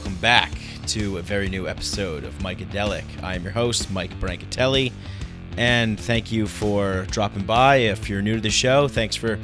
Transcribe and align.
Welcome 0.00 0.20
back 0.22 0.52
to 0.86 1.18
a 1.18 1.22
very 1.22 1.50
new 1.50 1.68
episode 1.68 2.24
of 2.24 2.32
Micadelic. 2.38 3.04
I 3.22 3.34
am 3.34 3.42
your 3.42 3.52
host, 3.52 3.90
Mike 3.90 4.18
Brancatelli, 4.18 4.92
and 5.58 6.00
thank 6.00 6.32
you 6.32 6.46
for 6.46 7.04
dropping 7.10 7.44
by. 7.44 7.76
If 7.76 8.08
you're 8.08 8.22
new 8.22 8.36
to 8.36 8.40
the 8.40 8.48
show, 8.48 8.88
thanks 8.88 9.14
for 9.14 9.38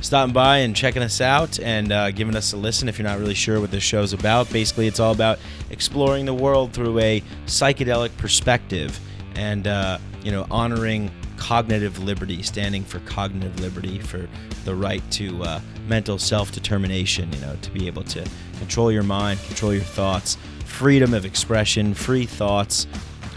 stopping 0.00 0.32
by 0.32 0.58
and 0.58 0.74
checking 0.74 1.02
us 1.02 1.20
out 1.20 1.60
and 1.60 1.92
uh, 1.92 2.10
giving 2.12 2.36
us 2.36 2.54
a 2.54 2.56
listen 2.56 2.88
if 2.88 2.98
you're 2.98 3.06
not 3.06 3.18
really 3.18 3.34
sure 3.34 3.60
what 3.60 3.70
this 3.70 3.82
show's 3.82 4.14
about. 4.14 4.50
Basically, 4.50 4.86
it's 4.86 4.98
all 4.98 5.12
about 5.12 5.38
exploring 5.68 6.24
the 6.24 6.32
world 6.32 6.72
through 6.72 6.98
a 7.00 7.22
psychedelic 7.44 8.16
perspective 8.16 8.98
and, 9.34 9.66
uh, 9.66 9.98
you 10.24 10.32
know, 10.32 10.46
honoring 10.50 11.10
cognitive 11.38 11.98
liberty, 11.98 12.42
standing 12.42 12.84
for 12.84 12.98
cognitive 13.00 13.58
liberty, 13.60 13.98
for 13.98 14.28
the 14.64 14.74
right 14.74 15.02
to 15.12 15.42
uh, 15.42 15.60
mental 15.86 16.18
self 16.18 16.52
determination, 16.52 17.32
you 17.32 17.40
know, 17.40 17.56
to 17.62 17.70
be 17.70 17.86
able 17.86 18.02
to 18.04 18.28
control 18.58 18.92
your 18.92 19.02
mind, 19.02 19.40
control 19.46 19.72
your 19.72 19.82
thoughts, 19.82 20.36
freedom 20.64 21.14
of 21.14 21.24
expression, 21.24 21.94
free 21.94 22.26
thoughts, 22.26 22.86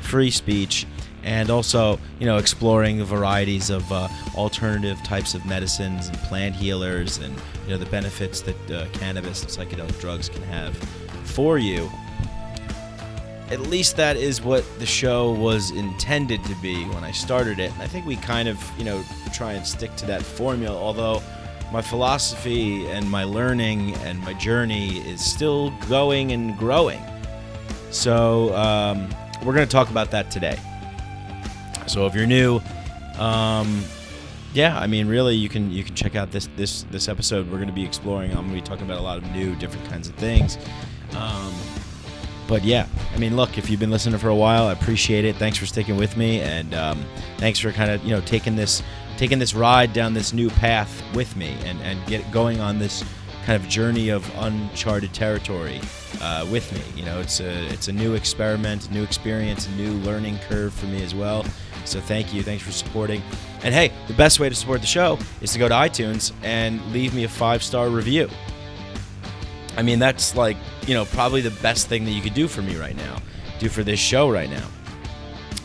free 0.01 0.31
speech, 0.31 0.85
and 1.23 1.49
also, 1.49 1.99
you 2.19 2.25
know, 2.25 2.37
exploring 2.37 2.97
the 2.97 3.05
varieties 3.05 3.69
of 3.69 3.89
uh, 3.91 4.07
alternative 4.35 5.01
types 5.03 5.33
of 5.33 5.45
medicines 5.45 6.07
and 6.07 6.17
plant 6.19 6.55
healers 6.55 7.19
and, 7.19 7.35
you 7.65 7.69
know, 7.69 7.77
the 7.77 7.85
benefits 7.85 8.41
that 8.41 8.71
uh, 8.71 8.85
cannabis 8.93 9.43
and 9.43 9.51
psychedelic 9.51 9.99
drugs 9.99 10.29
can 10.29 10.41
have 10.43 10.75
for 11.23 11.57
you 11.57 11.89
at 13.51 13.59
least 13.59 13.97
that 13.97 14.15
is 14.15 14.41
what 14.41 14.63
the 14.79 14.85
show 14.85 15.31
was 15.33 15.71
intended 15.71 16.41
to 16.45 16.55
be 16.55 16.85
when 16.85 17.03
I 17.03 17.11
started 17.11 17.59
it. 17.59 17.71
And 17.73 17.81
I 17.81 17.87
think 17.87 18.05
we 18.05 18.15
kind 18.15 18.47
of, 18.47 18.57
you 18.77 18.85
know, 18.85 19.03
try 19.33 19.53
and 19.53 19.67
stick 19.67 19.93
to 19.97 20.05
that 20.07 20.21
formula, 20.21 20.77
although 20.77 21.21
my 21.71 21.81
philosophy 21.81 22.87
and 22.87 23.09
my 23.09 23.25
learning 23.25 23.93
and 23.95 24.19
my 24.21 24.33
journey 24.33 24.99
is 24.99 25.23
still 25.23 25.71
going 25.89 26.31
and 26.31 26.57
growing. 26.57 27.01
So, 27.91 28.55
um, 28.55 29.09
we're 29.43 29.53
going 29.53 29.67
to 29.67 29.71
talk 29.71 29.89
about 29.89 30.11
that 30.11 30.31
today. 30.31 30.57
So, 31.87 32.05
if 32.05 32.15
you're 32.15 32.27
new, 32.27 32.61
um, 33.17 33.83
yeah, 34.53 34.77
I 34.77 34.87
mean, 34.87 35.07
really, 35.07 35.35
you 35.35 35.49
can 35.49 35.71
you 35.71 35.83
can 35.83 35.95
check 35.95 36.15
out 36.15 36.31
this 36.31 36.47
this 36.55 36.83
this 36.91 37.09
episode. 37.09 37.47
We're 37.47 37.57
going 37.57 37.67
to 37.67 37.73
be 37.73 37.85
exploring. 37.85 38.31
I'm 38.31 38.47
going 38.47 38.49
to 38.49 38.55
be 38.55 38.61
talking 38.61 38.85
about 38.85 38.99
a 38.99 39.01
lot 39.01 39.17
of 39.17 39.29
new, 39.31 39.55
different 39.55 39.89
kinds 39.89 40.07
of 40.07 40.15
things. 40.15 40.57
Um, 41.15 41.53
but 42.51 42.65
yeah, 42.65 42.85
I 43.15 43.17
mean, 43.17 43.37
look, 43.37 43.57
if 43.57 43.69
you've 43.69 43.79
been 43.79 43.91
listening 43.91 44.19
for 44.19 44.27
a 44.27 44.35
while, 44.35 44.67
I 44.67 44.73
appreciate 44.73 45.23
it. 45.23 45.37
Thanks 45.37 45.57
for 45.57 45.65
sticking 45.65 45.95
with 45.95 46.17
me, 46.17 46.41
and 46.41 46.73
um, 46.73 47.05
thanks 47.37 47.59
for 47.59 47.71
kind 47.71 47.89
of 47.89 48.03
you 48.03 48.09
know 48.09 48.19
taking 48.19 48.57
this 48.57 48.83
taking 49.15 49.39
this 49.39 49.53
ride 49.53 49.93
down 49.93 50.13
this 50.13 50.33
new 50.33 50.49
path 50.49 51.01
with 51.15 51.33
me, 51.37 51.55
and 51.63 51.79
and 51.79 52.05
get 52.07 52.29
going 52.29 52.59
on 52.59 52.77
this 52.77 53.05
kind 53.45 53.55
of 53.55 53.69
journey 53.69 54.09
of 54.09 54.29
uncharted 54.39 55.13
territory 55.13 55.79
uh, 56.19 56.45
with 56.51 56.69
me. 56.73 56.81
You 56.99 57.05
know, 57.05 57.21
it's 57.21 57.39
a 57.39 57.67
it's 57.67 57.87
a 57.87 57.93
new 57.93 58.15
experiment, 58.15 58.91
new 58.91 59.03
experience, 59.03 59.69
new 59.77 59.93
learning 59.99 60.37
curve 60.49 60.73
for 60.73 60.87
me 60.87 61.01
as 61.05 61.15
well. 61.15 61.45
So 61.85 62.01
thank 62.01 62.33
you, 62.33 62.43
thanks 62.43 62.65
for 62.65 62.73
supporting. 62.73 63.21
And 63.63 63.73
hey, 63.73 63.93
the 64.07 64.13
best 64.13 64.41
way 64.41 64.49
to 64.49 64.55
support 64.55 64.81
the 64.81 64.87
show 64.87 65.17
is 65.39 65.53
to 65.53 65.59
go 65.59 65.69
to 65.69 65.73
iTunes 65.73 66.33
and 66.43 66.85
leave 66.91 67.13
me 67.13 67.23
a 67.23 67.29
five 67.29 67.63
star 67.63 67.87
review. 67.87 68.29
I 69.77 69.81
mean, 69.83 69.99
that's 69.99 70.35
like, 70.35 70.57
you 70.87 70.93
know, 70.93 71.05
probably 71.05 71.41
the 71.41 71.57
best 71.61 71.87
thing 71.87 72.05
that 72.05 72.11
you 72.11 72.21
could 72.21 72.33
do 72.33 72.47
for 72.47 72.61
me 72.61 72.75
right 72.75 72.95
now, 72.95 73.17
do 73.59 73.69
for 73.69 73.83
this 73.83 73.99
show 73.99 74.29
right 74.29 74.49
now. 74.49 74.67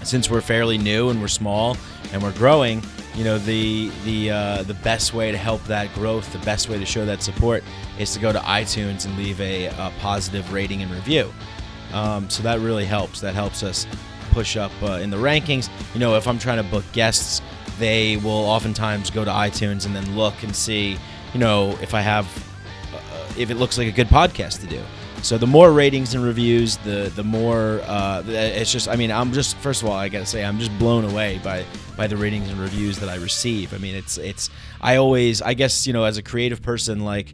Since 0.03 0.31
we're 0.31 0.41
fairly 0.41 0.79
new 0.79 1.11
and 1.11 1.21
we're 1.21 1.29
small 1.29 1.77
and 2.13 2.23
we're 2.23 2.33
growing, 2.33 2.83
you 3.17 3.25
know, 3.25 3.39
the 3.39 3.91
the 4.05 4.31
uh, 4.31 4.63
the 4.63 4.75
best 4.75 5.15
way 5.15 5.33
to 5.33 5.39
help 5.39 5.65
that 5.65 5.93
growth, 5.95 6.33
the 6.33 6.39
best 6.41 6.69
way 6.69 6.79
to 6.79 6.87
show 6.87 7.05
that 7.07 7.23
support, 7.23 7.65
is 7.99 8.13
to 8.15 8.21
go 8.21 8.33
to 8.33 8.39
iTunes 8.41 9.07
and 9.07 9.17
leave 9.17 9.41
a, 9.41 9.67
a 9.67 9.93
positive 9.99 10.53
rating 10.53 10.83
and 10.83 10.93
review. 10.93 11.33
Um, 11.93 12.29
so 12.31 12.43
that 12.43 12.61
really 12.61 12.85
helps. 12.85 13.21
That 13.21 13.35
helps 13.35 13.63
us 13.63 13.87
push 14.31 14.57
up 14.57 14.71
uh, 14.83 15.01
in 15.03 15.11
the 15.11 15.17
rankings. 15.17 15.71
You 15.95 16.01
know, 16.01 16.15
if 16.15 16.29
I'm 16.29 16.39
trying 16.39 16.63
to 16.63 16.71
book 16.71 16.85
guests, 16.93 17.41
they 17.79 18.19
will 18.19 18.31
oftentimes 18.31 19.11
go 19.11 19.25
to 19.25 19.31
iTunes 19.31 19.87
and 19.87 19.97
then 19.97 20.15
look 20.15 20.43
and 20.43 20.55
see, 20.55 20.99
you 21.33 21.41
know, 21.41 21.71
if 21.81 21.95
I 21.95 22.03
have 22.03 22.27
if 23.39 23.51
it 23.51 23.57
looks 23.57 23.79
like 23.79 23.89
a 23.89 23.93
good 23.93 24.09
podcast 24.09 24.61
to 24.61 24.67
do. 24.67 24.83
So 25.23 25.39
the 25.39 25.47
more 25.47 25.73
ratings 25.73 26.15
and 26.15 26.23
reviews, 26.23 26.77
the 26.79 27.11
the 27.15 27.25
more 27.25 27.81
uh, 27.85 28.23
it's 28.27 28.71
just. 28.71 28.89
I 28.89 28.97
mean, 28.97 29.11
I'm 29.11 29.33
just 29.33 29.57
first 29.57 29.83
of 29.83 29.89
all, 29.89 29.95
I 29.95 30.09
gotta 30.09 30.27
say, 30.27 30.45
I'm 30.45 30.59
just 30.59 30.77
blown 30.79 31.05
away 31.05 31.41
by 31.43 31.65
by 31.97 32.07
the 32.07 32.17
ratings 32.17 32.49
and 32.49 32.61
reviews 32.61 32.99
that 33.01 33.09
I 33.09 33.17
receive. 33.17 33.75
I 33.75 33.79
mean, 33.79 33.95
it's 33.95 34.19
it's. 34.19 34.51
I 34.81 34.97
always, 34.97 35.43
I 35.43 35.55
guess, 35.55 35.87
you 35.87 35.93
know, 35.93 36.05
as 36.05 36.19
a 36.19 36.23
creative 36.23 36.63
person, 36.63 37.05
like 37.05 37.33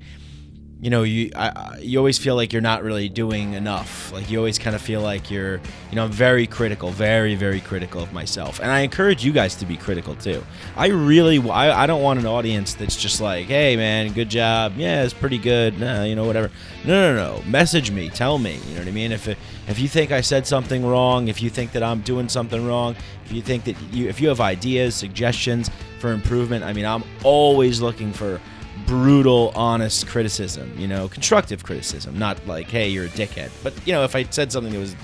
you 0.83 0.91
know 0.91 1.05
you 1.05 1.31
I, 1.37 1.79
you 1.81 1.99
always 1.99 2.19
feel 2.19 2.35
like 2.35 2.53
you're 2.53 2.61
not 2.61 2.83
really 2.83 3.09
doing 3.09 3.53
enough. 3.53 4.13
Like 4.13 4.29
you 4.29 4.39
always 4.39 4.59
kind 4.59 4.75
of 4.75 4.83
feel 4.83 5.01
like 5.01 5.31
you're 5.31 5.61
you 5.91 5.95
know 5.95 6.05
i'm 6.05 6.11
very 6.11 6.45
critical 6.45 6.91
very 6.91 7.37
very 7.37 7.61
critical 7.61 8.03
of 8.03 8.13
myself. 8.13 8.59
And 8.59 8.69
i 8.69 8.81
encourage 8.81 9.25
you 9.25 9.31
guys 9.33 9.55
to 9.57 9.65
be 9.65 9.77
critical 9.77 10.17
too. 10.17 10.45
I 10.77 10.89
really 10.89 11.39
i, 11.51 11.85
I 11.85 11.87
don't 11.87 12.03
want 12.03 12.19
an 12.19 12.27
audience 12.27 12.75
that's 12.75 12.97
just 12.97 13.21
like 13.21 13.47
hey 13.47 13.77
man 13.77 14.13
good 14.13 14.29
job. 14.29 14.75
Yeah 14.77 15.05
it's 15.05 15.15
pretty 15.15 15.39
good. 15.39 15.79
Nah, 15.79 16.03
you 16.03 16.17
know 16.17 16.27
whatever. 16.27 16.51
No 16.85 17.15
no 17.15 17.37
no. 17.37 17.43
Message 17.45 17.93
me. 17.93 18.11
Tell 18.11 18.39
me. 18.39 18.57
You 18.67 18.75
know 18.75 18.81
what 18.81 18.89
i 18.89 18.91
mean? 18.91 19.13
If 19.13 19.29
if 19.69 19.79
you 19.79 19.87
think 19.87 20.11
i 20.11 20.21
said 20.21 20.45
something 20.45 20.85
wrong 20.85 21.29
if 21.29 21.41
you 21.41 21.49
think 21.49 21.71
that 21.71 21.85
i'm 21.85 22.01
doing 22.01 22.29
something 22.29 22.67
wrong 22.67 22.97
if 23.25 23.33
you 23.33 23.41
think 23.41 23.63
that 23.63 23.81
you 23.93 24.09
if 24.09 24.21
you 24.21 24.29
have 24.29 24.41
ideas 24.41 24.95
suggestions 24.95 25.71
for 26.01 26.13
improvement 26.13 26.65
i 26.65 26.73
mean 26.73 26.85
i'm 26.85 27.05
always 27.23 27.81
looking 27.81 28.13
for 28.13 28.41
brutal, 28.87 29.53
honest 29.55 30.07
criticism. 30.07 30.75
You 30.79 30.89
know, 30.89 31.09
constructive 31.09 31.63
criticism, 31.63 32.19
not 32.19 32.47
like, 32.47 32.69
"Hey, 32.69 32.89
you're 32.89 33.07
a 33.07 33.09
dickhead." 33.09 33.51
But 33.63 33.75
you 33.87 33.93
know, 33.93 34.05
if 34.05 34.15
I 34.17 34.25
said 34.25 34.53
something 34.53 34.73
that 34.73 34.79
was, 34.79 34.97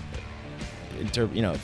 inter- 1.01 1.31
you 1.33 1.43
know, 1.43 1.57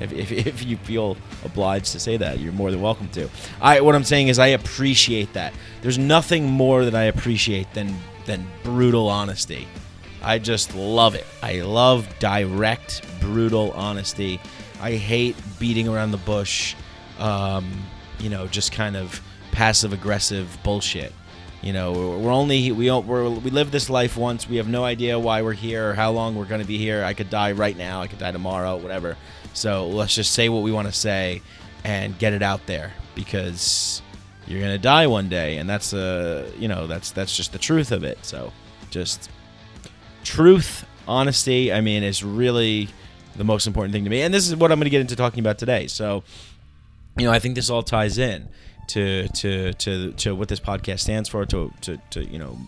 if, 0.00 0.12
if, 0.12 0.32
if 0.46 0.64
you 0.64 0.76
feel 0.78 1.16
obliged 1.44 1.92
to 1.92 2.00
say 2.00 2.16
that, 2.16 2.38
you're 2.38 2.52
more 2.52 2.70
than 2.70 2.80
welcome 2.80 3.08
to. 3.10 3.28
I 3.60 3.80
what 3.80 3.94
I'm 3.94 4.04
saying 4.04 4.28
is 4.28 4.38
I 4.38 4.48
appreciate 4.48 5.32
that. 5.34 5.52
There's 5.82 5.98
nothing 5.98 6.46
more 6.46 6.84
that 6.84 6.94
I 6.94 7.04
appreciate 7.04 7.72
than 7.74 7.94
than 8.26 8.46
brutal 8.62 9.08
honesty. 9.08 9.66
I 10.22 10.38
just 10.38 10.74
love 10.74 11.14
it. 11.14 11.26
I 11.42 11.60
love 11.60 12.08
direct, 12.18 13.02
brutal 13.20 13.70
honesty. 13.72 14.40
I 14.80 14.92
hate 14.92 15.36
beating 15.58 15.88
around 15.88 16.10
the 16.10 16.18
bush. 16.18 16.74
Um, 17.18 17.70
you 18.18 18.28
know, 18.28 18.46
just 18.46 18.72
kind 18.72 18.96
of 18.96 19.20
passive 19.52 19.92
aggressive 19.92 20.58
bullshit. 20.62 21.12
You 21.62 21.72
know, 21.72 22.18
we're 22.18 22.32
only 22.32 22.70
we 22.70 22.90
we're, 22.90 23.28
we 23.28 23.50
live 23.50 23.72
this 23.72 23.90
life 23.90 24.16
once. 24.16 24.48
We 24.48 24.56
have 24.56 24.68
no 24.68 24.84
idea 24.84 25.18
why 25.18 25.42
we're 25.42 25.54
here 25.54 25.90
or 25.90 25.94
how 25.94 26.12
long 26.12 26.36
we're 26.36 26.44
going 26.44 26.60
to 26.60 26.66
be 26.66 26.78
here. 26.78 27.02
I 27.02 27.14
could 27.14 27.30
die 27.30 27.52
right 27.52 27.76
now. 27.76 28.00
I 28.00 28.06
could 28.06 28.20
die 28.20 28.30
tomorrow. 28.30 28.76
Whatever. 28.76 29.16
So 29.54 29.88
let's 29.88 30.14
just 30.14 30.32
say 30.32 30.48
what 30.48 30.62
we 30.62 30.70
want 30.70 30.86
to 30.86 30.92
say 30.92 31.42
and 31.82 32.16
get 32.18 32.32
it 32.32 32.42
out 32.42 32.66
there 32.66 32.92
because 33.16 34.02
you're 34.46 34.60
going 34.60 34.72
to 34.72 34.78
die 34.78 35.08
one 35.08 35.28
day, 35.28 35.58
and 35.58 35.68
that's 35.68 35.92
a 35.92 36.48
you 36.58 36.68
know 36.68 36.86
that's 36.86 37.10
that's 37.10 37.36
just 37.36 37.52
the 37.52 37.58
truth 37.58 37.90
of 37.90 38.04
it. 38.04 38.24
So 38.24 38.52
just 38.90 39.28
truth, 40.22 40.86
honesty. 41.08 41.72
I 41.72 41.80
mean, 41.80 42.04
is 42.04 42.22
really 42.22 42.88
the 43.34 43.44
most 43.44 43.66
important 43.66 43.92
thing 43.92 44.04
to 44.04 44.10
me, 44.10 44.22
and 44.22 44.32
this 44.32 44.48
is 44.48 44.54
what 44.54 44.70
I'm 44.70 44.78
going 44.78 44.86
to 44.86 44.90
get 44.90 45.00
into 45.00 45.16
talking 45.16 45.40
about 45.40 45.58
today. 45.58 45.88
So, 45.88 46.22
you 47.16 47.26
know, 47.26 47.32
I 47.32 47.40
think 47.40 47.56
this 47.56 47.68
all 47.68 47.82
ties 47.82 48.16
in 48.16 48.48
to 48.88 49.28
to 49.28 49.72
to 49.74 50.12
to 50.12 50.34
what 50.34 50.48
this 50.48 50.60
podcast 50.60 51.00
stands 51.00 51.28
for, 51.28 51.46
to 51.46 51.72
to, 51.82 51.98
to 52.10 52.24
you 52.24 52.38
know 52.38 52.58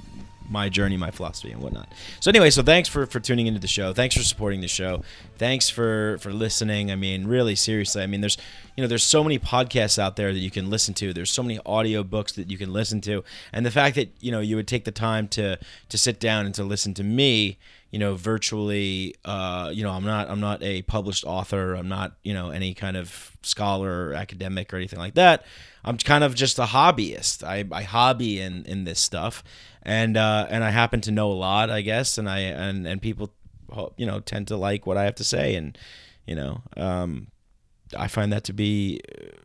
my 0.51 0.69
journey, 0.69 0.97
my 0.97 1.13
philosophy, 1.13 1.53
and 1.53 1.63
whatnot. 1.63 1.89
So 2.19 2.29
anyway, 2.29 2.51
so 2.51 2.63
thanks 2.63 2.89
for 2.89 3.07
for 3.07 3.21
tuning 3.21 3.47
into 3.47 3.61
the 3.61 3.69
show. 3.69 3.93
Thanks 3.93 4.17
for 4.17 4.23
supporting 4.23 4.61
the 4.61 4.69
show. 4.69 5.03
Thanks 5.39 5.71
for 5.71 6.19
for 6.19 6.33
listening. 6.33 6.91
I 6.91 6.97
mean, 6.97 7.27
really 7.27 7.55
seriously. 7.55 8.03
I 8.03 8.07
mean, 8.07 8.21
there's 8.21 8.37
you 8.77 8.83
know 8.83 8.89
there's 8.89 9.05
so 9.05 9.23
many 9.23 9.39
podcasts 9.39 9.99
out 9.99 10.17
there 10.17 10.33
that 10.33 10.41
you 10.41 10.51
can 10.51 10.69
listen 10.69 10.93
to. 10.95 11.13
There's 11.13 11.31
so 11.31 11.43
many 11.43 11.61
audio 11.65 12.03
books 12.03 12.33
that 12.33 12.51
you 12.51 12.59
can 12.59 12.73
listen 12.73 13.01
to, 13.03 13.23
and 13.53 13.65
the 13.65 13.71
fact 13.71 13.95
that 13.97 14.11
you 14.21 14.33
know 14.33 14.41
you 14.41 14.57
would 14.57 14.69
take 14.69 14.85
the 14.85 14.93
time 14.93 15.29
to 15.29 15.59
to 15.89 15.99
sit 15.99 16.19
down 16.19 16.47
and 16.47 16.55
to 16.57 16.65
listen 16.65 16.95
to 16.95 17.05
me 17.05 17.59
you 17.91 17.99
know 17.99 18.15
virtually 18.15 19.15
uh, 19.25 19.71
you 19.73 19.83
know 19.83 19.91
i'm 19.91 20.05
not 20.05 20.31
i'm 20.31 20.41
not 20.41 20.63
a 20.63 20.83
published 20.83 21.25
author. 21.25 21.75
I'm 21.75 21.89
not 21.89 22.17
you 22.23 22.35
know 22.35 22.51
any 22.51 22.75
kind 22.75 22.97
of 22.97 23.37
scholar 23.43 24.09
or 24.09 24.15
academic 24.15 24.73
or 24.73 24.77
anything 24.77 24.99
like 24.99 25.15
that. 25.15 25.45
I'm 25.85 25.97
kind 25.97 26.25
of 26.25 26.35
just 26.35 26.59
a 26.59 26.65
hobbyist. 26.65 27.43
I, 27.43 27.65
I 27.73 27.83
hobby 27.83 28.41
in, 28.41 28.65
in 28.67 28.85
this 28.85 29.01
stuff, 29.01 29.43
and 29.83 30.17
uh, 30.17 30.47
and 30.51 30.63
I 30.63 30.71
happen 30.71 31.01
to 31.03 31.11
know 31.11 31.31
a 31.31 31.35
lot, 31.35 31.71
I 31.71 31.81
guess, 31.81 32.19
and 32.19 32.29
I 32.29 32.41
and 32.41 32.87
and 32.87 33.01
people, 33.01 33.33
you 33.97 34.07
know, 34.07 34.21
tend 34.21 34.49
to 34.49 34.57
like 34.57 34.87
what 34.87 34.97
I 34.97 35.05
have 35.05 35.15
to 35.17 35.25
say, 35.25 35.55
and 35.55 35.77
you 36.27 36.35
know, 36.35 36.63
um, 36.77 37.29
I 37.97 38.09
find 38.09 38.33
that 38.33 38.45
to 38.45 38.53
be 38.53 39.01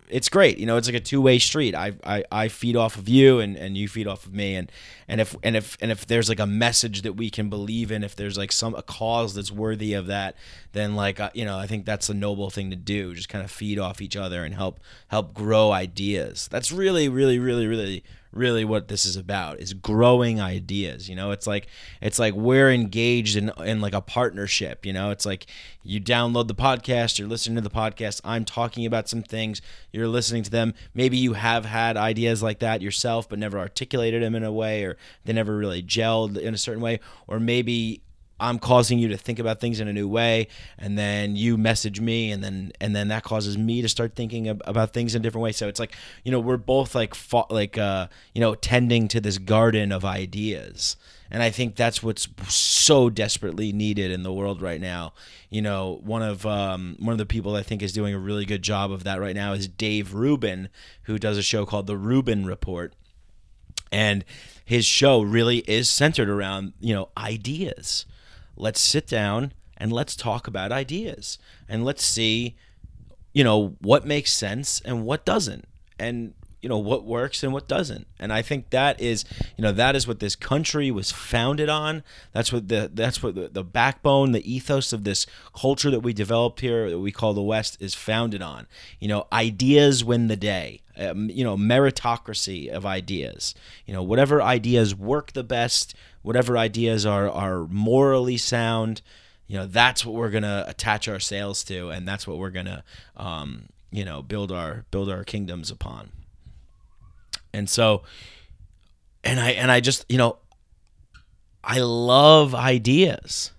it's 0.10 0.30
great. 0.30 0.58
You 0.58 0.66
know, 0.66 0.78
it's 0.78 0.88
like 0.88 0.96
a 0.96 1.00
two 1.00 1.22
way 1.22 1.40
street. 1.40 1.76
I, 1.76 1.94
I 2.04 2.24
I 2.32 2.48
feed 2.48 2.76
off 2.76 2.98
of 2.98 3.10
you 3.10 3.40
and, 3.40 3.56
and 3.56 3.76
you 3.78 3.88
feed 3.88 4.08
off 4.08 4.26
of 4.26 4.34
me 4.34 4.56
and 4.56 4.72
and 5.08 5.22
if 5.22 5.36
and 5.44 5.56
if 5.56 5.78
and 5.82 5.92
if 5.92 6.06
there's 6.06 6.30
like 6.30 6.40
a 6.40 6.46
message 6.46 7.02
that 7.02 7.14
we 7.14 7.30
can 7.30 7.50
believe 7.50 7.92
in, 7.92 8.04
if 8.04 8.16
there's 8.16 8.38
like 8.38 8.52
some 8.52 8.76
a 8.76 8.84
cause 8.84 9.34
that's 9.34 9.52
worthy 9.52 9.94
of 9.94 10.08
that, 10.08 10.36
then 10.76 10.96
like 10.96 11.20
uh, 11.20 11.32
you 11.34 11.46
know, 11.46 11.58
I 11.58 11.66
think 11.66 11.86
that's 11.86 12.10
a 12.10 12.14
noble 12.14 12.52
thing 12.52 12.70
to 12.70 12.76
do. 12.76 13.16
Just 13.16 13.30
kind 13.30 13.44
of 13.44 13.50
feed 13.50 13.80
off 13.80 14.02
each 14.02 14.16
other 14.16 14.44
and 14.44 14.54
help 14.54 14.80
help 15.08 15.34
grow 15.34 15.72
ideas. 15.72 16.48
That's 16.52 16.72
really 16.72 17.10
really 17.10 17.40
really 17.40 17.66
really 17.66 18.04
really 18.36 18.66
what 18.66 18.90
this 18.90 19.06
is 19.06 19.16
about 19.16 19.60
is 19.60 19.74
growing 19.74 20.42
ideas 20.42 21.08
you 21.08 21.16
know 21.16 21.32
it's 21.32 21.48
like 21.48 21.68
it's 22.02 22.20
like 22.20 22.34
we're 22.34 22.70
engaged 22.70 23.38
in 23.38 23.50
in 23.64 23.80
like 23.80 23.94
a 23.94 24.02
partnership 24.02 24.86
you 24.86 24.92
know 24.92 25.10
it's 25.10 25.26
like 25.26 25.48
you 25.84 26.02
download 26.02 26.48
the 26.50 26.54
podcast 26.54 27.18
you're 27.18 27.30
listening 27.30 27.56
to 27.56 27.62
the 27.62 27.70
podcast 27.70 28.20
i'm 28.26 28.44
talking 28.44 28.86
about 28.86 29.08
some 29.08 29.24
things 29.24 29.62
you're 29.94 30.08
listening 30.08 30.44
to 30.44 30.52
them 30.52 30.74
maybe 30.94 31.16
you 31.16 31.32
have 31.34 31.64
had 31.64 31.96
ideas 31.96 32.44
like 32.44 32.60
that 32.60 32.82
yourself 32.82 33.30
but 33.30 33.40
never 33.40 33.58
articulated 33.58 34.22
them 34.22 34.36
in 34.36 34.44
a 34.44 34.52
way 34.52 34.84
or 34.84 34.98
they 35.24 35.32
never 35.32 35.56
really 35.56 35.82
gelled 35.82 36.38
in 36.38 36.54
a 36.54 36.58
certain 36.58 36.82
way 36.82 37.00
or 37.28 37.40
maybe 37.40 38.02
I'm 38.40 38.60
causing 38.60 39.00
you 39.00 39.08
to 39.10 39.18
think 39.18 39.40
about 39.40 39.62
things 39.62 39.80
in 39.80 39.88
a 39.88 39.94
new 39.94 40.08
way, 40.10 40.48
and 40.78 40.98
then 40.98 41.38
you 41.38 41.58
message 41.58 42.02
me, 42.02 42.32
and 42.32 42.44
then 42.44 42.74
and 42.82 42.94
then 42.94 43.08
that 43.08 43.24
causes 43.24 43.58
me 43.58 43.82
to 43.82 43.88
start 43.88 44.16
thinking 44.16 44.50
about 44.50 44.92
things 44.92 45.16
in 45.16 45.22
a 45.22 45.24
different 45.24 45.44
way. 45.44 45.54
So 45.54 45.70
it's 45.70 45.80
like 45.80 45.96
you 46.24 46.32
know 46.32 46.40
we're 46.40 46.58
both 46.58 46.96
like 46.96 47.16
like 47.50 47.78
uh, 47.78 48.08
you 48.34 48.42
know 48.42 48.54
tending 48.54 49.08
to 49.10 49.22
this 49.22 49.38
garden 49.38 49.94
of 49.94 50.04
ideas, 50.04 50.98
and 51.32 51.42
I 51.42 51.50
think 51.50 51.78
that's 51.78 52.04
what's 52.04 52.28
so 52.50 53.10
desperately 53.10 53.72
needed 53.72 54.12
in 54.12 54.24
the 54.24 54.34
world 54.34 54.62
right 54.62 54.82
now. 54.82 55.14
You 55.50 55.62
know, 55.62 56.02
one 56.04 56.22
of 56.22 56.46
um, 56.46 56.98
one 57.00 57.14
of 57.14 57.18
the 57.18 57.26
people 57.26 57.56
I 57.56 57.64
think 57.64 57.82
is 57.82 57.94
doing 57.94 58.14
a 58.14 58.20
really 58.20 58.46
good 58.46 58.64
job 58.64 58.92
of 58.92 59.06
that 59.06 59.22
right 59.22 59.36
now 59.36 59.54
is 59.54 59.70
Dave 59.70 60.14
Rubin, 60.14 60.68
who 61.04 61.18
does 61.18 61.38
a 61.38 61.44
show 61.44 61.66
called 61.66 61.88
The 61.88 61.98
Rubin 61.98 62.46
Report, 62.46 62.94
and 63.94 64.26
his 64.66 64.86
show 64.86 65.22
really 65.22 65.60
is 65.60 65.90
centered 65.90 66.30
around 66.30 66.74
you 66.82 66.94
know 66.94 67.08
ideas 67.18 68.06
let's 68.56 68.80
sit 68.80 69.08
down 69.08 69.54
and 69.78 69.92
let's 69.92 70.16
talk 70.16 70.48
about 70.48 70.72
ideas 70.72 71.38
and 71.68 71.84
let's 71.84 72.04
see 72.04 72.56
you 73.34 73.44
know 73.44 73.76
what 73.82 74.06
makes 74.06 74.32
sense 74.32 74.82
and 74.82 75.06
what 75.06 75.26
doesn't 75.26 75.68
and 76.00 76.34
you 76.66 76.70
know 76.70 76.80
what 76.80 77.06
works 77.06 77.44
and 77.44 77.54
what 77.54 77.68
doesn't. 77.68 78.08
And 78.18 78.34
i 78.34 78.42
think 78.42 78.72
that 78.72 79.00
is 79.00 79.24
you 79.56 79.62
know 79.62 79.72
that 79.72 79.96
is 79.96 80.08
what 80.08 80.20
this 80.20 80.36
country 80.36 80.90
was 80.90 81.12
founded 81.12 81.70
on. 81.70 82.02
That's 82.32 82.52
what 82.52 82.70
the 82.70 82.90
that's 82.92 83.22
what 83.22 83.36
the, 83.36 83.50
the 83.50 83.64
backbone 83.64 84.32
the 84.32 84.52
ethos 84.52 84.92
of 84.92 85.04
this 85.04 85.28
culture 85.56 85.92
that 85.92 86.00
we 86.00 86.12
developed 86.12 86.62
here 86.62 86.90
that 86.90 86.98
we 86.98 87.12
call 87.12 87.36
the 87.36 87.42
west 87.44 87.78
is 87.80 87.94
founded 87.94 88.42
on. 88.42 88.66
You 89.00 89.10
know 89.10 89.28
ideas 89.32 90.04
win 90.04 90.28
the 90.28 90.36
day. 90.36 90.82
Um, 90.98 91.30
you 91.30 91.44
know 91.44 91.56
meritocracy 91.56 92.68
of 92.70 92.84
ideas. 92.84 93.54
You 93.86 93.94
know 93.94 94.02
whatever 94.02 94.42
ideas 94.42 94.96
work 94.96 95.34
the 95.34 95.44
best 95.44 95.94
whatever 96.26 96.58
ideas 96.58 97.06
are 97.06 97.30
are 97.30 97.66
morally 97.68 98.38
sound 98.38 99.02
you 99.48 99.56
know 99.58 99.68
that's 99.68 100.04
what 100.06 100.16
we're 100.16 100.32
gonna 100.32 100.66
attach 100.68 101.08
our 101.08 101.20
sails 101.20 101.64
to 101.64 101.90
and 101.90 102.08
that's 102.08 102.28
what 102.28 102.38
we're 102.38 102.50
gonna 102.50 102.84
um, 103.16 103.68
you 103.92 104.04
know 104.04 104.22
build 104.22 104.52
our 104.52 104.86
build 104.92 105.10
our 105.10 105.24
kingdoms 105.24 105.72
upon. 105.72 106.12
And 107.54 107.70
so 107.70 108.04
and 109.24 109.40
i 109.40 109.52
and 109.52 109.72
i 109.72 109.80
just 109.80 110.06
you 110.10 110.18
know 110.18 110.38
i 111.64 111.80
love 111.80 112.54
ideas. 112.54 113.52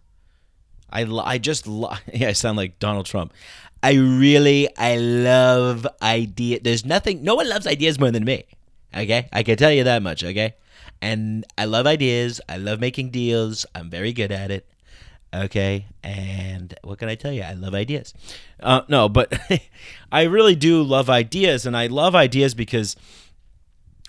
I 0.91 1.05
i 1.05 1.39
just 1.39 1.67
lo- 1.67 1.95
yeah 2.13 2.29
i 2.29 2.33
sound 2.33 2.57
like 2.57 2.79
donald 2.79 3.07
trump. 3.07 3.33
I 3.83 3.95
really 3.95 4.69
i 4.77 4.97
love 4.97 5.87
idea 6.03 6.61
there's 6.61 6.85
nothing 6.85 7.23
no 7.23 7.37
one 7.37 7.49
loves 7.49 7.67
ideas 7.67 8.01
more 8.01 8.11
than 8.11 8.25
me 8.25 8.45
okay? 8.95 9.29
I 9.33 9.43
can 9.43 9.57
tell 9.57 9.71
you 9.71 9.85
that 9.85 10.03
much 10.03 10.25
okay 10.25 10.57
and 11.01 11.45
I 11.57 11.65
love 11.65 11.87
ideas. 11.87 12.41
I 12.49 12.57
love 12.57 12.81
making 12.81 13.11
deals. 13.11 13.67
I'm 13.75 13.91
very 13.91 14.13
good 14.13 14.33
at 14.33 14.51
it. 14.51 14.67
Okay, 15.35 15.87
and 16.03 16.75
what 16.83 16.99
can 16.99 17.09
I 17.09 17.15
tell 17.15 17.33
you? 17.33 17.43
I 17.43 17.53
love 17.53 17.75
ideas. 17.75 18.15
Uh, 18.61 18.83
no, 18.89 19.09
but 19.09 19.39
I 20.13 20.23
really 20.23 20.55
do 20.55 20.83
love 20.83 21.11
ideas, 21.11 21.67
and 21.67 21.77
I 21.77 21.89
love 21.89 22.15
ideas 22.15 22.55
because 22.55 22.97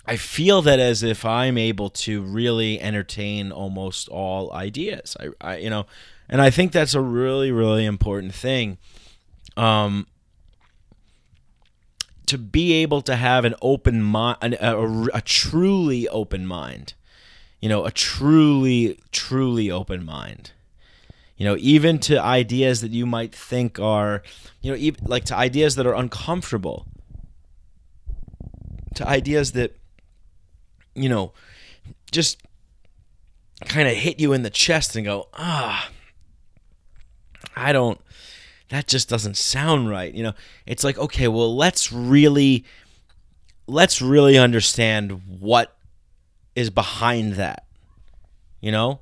I 0.06 0.16
feel 0.16 0.62
that 0.62 0.78
as 0.78 1.02
if 1.02 1.26
I'm 1.26 1.58
able 1.58 1.90
to 1.90 2.22
really 2.22 2.80
entertain 2.80 3.52
almost 3.52 4.08
all 4.08 4.52
ideas. 4.52 5.16
I, 5.20 5.28
I 5.40 5.56
you 5.58 5.70
know, 5.70 5.86
and 6.28 6.40
I 6.40 6.50
think 6.50 6.72
that's 6.72 6.94
a 6.94 7.00
really, 7.00 7.50
really 7.50 7.84
important 7.84 8.34
thing. 8.34 8.78
Um, 9.56 10.06
to 12.28 12.38
be 12.38 12.72
able 12.74 13.00
to 13.02 13.16
have 13.16 13.44
an 13.44 13.54
open 13.62 14.02
mind, 14.02 14.54
a, 14.54 15.08
a, 15.14 15.22
truly 15.22 16.06
open 16.08 16.46
mind, 16.46 16.94
you 17.60 17.68
know, 17.68 17.84
a 17.84 17.90
truly, 17.90 19.00
truly 19.12 19.70
open 19.70 20.04
mind. 20.04 20.52
You 21.36 21.46
know, 21.46 21.56
even 21.58 21.98
to 22.00 22.20
ideas 22.20 22.80
that 22.80 22.90
you 22.90 23.06
might 23.06 23.34
think 23.34 23.78
are, 23.78 24.22
you 24.60 24.70
know, 24.70 24.76
even, 24.76 25.04
like 25.06 25.24
to 25.26 25.36
ideas 25.36 25.76
that 25.76 25.86
are 25.86 25.94
uncomfortable, 25.94 26.86
to 28.96 29.08
ideas 29.08 29.52
that, 29.52 29.76
you 30.94 31.08
know, 31.08 31.32
just 32.10 32.42
kind 33.64 33.88
of 33.88 33.94
hit 33.94 34.20
you 34.20 34.32
in 34.32 34.42
the 34.42 34.50
chest 34.50 34.96
and 34.96 35.04
go, 35.04 35.28
ah, 35.34 35.90
I 37.56 37.72
don't, 37.72 38.00
that 38.68 38.86
just 38.86 39.08
doesn't 39.08 39.36
sound 39.36 39.88
right. 39.88 40.12
You 40.12 40.22
know, 40.22 40.34
it's 40.66 40.84
like, 40.84 40.98
okay, 40.98 41.28
well, 41.28 41.56
let's 41.56 41.92
really 41.92 42.64
let's 43.66 44.00
really 44.00 44.38
understand 44.38 45.22
what 45.40 45.76
is 46.54 46.70
behind 46.70 47.34
that. 47.34 47.66
You 48.60 48.72
know? 48.72 49.00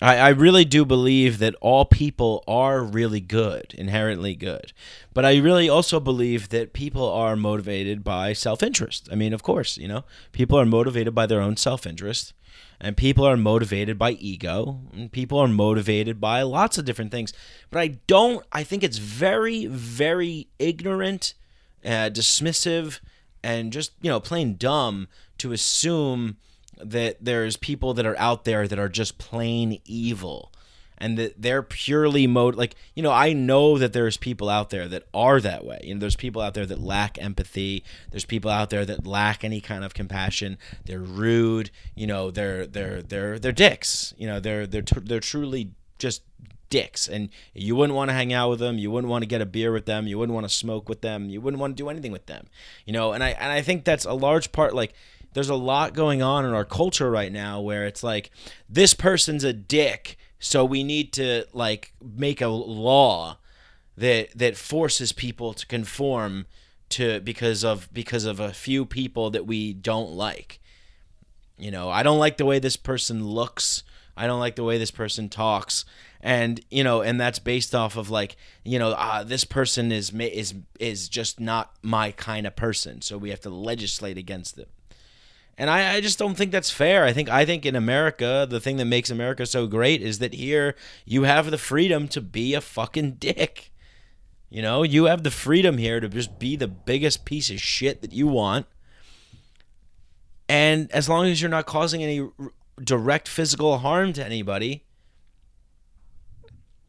I, 0.00 0.16
I 0.16 0.28
really 0.28 0.64
do 0.64 0.84
believe 0.84 1.38
that 1.38 1.54
all 1.60 1.84
people 1.84 2.44
are 2.46 2.82
really 2.82 3.20
good, 3.20 3.74
inherently 3.76 4.34
good. 4.34 4.72
But 5.12 5.24
I 5.24 5.38
really 5.38 5.68
also 5.68 5.98
believe 5.98 6.50
that 6.50 6.72
people 6.72 7.10
are 7.10 7.36
motivated 7.36 8.04
by 8.04 8.32
self 8.32 8.62
interest. 8.62 9.08
I 9.10 9.14
mean, 9.14 9.32
of 9.32 9.42
course, 9.42 9.76
you 9.76 9.88
know, 9.88 10.04
people 10.32 10.58
are 10.58 10.66
motivated 10.66 11.14
by 11.14 11.26
their 11.26 11.40
own 11.40 11.56
self 11.56 11.86
interest 11.86 12.32
and 12.80 12.96
people 12.96 13.24
are 13.24 13.36
motivated 13.36 13.98
by 13.98 14.12
ego 14.12 14.80
and 14.92 15.10
people 15.10 15.38
are 15.38 15.48
motivated 15.48 16.20
by 16.20 16.42
lots 16.42 16.78
of 16.78 16.84
different 16.84 17.10
things 17.10 17.32
but 17.70 17.80
i 17.80 17.88
don't 18.06 18.44
i 18.52 18.62
think 18.62 18.82
it's 18.82 18.98
very 18.98 19.66
very 19.66 20.48
ignorant 20.58 21.34
uh, 21.84 22.10
dismissive 22.10 23.00
and 23.42 23.72
just 23.72 23.92
you 24.00 24.10
know 24.10 24.20
plain 24.20 24.56
dumb 24.56 25.08
to 25.38 25.52
assume 25.52 26.36
that 26.84 27.16
there's 27.20 27.56
people 27.56 27.94
that 27.94 28.06
are 28.06 28.18
out 28.18 28.44
there 28.44 28.68
that 28.68 28.78
are 28.78 28.88
just 28.88 29.18
plain 29.18 29.80
evil. 29.84 30.52
And 31.00 31.16
that 31.16 31.40
they're 31.40 31.62
purely 31.62 32.26
mode 32.26 32.56
like 32.56 32.74
you 32.96 33.04
know 33.04 33.12
i 33.12 33.32
know 33.32 33.78
that 33.78 33.92
there's 33.92 34.16
people 34.16 34.48
out 34.48 34.70
there 34.70 34.88
that 34.88 35.04
are 35.14 35.40
that 35.40 35.64
way. 35.64 35.78
You 35.84 35.94
know 35.94 36.00
there's 36.00 36.16
people 36.16 36.42
out 36.42 36.54
there 36.54 36.66
that 36.66 36.80
lack 36.80 37.22
empathy. 37.22 37.84
There's 38.10 38.24
people 38.24 38.50
out 38.50 38.70
there 38.70 38.84
that 38.84 39.06
lack 39.06 39.44
any 39.44 39.60
kind 39.60 39.84
of 39.84 39.94
compassion. 39.94 40.58
They're 40.86 40.98
rude. 40.98 41.70
You 41.94 42.08
know 42.08 42.32
they're 42.32 42.66
they're 42.66 43.00
they're 43.00 43.38
they're 43.38 43.52
dicks. 43.52 44.12
You 44.18 44.26
know 44.26 44.40
they're 44.40 44.66
they're 44.66 44.82
they're 44.82 45.20
truly 45.20 45.70
just 46.00 46.22
dicks. 46.70 47.08
And 47.08 47.28
you 47.54 47.76
wouldn't 47.76 47.96
want 47.96 48.10
to 48.10 48.14
hang 48.14 48.32
out 48.32 48.50
with 48.50 48.58
them. 48.58 48.78
You 48.78 48.90
wouldn't 48.90 49.10
want 49.10 49.22
to 49.22 49.28
get 49.28 49.40
a 49.40 49.46
beer 49.46 49.72
with 49.72 49.86
them. 49.86 50.06
You 50.06 50.18
wouldn't 50.18 50.34
want 50.34 50.48
to 50.48 50.54
smoke 50.54 50.88
with 50.88 51.00
them. 51.00 51.28
You 51.28 51.40
wouldn't 51.40 51.60
want 51.60 51.76
to 51.76 51.82
do 51.82 51.88
anything 51.88 52.12
with 52.12 52.26
them. 52.26 52.46
You 52.84 52.92
know 52.92 53.12
and 53.12 53.22
i 53.22 53.30
and 53.30 53.52
i 53.52 53.62
think 53.62 53.84
that's 53.84 54.04
a 54.04 54.12
large 54.12 54.52
part 54.52 54.74
like 54.74 54.94
there's 55.38 55.48
a 55.48 55.54
lot 55.54 55.94
going 55.94 56.20
on 56.20 56.44
in 56.44 56.52
our 56.52 56.64
culture 56.64 57.10
right 57.10 57.30
now 57.32 57.60
where 57.60 57.86
it's 57.86 58.02
like 58.02 58.30
this 58.68 58.92
person's 58.92 59.44
a 59.44 59.52
dick 59.52 60.18
so 60.40 60.64
we 60.64 60.84
need 60.84 61.12
to 61.12 61.44
like 61.52 61.92
make 62.00 62.40
a 62.40 62.48
law 62.48 63.38
that 63.96 64.30
that 64.36 64.56
forces 64.56 65.12
people 65.12 65.52
to 65.52 65.66
conform 65.66 66.46
to 66.90 67.20
because 67.20 67.64
of 67.64 67.92
because 67.92 68.24
of 68.24 68.40
a 68.40 68.52
few 68.52 68.86
people 68.86 69.30
that 69.30 69.46
we 69.46 69.72
don't 69.72 70.12
like. 70.12 70.60
You 71.56 71.72
know, 71.72 71.90
I 71.90 72.04
don't 72.04 72.20
like 72.20 72.36
the 72.36 72.46
way 72.46 72.60
this 72.60 72.76
person 72.76 73.24
looks. 73.24 73.82
I 74.16 74.26
don't 74.26 74.40
like 74.40 74.56
the 74.56 74.64
way 74.64 74.78
this 74.78 74.92
person 74.92 75.28
talks. 75.28 75.84
And 76.20 76.60
you 76.70 76.84
know, 76.84 77.02
and 77.02 77.20
that's 77.20 77.40
based 77.40 77.74
off 77.74 77.96
of 77.96 78.10
like, 78.10 78.36
you 78.64 78.78
know, 78.78 78.90
uh, 78.90 79.24
this 79.24 79.44
person 79.44 79.90
is 79.90 80.10
is 80.10 80.54
is 80.78 81.08
just 81.08 81.40
not 81.40 81.74
my 81.82 82.12
kind 82.12 82.46
of 82.46 82.54
person. 82.54 83.02
So 83.02 83.18
we 83.18 83.30
have 83.30 83.40
to 83.40 83.50
legislate 83.50 84.18
against 84.18 84.58
it. 84.58 84.68
And 85.60 85.68
I, 85.68 85.96
I 85.96 86.00
just 86.00 86.20
don't 86.20 86.36
think 86.36 86.52
that's 86.52 86.70
fair. 86.70 87.04
I 87.04 87.12
think 87.12 87.28
I 87.28 87.44
think 87.44 87.66
in 87.66 87.74
America, 87.74 88.46
the 88.48 88.60
thing 88.60 88.76
that 88.76 88.84
makes 88.84 89.10
America 89.10 89.44
so 89.44 89.66
great 89.66 90.00
is 90.00 90.20
that 90.20 90.34
here 90.34 90.76
you 91.04 91.24
have 91.24 91.50
the 91.50 91.58
freedom 91.58 92.06
to 92.08 92.20
be 92.20 92.54
a 92.54 92.60
fucking 92.60 93.14
dick. 93.14 93.72
You 94.50 94.62
know, 94.62 94.84
you 94.84 95.06
have 95.06 95.24
the 95.24 95.32
freedom 95.32 95.76
here 95.76 95.98
to 95.98 96.08
just 96.08 96.38
be 96.38 96.54
the 96.54 96.68
biggest 96.68 97.24
piece 97.24 97.50
of 97.50 97.60
shit 97.60 98.02
that 98.02 98.12
you 98.12 98.28
want. 98.28 98.66
And 100.48 100.90
as 100.92 101.08
long 101.08 101.26
as 101.26 101.42
you're 101.42 101.50
not 101.50 101.66
causing 101.66 102.04
any 102.04 102.26
direct 102.82 103.26
physical 103.26 103.78
harm 103.78 104.12
to 104.14 104.24
anybody, 104.24 104.84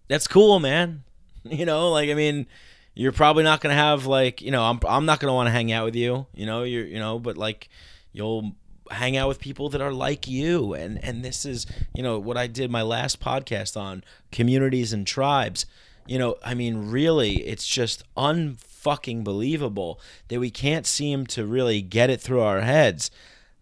that's 0.08 0.28
cool, 0.28 0.60
man. 0.60 1.04
You 1.46 1.66
know, 1.66 1.90
like 1.90 2.10
I 2.10 2.16
mean, 2.16 2.48
you're 2.94 3.14
probably 3.14 3.46
not 3.46 3.62
going 3.62 3.74
to 3.74 3.82
have 3.82 4.06
like, 4.06 4.42
you 4.42 4.52
know, 4.52 4.62
I'm 4.62 4.78
I'm 4.86 5.06
not 5.06 5.22
going 5.22 5.32
to 5.32 5.34
want 5.34 5.48
to 5.48 5.52
hang 5.52 5.72
out 5.72 5.86
with 5.86 5.96
you, 5.96 6.28
you 6.36 6.46
know, 6.46 6.64
you're 6.64 6.86
you 6.86 7.00
know, 7.00 7.18
but 7.18 7.38
like 7.38 7.70
you'll 8.12 8.56
hang 8.92 9.18
out 9.18 9.28
with 9.28 9.40
people 9.40 9.70
that 9.70 9.82
are 9.82 9.94
like 9.94 10.28
you. 10.28 10.74
And 10.74 11.04
and 11.04 11.24
this 11.24 11.46
is 11.46 11.66
you 11.94 12.04
know 12.04 12.20
what 12.20 12.38
I 12.38 12.48
did 12.48 12.72
my 12.72 12.82
last 12.82 13.20
podcast 13.20 13.78
on 13.80 14.04
communities 14.32 14.94
and 14.94 15.06
tribes. 15.06 15.66
You 16.08 16.20
know 16.20 16.36
I 16.44 16.54
mean 16.54 16.90
really 16.90 17.44
it's 17.48 17.68
just 17.68 18.04
unfucking 18.16 19.24
believable 19.24 20.00
that 20.28 20.40
we 20.40 20.50
can't 20.50 20.86
seem 20.86 21.26
to 21.28 21.46
really 21.46 21.82
get 21.82 22.10
it 22.10 22.22
through 22.22 22.42
our 22.42 22.62
heads 22.62 23.12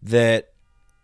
that 0.01 0.51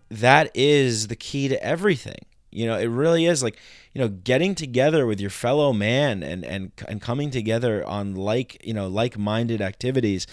that 0.10 0.52
is 0.54 1.08
the 1.08 1.16
key 1.16 1.48
to 1.48 1.64
everything. 1.64 2.26
You 2.52 2.68
know, 2.68 2.78
it 2.78 2.86
really 2.86 3.26
is. 3.26 3.42
Like, 3.42 3.58
you 3.94 4.02
know, 4.02 4.08
getting 4.08 4.54
together 4.54 5.06
with 5.08 5.20
your 5.20 5.32
fellow 5.32 5.74
man 5.74 6.22
and 6.24 6.46
and 6.46 6.72
and 6.88 7.02
coming 7.02 7.32
together 7.32 7.84
on 7.84 8.16
like, 8.16 8.64
you 8.64 8.74
know, 8.74 8.88
like-minded 8.88 9.62
activities 9.62 10.28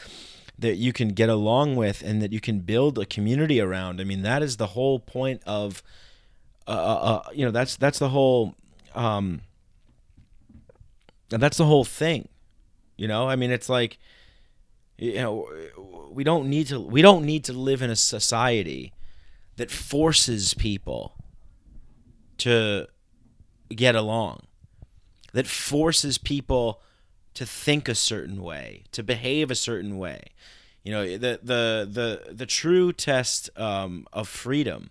that 0.61 0.77
you 0.77 0.93
can 0.93 1.09
get 1.09 1.29
along 1.29 1.75
with 1.75 2.03
and 2.03 2.21
that 2.23 2.33
you 2.33 2.41
can 2.41 2.61
build 2.61 2.99
a 2.99 3.07
community 3.07 3.61
around. 3.61 4.01
I 4.01 4.05
mean, 4.05 4.23
that 4.23 4.43
is 4.43 4.57
the 4.59 4.69
whole 4.69 5.01
point 5.01 5.43
of 5.47 5.83
uh, 6.69 6.71
uh, 6.71 6.75
uh 6.75 7.31
you 7.35 7.45
know, 7.45 7.51
that's 7.51 7.77
that's 7.77 7.99
the 7.99 8.11
whole 8.11 8.55
um 8.95 9.41
that's 11.29 11.57
the 11.57 11.67
whole 11.67 11.85
thing. 11.85 12.29
You 12.97 13.09
know, 13.09 13.29
I 13.29 13.37
mean, 13.37 13.51
it's 13.51 13.69
like 13.69 13.99
you 14.99 15.15
know, 15.15 15.49
we 16.11 16.25
don't 16.25 16.49
need 16.49 16.67
to 16.69 16.79
we 16.79 17.01
don't 17.01 17.25
need 17.25 17.45
to 17.45 17.53
live 17.53 17.81
in 17.81 17.91
a 17.91 17.97
society 17.97 18.93
that 19.57 19.71
forces 19.71 20.55
people 20.55 21.15
to 22.39 22.87
get 23.75 23.95
along, 23.95 24.41
that 25.33 25.47
forces 25.47 26.19
people 26.19 26.83
to 27.35 27.47
think 27.47 27.89
a 27.89 27.95
certain 27.95 28.43
way, 28.43 28.85
to 28.93 29.03
behave 29.03 29.51
a 29.51 29.55
certain 29.55 29.99
way. 29.99 30.23
You 30.83 30.93
know, 30.93 31.05
the 31.17 31.41
the 31.43 31.89
the 31.91 32.33
the 32.33 32.47
true 32.47 32.93
test 32.93 33.51
um, 33.57 34.07
of 34.13 34.29
freedom, 34.29 34.91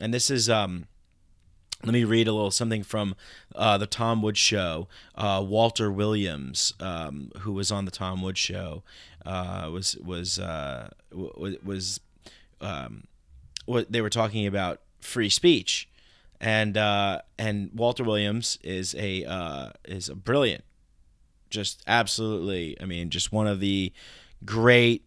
and 0.00 0.12
this 0.12 0.30
is 0.30 0.48
um, 0.48 0.86
let 1.84 1.92
me 1.92 2.04
read 2.04 2.28
a 2.28 2.32
little 2.32 2.50
something 2.50 2.82
from 2.82 3.14
uh, 3.54 3.76
the 3.76 3.86
Tom 3.86 4.22
Woods 4.22 4.38
show. 4.38 4.88
Uh, 5.14 5.44
Walter 5.46 5.90
Williams, 5.90 6.74
um, 6.78 7.30
who 7.40 7.52
was 7.52 7.72
on 7.72 7.84
the 7.84 7.90
Tom 7.90 8.22
Woods 8.22 8.38
show, 8.38 8.82
uh, 9.26 9.68
was 9.72 9.96
was 9.96 10.38
uh, 10.38 10.90
was 11.10 12.00
um, 12.60 13.04
what 13.66 13.90
they 13.90 14.00
were 14.00 14.10
talking 14.10 14.46
about 14.46 14.80
free 15.00 15.28
speech, 15.28 15.88
and 16.40 16.76
uh, 16.76 17.20
and 17.38 17.70
Walter 17.74 18.04
Williams 18.04 18.58
is 18.62 18.94
a 18.94 19.24
uh, 19.24 19.70
is 19.84 20.08
a 20.08 20.14
brilliant, 20.14 20.64
just 21.52 21.82
absolutely. 21.86 22.76
I 22.80 22.86
mean, 22.86 23.10
just 23.10 23.30
one 23.30 23.46
of 23.46 23.60
the 23.60 23.92
great, 24.44 25.04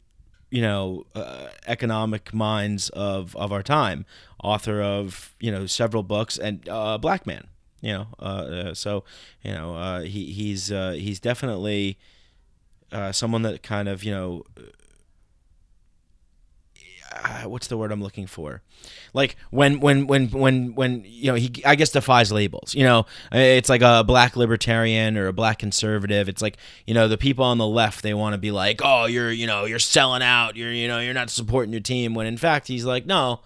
you 0.49 0.61
know, 0.61 1.05
uh, 1.13 1.47
economic 1.67 2.33
minds 2.33 2.89
of 2.89 3.35
of 3.35 3.51
our 3.51 3.63
time. 3.63 4.05
Author 4.41 4.81
of 4.81 5.35
you 5.39 5.51
know 5.51 5.65
several 5.65 6.03
books 6.03 6.37
and 6.37 6.67
uh, 6.69 6.97
black 6.97 7.27
man. 7.27 7.47
You 7.81 7.91
know, 7.93 8.07
uh, 8.19 8.23
uh, 8.23 8.73
so 8.73 9.03
you 9.43 9.51
know 9.51 10.01
he 10.05 10.31
he's 10.31 10.67
he's 10.67 11.19
definitely 11.19 11.97
someone 13.11 13.41
that 13.41 13.61
kind 13.63 13.89
of 13.89 14.03
you 14.03 14.11
know 14.11 14.43
uh, 17.15 17.43
what's 17.43 17.67
the 17.67 17.77
word 17.77 17.91
I'm 17.91 18.01
looking 18.01 18.27
for? 18.27 18.61
Like 19.13 19.37
when 19.49 19.79
when 19.79 20.07
when 20.07 20.29
when 20.29 20.75
when 20.75 21.03
you 21.05 21.31
know 21.31 21.35
he 21.35 21.51
I 21.65 21.75
guess 21.75 21.89
defies 21.91 22.31
labels. 22.31 22.75
You 22.75 22.83
know, 22.83 23.05
it's 23.31 23.69
like 23.69 23.81
a 23.81 24.03
black 24.03 24.35
libertarian 24.35 25.17
or 25.17 25.27
a 25.27 25.33
black 25.33 25.59
conservative. 25.59 26.27
It's 26.27 26.41
like 26.41 26.57
you 26.85 26.93
know 26.93 27.07
the 27.07 27.17
people 27.17 27.45
on 27.45 27.57
the 27.57 27.67
left 27.67 28.03
they 28.03 28.13
want 28.13 28.33
to 28.33 28.37
be 28.37 28.51
like, 28.51 28.81
oh, 28.83 29.05
you're 29.05 29.31
you 29.31 29.47
know 29.47 29.65
you're 29.65 29.79
selling 29.79 30.21
out. 30.21 30.55
You're 30.55 30.71
you 30.71 30.87
know 30.87 30.99
you're 30.99 31.13
not 31.13 31.29
supporting 31.29 31.71
your 31.71 31.81
team. 31.81 32.13
When 32.13 32.27
in 32.27 32.37
fact 32.37 32.67
he's 32.67 32.85
like, 32.85 33.05
no, 33.05 33.39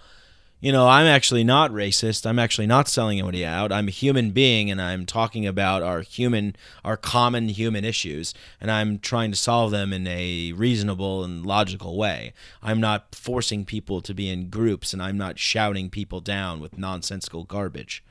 you 0.61 0.73
know, 0.73 0.87
I'm 0.87 1.05
actually 1.05 1.45
not 1.45 1.71
racist. 1.71 2.25
I'm 2.25 2.37
actually 2.37 2.67
not 2.67 2.89
selling 2.89 3.19
anybody 3.19 3.45
out. 3.45 3.71
I'm 3.71 3.87
a 3.87 3.91
human 3.91 4.31
being 4.31 4.69
and 4.69 4.81
I'm 4.81 5.05
talking 5.05 5.47
about 5.47 5.81
our 5.81 6.01
human, 6.01 6.55
our 6.83 6.97
common 6.97 7.47
human 7.47 7.85
issues, 7.85 8.33
and 8.59 8.69
I'm 8.69 8.99
trying 8.99 9.31
to 9.31 9.37
solve 9.37 9.71
them 9.71 9.93
in 9.93 10.05
a 10.05 10.51
reasonable 10.51 11.23
and 11.23 11.45
logical 11.45 11.97
way. 11.97 12.33
I'm 12.61 12.81
not 12.81 13.15
forcing 13.15 13.63
people 13.63 14.01
to 14.01 14.13
be 14.13 14.29
in 14.29 14.49
groups 14.49 14.91
and 14.91 15.01
I'm 15.01 15.17
not 15.17 15.39
shouting 15.39 15.89
people 15.89 16.19
down 16.19 16.59
with 16.59 16.77
nonsensical 16.77 17.45
garbage. 17.45 18.03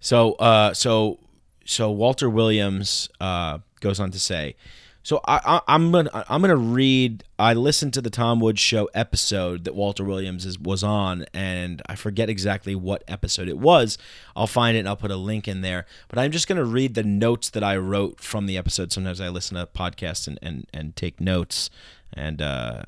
So, 0.00 0.32
uh, 0.34 0.72
so, 0.72 1.18
so 1.66 1.90
Walter 1.90 2.30
Williams 2.30 3.10
uh, 3.20 3.58
goes 3.80 4.00
on 4.00 4.10
to 4.10 4.18
say, 4.18 4.56
so 5.04 5.20
I, 5.28 5.60
am 5.68 5.92
gonna 5.92 6.24
I'm 6.30 6.40
gonna 6.40 6.56
read. 6.56 7.24
I 7.38 7.52
listened 7.52 7.92
to 7.92 8.00
the 8.00 8.08
Tom 8.08 8.40
Woods 8.40 8.58
show 8.58 8.88
episode 8.94 9.64
that 9.64 9.74
Walter 9.74 10.02
Williams 10.02 10.46
is, 10.46 10.58
was 10.58 10.82
on, 10.82 11.26
and 11.34 11.82
I 11.86 11.94
forget 11.94 12.30
exactly 12.30 12.74
what 12.74 13.04
episode 13.06 13.46
it 13.46 13.58
was. 13.58 13.98
I'll 14.34 14.46
find 14.46 14.78
it 14.78 14.80
and 14.80 14.88
I'll 14.88 14.96
put 14.96 15.10
a 15.10 15.16
link 15.16 15.46
in 15.46 15.60
there. 15.60 15.84
But 16.08 16.18
I'm 16.18 16.32
just 16.32 16.48
gonna 16.48 16.64
read 16.64 16.94
the 16.94 17.02
notes 17.02 17.50
that 17.50 17.62
I 17.62 17.76
wrote 17.76 18.18
from 18.18 18.46
the 18.46 18.56
episode. 18.56 18.92
Sometimes 18.92 19.20
I 19.20 19.28
listen 19.28 19.58
to 19.58 19.66
podcasts 19.66 20.26
and 20.26 20.38
and, 20.40 20.66
and 20.72 20.96
take 20.96 21.20
notes, 21.20 21.68
and 22.14 22.40
uh, 22.40 22.84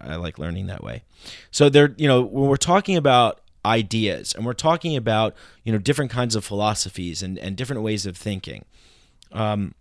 I 0.00 0.16
like 0.16 0.40
learning 0.40 0.66
that 0.66 0.82
way. 0.82 1.04
So 1.52 1.68
there, 1.68 1.94
you 1.96 2.08
know, 2.08 2.20
when 2.20 2.48
we're 2.48 2.56
talking 2.56 2.96
about 2.96 3.42
ideas 3.64 4.34
and 4.34 4.44
we're 4.44 4.54
talking 4.54 4.96
about 4.96 5.36
you 5.62 5.72
know 5.72 5.78
different 5.78 6.10
kinds 6.10 6.34
of 6.34 6.44
philosophies 6.44 7.22
and 7.22 7.38
and 7.38 7.56
different 7.56 7.82
ways 7.82 8.06
of 8.06 8.16
thinking. 8.16 8.64
Um, 9.30 9.74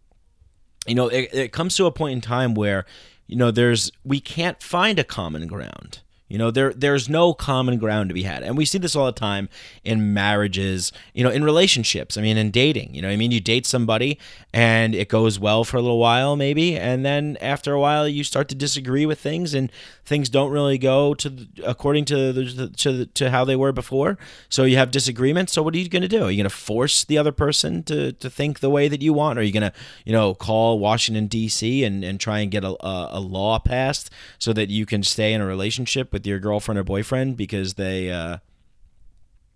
you 0.87 0.95
know, 0.95 1.07
it, 1.07 1.29
it 1.33 1.51
comes 1.51 1.75
to 1.77 1.85
a 1.85 1.91
point 1.91 2.13
in 2.13 2.21
time 2.21 2.53
where, 2.53 2.85
you 3.27 3.35
know, 3.35 3.51
there's 3.51 3.91
we 4.03 4.19
can't 4.19 4.61
find 4.61 4.99
a 4.99 5.03
common 5.03 5.47
ground. 5.47 5.99
You 6.33 6.39
know, 6.39 6.49
there 6.49 6.73
there's 6.73 7.07
no 7.07 7.35
common 7.35 7.77
ground 7.77 8.09
to 8.09 8.15
be 8.15 8.23
had. 8.23 8.41
And 8.41 8.57
we 8.57 8.65
see 8.65 8.79
this 8.79 8.95
all 8.95 9.05
the 9.05 9.11
time 9.11 9.49
in 9.83 10.15
marriages, 10.15 10.91
you 11.13 11.23
know, 11.23 11.29
in 11.29 11.43
relationships. 11.43 12.17
I 12.17 12.23
mean, 12.23 12.37
in 12.37 12.49
dating. 12.49 12.95
You 12.95 13.03
know, 13.03 13.09
I 13.09 13.15
mean, 13.15 13.29
you 13.29 13.39
date 13.39 13.67
somebody 13.67 14.17
and 14.51 14.95
it 14.95 15.09
goes 15.09 15.37
well 15.37 15.63
for 15.63 15.77
a 15.77 15.81
little 15.83 15.99
while 15.99 16.35
maybe, 16.35 16.75
and 16.75 17.05
then 17.05 17.37
after 17.39 17.73
a 17.73 17.79
while 17.79 18.07
you 18.07 18.23
start 18.23 18.49
to 18.49 18.55
disagree 18.55 19.05
with 19.05 19.19
things 19.19 19.53
and 19.53 19.71
things 20.05 20.27
don't 20.27 20.51
really 20.51 20.79
go 20.79 21.13
to 21.13 21.47
according 21.63 22.05
to 22.05 22.33
the, 22.33 22.69
to 22.77 22.91
the, 22.91 23.05
to 23.05 23.29
how 23.29 23.45
they 23.45 23.55
were 23.55 23.71
before. 23.71 24.17
So 24.49 24.63
you 24.63 24.77
have 24.77 24.89
disagreements. 24.89 25.53
So 25.53 25.61
what 25.61 25.75
are 25.75 25.77
you 25.77 25.87
going 25.87 26.01
to 26.01 26.07
do? 26.07 26.23
Are 26.23 26.31
you 26.31 26.37
going 26.37 26.49
to 26.49 26.55
force 26.55 27.03
the 27.05 27.19
other 27.19 27.31
person 27.31 27.83
to 27.83 28.11
to 28.11 28.27
think 28.27 28.59
the 28.59 28.71
way 28.71 28.87
that 28.87 29.03
you 29.03 29.13
want? 29.13 29.37
Or 29.37 29.41
are 29.41 29.45
you 29.45 29.53
going 29.53 29.69
to, 29.69 29.73
you 30.03 30.11
know, 30.11 30.33
call 30.33 30.79
Washington 30.79 31.27
D.C. 31.27 31.83
and 31.83 32.03
and 32.03 32.19
try 32.19 32.39
and 32.39 32.49
get 32.49 32.63
a, 32.63 32.75
a 32.81 33.19
law 33.19 33.59
passed 33.59 34.09
so 34.39 34.51
that 34.53 34.71
you 34.71 34.87
can 34.87 35.03
stay 35.03 35.31
in 35.31 35.39
a 35.39 35.45
relationship 35.45 36.11
with 36.11 36.22
with 36.23 36.27
your 36.29 36.39
girlfriend 36.39 36.79
or 36.79 36.83
boyfriend 36.83 37.35
because 37.35 37.73
they, 37.73 38.09
uh, 38.09 38.37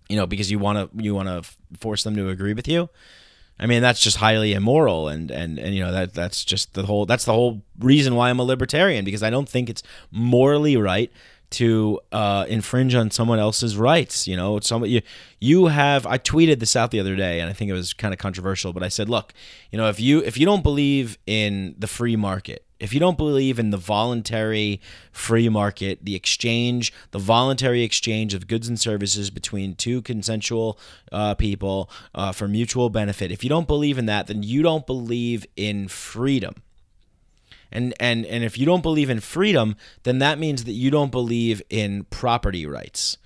you 0.09 0.17
know, 0.17 0.27
because 0.27 0.51
you 0.51 0.59
want 0.59 0.91
to 0.91 1.03
you 1.03 1.15
want 1.15 1.29
to 1.29 1.49
force 1.79 2.03
them 2.03 2.15
to 2.15 2.29
agree 2.29 2.53
with 2.53 2.67
you. 2.67 2.89
I 3.59 3.65
mean, 3.65 3.81
that's 3.81 4.01
just 4.01 4.17
highly 4.17 4.53
immoral, 4.53 5.07
and 5.07 5.31
and 5.31 5.57
and 5.57 5.73
you 5.73 5.83
know 5.83 5.91
that 5.91 6.13
that's 6.13 6.43
just 6.45 6.73
the 6.73 6.85
whole 6.85 7.05
that's 7.05 7.25
the 7.25 7.33
whole 7.33 7.63
reason 7.79 8.15
why 8.15 8.29
I'm 8.29 8.39
a 8.39 8.43
libertarian 8.43 9.05
because 9.05 9.23
I 9.23 9.29
don't 9.29 9.49
think 9.49 9.69
it's 9.69 9.81
morally 10.11 10.77
right 10.77 11.11
to 11.49 12.01
uh, 12.11 12.45
infringe 12.49 12.93
on 12.93 13.09
someone 13.09 13.39
else's 13.39 13.77
rights. 13.77 14.27
You 14.27 14.35
know, 14.35 14.59
some 14.59 14.85
you 14.85 15.01
you 15.39 15.67
have. 15.67 16.05
I 16.05 16.17
tweeted 16.17 16.59
this 16.59 16.75
out 16.75 16.91
the 16.91 16.99
other 16.99 17.15
day, 17.15 17.39
and 17.39 17.49
I 17.49 17.53
think 17.53 17.71
it 17.71 17.73
was 17.73 17.93
kind 17.93 18.13
of 18.13 18.19
controversial, 18.19 18.73
but 18.73 18.83
I 18.83 18.89
said, 18.89 19.09
look, 19.09 19.33
you 19.71 19.77
know, 19.77 19.87
if 19.87 19.99
you 19.99 20.19
if 20.19 20.37
you 20.37 20.45
don't 20.45 20.63
believe 20.63 21.17
in 21.25 21.75
the 21.79 21.87
free 21.87 22.15
market, 22.15 22.66
if 22.79 22.93
you 22.93 22.99
don't 22.99 23.17
believe 23.17 23.59
in 23.59 23.71
the 23.71 23.77
voluntary 23.77 24.79
free 25.11 25.49
market, 25.49 25.99
the 26.03 26.15
exchange, 26.15 26.93
the 27.11 27.19
voluntary 27.19 27.83
exchange 27.83 28.33
of 28.33 28.47
goods 28.47 28.67
and 28.67 28.79
services 28.79 29.29
between 29.29 29.75
two 29.75 30.01
consensual 30.01 30.79
uh, 31.11 31.33
people 31.35 31.89
uh, 32.13 32.31
for 32.31 32.47
mutual 32.47 32.89
benefit, 32.89 33.31
if 33.31 33.43
you 33.43 33.49
don't 33.49 33.67
believe 33.67 33.97
in 33.97 34.05
that, 34.05 34.27
then 34.27 34.43
you 34.43 34.61
don't 34.61 34.85
believe 34.85 35.45
in 35.55 35.87
freedom. 35.87 36.61
And, 37.71 37.93
and, 37.99 38.25
and 38.25 38.43
if 38.43 38.57
you 38.57 38.65
don't 38.65 38.83
believe 38.83 39.09
in 39.09 39.19
freedom, 39.19 39.75
then 40.03 40.19
that 40.19 40.39
means 40.39 40.63
that 40.63 40.71
you 40.73 40.89
don't 40.89 41.11
believe 41.11 41.61
in 41.69 42.05
property 42.05 42.65
rights. 42.65 43.17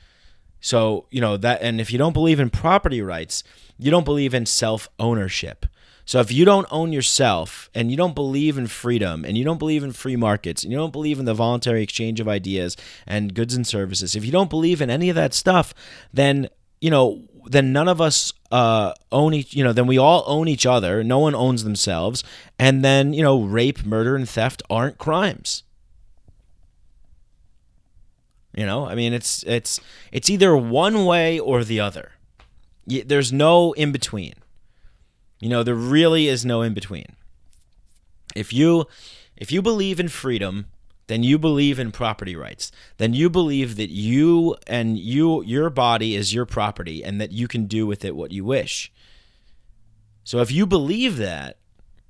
So, 0.61 1.05
you 1.11 1.21
know, 1.21 1.37
that, 1.37 1.61
and 1.61 1.81
if 1.81 1.91
you 1.91 1.97
don't 1.97 2.13
believe 2.13 2.39
in 2.39 2.49
property 2.49 3.01
rights, 3.01 3.43
you 3.77 3.91
don't 3.91 4.05
believe 4.05 4.33
in 4.33 4.45
self 4.45 4.89
ownership. 4.99 5.65
So 6.05 6.19
if 6.19 6.31
you 6.31 6.45
don't 6.45 6.67
own 6.71 6.91
yourself 6.91 7.69
and 7.73 7.91
you 7.91 7.97
don't 7.97 8.15
believe 8.15 8.57
in 8.57 8.67
freedom 8.67 9.23
and 9.23 9.37
you 9.37 9.43
don't 9.43 9.57
believe 9.57 9.83
in 9.83 9.93
free 9.93 10.15
markets 10.15 10.63
and 10.63 10.71
you 10.71 10.77
don't 10.77 10.91
believe 10.91 11.19
in 11.19 11.25
the 11.25 11.33
voluntary 11.33 11.83
exchange 11.83 12.19
of 12.19 12.27
ideas 12.27 12.75
and 13.05 13.33
goods 13.33 13.53
and 13.53 13.65
services, 13.65 14.15
if 14.15 14.25
you 14.25 14.31
don't 14.31 14.49
believe 14.49 14.81
in 14.81 14.89
any 14.89 15.09
of 15.09 15.15
that 15.15 15.33
stuff, 15.33 15.73
then 16.13 16.49
you 16.79 16.89
know 16.89 17.21
then 17.45 17.73
none 17.73 17.87
of 17.87 17.99
us 17.99 18.33
uh, 18.51 18.93
own 19.11 19.33
each 19.33 19.55
you 19.55 19.63
know 19.63 19.73
then 19.73 19.87
we 19.87 19.97
all 19.97 20.23
own 20.27 20.47
each 20.47 20.65
other. 20.65 21.03
No 21.03 21.19
one 21.19 21.35
owns 21.35 21.63
themselves. 21.63 22.23
And 22.59 22.83
then 22.83 23.13
you 23.13 23.23
know 23.23 23.41
rape 23.41 23.85
murder 23.85 24.15
and 24.15 24.27
theft 24.27 24.63
aren't 24.69 24.97
crimes. 24.97 25.63
You 28.53 28.65
know 28.65 28.85
i 28.85 28.95
mean 28.95 29.13
it's 29.13 29.43
it's 29.43 29.79
it's 30.11 30.29
either 30.29 30.57
one 30.57 31.05
way 31.05 31.39
or 31.39 31.63
the 31.63 31.79
other. 31.79 32.13
There's 32.85 33.31
no 33.31 33.71
in 33.73 33.91
between 33.91 34.33
you 35.41 35.49
know, 35.49 35.63
there 35.63 35.75
really 35.75 36.27
is 36.27 36.45
no 36.45 36.61
in 36.61 36.73
between. 36.73 37.17
If 38.35 38.53
you 38.53 38.85
if 39.35 39.51
you 39.51 39.61
believe 39.61 39.99
in 39.99 40.07
freedom, 40.07 40.67
then 41.07 41.23
you 41.23 41.39
believe 41.39 41.79
in 41.79 41.91
property 41.91 42.35
rights. 42.35 42.71
Then 42.97 43.13
you 43.13 43.29
believe 43.29 43.75
that 43.75 43.89
you 43.89 44.55
and 44.67 44.97
you 44.97 45.43
your 45.43 45.69
body 45.69 46.15
is 46.15 46.33
your 46.33 46.45
property 46.45 47.03
and 47.03 47.19
that 47.19 47.31
you 47.31 47.47
can 47.47 47.65
do 47.65 47.87
with 47.87 48.05
it 48.05 48.15
what 48.15 48.31
you 48.31 48.45
wish. 48.45 48.93
So 50.23 50.39
if 50.39 50.51
you 50.51 50.67
believe 50.67 51.17
that, 51.17 51.57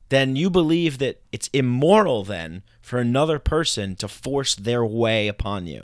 then 0.09 0.35
you 0.35 0.49
believe 0.49 0.97
that 0.97 1.21
it's 1.31 1.49
immoral 1.53 2.25
then 2.25 2.63
for 2.81 2.99
another 2.99 3.39
person 3.39 3.95
to 3.95 4.09
force 4.09 4.55
their 4.55 4.85
way 4.85 5.29
upon 5.29 5.67
you. 5.67 5.83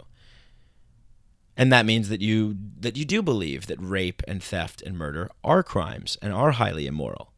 And 1.55 1.71
that 1.71 1.85
means 1.85 2.09
that 2.09 2.21
you 2.21 2.57
that 2.79 2.97
you 2.97 3.05
do 3.05 3.21
believe 3.21 3.67
that 3.67 3.79
rape 3.79 4.21
and 4.27 4.43
theft 4.43 4.81
and 4.81 4.97
murder 4.97 5.29
are 5.45 5.63
crimes 5.63 6.17
and 6.21 6.33
are 6.33 6.51
highly 6.51 6.85
immoral. 6.85 7.31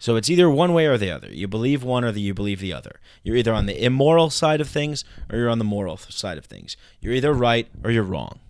So 0.00 0.16
it's 0.16 0.30
either 0.30 0.50
one 0.50 0.72
way 0.72 0.86
or 0.86 0.96
the 0.96 1.10
other. 1.10 1.28
You 1.28 1.46
believe 1.46 1.84
one 1.84 2.04
or 2.04 2.10
the, 2.10 2.22
you 2.22 2.32
believe 2.32 2.58
the 2.60 2.72
other. 2.72 2.98
You're 3.22 3.36
either 3.36 3.52
on 3.52 3.66
the 3.66 3.84
immoral 3.84 4.30
side 4.30 4.60
of 4.60 4.68
things 4.68 5.04
or 5.30 5.38
you're 5.38 5.50
on 5.50 5.58
the 5.58 5.64
moral 5.64 5.98
side 5.98 6.38
of 6.38 6.46
things. 6.46 6.76
You're 7.00 7.12
either 7.12 7.34
right 7.34 7.68
or 7.84 7.90
you're 7.90 8.02
wrong. 8.02 8.40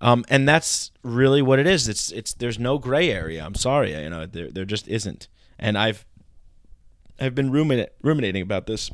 Um, 0.00 0.24
and 0.28 0.48
that's 0.48 0.90
really 1.02 1.42
what 1.42 1.60
it 1.60 1.66
is. 1.66 1.88
It's 1.88 2.10
it's 2.12 2.34
there's 2.34 2.58
no 2.58 2.78
gray 2.78 3.10
area. 3.10 3.44
I'm 3.44 3.54
sorry, 3.54 3.94
you 4.00 4.10
know 4.10 4.26
there 4.26 4.50
there 4.50 4.64
just 4.64 4.86
isn't. 4.86 5.28
And 5.58 5.76
I've 5.76 6.04
I've 7.18 7.34
been 7.34 7.50
ruminating 7.50 8.42
about 8.42 8.66
this 8.66 8.90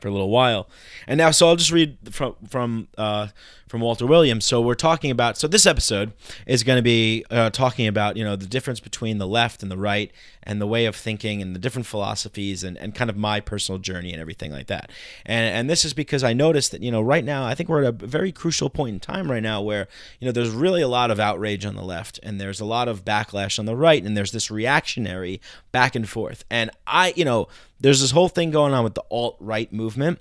for 0.00 0.08
a 0.08 0.10
little 0.10 0.30
while. 0.30 0.68
And 1.06 1.18
now, 1.18 1.30
so 1.30 1.48
I'll 1.48 1.56
just 1.56 1.70
read 1.70 1.98
from 2.10 2.36
from 2.48 2.88
uh, 2.96 3.28
from 3.70 3.80
Walter 3.80 4.04
Williams. 4.04 4.44
So 4.44 4.60
we're 4.60 4.74
talking 4.74 5.12
about. 5.12 5.38
So 5.38 5.46
this 5.46 5.64
episode 5.64 6.12
is 6.44 6.64
going 6.64 6.76
to 6.78 6.82
be 6.82 7.24
uh, 7.30 7.50
talking 7.50 7.86
about 7.86 8.16
you 8.16 8.24
know 8.24 8.34
the 8.34 8.46
difference 8.46 8.80
between 8.80 9.18
the 9.18 9.28
left 9.28 9.62
and 9.62 9.70
the 9.70 9.78
right, 9.78 10.10
and 10.42 10.60
the 10.60 10.66
way 10.66 10.86
of 10.86 10.96
thinking, 10.96 11.40
and 11.40 11.54
the 11.54 11.60
different 11.60 11.86
philosophies, 11.86 12.64
and, 12.64 12.76
and 12.78 12.96
kind 12.96 13.08
of 13.08 13.16
my 13.16 13.38
personal 13.38 13.78
journey 13.78 14.12
and 14.12 14.20
everything 14.20 14.50
like 14.50 14.66
that. 14.66 14.90
And 15.24 15.54
and 15.54 15.70
this 15.70 15.84
is 15.84 15.94
because 15.94 16.24
I 16.24 16.32
noticed 16.32 16.72
that 16.72 16.82
you 16.82 16.90
know 16.90 17.00
right 17.00 17.24
now 17.24 17.46
I 17.46 17.54
think 17.54 17.68
we're 17.68 17.84
at 17.84 18.02
a 18.02 18.06
very 18.06 18.32
crucial 18.32 18.70
point 18.70 18.94
in 18.94 19.00
time 19.00 19.30
right 19.30 19.42
now 19.42 19.62
where 19.62 19.86
you 20.18 20.26
know 20.26 20.32
there's 20.32 20.50
really 20.50 20.82
a 20.82 20.88
lot 20.88 21.12
of 21.12 21.20
outrage 21.20 21.64
on 21.64 21.76
the 21.76 21.84
left, 21.84 22.18
and 22.24 22.40
there's 22.40 22.60
a 22.60 22.64
lot 22.64 22.88
of 22.88 23.04
backlash 23.04 23.56
on 23.60 23.66
the 23.66 23.76
right, 23.76 24.02
and 24.02 24.16
there's 24.16 24.32
this 24.32 24.50
reactionary 24.50 25.40
back 25.70 25.94
and 25.94 26.08
forth. 26.08 26.44
And 26.50 26.72
I 26.88 27.12
you 27.14 27.24
know 27.24 27.46
there's 27.78 28.00
this 28.00 28.10
whole 28.10 28.28
thing 28.28 28.50
going 28.50 28.74
on 28.74 28.82
with 28.82 28.94
the 28.94 29.04
alt 29.12 29.36
right 29.38 29.72
movement. 29.72 30.18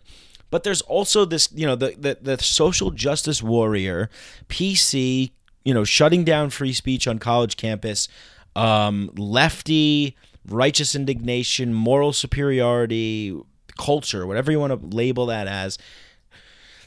But 0.50 0.64
there's 0.64 0.82
also 0.82 1.26
this, 1.26 1.50
you 1.54 1.66
know, 1.66 1.76
the, 1.76 1.96
the, 1.98 2.18
the 2.22 2.44
social 2.44 2.92
justice 2.92 3.44
warrior, 3.44 4.10
PC, 4.48 5.32
you 5.64 5.74
know, 5.74 5.84
shutting 5.84 6.24
down 6.24 6.50
free 6.50 6.74
speech 6.74 7.08
on 7.08 7.20
college 7.20 7.58
campus, 7.58 8.08
um, 8.56 9.12
lefty, 9.16 10.16
righteous 10.48 10.96
indignation, 10.96 11.74
moral 11.74 12.14
superiority, 12.14 13.40
culture, 13.78 14.26
whatever 14.26 14.52
you 14.52 14.60
want 14.60 14.80
to 14.80 14.96
label 14.96 15.28
that 15.28 15.48
as. 15.48 15.78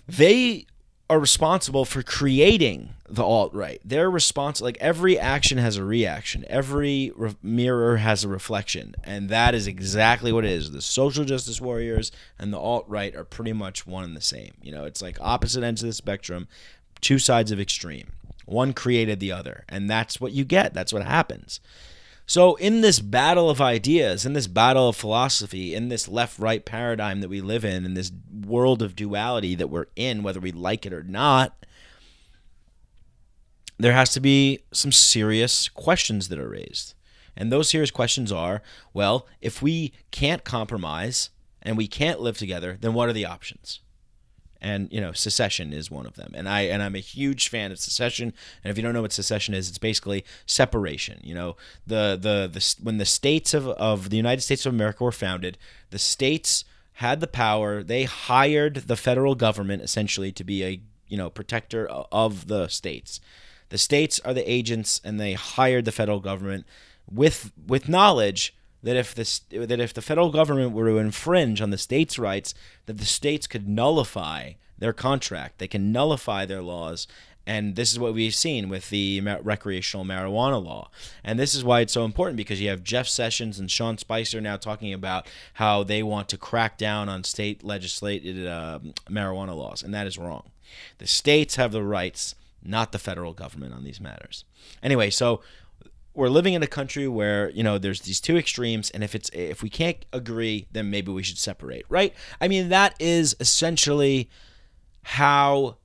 They 0.09 0.66
are 1.12 1.21
responsible 1.21 1.85
for 1.85 2.02
creating 2.02 2.88
the 3.07 3.23
alt 3.23 3.52
right. 3.52 3.83
They're 3.85 4.11
responsible. 4.11 4.69
Like 4.69 4.78
every 4.81 5.19
action 5.19 5.59
has 5.59 5.76
a 5.76 5.85
reaction. 5.85 6.47
Every 6.49 7.12
re- 7.14 7.37
mirror 7.42 7.99
has 7.99 8.25
a 8.25 8.28
reflection, 8.28 8.95
and 9.04 9.28
that 9.28 9.54
is 9.54 9.66
exactly 9.66 10.33
what 10.33 10.47
it 10.47 10.52
is. 10.52 10.71
The 10.71 10.81
social 10.81 11.26
justice 11.26 11.61
warriors 11.61 12.12
and 12.38 12.50
the 12.50 12.59
alt 12.59 12.87
right 12.88 13.14
are 13.14 13.25
pretty 13.25 13.52
much 13.52 13.87
one 13.87 14.04
and 14.04 14.16
the 14.16 14.23
same. 14.23 14.52
You 14.62 14.73
know, 14.73 14.87
it's 14.87 15.02
like 15.02 15.19
opposite 15.21 15.62
ends 15.62 15.83
of 15.83 15.88
the 15.88 15.92
spectrum, 15.92 16.49
two 17.02 17.19
sides 17.19 17.52
of 17.52 17.61
extreme. 17.61 18.12
One 18.47 18.73
created 18.73 19.21
the 19.21 19.33
other, 19.33 19.64
and 19.69 19.90
that's 19.90 20.19
what 20.19 20.33
you 20.33 20.47
get. 20.47 20.73
That's 20.73 20.95
what 20.95 21.04
happens. 21.04 21.61
So, 22.32 22.54
in 22.54 22.80
this 22.80 22.98
battle 22.98 23.50
of 23.50 23.60
ideas, 23.60 24.24
in 24.24 24.32
this 24.32 24.46
battle 24.46 24.88
of 24.88 24.96
philosophy, 24.96 25.74
in 25.74 25.90
this 25.90 26.08
left 26.08 26.38
right 26.38 26.64
paradigm 26.64 27.20
that 27.20 27.28
we 27.28 27.42
live 27.42 27.62
in, 27.62 27.84
in 27.84 27.92
this 27.92 28.10
world 28.46 28.80
of 28.80 28.96
duality 28.96 29.54
that 29.54 29.68
we're 29.68 29.88
in, 29.96 30.22
whether 30.22 30.40
we 30.40 30.50
like 30.50 30.86
it 30.86 30.94
or 30.94 31.02
not, 31.02 31.66
there 33.78 33.92
has 33.92 34.14
to 34.14 34.20
be 34.20 34.60
some 34.72 34.92
serious 34.92 35.68
questions 35.68 36.30
that 36.30 36.38
are 36.38 36.49
raised. 36.49 36.95
And 37.36 37.52
those 37.52 37.68
serious 37.68 37.90
questions 37.90 38.32
are 38.32 38.62
well, 38.95 39.26
if 39.42 39.60
we 39.60 39.92
can't 40.10 40.42
compromise 40.42 41.28
and 41.60 41.76
we 41.76 41.86
can't 41.86 42.23
live 42.23 42.38
together, 42.38 42.78
then 42.80 42.95
what 42.95 43.10
are 43.10 43.12
the 43.12 43.26
options? 43.26 43.80
And 44.62 44.88
you 44.90 45.00
know 45.00 45.12
secession 45.12 45.75
is 45.75 45.90
one 45.90 46.06
of 46.06 46.14
them. 46.14 46.32
And 46.34 46.48
i 46.48 46.62
and 46.62 46.82
i'm 46.82 46.94
a 46.94 47.00
huge 47.00 47.48
fan 47.50 47.70
of 47.70 47.78
secession. 47.78 48.32
And 48.64 48.70
if 48.70 48.78
you 48.78 48.82
don't 48.82 48.94
know 48.94 49.02
what 49.02 49.12
secession 49.12 49.52
is 49.52 49.68
it's 49.68 49.78
basically 49.78 50.25
separation. 50.46 51.20
You 51.22 51.34
know 51.34 51.56
the 51.86 52.18
the, 52.18 52.48
the 52.50 52.75
when 52.82 52.96
the 52.96 53.04
states 53.04 53.52
of, 53.52 53.68
of 53.68 54.08
the 54.08 54.16
united 54.16 54.40
states 54.40 54.64
of 54.64 54.72
america 54.72 55.04
were 55.04 55.12
founded 55.12 55.58
the 55.90 55.98
states 55.98 56.64
had 56.94 57.20
the 57.20 57.26
power 57.26 57.82
they 57.82 58.04
hired 58.04 58.76
the 58.76 58.96
federal 58.96 59.34
government 59.34 59.82
essentially 59.82 60.30
to 60.32 60.44
be 60.44 60.64
a 60.64 60.80
you 61.12 61.18
know 61.18 61.28
protector 61.28 61.86
of 61.86 62.48
the 62.48 62.68
states. 62.68 63.20
The 63.68 63.78
states 63.78 64.18
are 64.20 64.34
the 64.34 64.50
agents 64.50 65.00
and 65.04 65.20
they 65.20 65.34
hired 65.34 65.84
the 65.84 65.92
federal 65.92 66.20
government 66.20 66.66
with 67.10 67.52
with 67.66 67.88
knowledge 67.88 68.54
that 68.82 68.97
if 68.97 69.14
the 69.14 69.66
that 69.66 69.80
if 69.80 69.95
the 69.95 70.02
federal 70.02 70.30
government 70.30 70.73
were 70.73 70.88
to 70.88 70.99
infringe 70.99 71.60
on 71.60 71.71
the 71.71 71.78
states' 71.78 72.18
rights, 72.18 72.54
that 72.86 72.99
the 72.99 73.04
states 73.04 73.47
could 73.47 73.68
nullify 73.68 74.52
their 74.78 74.92
contract. 74.92 75.58
They 75.58 75.68
can 75.68 75.92
nullify 75.92 76.45
their 76.45 76.62
laws. 76.62 77.06
And 77.47 77.75
this 77.75 77.92
is 77.92 77.99
what 77.99 78.14
we've 78.14 78.34
seen 78.34 78.68
with 78.68 78.90
the 78.90 79.21
recreational 79.21 80.04
marijuana 80.04 80.62
law. 80.62 80.90
And 81.25 81.38
this 81.38 81.54
is 81.54 81.64
why 81.64 81.80
it's 81.80 81.92
so 81.92 82.04
important 82.04 82.36
because 82.36 82.60
you 82.60 82.68
have 82.68 82.84
Jeff 82.84 83.08
Sessions 83.08 83.58
and 83.58 83.71
Sean 83.71 83.99
Spicer 83.99 84.40
now 84.40 84.56
talking 84.56 84.92
about 84.92 85.28
how 85.54 85.82
they 85.82 86.02
want 86.02 86.28
to 86.28 86.36
crack 86.36 86.78
down 86.78 87.08
on 87.08 87.25
state 87.25 87.64
legislated 87.64 88.47
uh, 88.47 88.78
marijuana 89.08 89.56
laws. 89.56 89.82
And 89.82 89.92
that 89.92 90.06
is 90.06 90.18
wrong. 90.18 90.50
The 90.99 91.06
states 91.06 91.56
have 91.56 91.73
the 91.73 91.82
rights, 91.82 92.36
not 92.64 92.92
the 92.92 92.99
federal 92.99 93.32
government, 93.32 93.75
on 93.75 93.82
these 93.82 94.00
matters. 94.00 94.45
Anyway, 94.82 95.10
so 95.10 95.42
we're 96.14 96.28
living 96.28 96.54
in 96.54 96.62
a 96.62 96.66
country 96.66 97.08
where 97.08 97.50
you 97.50 97.62
know 97.62 97.78
there's 97.78 98.02
these 98.02 98.20
two 98.20 98.36
extremes 98.36 98.90
and 98.90 99.02
if 99.02 99.14
it's 99.14 99.30
if 99.32 99.62
we 99.62 99.70
can't 99.70 100.04
agree 100.12 100.66
then 100.72 100.90
maybe 100.90 101.10
we 101.10 101.22
should 101.22 101.38
separate 101.38 101.84
right? 101.88 102.14
I 102.40 102.48
mean 102.48 102.68
that 102.68 102.94
is 102.98 103.36
essentially 103.40 104.28
how 105.02 105.78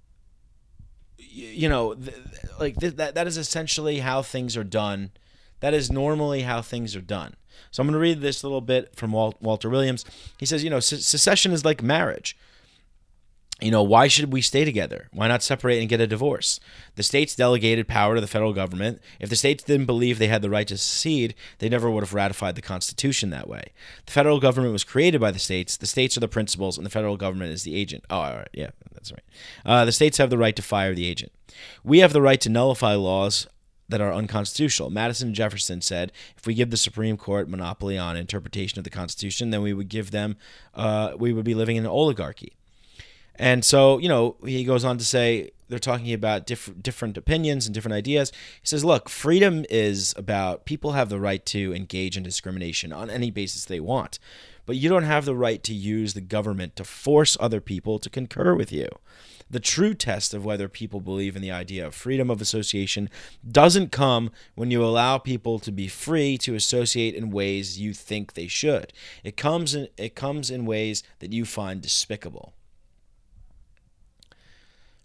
you 1.17 1.69
know 1.69 1.95
like 2.59 2.75
that 2.75 3.15
that 3.15 3.27
is 3.27 3.37
essentially 3.37 3.99
how 3.99 4.21
things 4.21 4.57
are 4.57 4.63
done. 4.63 5.11
That 5.59 5.73
is 5.73 5.91
normally 5.91 6.41
how 6.41 6.61
things 6.61 6.95
are 6.95 7.01
done. 7.01 7.35
So 7.71 7.81
i'm 7.81 7.87
going 7.87 7.93
to 7.93 7.99
read 7.99 8.21
this 8.21 8.43
little 8.43 8.61
bit 8.61 8.95
from 8.95 9.11
walter 9.11 9.69
williams. 9.69 10.05
He 10.37 10.45
says 10.45 10.63
you 10.63 10.69
know 10.69 10.79
secession 10.79 11.51
is 11.51 11.65
like 11.65 11.81
marriage 11.81 12.37
you 13.59 13.71
know, 13.71 13.81
why 13.81 14.07
should 14.07 14.31
we 14.31 14.41
stay 14.41 14.63
together? 14.65 15.07
Why 15.11 15.27
not 15.27 15.41
separate 15.41 15.79
and 15.79 15.89
get 15.89 15.99
a 15.99 16.05
divorce? 16.05 16.59
The 16.95 17.01
states 17.01 17.35
delegated 17.35 17.87
power 17.87 18.13
to 18.13 18.21
the 18.21 18.27
federal 18.27 18.53
government. 18.53 19.01
If 19.19 19.29
the 19.29 19.35
states 19.35 19.63
didn't 19.63 19.87
believe 19.87 20.19
they 20.19 20.27
had 20.27 20.43
the 20.43 20.49
right 20.49 20.67
to 20.67 20.77
secede, 20.77 21.33
they 21.57 21.67
never 21.67 21.89
would 21.89 22.03
have 22.03 22.13
ratified 22.13 22.55
the 22.55 22.61
Constitution 22.61 23.31
that 23.31 23.49
way. 23.49 23.71
The 24.05 24.11
federal 24.11 24.39
government 24.39 24.73
was 24.73 24.83
created 24.83 25.19
by 25.19 25.31
the 25.31 25.39
states. 25.39 25.75
The 25.75 25.87
states 25.87 26.15
are 26.15 26.19
the 26.19 26.27
principals, 26.27 26.77
and 26.77 26.85
the 26.85 26.91
federal 26.91 27.17
government 27.17 27.51
is 27.51 27.63
the 27.63 27.75
agent. 27.75 28.05
Oh, 28.11 28.17
all 28.19 28.35
right. 28.35 28.49
Yeah, 28.53 28.69
that's 28.93 29.11
right. 29.11 29.23
Uh, 29.65 29.85
the 29.85 29.91
states 29.91 30.19
have 30.19 30.29
the 30.29 30.37
right 30.37 30.55
to 30.55 30.61
fire 30.61 30.93
the 30.93 31.07
agent. 31.07 31.31
We 31.83 31.99
have 31.99 32.13
the 32.13 32.21
right 32.21 32.39
to 32.41 32.49
nullify 32.49 32.93
laws 32.93 33.47
that 33.89 34.01
are 34.01 34.13
unconstitutional. 34.13 34.91
Madison 34.91 35.29
and 35.29 35.35
Jefferson 35.35 35.81
said, 35.81 36.11
if 36.37 36.45
we 36.45 36.53
give 36.53 36.69
the 36.69 36.77
Supreme 36.77 37.17
Court 37.17 37.49
monopoly 37.49 37.97
on 37.97 38.17
interpretation 38.17 38.77
of 38.77 38.83
the 38.83 38.91
Constitution, 38.91 39.49
then 39.49 39.63
we 39.63 39.73
would 39.73 39.89
give 39.89 40.11
them, 40.11 40.35
uh, 40.75 41.13
we 41.17 41.33
would 41.33 41.45
be 41.45 41.55
living 41.55 41.77
in 41.77 41.85
an 41.85 41.89
oligarchy. 41.89 42.53
And 43.39 43.63
so, 43.63 43.97
you 43.97 44.09
know, 44.09 44.35
he 44.45 44.63
goes 44.63 44.83
on 44.83 44.97
to 44.97 45.05
say 45.05 45.51
they're 45.69 45.79
talking 45.79 46.13
about 46.13 46.45
different 46.45 46.81
different 46.81 47.17
opinions 47.17 47.65
and 47.65 47.73
different 47.73 47.93
ideas. 47.93 48.31
He 48.61 48.67
says, 48.67 48.85
"Look, 48.85 49.09
freedom 49.09 49.65
is 49.69 50.13
about 50.17 50.65
people 50.65 50.93
have 50.93 51.09
the 51.09 51.19
right 51.19 51.45
to 51.47 51.73
engage 51.73 52.17
in 52.17 52.23
discrimination 52.23 52.91
on 52.91 53.09
any 53.09 53.31
basis 53.31 53.65
they 53.65 53.79
want, 53.79 54.17
but 54.65 54.77
you 54.77 54.89
don't 54.89 55.03
have 55.03 55.25
the 55.25 55.35
right 55.35 55.61
to 55.63 55.73
use 55.73 56.13
the 56.13 56.21
government 56.21 56.75
to 56.77 56.83
force 56.83 57.37
other 57.39 57.61
people 57.61 57.99
to 57.99 58.09
concur 58.09 58.55
with 58.55 58.71
you." 58.71 58.87
The 59.49 59.59
true 59.61 59.93
test 59.93 60.33
of 60.33 60.43
whether 60.43 60.67
people 60.67 60.99
believe 60.99 61.37
in 61.37 61.41
the 61.41 61.51
idea 61.51 61.87
of 61.87 61.95
freedom 61.95 62.29
of 62.29 62.41
association 62.41 63.09
doesn't 63.49 63.93
come 63.93 64.29
when 64.55 64.71
you 64.71 64.83
allow 64.83 65.17
people 65.17 65.57
to 65.59 65.71
be 65.71 65.87
free 65.87 66.37
to 66.39 66.55
associate 66.55 67.15
in 67.15 67.29
ways 67.29 67.79
you 67.79 67.93
think 67.93 68.33
they 68.33 68.47
should. 68.47 68.91
It 69.23 69.37
comes 69.37 69.73
in 69.73 69.87
it 69.95 70.15
comes 70.15 70.49
in 70.49 70.65
ways 70.65 71.01
that 71.19 71.31
you 71.31 71.45
find 71.45 71.81
despicable. 71.81 72.53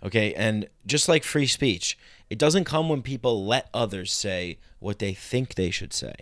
Okay, 0.04 0.34
and 0.34 0.68
just 0.84 1.08
like 1.08 1.22
free 1.22 1.46
speech, 1.46 1.96
it 2.28 2.38
doesn't 2.38 2.64
come 2.64 2.88
when 2.88 3.02
people 3.02 3.46
let 3.46 3.68
others 3.72 4.12
say 4.12 4.58
what 4.80 4.98
they 4.98 5.14
think 5.14 5.54
they 5.54 5.70
should 5.70 5.92
say. 5.92 6.14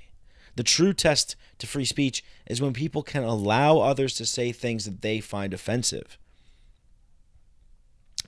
The 0.56 0.62
true 0.62 0.92
test 0.92 1.36
to 1.58 1.66
free 1.66 1.84
speech 1.84 2.22
is 2.46 2.60
when 2.60 2.74
people 2.74 3.02
can 3.02 3.22
allow 3.22 3.78
others 3.78 4.14
to 4.16 4.26
say 4.26 4.52
things 4.52 4.84
that 4.84 5.00
they 5.00 5.20
find 5.20 5.54
offensive. 5.54 6.18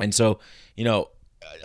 And 0.01 0.15
so, 0.15 0.39
you 0.75 0.85
know, 0.85 1.11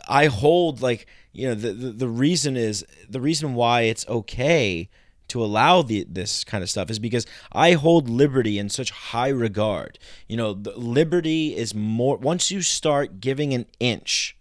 I 0.07 0.25
hold 0.25 0.81
like, 0.81 1.05
you 1.31 1.47
know, 1.47 1.55
the, 1.55 1.71
the, 1.71 1.89
the 1.91 2.07
reason 2.07 2.57
is 2.57 2.85
the 3.07 3.21
reason 3.21 3.53
why 3.53 3.81
it's 3.81 4.07
okay 4.07 4.89
to 5.29 5.43
allow 5.43 5.81
the, 5.81 6.05
this 6.09 6.43
kind 6.43 6.63
of 6.63 6.69
stuff 6.69 6.89
is 6.89 6.99
because 6.99 7.25
I 7.51 7.73
hold 7.73 8.09
liberty 8.09 8.57
in 8.57 8.69
such 8.69 8.91
high 8.91 9.29
regard. 9.29 9.99
You 10.27 10.37
know, 10.37 10.51
liberty 10.51 11.55
is 11.55 11.73
more, 11.75 12.17
once 12.17 12.51
you 12.51 12.61
start 12.61 13.19
giving 13.19 13.53
an 13.53 13.65
inch 13.79 14.37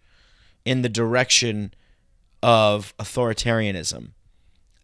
in 0.64 0.82
the 0.82 0.88
direction 0.88 1.72
of 2.42 2.96
authoritarianism, 2.98 4.10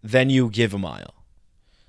then 0.02 0.30
you 0.30 0.50
give 0.50 0.74
a 0.74 0.78
mile. 0.78 1.14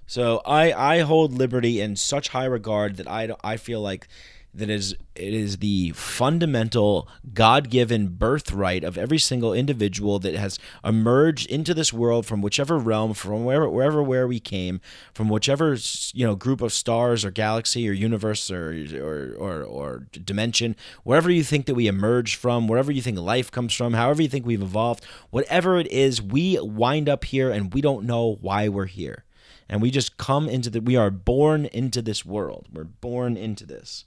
So 0.05 0.41
I 0.45 0.73
I 0.73 0.99
hold 0.99 1.33
liberty 1.33 1.81
in 1.81 1.95
such 1.95 2.29
high 2.29 2.45
regard 2.45 2.97
that 2.97 3.07
I 3.07 3.29
I 3.43 3.57
feel 3.57 3.81
like 3.81 4.07
that 4.53 4.69
is 4.69 4.95
it 5.15 5.33
is 5.33 5.57
the 5.57 5.91
fundamental 5.91 7.07
god-given 7.33 8.07
birthright 8.07 8.83
of 8.83 8.97
every 8.97 9.17
single 9.17 9.53
individual 9.53 10.19
that 10.19 10.35
has 10.35 10.59
emerged 10.83 11.49
into 11.49 11.73
this 11.73 11.93
world 11.93 12.25
from 12.25 12.41
whichever 12.41 12.77
realm 12.77 13.13
from 13.13 13.45
wherever 13.45 13.69
wherever 13.69 14.03
where 14.03 14.27
we 14.27 14.39
came 14.39 14.81
from 15.13 15.29
whichever 15.29 15.77
you 16.13 16.25
know 16.25 16.35
group 16.35 16.61
of 16.61 16.73
stars 16.73 17.23
or 17.23 17.31
galaxy 17.31 17.87
or 17.87 17.93
universe 17.93 18.49
or 18.51 18.71
or 18.99 19.35
or, 19.37 19.63
or 19.63 20.07
dimension 20.11 20.75
wherever 21.03 21.31
you 21.31 21.43
think 21.43 21.65
that 21.65 21.75
we 21.75 21.87
emerged 21.87 22.35
from 22.35 22.67
wherever 22.67 22.91
you 22.91 23.01
think 23.01 23.17
life 23.19 23.51
comes 23.51 23.73
from 23.73 23.93
however 23.93 24.21
you 24.21 24.29
think 24.29 24.45
we've 24.45 24.61
evolved 24.61 25.03
whatever 25.29 25.77
it 25.77 25.87
is 25.87 26.21
we 26.21 26.59
wind 26.61 27.09
up 27.09 27.23
here 27.25 27.49
and 27.49 27.73
we 27.73 27.81
don't 27.81 28.05
know 28.05 28.37
why 28.41 28.67
we're 28.67 28.85
here. 28.85 29.23
And 29.69 29.81
we 29.81 29.91
just 29.91 30.17
come 30.17 30.49
into 30.49 30.69
the 30.69 30.81
we 30.81 30.95
are 30.95 31.09
born 31.09 31.65
into 31.67 32.01
this 32.01 32.25
world. 32.25 32.67
We're 32.71 32.83
born 32.83 33.37
into 33.37 33.65
this 33.65 34.05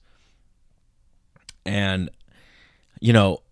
and 1.66 2.10
you 3.00 3.12
know 3.12 3.42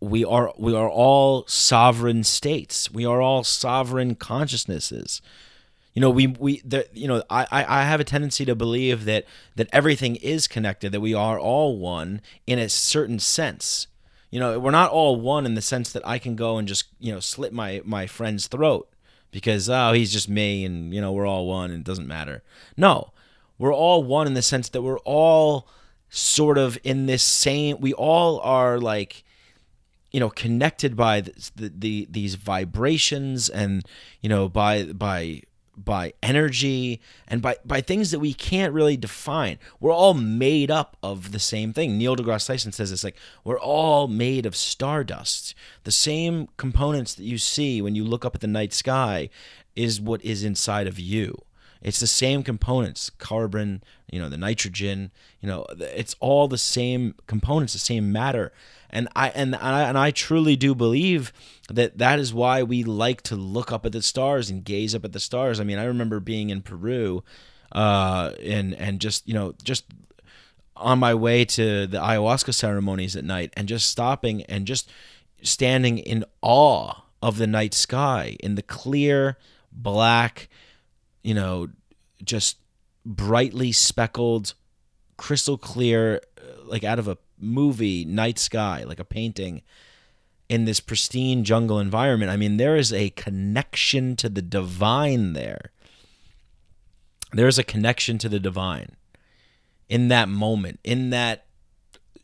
we 0.00 0.24
are 0.24 0.52
we 0.56 0.74
are 0.74 0.88
all 0.88 1.46
sovereign 1.46 2.24
states. 2.24 2.90
We 2.90 3.04
are 3.04 3.20
all 3.20 3.44
sovereign 3.44 4.14
consciousnesses. 4.14 5.20
You 5.94 6.00
know 6.00 6.10
we 6.10 6.28
we 6.28 6.60
the, 6.64 6.88
you 6.92 7.08
know 7.08 7.22
I, 7.28 7.46
I 7.50 7.82
have 7.84 8.00
a 8.00 8.04
tendency 8.04 8.44
to 8.44 8.54
believe 8.54 9.04
that 9.04 9.24
that 9.56 9.68
everything 9.72 10.16
is 10.16 10.48
connected 10.48 10.92
that 10.92 11.00
we 11.00 11.14
are 11.14 11.38
all 11.38 11.78
one 11.78 12.20
in 12.46 12.58
a 12.58 12.68
certain 12.68 13.18
sense. 13.18 13.86
You 14.30 14.40
know 14.40 14.58
we're 14.58 14.70
not 14.70 14.90
all 14.90 15.20
one 15.20 15.44
in 15.44 15.54
the 15.54 15.60
sense 15.60 15.92
that 15.92 16.06
i 16.06 16.18
can 16.18 16.36
go 16.36 16.56
and 16.56 16.68
just 16.68 16.84
you 17.00 17.12
know 17.12 17.18
slit 17.18 17.52
my 17.52 17.82
my 17.84 18.06
friend's 18.06 18.46
throat 18.46 18.88
because 19.32 19.68
oh 19.68 19.92
he's 19.92 20.12
just 20.12 20.28
me 20.28 20.64
and 20.64 20.94
you 20.94 21.00
know 21.00 21.10
we're 21.12 21.26
all 21.26 21.46
one 21.46 21.70
and 21.70 21.80
it 21.80 21.84
doesn't 21.84 22.06
matter. 22.06 22.42
No 22.76 23.12
we're 23.60 23.74
all 23.74 24.02
one 24.02 24.26
in 24.26 24.32
the 24.32 24.42
sense 24.42 24.70
that 24.70 24.80
we're 24.80 24.98
all 25.00 25.68
sort 26.10 26.58
of 26.58 26.76
in 26.82 27.06
this 27.06 27.22
same 27.22 27.80
we 27.80 27.92
all 27.94 28.40
are 28.40 28.78
like 28.78 29.24
you 30.10 30.20
know 30.20 30.28
connected 30.28 30.96
by 30.96 31.20
the, 31.20 31.50
the, 31.56 31.72
the, 31.78 32.08
these 32.10 32.34
vibrations 32.34 33.48
and 33.48 33.84
you 34.20 34.28
know 34.28 34.48
by 34.48 34.84
by 34.84 35.40
by 35.76 36.12
energy 36.22 37.00
and 37.26 37.40
by 37.40 37.56
by 37.64 37.80
things 37.80 38.10
that 38.10 38.18
we 38.18 38.34
can't 38.34 38.74
really 38.74 38.96
define. 38.96 39.58
We're 39.78 39.94
all 39.94 40.14
made 40.14 40.70
up 40.70 40.96
of 41.02 41.32
the 41.32 41.38
same 41.38 41.72
thing. 41.72 41.96
Neil 41.96 42.16
degrasse 42.16 42.46
tyson 42.46 42.72
says 42.72 42.92
it's 42.92 43.04
like 43.04 43.16
we're 43.44 43.60
all 43.60 44.08
made 44.08 44.46
of 44.46 44.56
stardust. 44.56 45.54
The 45.84 45.92
same 45.92 46.48
components 46.56 47.14
that 47.14 47.24
you 47.24 47.38
see 47.38 47.80
when 47.80 47.94
you 47.94 48.04
look 48.04 48.24
up 48.24 48.34
at 48.34 48.40
the 48.40 48.46
night 48.46 48.72
sky 48.72 49.30
is 49.74 50.00
what 50.00 50.22
is 50.22 50.44
inside 50.44 50.86
of 50.86 50.98
you 50.98 51.42
it's 51.82 52.00
the 52.00 52.06
same 52.06 52.42
components, 52.42 53.10
carbon, 53.18 53.82
you 54.10 54.20
know, 54.20 54.28
the 54.28 54.36
nitrogen, 54.36 55.10
you 55.40 55.48
know, 55.48 55.66
it's 55.78 56.14
all 56.20 56.46
the 56.46 56.58
same 56.58 57.14
components, 57.26 57.72
the 57.72 57.78
same 57.78 58.12
matter. 58.12 58.52
And 58.90 59.08
I 59.16 59.28
and 59.30 59.54
I 59.54 59.88
and 59.88 59.96
I 59.96 60.10
truly 60.10 60.56
do 60.56 60.74
believe 60.74 61.32
that 61.70 61.98
that 61.98 62.18
is 62.18 62.34
why 62.34 62.62
we 62.62 62.82
like 62.84 63.22
to 63.22 63.36
look 63.36 63.72
up 63.72 63.86
at 63.86 63.92
the 63.92 64.02
stars 64.02 64.50
and 64.50 64.64
gaze 64.64 64.94
up 64.94 65.04
at 65.04 65.12
the 65.12 65.20
stars. 65.20 65.60
I 65.60 65.64
mean, 65.64 65.78
I 65.78 65.84
remember 65.84 66.20
being 66.20 66.50
in 66.50 66.62
Peru 66.62 67.22
uh 67.72 68.32
and 68.42 68.74
and 68.74 69.00
just, 69.00 69.26
you 69.28 69.34
know, 69.34 69.54
just 69.62 69.84
on 70.76 70.98
my 70.98 71.14
way 71.14 71.44
to 71.44 71.86
the 71.86 71.98
ayahuasca 71.98 72.52
ceremonies 72.52 73.14
at 73.14 73.24
night 73.24 73.52
and 73.56 73.68
just 73.68 73.88
stopping 73.88 74.42
and 74.44 74.66
just 74.66 74.90
standing 75.42 75.98
in 75.98 76.24
awe 76.42 77.02
of 77.22 77.38
the 77.38 77.46
night 77.46 77.74
sky 77.74 78.36
in 78.40 78.54
the 78.54 78.62
clear 78.62 79.36
black 79.72 80.48
you 81.22 81.34
know, 81.34 81.68
just 82.22 82.58
brightly 83.04 83.72
speckled, 83.72 84.54
crystal 85.16 85.58
clear, 85.58 86.20
uh, 86.38 86.64
like 86.64 86.84
out 86.84 86.98
of 86.98 87.08
a 87.08 87.18
movie, 87.38 88.04
night 88.04 88.38
sky, 88.38 88.84
like 88.84 89.00
a 89.00 89.04
painting 89.04 89.62
in 90.48 90.64
this 90.64 90.80
pristine 90.80 91.44
jungle 91.44 91.78
environment. 91.78 92.30
I 92.30 92.36
mean, 92.36 92.56
there 92.56 92.76
is 92.76 92.92
a 92.92 93.10
connection 93.10 94.16
to 94.16 94.28
the 94.28 94.42
divine 94.42 95.32
there. 95.32 95.70
There's 97.32 97.58
a 97.58 97.64
connection 97.64 98.18
to 98.18 98.28
the 98.28 98.40
divine 98.40 98.96
in 99.88 100.08
that 100.08 100.28
moment, 100.28 100.80
in 100.82 101.10
that 101.10 101.46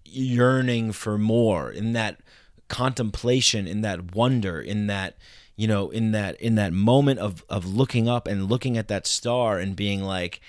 yearning 0.05 0.93
for 0.93 1.19
more, 1.19 1.71
in 1.71 1.93
that 1.93 2.21
contemplation, 2.69 3.67
in 3.67 3.83
that 3.83 4.15
wonder, 4.15 4.61
in 4.61 4.89
that 4.89 5.17
you 5.57 5.67
know 5.67 5.91
in 5.91 6.13
that 6.13 6.41
in 6.41 6.55
that 6.55 6.73
moment 6.73 7.19
of 7.19 7.45
of 7.49 7.67
looking 7.67 8.09
up 8.09 8.29
and 8.29 8.49
looking 8.49 8.77
at 8.77 8.89
that 8.89 9.07
star 9.07 9.59
and 9.59 9.75
being 9.75 10.03
like 10.03 10.41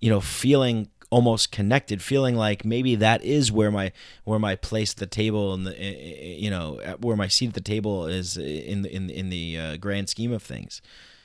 you 0.00 0.10
know 0.10 0.20
feeling 0.20 0.88
almost 1.10 1.50
connected 1.50 2.00
feeling 2.00 2.36
like 2.36 2.64
maybe 2.64 2.94
that 2.94 3.22
is 3.22 3.50
where 3.50 3.70
my 3.70 3.92
where 4.24 4.38
my 4.38 4.54
place 4.54 4.92
at 4.92 4.98
the 4.98 5.06
table 5.06 5.52
and 5.52 5.66
the 5.66 5.80
eh, 5.80 5.94
eh, 5.94 6.16
eh, 6.20 6.36
you 6.38 6.50
know 6.50 6.80
where 7.00 7.16
my 7.16 7.28
seat 7.28 7.48
at 7.48 7.54
the 7.54 7.60
table 7.60 8.06
is 8.06 8.36
in 8.36 8.82
the 8.82 8.94
in 8.94 9.10
in 9.10 9.30
the 9.30 9.58
uh, 9.58 9.76
grand 9.76 10.08
scheme 10.08 10.32
of 10.32 10.42
things. 10.42 10.80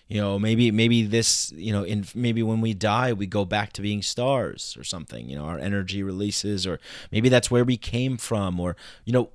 You 0.07 0.21
know 0.21 0.37
maybe 0.37 0.69
maybe 0.69 1.01
this 1.03 1.51
you 1.55 1.71
know 1.71 1.83
in 1.83 2.05
maybe 2.13 2.43
when 2.43 2.61
we 2.61 2.75
die 2.75 3.11
we 3.11 3.25
go 3.25 3.43
back 3.43 3.73
to 3.73 3.81
being 3.81 4.03
stars 4.03 4.75
or 4.77 4.83
something 4.83 5.27
you 5.27 5.35
know 5.35 5.45
our 5.45 5.57
energy 5.57 6.03
releases 6.03 6.67
or 6.67 6.79
maybe 7.11 7.27
that's 7.27 7.49
where 7.49 7.63
we 7.63 7.75
came 7.75 8.17
from 8.17 8.59
or 8.59 8.75
you 9.03 9.13
know 9.13 9.29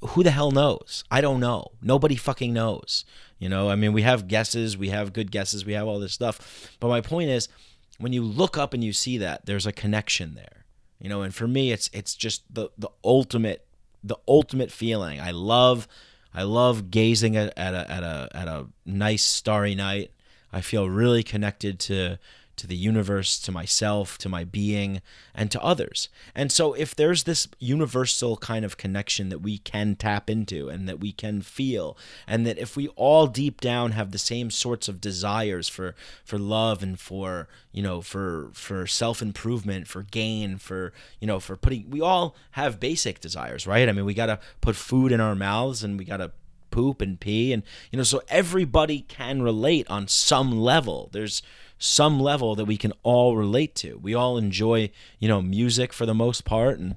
who 0.00 0.22
the 0.22 0.30
hell 0.30 0.50
knows? 0.50 1.04
I 1.10 1.20
don't 1.20 1.40
know. 1.40 1.72
Nobody 1.82 2.16
fucking 2.16 2.54
knows 2.54 3.04
you 3.44 3.50
know 3.50 3.68
i 3.68 3.76
mean 3.76 3.92
we 3.92 4.00
have 4.00 4.26
guesses 4.26 4.74
we 4.74 4.88
have 4.88 5.12
good 5.12 5.30
guesses 5.30 5.66
we 5.66 5.74
have 5.74 5.86
all 5.86 6.00
this 6.00 6.14
stuff. 6.14 6.70
But 6.80 6.88
my 6.88 7.02
point 7.02 7.28
is 7.28 7.50
when 7.98 8.14
you 8.14 8.22
look 8.22 8.56
up 8.56 8.72
and 8.72 8.82
you 8.82 8.94
see 8.94 9.18
that 9.18 9.44
there's 9.44 9.66
a 9.66 9.72
connection 9.72 10.34
there. 10.34 10.64
You 10.98 11.10
know 11.10 11.20
and 11.20 11.34
for 11.34 11.46
me 11.46 11.70
it's 11.70 11.90
it's 11.92 12.14
just 12.14 12.42
the 12.52 12.70
the 12.78 12.88
ultimate 13.04 13.66
the 14.02 14.16
ultimate 14.26 14.72
feeling. 14.72 15.20
I 15.20 15.32
love 15.32 15.86
I 16.32 16.44
love 16.44 16.90
gazing 16.90 17.36
at, 17.36 17.52
at 17.58 17.74
a 17.74 17.90
at 17.90 18.02
a 18.02 18.28
at 18.32 18.48
a 18.48 18.66
nice 18.86 19.22
starry 19.22 19.74
night. 19.74 20.10
I 20.50 20.62
feel 20.62 20.88
really 20.88 21.22
connected 21.22 21.78
to 21.80 22.18
to 22.56 22.66
the 22.66 22.76
universe, 22.76 23.38
to 23.40 23.52
myself, 23.52 24.18
to 24.18 24.28
my 24.28 24.44
being, 24.44 25.02
and 25.34 25.50
to 25.50 25.62
others. 25.62 26.08
And 26.34 26.50
so, 26.50 26.74
if 26.74 26.94
there's 26.94 27.24
this 27.24 27.48
universal 27.58 28.36
kind 28.36 28.64
of 28.64 28.76
connection 28.76 29.28
that 29.28 29.40
we 29.40 29.58
can 29.58 29.96
tap 29.96 30.30
into 30.30 30.68
and 30.68 30.88
that 30.88 31.00
we 31.00 31.12
can 31.12 31.42
feel, 31.42 31.96
and 32.26 32.46
that 32.46 32.58
if 32.58 32.76
we 32.76 32.88
all 32.88 33.26
deep 33.26 33.60
down 33.60 33.92
have 33.92 34.10
the 34.10 34.18
same 34.18 34.50
sorts 34.50 34.88
of 34.88 35.00
desires 35.00 35.68
for 35.68 35.94
for 36.24 36.38
love 36.38 36.82
and 36.82 36.98
for 36.98 37.48
you 37.72 37.82
know 37.82 38.00
for 38.00 38.50
for 38.52 38.86
self 38.86 39.20
improvement, 39.20 39.88
for 39.88 40.02
gain, 40.02 40.58
for 40.58 40.92
you 41.20 41.26
know 41.26 41.40
for 41.40 41.56
putting, 41.56 41.90
we 41.90 42.00
all 42.00 42.36
have 42.52 42.80
basic 42.80 43.20
desires, 43.20 43.66
right? 43.66 43.88
I 43.88 43.92
mean, 43.92 44.04
we 44.04 44.14
gotta 44.14 44.38
put 44.60 44.76
food 44.76 45.12
in 45.12 45.20
our 45.20 45.34
mouths 45.34 45.82
and 45.82 45.98
we 45.98 46.04
gotta 46.04 46.32
poop 46.74 47.00
and 47.00 47.20
pee 47.20 47.52
and 47.52 47.62
you 47.92 47.96
know 47.96 48.02
so 48.02 48.20
everybody 48.28 49.02
can 49.02 49.40
relate 49.40 49.88
on 49.88 50.08
some 50.08 50.50
level 50.50 51.08
there's 51.12 51.40
some 51.78 52.20
level 52.20 52.54
that 52.54 52.64
we 52.64 52.76
can 52.76 52.92
all 53.02 53.36
relate 53.36 53.74
to 53.74 53.98
we 53.98 54.14
all 54.14 54.38
enjoy 54.38 54.90
you 55.18 55.28
know 55.28 55.42
music 55.42 55.92
for 55.92 56.06
the 56.06 56.14
most 56.14 56.44
part 56.44 56.78
and 56.78 56.96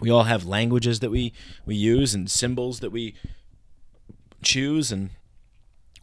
we 0.00 0.10
all 0.10 0.24
have 0.24 0.44
languages 0.44 1.00
that 1.00 1.10
we 1.10 1.32
we 1.64 1.74
use 1.74 2.14
and 2.14 2.30
symbols 2.30 2.80
that 2.80 2.90
we 2.90 3.14
choose 4.42 4.92
and 4.92 5.10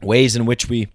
ways 0.02 0.36
in 0.36 0.46
which 0.46 0.70
we 0.70 0.88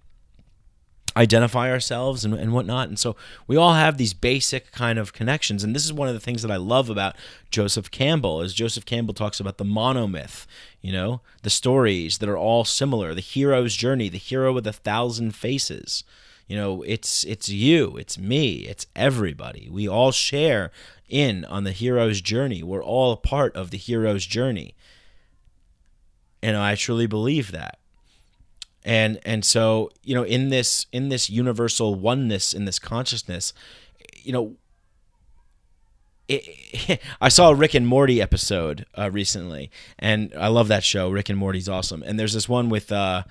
identify 1.17 1.71
ourselves 1.71 2.25
and, 2.25 2.33
and 2.33 2.51
whatnot. 2.51 2.89
And 2.89 2.99
so 2.99 3.15
we 3.47 3.55
all 3.55 3.73
have 3.73 3.97
these 3.97 4.13
basic 4.13 4.71
kind 4.71 4.99
of 4.99 5.13
connections. 5.13 5.63
And 5.63 5.73
this 5.73 5.85
is 5.85 5.93
one 5.93 6.07
of 6.07 6.13
the 6.13 6.19
things 6.19 6.41
that 6.41 6.51
I 6.51 6.57
love 6.57 6.89
about 6.89 7.15
Joseph 7.49 7.89
Campbell 7.89 8.41
is 8.41 8.53
Joseph 8.53 8.85
Campbell 8.85 9.13
talks 9.13 9.39
about 9.39 9.57
the 9.57 9.63
monomyth, 9.63 10.45
you 10.81 10.91
know, 10.91 11.21
the 11.43 11.49
stories 11.49 12.17
that 12.17 12.29
are 12.29 12.37
all 12.37 12.65
similar, 12.65 13.13
the 13.13 13.21
hero's 13.21 13.75
journey, 13.75 14.09
the 14.09 14.17
hero 14.17 14.51
with 14.51 14.67
a 14.67 14.73
thousand 14.73 15.35
faces. 15.35 16.03
You 16.47 16.57
know, 16.57 16.83
it's 16.83 17.23
it's 17.23 17.49
you, 17.49 17.97
it's 17.97 18.17
me, 18.17 18.67
it's 18.67 18.85
everybody. 18.95 19.67
We 19.71 19.87
all 19.87 20.11
share 20.11 20.71
in 21.09 21.43
on 21.45 21.63
the 21.63 21.71
hero's 21.71 22.21
journey. 22.21 22.61
We're 22.61 22.83
all 22.83 23.13
a 23.13 23.17
part 23.17 23.55
of 23.55 23.71
the 23.71 23.77
hero's 23.77 24.25
journey. 24.25 24.75
And 26.43 26.55
I 26.55 26.75
truly 26.75 27.07
believe 27.07 27.51
that 27.51 27.79
and 28.87 29.19
and 29.25 29.43
so 29.43 29.89
you 30.03 30.13
know 30.13 30.21
in 30.21 30.49
this 30.49 30.85
in 30.91 31.09
this 31.09 31.27
universal 31.27 31.95
oneness 31.95 32.53
in 32.53 32.65
this 32.65 32.77
consciousness 32.77 33.51
you 34.21 34.31
know 34.31 34.55
it, 36.27 37.01
I 37.21 37.29
saw 37.29 37.49
a 37.49 37.55
Rick 37.55 37.73
and 37.73 37.87
Morty 37.87 38.21
episode 38.21 38.85
uh, 38.97 39.11
recently, 39.11 39.69
and 39.99 40.33
I 40.37 40.47
love 40.47 40.67
that 40.69 40.83
show. 40.83 41.09
Rick 41.09 41.29
and 41.29 41.37
Morty's 41.37 41.69
awesome. 41.69 42.03
And 42.03 42.19
there's 42.19 42.33
this 42.33 42.49
one 42.49 42.69
with 42.69 42.91
uh, 42.91 43.23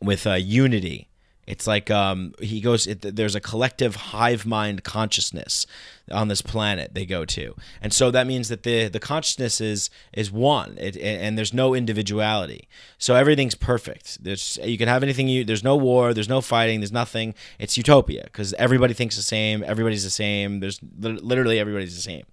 with 0.00 0.26
uh, 0.26 0.34
Unity. 0.34 1.08
It's 1.50 1.66
like 1.66 1.90
um, 1.90 2.32
he 2.38 2.60
goes. 2.60 2.86
It, 2.86 3.16
there's 3.16 3.34
a 3.34 3.40
collective 3.40 3.96
hive 3.96 4.46
mind 4.46 4.84
consciousness 4.84 5.66
on 6.08 6.28
this 6.28 6.42
planet 6.42 6.94
they 6.94 7.04
go 7.04 7.24
to, 7.24 7.56
and 7.82 7.92
so 7.92 8.12
that 8.12 8.28
means 8.28 8.48
that 8.50 8.62
the 8.62 8.86
the 8.86 9.00
consciousness 9.00 9.60
is 9.60 9.90
is 10.12 10.30
one, 10.30 10.78
it, 10.78 10.96
and 10.96 11.36
there's 11.36 11.52
no 11.52 11.74
individuality. 11.74 12.68
So 12.98 13.16
everything's 13.16 13.56
perfect. 13.56 14.22
There's 14.22 14.60
you 14.62 14.78
can 14.78 14.86
have 14.86 15.02
anything 15.02 15.26
you. 15.26 15.42
There's 15.44 15.64
no 15.64 15.76
war. 15.76 16.14
There's 16.14 16.28
no 16.28 16.40
fighting. 16.40 16.78
There's 16.78 16.92
nothing. 16.92 17.34
It's 17.58 17.76
utopia 17.76 18.22
because 18.22 18.52
everybody 18.54 18.94
thinks 18.94 19.16
the 19.16 19.22
same. 19.22 19.64
Everybody's 19.66 20.04
the 20.04 20.10
same. 20.10 20.60
There's 20.60 20.78
literally 21.00 21.58
everybody's 21.58 21.96
the 21.96 22.02
same. 22.02 22.26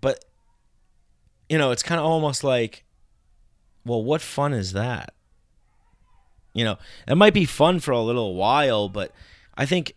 But 0.00 0.24
you 1.48 1.58
know, 1.58 1.72
it's 1.72 1.82
kind 1.82 1.98
of 1.98 2.06
almost 2.06 2.44
like, 2.44 2.84
well, 3.84 4.04
what 4.04 4.20
fun 4.20 4.52
is 4.52 4.72
that? 4.74 5.14
You 6.58 6.64
know, 6.64 6.78
it 7.06 7.14
might 7.14 7.34
be 7.34 7.44
fun 7.44 7.78
for 7.78 7.92
a 7.92 8.02
little 8.02 8.34
while, 8.34 8.88
but 8.88 9.12
I 9.56 9.64
think, 9.64 9.94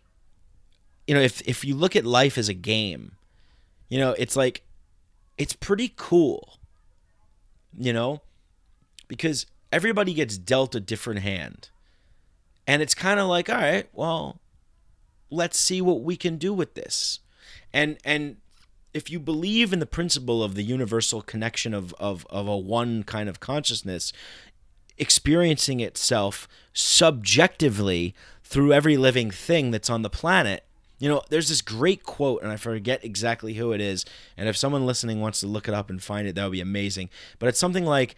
you 1.08 1.14
know, 1.16 1.20
if 1.20 1.42
if 1.44 1.64
you 1.64 1.74
look 1.74 1.96
at 1.96 2.06
life 2.06 2.38
as 2.38 2.48
a 2.48 2.54
game, 2.54 3.16
you 3.88 3.98
know, 3.98 4.14
it's 4.16 4.36
like, 4.36 4.62
it's 5.36 5.54
pretty 5.54 5.92
cool. 5.96 6.60
You 7.76 7.92
know, 7.92 8.22
because 9.08 9.46
everybody 9.72 10.14
gets 10.14 10.38
dealt 10.38 10.76
a 10.76 10.80
different 10.80 11.18
hand, 11.18 11.70
and 12.64 12.80
it's 12.80 12.94
kind 12.94 13.18
of 13.18 13.26
like, 13.26 13.50
all 13.50 13.56
right, 13.56 13.88
well, 13.92 14.38
let's 15.30 15.58
see 15.58 15.80
what 15.80 16.02
we 16.02 16.16
can 16.16 16.36
do 16.36 16.54
with 16.54 16.74
this, 16.74 17.18
and 17.72 17.98
and 18.04 18.36
if 18.94 19.10
you 19.10 19.18
believe 19.18 19.72
in 19.72 19.80
the 19.80 19.86
principle 19.86 20.44
of 20.44 20.54
the 20.54 20.62
universal 20.62 21.22
connection 21.22 21.74
of, 21.74 21.92
of, 21.94 22.26
of 22.28 22.46
a 22.46 22.56
one 22.56 23.02
kind 23.02 23.28
of 23.28 23.40
consciousness 23.40 24.12
experiencing 24.98 25.80
itself 25.80 26.48
subjectively 26.72 28.14
through 28.42 28.72
every 28.72 28.96
living 28.96 29.30
thing 29.30 29.70
that's 29.70 29.90
on 29.90 30.02
the 30.02 30.10
planet 30.10 30.64
you 30.98 31.08
know 31.08 31.20
there's 31.30 31.48
this 31.48 31.60
great 31.60 32.04
quote 32.04 32.42
and 32.42 32.52
i 32.52 32.56
forget 32.56 33.04
exactly 33.04 33.54
who 33.54 33.72
it 33.72 33.80
is 33.80 34.04
and 34.36 34.48
if 34.48 34.56
someone 34.56 34.86
listening 34.86 35.20
wants 35.20 35.40
to 35.40 35.48
look 35.48 35.66
it 35.66 35.74
up 35.74 35.90
and 35.90 36.02
find 36.02 36.28
it 36.28 36.34
that 36.36 36.44
would 36.44 36.52
be 36.52 36.60
amazing. 36.60 37.10
But 37.38 37.48
it's 37.48 37.58
something 37.58 37.84
like 37.84 38.14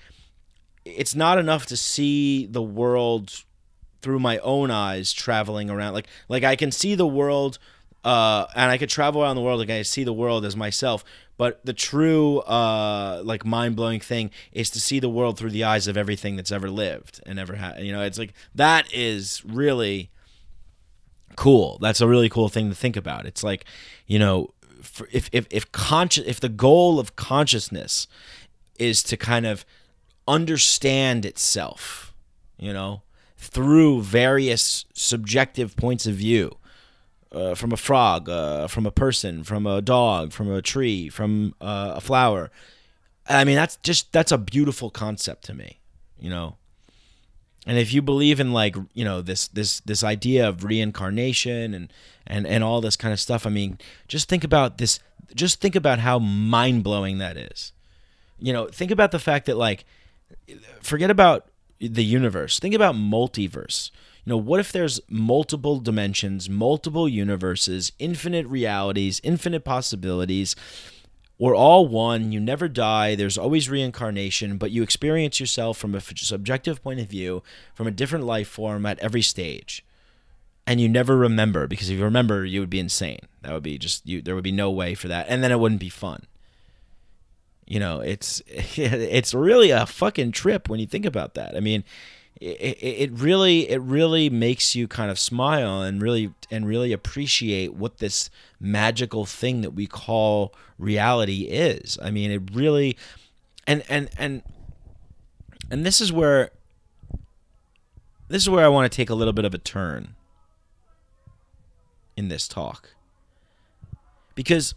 it's 0.85 1.15
not 1.15 1.39
enough 1.39 1.67
to 1.67 1.77
see 1.77 2.47
the 2.47 2.63
world 2.63 3.45
through 4.03 4.19
my 4.19 4.39
own 4.39 4.71
eyes 4.71 5.15
traveling 5.15 5.71
around. 5.71 5.95
Like 5.95 6.09
like 6.29 6.45
i 6.45 6.57
can 6.57 6.71
see 6.71 6.95
the 6.95 7.07
world 7.07 7.59
uh, 8.05 8.47
and 8.55 8.71
I 8.71 8.77
could 8.77 8.91
travel 8.91 9.23
around 9.23 9.37
the 9.37 9.43
world 9.43 9.61
like 9.61 9.71
I 9.71 9.83
see 9.83 10.05
the 10.05 10.13
world 10.13 10.45
as 10.45 10.57
myself. 10.57 11.05
But 11.37 11.65
the 11.65 11.73
true, 11.73 12.39
uh, 12.41 13.23
like 13.25 13.45
mind 13.45 13.75
blowing 13.75 13.99
thing 13.99 14.31
is 14.53 14.71
to 14.71 14.81
see 14.81 15.01
the 15.01 15.09
world 15.09 15.37
through 15.37 15.51
the 15.51 15.65
eyes 15.65 15.89
of 15.89 15.97
everything 15.97 16.37
that's 16.37 16.53
ever 16.53 16.71
lived 16.71 17.21
and 17.27 17.39
ever 17.39 17.57
had. 17.57 17.81
You 17.81 17.93
know, 17.93 18.03
it's 18.03 18.19
like 18.19 18.35
that 18.55 18.93
is 18.93 19.43
really 19.45 20.11
cool. 21.37 21.79
That's 21.81 22.01
a 22.01 22.07
really 22.07 22.29
cool 22.29 22.49
thing 22.49 22.69
to 22.69 22.75
think 22.75 22.97
about. 22.97 23.27
It's 23.27 23.43
like, 23.43 23.65
you 24.07 24.19
know, 24.19 24.51
if 25.11 25.29
if 25.33 25.47
if 25.51 25.73
conscious, 25.73 26.25
if 26.27 26.39
the 26.39 26.49
goal 26.49 27.01
of 27.01 27.17
consciousness 27.17 28.07
is 28.79 29.03
to 29.05 29.17
kind 29.17 29.47
of 29.47 29.65
understand 30.29 31.25
itself, 31.25 32.15
you 32.59 32.73
know, 32.73 33.03
through 33.37 34.03
various 34.03 34.85
subjective 34.93 35.75
points 35.77 36.07
of 36.07 36.15
view 36.15 36.59
uh, 37.35 37.55
from 37.55 37.73
a 37.73 37.77
frog, 37.77 38.29
uh, 38.29 38.69
from 38.69 38.87
a 38.87 38.91
person, 38.91 39.45
from 39.45 39.67
a 39.67 39.83
dog, 39.83 40.33
from 40.33 40.51
a 40.51 40.63
tree, 40.63 41.09
from 41.09 41.55
uh, 41.61 41.95
a 41.97 42.01
flower. 42.01 42.51
I 43.29 43.45
mean, 43.45 43.57
that's 43.57 43.77
just 43.83 44.13
that's 44.13 44.33
a 44.33 44.39
beautiful 44.39 44.91
concept 44.91 45.45
to 45.45 45.55
me, 45.55 45.81
you 46.19 46.31
know. 46.31 46.57
And 47.67 47.79
if 47.79 47.95
you 47.95 48.03
believe 48.03 48.41
in 48.41 48.53
like 48.53 48.77
you 48.93 49.05
know 49.05 49.21
this 49.21 49.49
this 49.49 49.81
this 49.81 50.05
idea 50.05 50.49
of 50.49 50.65
reincarnation 50.65 51.75
and 51.75 51.93
and 52.27 52.47
and 52.47 52.63
all 52.63 52.81
this 52.81 52.97
kind 52.97 53.13
of 53.13 53.21
stuff, 53.21 53.47
I 53.47 53.51
mean, 53.51 53.79
just 54.09 54.29
think 54.29 54.45
about 54.45 54.79
this. 54.79 55.01
Just 55.35 55.61
think 55.61 55.75
about 55.75 56.01
how 56.01 56.19
mind 56.19 56.85
blowing 56.85 57.19
that 57.19 57.37
is. 57.37 57.73
You 58.39 58.53
know, 58.53 58.67
think 58.67 58.91
about 58.91 59.11
the 59.11 59.19
fact 59.19 59.47
that 59.47 59.57
like, 59.57 59.85
forget 60.83 61.11
about 61.11 61.49
the 61.79 62.05
universe. 62.05 62.59
Think 62.59 62.75
about 62.75 62.95
multiverse 62.95 63.91
you 64.25 64.31
know, 64.31 64.37
what 64.39 64.61
if 64.61 64.73
there's 64.73 65.01
multiple 65.09 65.81
dimensions, 65.81 66.49
multiple 66.49 67.09
universes, 67.09 67.93
infinite 67.99 68.47
realities, 68.47 69.21
infinite 69.23 69.65
possibilities? 69.65 70.57
We're 71.39 71.57
all 71.57 71.87
one. 71.87 72.33
You 72.33 72.41
never 72.41 72.69
die. 72.69 73.17
There's 73.17 73.37
always 73.37 73.69
reincarnation, 73.69 74.57
but 74.57 74.71
you 74.71 74.83
experience 74.83 75.41
yourself 75.41 75.77
from 75.77 75.95
a 75.95 76.01
subjective 76.01 76.83
point 76.83 77.01
of 77.01 77.09
view, 77.09 77.43
from 77.75 77.87
a 77.87 77.91
different 77.91 78.25
life 78.25 78.49
form 78.49 78.87
at 78.87 78.99
every 79.01 79.23
stage. 79.23 79.85
And 80.67 80.81
you 80.81 80.89
never 80.89 81.17
remember 81.17 81.67
because 81.67 81.91
if 81.91 81.99
you 81.99 82.05
remember, 82.05 82.47
you 82.47 82.61
would 82.61 82.71
be 82.71 82.81
insane. 82.81 83.21
That 83.43 83.53
would 83.53 83.63
be 83.63 83.77
just 83.77 84.07
you. 84.09 84.23
There 84.23 84.35
would 84.35 84.45
be 84.45 84.53
no 84.53 84.71
way 84.71 84.95
for 84.95 85.09
that, 85.09 85.27
and 85.29 85.45
then 85.45 85.53
it 85.53 85.61
wouldn't 85.61 85.81
be 85.81 85.91
fun. 85.91 86.23
You 87.67 87.81
know, 87.81 88.01
it's 88.01 88.41
it's 88.47 89.35
really 89.35 89.71
a 89.71 89.85
fucking 89.85 90.33
trip 90.33 90.71
when 90.71 90.81
you 90.81 90.87
think 90.87 91.05
about 91.05 91.35
that. 91.35 91.55
I 91.55 91.61
mean, 91.61 91.85
it, 92.41 92.79
it 92.83 93.13
really 93.13 93.71
it 93.71 93.81
really 93.81 94.29
makes 94.29 94.75
you 94.75 94.89
kind 94.89 95.11
of 95.11 95.19
smile 95.19 95.83
and 95.83 96.03
really 96.03 96.33
and 96.51 96.67
really 96.67 96.93
appreciate 96.93 97.75
what 97.75 97.99
this 97.99 98.29
magical 98.61 99.25
thing 99.25 99.61
that 99.61 99.71
we 99.71 99.87
call 99.87 100.53
reality 100.79 101.43
is. 101.43 101.99
I 102.03 102.11
mean, 102.11 102.31
it 102.31 102.43
really 102.53 102.97
and 103.67 103.85
and 103.89 104.11
and 104.19 104.43
and 105.71 105.87
this 105.87 106.01
is 106.01 106.13
where 106.13 106.51
this 108.29 108.43
is 108.43 108.51
where 108.51 108.65
I 108.65 108.69
want 108.69 108.91
to 108.91 108.95
take 108.95 109.11
a 109.11 109.15
little 109.15 109.33
bit 109.33 109.45
of 109.45 109.55
a 109.55 109.59
turn 109.59 110.17
in 112.17 112.29
this 112.29 112.49
talk. 112.49 112.95
Because 114.35 114.75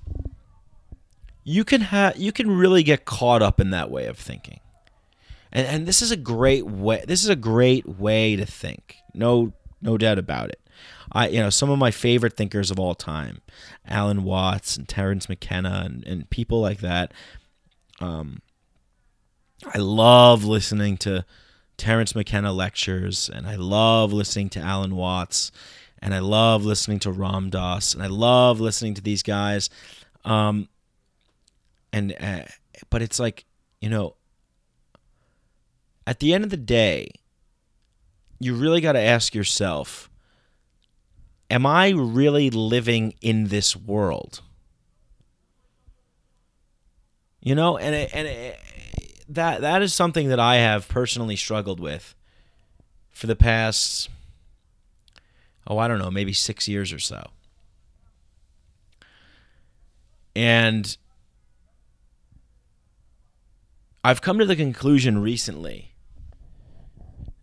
you 1.43 1.63
can 1.63 1.81
have 1.81 2.17
you 2.17 2.31
can 2.31 2.51
really 2.55 2.83
get 2.83 3.05
caught 3.05 3.41
up 3.41 3.59
in 3.59 3.71
that 3.71 3.89
way 3.89 4.05
of 4.05 4.17
thinking 4.17 4.59
and 5.51 5.67
and 5.67 5.87
this 5.87 6.01
is 6.01 6.11
a 6.11 6.17
great 6.17 6.65
way. 6.65 7.03
This 7.07 7.23
is 7.23 7.29
a 7.29 7.35
great 7.35 7.87
way 7.87 8.35
to 8.35 8.45
think. 8.45 8.97
No 9.13 9.53
no 9.81 9.97
doubt 9.97 10.19
about 10.19 10.49
it. 10.49 10.61
I 11.11 11.29
you 11.29 11.39
know 11.39 11.49
some 11.49 11.69
of 11.69 11.79
my 11.79 11.91
favorite 11.91 12.35
thinkers 12.35 12.71
of 12.71 12.79
all 12.79 12.95
time, 12.95 13.41
Alan 13.85 14.23
Watts 14.23 14.77
and 14.77 14.87
Terence 14.87 15.29
McKenna 15.29 15.83
and, 15.85 16.05
and 16.05 16.29
people 16.29 16.61
like 16.61 16.79
that. 16.79 17.13
Um, 17.99 18.41
I 19.73 19.79
love 19.79 20.43
listening 20.43 20.97
to 20.97 21.25
Terence 21.77 22.15
McKenna 22.15 22.51
lectures, 22.51 23.29
and 23.33 23.47
I 23.47 23.55
love 23.55 24.13
listening 24.13 24.49
to 24.49 24.59
Alan 24.59 24.95
Watts, 24.95 25.51
and 25.99 26.13
I 26.13 26.19
love 26.19 26.65
listening 26.65 26.99
to 26.99 27.11
Ram 27.11 27.49
Dass, 27.49 27.93
and 27.93 28.03
I 28.03 28.07
love 28.07 28.59
listening 28.59 28.93
to 28.95 29.01
these 29.01 29.23
guys. 29.23 29.69
Um, 30.25 30.67
and 31.93 32.15
uh, 32.19 32.43
but 32.89 33.01
it's 33.01 33.19
like 33.19 33.45
you 33.81 33.89
know 33.89 34.16
at 36.07 36.19
the 36.19 36.33
end 36.33 36.45
of 36.45 36.49
the 36.49 36.57
day, 36.57 37.11
you 38.39 38.55
really 38.55 38.79
got 38.79 38.93
to 38.93 38.99
ask 38.99 39.35
yourself 39.35 40.09
Am 41.49 41.65
I 41.65 41.89
really 41.89 42.49
living 42.49 43.13
in 43.21 43.47
this 43.47 43.73
world? 43.75 44.41
You 47.41 47.55
know, 47.55 47.77
and 47.77 47.95
it, 47.95 48.09
and 48.13 48.27
it, 48.27 48.59
that 49.29 49.61
that 49.61 49.81
is 49.81 49.93
something 49.93 50.27
that 50.29 50.39
I 50.39 50.55
have 50.55 50.89
personally 50.89 51.35
struggled 51.35 51.79
with 51.79 52.15
for 53.11 53.27
the 53.27 53.35
past 53.35 54.09
oh, 55.69 55.77
I 55.77 55.89
don't 55.89 55.99
know, 55.99 56.11
maybe 56.11 56.31
6 56.31 56.67
years 56.69 56.93
or 56.93 56.99
so. 56.99 57.27
And 60.33 60.95
I've 64.03 64.21
come 64.21 64.39
to 64.39 64.45
the 64.45 64.55
conclusion 64.55 65.21
recently 65.21 65.91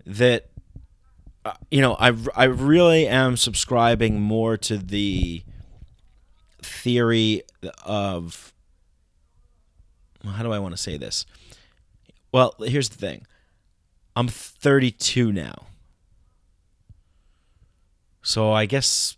that 0.06 0.50
uh, 1.44 1.54
you 1.70 1.80
know 1.80 1.94
I 1.98 2.14
I 2.34 2.44
really 2.44 3.06
am 3.06 3.36
subscribing 3.36 4.20
more 4.20 4.56
to 4.58 4.78
the 4.78 5.42
theory 6.62 7.42
of 7.84 8.52
how 10.24 10.42
do 10.42 10.52
I 10.52 10.58
want 10.58 10.74
to 10.74 10.82
say 10.82 10.96
this? 10.96 11.26
Well, 12.32 12.54
here's 12.60 12.88
the 12.88 12.96
thing. 12.96 13.26
I'm 14.16 14.28
32 14.28 15.32
now. 15.32 15.66
So 18.22 18.52
I 18.52 18.66
guess 18.66 19.16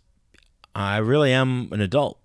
I 0.75 0.97
really 0.97 1.31
am 1.31 1.69
an 1.71 1.81
adult. 1.81 2.19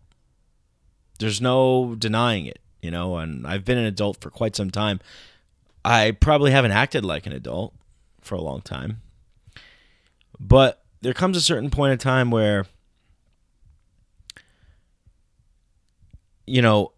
There's 1.19 1.41
no 1.41 1.95
denying 1.97 2.47
it, 2.47 2.59
you 2.81 2.91
know, 2.91 3.17
and 3.17 3.47
I've 3.47 3.65
been 3.65 3.79
an 3.79 3.85
adult 3.85 4.21
for 4.21 4.31
quite 4.31 4.57
some 4.57 4.71
time. 4.71 5.01
I 5.85 6.11
probably 6.11 6.51
haven't 6.51 6.73
acted 6.73 7.05
like 7.05 7.27
an 7.27 7.33
adult 7.33 7.75
for 8.23 8.35
a 8.35 8.41
long 8.41 8.63
time. 8.63 9.03
But 10.41 10.83
there 11.03 11.15
comes 11.15 11.37
a 11.37 11.43
certain 11.43 11.71
point 11.71 11.93
in 11.93 11.99
time 11.99 12.31
where 12.31 12.67
you 16.47 16.63
know 16.63 16.93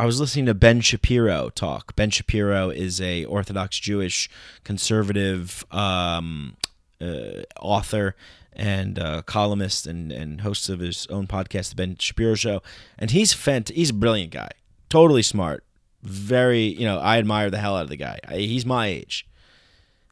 I 0.00 0.06
was 0.06 0.18
listening 0.18 0.46
to 0.46 0.54
Ben 0.54 0.80
Shapiro 0.80 1.50
talk. 1.50 1.94
Ben 1.94 2.08
Shapiro 2.08 2.70
is 2.70 3.02
a 3.02 3.26
Orthodox 3.26 3.78
Jewish 3.78 4.30
conservative 4.64 5.62
um, 5.70 6.56
uh, 7.02 7.42
author 7.60 8.16
and 8.54 8.98
uh, 8.98 9.20
columnist 9.22 9.86
and, 9.86 10.10
and 10.10 10.40
host 10.40 10.70
of 10.70 10.80
his 10.80 11.06
own 11.08 11.26
podcast, 11.26 11.68
The 11.68 11.74
Ben 11.74 11.96
Shapiro 11.98 12.34
Show. 12.34 12.62
And 12.98 13.10
he's 13.10 13.34
fant- 13.34 13.72
he's 13.72 13.90
a 13.90 13.94
brilliant 13.94 14.32
guy, 14.32 14.48
totally 14.88 15.22
smart, 15.22 15.64
very 16.02 16.64
you 16.64 16.84
know 16.84 16.98
I 16.98 17.18
admire 17.18 17.50
the 17.50 17.58
hell 17.58 17.76
out 17.76 17.84
of 17.84 17.88
the 17.88 17.96
guy. 17.96 18.18
He's 18.30 18.66
my 18.66 18.88
age, 18.88 19.26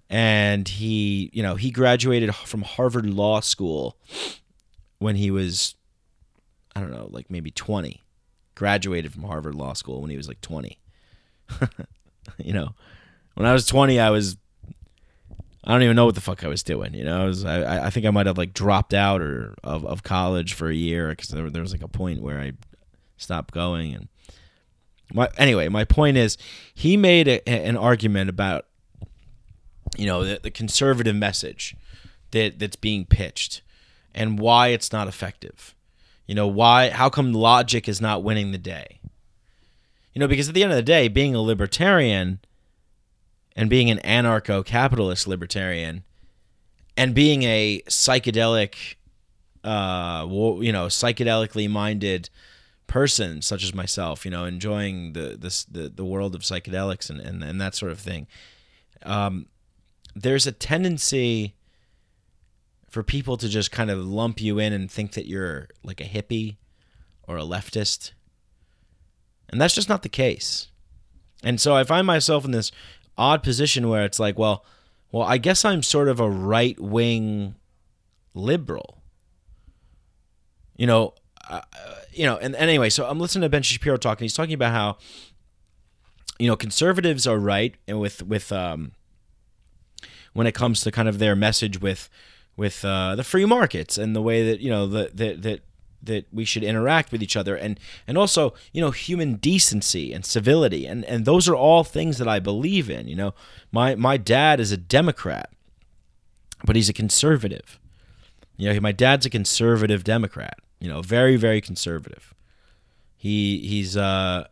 and 0.09 0.67
he 0.69 1.31
you 1.33 1.43
know 1.43 1.55
he 1.55 1.71
graduated 1.71 2.35
from 2.35 2.63
Harvard 2.63 3.07
Law 3.07 3.41
School 3.41 3.97
when 4.99 5.17
he 5.17 5.31
was 5.31 5.75
I 6.75 6.81
don't 6.81 6.91
know 6.91 7.09
like 7.11 7.31
maybe 7.31 7.51
twenty 7.51 8.03
graduated 8.59 9.13
from 9.13 9.23
Harvard 9.23 9.55
Law 9.55 9.73
School 9.73 10.03
when 10.03 10.11
he 10.11 10.17
was 10.17 10.27
like 10.27 10.41
20. 10.41 10.79
you 12.39 12.53
know, 12.53 12.75
when 13.35 13.47
I 13.47 13.53
was 13.53 13.65
20, 13.67 14.01
I 14.01 14.11
was 14.11 14.37
I 15.65 15.73
don't 15.73 15.83
even 15.83 15.97
know 15.97 16.07
what 16.07 16.15
the 16.15 16.21
fuck 16.21 16.45
I 16.45 16.49
was 16.49 16.63
doing. 16.63 16.95
You 16.95 17.05
know, 17.05 17.23
I, 17.23 17.27
was, 17.27 17.45
I, 17.45 17.87
I 17.87 17.91
think 17.91 18.05
I 18.05 18.11
might 18.11 18.27
have 18.27 18.39
like 18.39 18.55
dropped 18.55 18.95
out 18.95 19.21
or 19.21 19.55
of, 19.63 19.85
of 19.85 20.03
college 20.03 20.55
for 20.55 20.69
a 20.69 20.75
year 20.75 21.11
because 21.11 21.29
there, 21.29 21.49
there 21.51 21.63
was 21.63 21.73
like 21.73 21.83
a 21.83 21.89
point 21.89 22.21
where 22.21 22.41
I 22.41 22.53
stopped 23.17 23.55
going. 23.55 23.95
And 23.95 24.09
my 25.13 25.29
anyway, 25.37 25.69
my 25.69 25.85
point 25.85 26.17
is, 26.17 26.37
he 26.75 26.97
made 26.97 27.29
a, 27.29 27.49
an 27.49 27.77
argument 27.77 28.31
about 28.31 28.67
you 29.97 30.07
know 30.07 30.25
the, 30.25 30.41
the 30.43 30.51
conservative 30.51 31.17
message 31.17 31.77
that 32.33 32.59
that's 32.59 32.77
being 32.77 33.05
pitched 33.05 33.63
and 34.15 34.39
why 34.39 34.69
it's 34.69 34.93
not 34.93 35.09
effective. 35.09 35.75
You 36.27 36.35
know, 36.35 36.47
why 36.47 36.91
how 36.91 37.09
come 37.09 37.33
logic 37.33 37.89
is 37.89 38.01
not 38.01 38.23
winning 38.23 38.53
the 38.53 38.59
day? 38.59 39.01
You 40.13 40.21
know, 40.21 40.29
because 40.29 40.49
at 40.49 40.55
the 40.55 40.63
end 40.63 40.73
of 40.73 40.77
the 40.77 40.83
day, 40.83 41.09
being 41.09 41.35
a 41.35 41.41
libertarian 41.41 42.41
and 43.57 43.71
being 43.71 43.91
an 43.91 43.99
anarcho 43.99 44.65
capitalist 44.65 45.27
libertarian 45.27 46.05
and 46.97 47.15
being 47.15 47.45
a 47.45 47.83
psychedelic 47.87 48.97
uh 49.65 50.27
you 50.29 50.73
know, 50.73 50.87
psychedelically 50.87 51.69
minded 51.69 52.29
person 52.89 53.41
such 53.41 53.63
as 53.63 53.73
myself, 53.73 54.25
you 54.25 54.31
know, 54.33 54.45
enjoying 54.45 55.13
the 55.13 55.37
this 55.39 55.65
the, 55.65 55.89
the 55.89 56.05
world 56.05 56.35
of 56.35 56.41
psychedelics 56.41 57.09
and, 57.09 57.21
and, 57.21 57.45
and 57.45 57.61
that 57.61 57.77
sort 57.77 57.93
of 57.93 58.01
thing. 58.01 58.27
Um 59.05 59.47
there's 60.17 60.47
a 60.47 60.53
tendency 60.53 61.55
for 62.89 63.03
people 63.03 63.37
to 63.37 63.49
just 63.49 63.71
kind 63.71 63.91
of 63.91 64.05
lump 64.05 64.41
you 64.41 64.59
in 64.59 64.73
and 64.73 64.91
think 64.91 65.13
that 65.13 65.27
you're 65.27 65.69
like 65.85 66.01
a 66.01 66.05
hippie 66.05 66.57
or 67.29 67.37
a 67.37 67.43
leftist. 67.43 68.13
And 69.51 69.61
that's 69.61 69.75
just 69.75 69.89
not 69.89 70.03
the 70.03 70.09
case. 70.09 70.69
And 71.45 71.61
so 71.61 71.77
I 71.77 71.85
find 71.85 72.07
myself 72.07 72.45
in 72.45 72.51
this 72.51 72.73
odd 73.17 73.43
position 73.43 73.89
where 73.89 74.05
it's 74.05 74.19
like, 74.19 74.39
well, 74.39 74.65
well, 75.13 75.23
I 75.23 75.39
guess 75.39 75.65
I'm 75.65 75.83
sort 75.83 76.09
of 76.09 76.21
a 76.21 76.29
right 76.29 76.79
wing 76.81 77.55
liberal. 78.35 79.03
You 80.77 80.87
know, 80.87 81.15
uh, 81.49 81.61
you 82.19 82.25
know, 82.25 82.37
and, 82.37 82.57
and 82.57 82.69
anyway, 82.69 82.91
so 82.91 83.07
I'm 83.07 83.21
listening 83.21 83.43
to 83.43 83.49
Ben 83.49 83.63
Shapiro 83.63 83.97
talking. 83.97 84.25
He's 84.25 84.35
talking 84.35 84.55
about 84.55 84.73
how, 84.73 84.97
you 86.39 86.49
know, 86.49 86.57
conservatives 86.57 87.27
are 87.27 87.39
right, 87.39 87.77
and 87.87 88.01
with 88.01 88.23
with 88.23 88.51
um, 88.51 88.93
when 90.33 90.47
it 90.47 90.53
comes 90.53 90.81
to 90.83 90.91
kind 90.91 91.09
of 91.09 91.19
their 91.19 91.37
message 91.37 91.81
with 91.81 92.11
with 92.57 92.85
uh, 92.85 93.15
the 93.15 93.23
free 93.23 93.45
markets 93.45 93.97
and 93.97 94.17
the 94.17 94.23
way 94.23 94.45
that 94.51 94.61
you 94.61 94.69
know 94.69 94.87
that 94.89 95.17
that 95.17 95.43
that 95.43 95.61
that 96.03 96.27
we 96.33 96.45
should 96.45 96.65
interact 96.65 97.11
with 97.13 97.23
each 97.23 97.37
other 97.37 97.57
and 97.57 97.79
and 98.07 98.17
also 98.19 98.55
you 98.73 98.81
know 98.81 98.91
human 98.91 99.35
decency 99.37 100.13
and 100.13 100.27
civility. 100.27 100.87
And 100.87 101.05
and 101.05 101.25
those 101.25 101.49
are 101.49 101.57
all 101.57 101.85
things 101.85 102.19
that 102.19 102.29
I 102.29 102.41
believe 102.41 102.91
in 102.91 103.07
you 103.07 103.17
know. 103.17 103.33
My 103.71 103.95
my 103.95 104.17
dad 104.17 104.59
is 104.59 104.73
a 104.73 104.77
democrat 104.77 105.53
but 106.65 106.75
he's 106.75 106.89
a 106.89 106.93
conservative. 106.93 107.79
You 108.57 108.73
know 108.73 108.81
my 108.81 108.91
dad's 108.91 109.25
a 109.25 109.31
conservative 109.31 110.03
democrat 110.03 110.59
you 110.81 110.89
know 110.89 111.03
very 111.03 111.37
very 111.37 111.61
conservative 111.61 112.35
he 113.17 113.59
he's 113.59 113.97
uh 113.97 114.47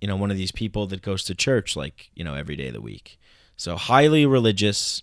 you 0.00 0.08
know 0.08 0.16
one 0.16 0.30
of 0.30 0.36
these 0.36 0.52
people 0.52 0.86
that 0.86 1.02
goes 1.02 1.24
to 1.24 1.34
church 1.34 1.76
like 1.76 2.10
you 2.14 2.24
know 2.24 2.34
every 2.34 2.56
day 2.56 2.68
of 2.68 2.74
the 2.74 2.80
week 2.80 3.18
so 3.56 3.76
highly 3.76 4.24
religious 4.26 5.02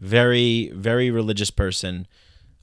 very 0.00 0.70
very 0.74 1.10
religious 1.10 1.50
person. 1.50 2.06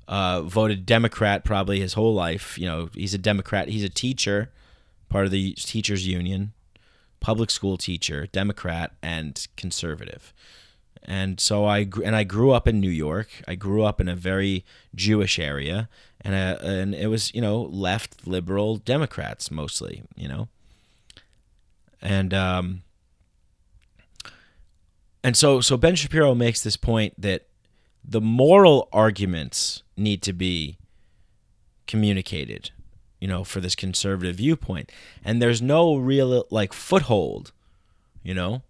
Uh, 0.06 0.42
voted 0.42 0.86
Democrat 0.86 1.46
probably 1.46 1.80
his 1.80 1.94
whole 1.94 2.14
life. 2.14 2.58
You 2.60 2.68
know, 2.68 2.90
he's 2.94 3.14
a 3.14 3.18
Democrat. 3.18 3.70
He's 3.70 3.86
a 3.86 3.90
teacher, 3.90 4.52
part 5.08 5.26
of 5.26 5.32
the 5.32 5.54
teachers 5.54 6.06
union, 6.06 6.52
public 7.22 7.50
school 7.50 7.78
teacher, 7.78 8.28
Democrat 8.28 8.92
and 9.02 9.48
conservative. 9.56 10.34
And 11.06 11.40
so 11.40 11.66
I 11.66 11.88
and 12.04 12.16
I 12.16 12.24
grew 12.24 12.52
up 12.52 12.68
in 12.68 12.80
New 12.80 12.90
York. 12.90 13.30
I 13.48 13.56
grew 13.56 13.84
up 13.84 14.00
in 14.00 14.08
a 14.08 14.16
very 14.16 14.64
Jewish 14.96 15.38
area, 15.38 15.90
and 16.22 16.34
uh, 16.34 16.64
and 16.66 16.96
it 16.96 17.08
was 17.08 17.34
you 17.36 17.42
know 17.42 17.62
left 17.64 18.26
liberal 18.26 18.78
Democrats 18.78 19.52
mostly. 19.52 20.04
You 20.16 20.30
know, 20.30 20.48
and 22.02 22.34
um, 22.34 22.84
and 25.24 25.36
so 25.36 25.60
so 25.60 25.76
Ben 25.76 25.96
Shapiro 25.96 26.34
makes 26.34 26.62
this 26.62 26.78
point 26.78 27.14
that 27.18 27.48
the 28.04 28.22
moral 28.22 28.90
arguments 28.92 29.84
need 29.96 30.22
to 30.24 30.34
be 30.34 30.78
communicated, 31.88 32.72
you 33.20 33.28
know, 33.28 33.44
for 33.44 33.60
this 33.60 33.76
conservative 33.76 34.38
viewpoint. 34.38 34.92
And 35.24 35.42
there's 35.42 35.62
no 35.62 35.96
real 35.96 36.46
like 36.50 36.74
foothold, 36.74 37.52
you 38.24 38.34
know? 38.34 38.62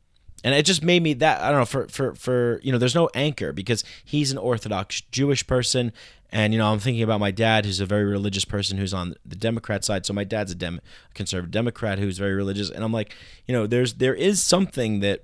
And 0.44 0.54
it 0.54 0.66
just 0.66 0.84
made 0.84 1.02
me 1.02 1.14
that 1.16 1.42
I 1.42 1.50
don't 1.50 1.60
know 1.60 1.66
for 1.66 1.88
for 1.88 2.16
for 2.16 2.60
you 2.64 2.72
know 2.72 2.78
there's 2.78 2.96
no 2.96 3.10
anchor 3.14 3.54
because 3.54 3.84
he's 4.04 4.32
an 4.32 4.38
orthodox 4.38 5.02
Jewish 5.02 5.48
person 5.48 5.94
and 6.32 6.54
you 6.54 6.60
know 6.60 6.72
I'm 6.72 6.80
thinking 6.80 7.04
about 7.04 7.20
my 7.20 7.32
dad 7.32 7.66
who's 7.66 7.80
a 7.80 7.86
very 7.86 8.04
religious 8.04 8.44
person 8.44 8.78
who's 8.78 8.94
on 8.94 9.16
the 9.26 9.36
Democrat 9.36 9.86
side 9.86 10.06
so 10.06 10.14
my 10.14 10.26
dad's 10.26 10.52
a 10.52 10.56
dem- 10.56 10.82
conservative 11.14 11.52
Democrat 11.52 11.98
who's 11.98 12.18
very 12.18 12.34
religious 12.34 12.70
and 12.70 12.84
I'm 12.84 12.92
like 12.92 13.16
you 13.48 13.54
know 13.54 13.68
there's 13.68 13.94
there 13.96 14.16
is 14.16 14.44
something 14.44 15.00
that 15.00 15.24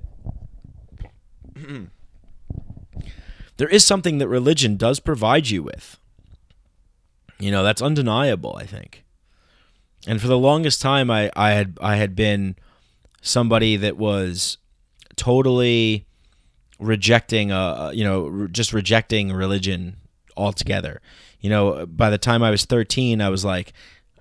there 3.57 3.67
is 3.67 3.85
something 3.85 4.17
that 4.19 4.27
religion 4.27 4.77
does 4.77 4.99
provide 4.99 5.49
you 5.49 5.63
with. 5.63 5.97
You 7.39 7.51
know, 7.51 7.63
that's 7.63 7.81
undeniable, 7.81 8.55
I 8.59 8.65
think. 8.65 9.03
And 10.07 10.21
for 10.21 10.27
the 10.27 10.37
longest 10.37 10.81
time 10.81 11.11
I, 11.11 11.31
I 11.35 11.51
had 11.51 11.77
I 11.81 11.95
had 11.95 12.15
been 12.15 12.55
somebody 13.21 13.75
that 13.75 13.97
was 13.97 14.57
totally 15.19 16.05
rejecting 16.79 17.51
uh 17.51 17.91
you 17.93 18.05
know 18.05 18.47
just 18.47 18.73
rejecting 18.73 19.33
religion 19.33 19.97
altogether. 20.37 21.01
You 21.41 21.49
know, 21.49 21.85
by 21.85 22.09
the 22.09 22.17
time 22.17 22.41
I 22.43 22.51
was 22.51 22.65
13, 22.65 23.21
I 23.21 23.29
was 23.29 23.45
like 23.45 23.73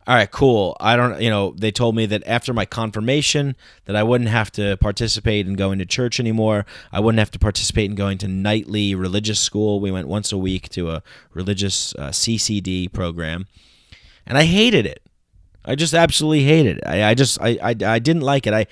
all 0.08 0.14
right, 0.14 0.30
cool. 0.30 0.74
I 0.80 0.96
don't, 0.96 1.20
you 1.20 1.28
know, 1.28 1.52
they 1.58 1.70
told 1.70 1.94
me 1.94 2.06
that 2.06 2.26
after 2.26 2.54
my 2.54 2.64
confirmation 2.64 3.54
that 3.84 3.94
I 3.94 4.02
wouldn't 4.02 4.30
have 4.30 4.50
to 4.52 4.78
participate 4.78 5.46
in 5.46 5.52
going 5.52 5.78
to 5.80 5.84
church 5.84 6.18
anymore. 6.18 6.64
I 6.90 6.98
wouldn't 6.98 7.18
have 7.18 7.30
to 7.32 7.38
participate 7.38 7.90
in 7.90 7.94
going 7.94 8.16
to 8.18 8.28
nightly 8.28 8.94
religious 8.94 9.38
school. 9.38 9.80
We 9.80 9.90
went 9.90 10.08
once 10.08 10.32
a 10.32 10.38
week 10.38 10.70
to 10.70 10.92
a 10.92 11.02
religious 11.34 11.94
uh, 11.96 12.08
CCD 12.08 12.90
program, 12.90 13.48
and 14.26 14.38
I 14.38 14.44
hated 14.44 14.86
it. 14.86 15.02
I 15.62 15.74
just 15.74 15.92
absolutely 15.92 16.44
hated 16.44 16.78
it. 16.78 16.84
I, 16.86 17.10
I 17.10 17.14
just, 17.14 17.38
I, 17.42 17.58
I, 17.62 17.74
I 17.84 17.98
didn't 17.98 18.22
like 18.22 18.46
it. 18.46 18.54
I, 18.54 18.66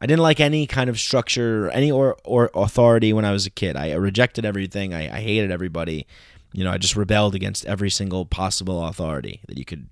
I 0.00 0.06
didn't 0.06 0.22
like 0.22 0.40
any 0.40 0.66
kind 0.66 0.88
of 0.88 0.98
structure, 0.98 1.70
any 1.70 1.90
or, 1.90 2.16
or 2.24 2.50
authority 2.54 3.12
when 3.12 3.24
I 3.24 3.32
was 3.32 3.46
a 3.46 3.50
kid. 3.50 3.76
I 3.76 3.92
rejected 3.92 4.44
everything. 4.44 4.94
I, 4.94 5.16
I 5.16 5.20
hated 5.20 5.50
everybody. 5.50 6.06
You 6.52 6.64
know, 6.64 6.70
I 6.70 6.78
just 6.78 6.96
rebelled 6.96 7.34
against 7.34 7.66
every 7.66 7.90
single 7.90 8.24
possible 8.24 8.84
authority 8.86 9.40
that 9.46 9.58
you 9.58 9.64
could 9.64 9.88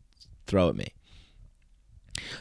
throw 0.47 0.69
at 0.69 0.77
me. 0.77 0.95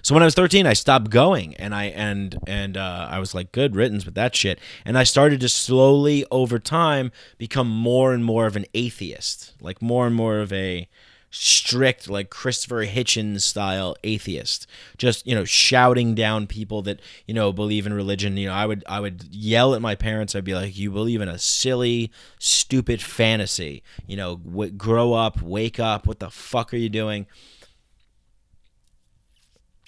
So 0.02 0.16
when 0.16 0.24
I 0.24 0.26
was 0.26 0.36
13, 0.36 0.66
I 0.66 0.74
stopped 0.74 1.10
going, 1.10 1.56
and 1.56 1.76
I 1.76 1.86
and 1.86 2.40
and 2.48 2.78
uh, 2.78 3.08
I 3.12 3.20
was 3.20 3.36
like, 3.36 3.52
good 3.52 3.76
riddance 3.76 4.06
with 4.06 4.16
that 4.16 4.36
shit. 4.36 4.60
And 4.86 4.98
I 4.98 5.04
started 5.04 5.40
to 5.42 5.50
slowly, 5.50 6.26
over 6.32 6.60
time, 6.60 7.12
become 7.38 7.70
more 7.70 8.14
and 8.14 8.26
more 8.26 8.48
of 8.48 8.56
an 8.56 8.66
atheist, 8.74 9.54
like 9.62 9.82
more 9.82 10.08
and 10.08 10.16
more 10.16 10.40
of 10.40 10.52
a 10.52 10.88
strict, 11.30 12.10
like 12.10 12.30
Christopher 12.30 12.86
Hitchens 12.86 13.42
style 13.42 13.96
atheist. 14.04 14.68
Just 14.98 15.26
you 15.28 15.36
know, 15.36 15.46
shouting 15.46 16.16
down 16.16 16.48
people 16.48 16.82
that 16.84 17.00
you 17.26 17.34
know 17.34 17.52
believe 17.52 17.86
in 17.86 17.94
religion. 17.94 18.38
You 18.38 18.48
know, 18.48 18.54
I 18.54 18.66
would 18.66 18.84
I 18.88 19.00
would 19.00 19.24
yell 19.32 19.76
at 19.76 19.82
my 19.82 19.96
parents. 19.96 20.36
I'd 20.36 20.44
be 20.44 20.56
like, 20.56 20.78
"You 20.78 20.92
believe 20.92 21.22
in 21.22 21.30
a 21.30 21.40
silly, 21.40 22.12
stupid 22.40 23.02
fantasy. 23.02 23.84
You 24.06 24.18
know, 24.18 24.38
w- 24.38 24.72
grow 24.72 25.14
up, 25.14 25.42
wake 25.42 25.80
up. 25.80 26.08
What 26.08 26.20
the 26.20 26.30
fuck 26.30 26.74
are 26.74 26.78
you 26.78 26.90
doing?" 26.90 27.28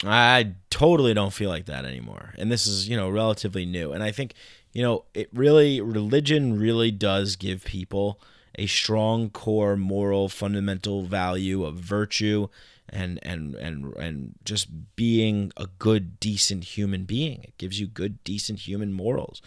I 0.03 0.53
totally 0.69 1.13
don't 1.13 1.33
feel 1.33 1.49
like 1.49 1.65
that 1.65 1.85
anymore. 1.85 2.33
And 2.37 2.51
this 2.51 2.67
is, 2.67 2.87
you 2.87 2.95
know, 2.95 3.09
relatively 3.09 3.65
new. 3.65 3.91
And 3.91 4.01
I 4.01 4.11
think, 4.11 4.33
you 4.71 4.81
know, 4.81 5.03
it 5.13 5.29
really, 5.33 5.81
religion 5.81 6.57
really 6.57 6.89
does 6.89 7.35
give 7.35 7.65
people 7.65 8.21
a 8.59 8.67
strong 8.67 9.29
core 9.29 9.75
moral 9.75 10.29
fundamental 10.29 11.03
value 11.03 11.65
of 11.65 11.75
virtue 11.75 12.47
and 12.87 13.19
and 13.23 13.55
and 13.55 13.93
and 13.95 14.35
just 14.43 14.95
being 14.95 15.51
a 15.57 15.67
good 15.79 16.19
decent 16.19 16.63
human 16.63 17.03
being. 17.03 17.43
It 17.43 17.57
gives 17.57 17.79
you 17.79 17.87
good 17.87 18.23
decent 18.23 18.59
human 18.59 18.93
morals. 18.93 19.41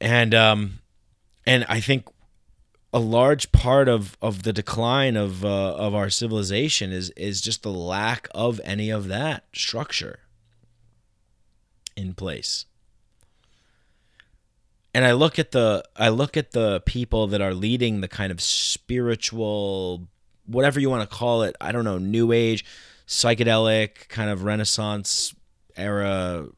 And 0.00 0.34
um 0.34 0.82
and 1.46 1.64
i 1.68 1.80
think 1.80 2.06
a 2.92 2.98
large 2.98 3.52
part 3.52 3.88
of 3.88 4.16
of 4.20 4.42
the 4.42 4.52
decline 4.52 5.16
of 5.16 5.44
uh, 5.44 5.74
of 5.74 5.94
our 5.94 6.10
civilization 6.10 6.92
is 6.92 7.10
is 7.10 7.40
just 7.40 7.62
the 7.62 7.72
lack 7.72 8.28
of 8.34 8.60
any 8.64 8.90
of 8.90 9.08
that 9.08 9.44
structure 9.54 10.20
in 11.96 12.14
place 12.14 12.66
and 14.94 15.04
I 15.04 15.12
look 15.12 15.38
at 15.38 15.52
the 15.52 15.84
I 15.96 16.08
look 16.08 16.36
at 16.36 16.52
the 16.52 16.80
people 16.86 17.26
that 17.28 17.40
are 17.40 17.54
leading 17.54 18.00
the 18.00 18.08
kind 18.08 18.30
of 18.30 18.40
spiritual 18.40 20.08
whatever 20.46 20.80
you 20.80 20.90
want 20.90 21.08
to 21.08 21.16
call 21.16 21.42
it, 21.42 21.56
I 21.60 21.72
don't 21.72 21.84
know, 21.84 21.98
new 21.98 22.32
age, 22.32 22.64
psychedelic, 23.06 24.08
kind 24.08 24.30
of 24.30 24.44
renaissance 24.44 25.34
era 25.76 26.48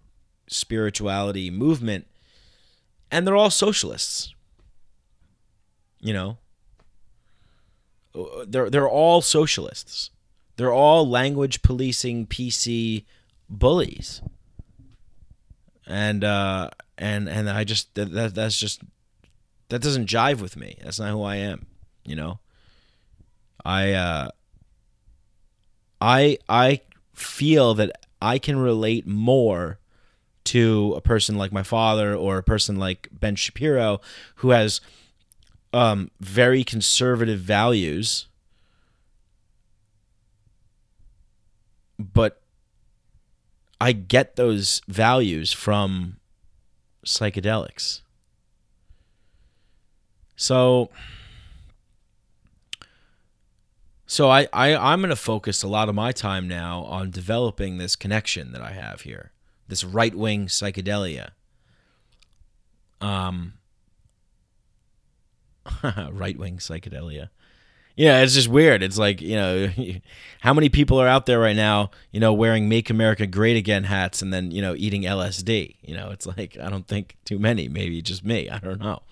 spirituality 0.49 1.51
movement 1.51 2.07
and 3.15 3.27
they're 3.27 3.37
all 3.37 3.51
socialists. 3.51 4.35
You 6.01 6.13
know, 6.13 6.39
uh, 8.15 8.45
they're 8.47 8.69
they're 8.69 8.89
all 8.89 9.23
socialists. 9.23 10.11
They're 10.57 10.73
all 10.73 11.09
language 11.09 11.63
policing 11.63 12.27
PC 12.27 13.05
bullies. 13.49 14.21
And 15.87 16.25
uh 16.25 16.71
and 16.97 17.29
and 17.29 17.49
I 17.51 17.65
just 17.65 17.95
that, 17.95 18.13
that 18.13 18.35
that's 18.35 18.59
just 18.59 18.83
that 19.69 19.83
doesn't 19.83 20.09
jive 20.09 20.41
with 20.41 20.57
me. 20.57 20.79
That's 20.83 20.99
not 20.99 21.11
who 21.11 21.23
I 21.23 21.37
am, 21.37 21.67
you 22.05 22.17
know. 22.17 22.39
I 23.65 23.93
uh 23.93 24.29
I 26.01 26.39
I 26.49 26.81
feel 27.15 27.75
that 27.75 27.93
I 28.21 28.39
can 28.39 28.59
relate 28.59 29.07
more 29.07 29.79
to 30.45 30.95
a 30.97 31.01
person 31.01 31.37
like 31.37 31.53
my 31.53 31.63
father 31.63 32.15
or 32.15 32.39
a 32.39 32.43
person 32.43 32.77
like 32.77 33.09
Ben 33.13 33.35
Shapiro 33.35 34.01
who 34.37 34.51
has 34.51 34.81
um, 35.73 36.11
very 36.21 36.63
conservative 36.63 37.41
values 37.41 38.27
but 41.99 42.41
I 43.81 43.93
get 43.93 44.37
those 44.37 44.81
values 44.89 45.53
from 45.53 46.19
psychedelics. 47.05 48.01
So 50.37 50.91
so 54.07 54.31
I, 54.31 54.49
I 54.53 54.75
I'm 54.75 55.01
gonna 55.01 55.17
focus 55.17 55.63
a 55.63 55.69
lot 55.69 55.89
of 55.89 55.95
my 55.95 56.13
time 56.13 56.49
now 56.49 56.85
on 56.85 57.11
developing 57.11 57.79
this 57.79 57.97
connection 57.97 58.53
that 58.53 58.61
I 58.63 58.73
have 58.73 59.03
here, 59.03 59.33
this 59.69 59.85
right 59.85 60.15
wing 60.15 60.47
psychedelia. 60.47 61.31
Um 63.01 63.55
right 66.11 66.39
wing 66.39 66.59
psychedelia. 66.59 67.31
Yeah, 67.97 68.23
it's 68.23 68.35
just 68.35 68.49
weird. 68.49 68.83
It's 68.83 68.99
like, 68.99 69.21
you 69.21 69.37
know, 69.37 69.71
how 70.41 70.53
many 70.53 70.69
people 70.69 71.01
are 71.01 71.07
out 71.07 71.27
there 71.27 71.39
right 71.39 71.57
now, 71.57 71.91
you 72.11 72.19
know, 72.19 72.33
wearing 72.33 72.69
Make 72.69 72.91
America 72.91 73.27
Great 73.27 73.57
Again 73.57 73.85
hats 73.85 74.21
and 74.21 74.33
then, 74.33 74.51
you 74.51 74.61
know, 74.61 74.75
eating 74.77 75.03
LSD? 75.03 75.77
You 75.83 75.95
know, 75.97 76.11
it's 76.11 76.27
like, 76.37 76.57
I 76.61 76.69
don't 76.71 76.87
think 76.87 77.17
too 77.25 77.39
many, 77.39 77.69
maybe 77.69 78.03
just 78.03 78.25
me. 78.25 78.51
I 78.51 78.59
don't 78.59 78.81
know. 78.81 79.03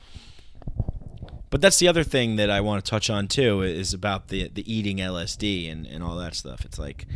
But 1.50 1.60
that's 1.60 1.78
the 1.78 1.86
other 1.86 2.02
thing 2.02 2.36
that 2.36 2.50
I 2.50 2.62
want 2.62 2.82
to 2.84 2.90
touch 2.90 3.10
on 3.10 3.28
too 3.28 3.62
is 3.62 3.92
about 3.92 4.28
the, 4.28 4.48
the 4.48 4.72
eating 4.72 4.96
LSD 4.96 5.70
and, 5.70 5.86
and 5.86 6.02
all 6.02 6.16
that 6.16 6.34
stuff. 6.34 6.64
It's 6.64 6.78
like, 6.78 7.06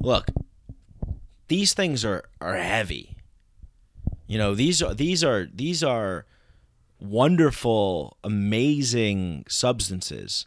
look, 0.00 0.28
these 1.48 1.74
things 1.74 2.04
are, 2.04 2.24
are 2.40 2.56
heavy. 2.56 3.18
You 4.26 4.38
know, 4.38 4.54
these 4.54 4.82
are, 4.82 4.94
these 4.94 5.22
are, 5.22 5.46
these 5.54 5.84
are 5.84 6.24
wonderful, 6.98 8.16
amazing 8.24 9.44
substances 9.48 10.46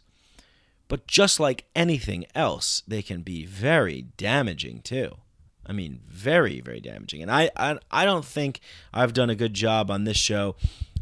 but 0.88 1.06
just 1.06 1.38
like 1.38 1.66
anything 1.76 2.24
else, 2.34 2.82
they 2.88 3.02
can 3.02 3.20
be 3.20 3.44
very 3.44 4.06
damaging 4.16 4.80
too. 4.80 5.18
I 5.66 5.72
mean, 5.72 6.00
very, 6.08 6.62
very 6.62 6.80
damaging. 6.80 7.20
And 7.20 7.30
I, 7.30 7.50
I, 7.54 7.78
I 7.90 8.06
don't 8.06 8.24
think 8.24 8.60
I've 8.92 9.12
done 9.12 9.28
a 9.28 9.34
good 9.34 9.52
job 9.52 9.90
on 9.90 10.04
this 10.04 10.16
show 10.16 10.56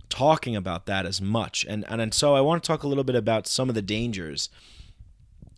talking 0.09 0.57
about 0.57 0.87
that 0.87 1.07
as 1.07 1.21
much. 1.21 1.65
And, 1.69 1.85
and, 1.89 2.01
and 2.01 2.13
so 2.13 2.35
I 2.35 2.41
want 2.41 2.63
to 2.63 2.67
talk 2.67 2.83
a 2.83 2.89
little 2.89 3.05
bit 3.05 3.15
about 3.15 3.47
some 3.47 3.69
of 3.69 3.77
the 3.77 3.83
dangers. 3.83 4.51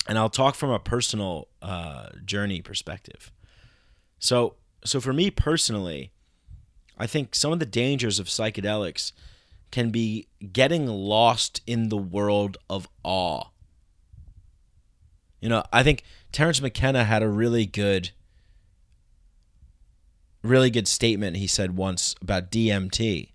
And 0.07 0.18
I'll 0.18 0.29
talk 0.29 0.55
from 0.55 0.70
a 0.70 0.79
personal 0.79 1.49
uh, 1.62 2.11
journey 2.24 2.61
perspective. 2.61 3.33
So, 4.18 4.57
so 4.85 5.01
for 5.01 5.14
me 5.14 5.31
personally, 5.31 6.12
I 6.99 7.07
think 7.07 7.35
some 7.35 7.53
of 7.53 7.61
the 7.61 7.66
dangers 7.66 8.18
of 8.18 8.26
psychedelics 8.26 9.12
can 9.70 9.91
be 9.91 10.29
getting 10.53 10.87
lost 10.87 11.62
in 11.66 11.89
the 11.89 11.97
world 11.97 12.59
of 12.68 12.89
awe 13.03 13.45
you 15.41 15.49
know, 15.49 15.62
I 15.72 15.82
think 15.82 16.03
Terence 16.32 16.61
McKenna 16.61 17.05
had 17.05 17.22
a 17.22 17.28
really 17.28 17.66
good 17.66 18.11
really 20.43 20.70
good 20.70 20.89
statement 20.89 21.36
he 21.36 21.47
said 21.47 21.76
once 21.76 22.14
about 22.22 22.51
DMT. 22.51 23.32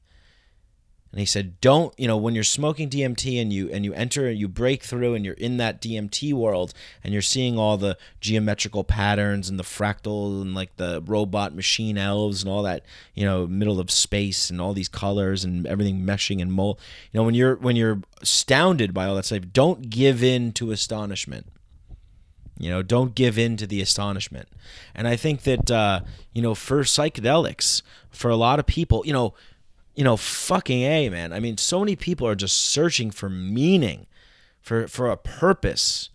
And 1.11 1.19
he 1.19 1.27
said, 1.27 1.61
"Don't, 1.61 1.93
you 1.99 2.07
know, 2.07 2.17
when 2.17 2.33
you're 2.33 2.43
smoking 2.43 2.89
DMT 2.89 3.39
and 3.39 3.53
you 3.53 3.69
and 3.69 3.85
you 3.85 3.93
enter 3.93 4.27
and 4.27 4.39
you 4.39 4.47
break 4.47 4.81
through 4.81 5.13
and 5.13 5.23
you're 5.23 5.35
in 5.35 5.57
that 5.57 5.79
DMT 5.79 6.33
world 6.33 6.73
and 7.03 7.13
you're 7.13 7.21
seeing 7.21 7.55
all 7.55 7.77
the 7.77 7.99
geometrical 8.19 8.83
patterns 8.83 9.47
and 9.47 9.59
the 9.59 9.63
fractals 9.63 10.41
and 10.41 10.55
like 10.55 10.75
the 10.77 11.03
robot 11.05 11.53
machine 11.53 11.99
elves 11.99 12.41
and 12.41 12.51
all 12.51 12.63
that, 12.63 12.83
you 13.13 13.23
know, 13.23 13.45
middle 13.45 13.79
of 13.79 13.91
space 13.91 14.49
and 14.49 14.59
all 14.59 14.73
these 14.73 14.89
colors 14.89 15.43
and 15.43 15.67
everything 15.67 15.99
meshing 15.99 16.41
and 16.41 16.51
mold. 16.51 16.79
You 17.11 17.19
know, 17.19 17.23
when 17.23 17.35
you're 17.35 17.57
when 17.57 17.75
you're 17.75 18.01
astounded 18.19 18.91
by 18.91 19.05
all 19.05 19.13
that 19.13 19.25
stuff, 19.25 19.43
don't 19.53 19.91
give 19.91 20.23
in 20.23 20.51
to 20.53 20.71
astonishment." 20.71 21.45
You 22.57 22.69
know, 22.69 22.81
don't 22.81 23.15
give 23.15 23.37
in 23.37 23.57
to 23.57 23.67
the 23.67 23.81
astonishment. 23.81 24.47
And 24.93 25.07
I 25.07 25.15
think 25.15 25.41
that 25.43 25.71
uh, 25.71 26.01
you 26.33 26.41
know, 26.41 26.55
for 26.55 26.81
psychedelics, 26.83 27.81
for 28.09 28.29
a 28.29 28.35
lot 28.35 28.59
of 28.59 28.65
people, 28.65 29.03
you 29.05 29.13
know, 29.13 29.33
you 29.95 30.03
know, 30.03 30.17
fucking 30.17 30.81
a 30.81 31.09
man. 31.09 31.33
I 31.33 31.39
mean, 31.39 31.57
so 31.57 31.79
many 31.79 31.95
people 31.95 32.27
are 32.27 32.35
just 32.35 32.57
searching 32.57 33.11
for 33.11 33.29
meaning, 33.29 34.07
for 34.61 34.87
for 34.87 35.09
a 35.09 35.17
purpose. 35.17 36.09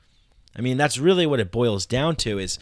I 0.56 0.60
mean, 0.60 0.76
that's 0.76 0.98
really 0.98 1.26
what 1.26 1.40
it 1.40 1.52
boils 1.52 1.86
down 1.86 2.16
to. 2.16 2.38
Is 2.38 2.58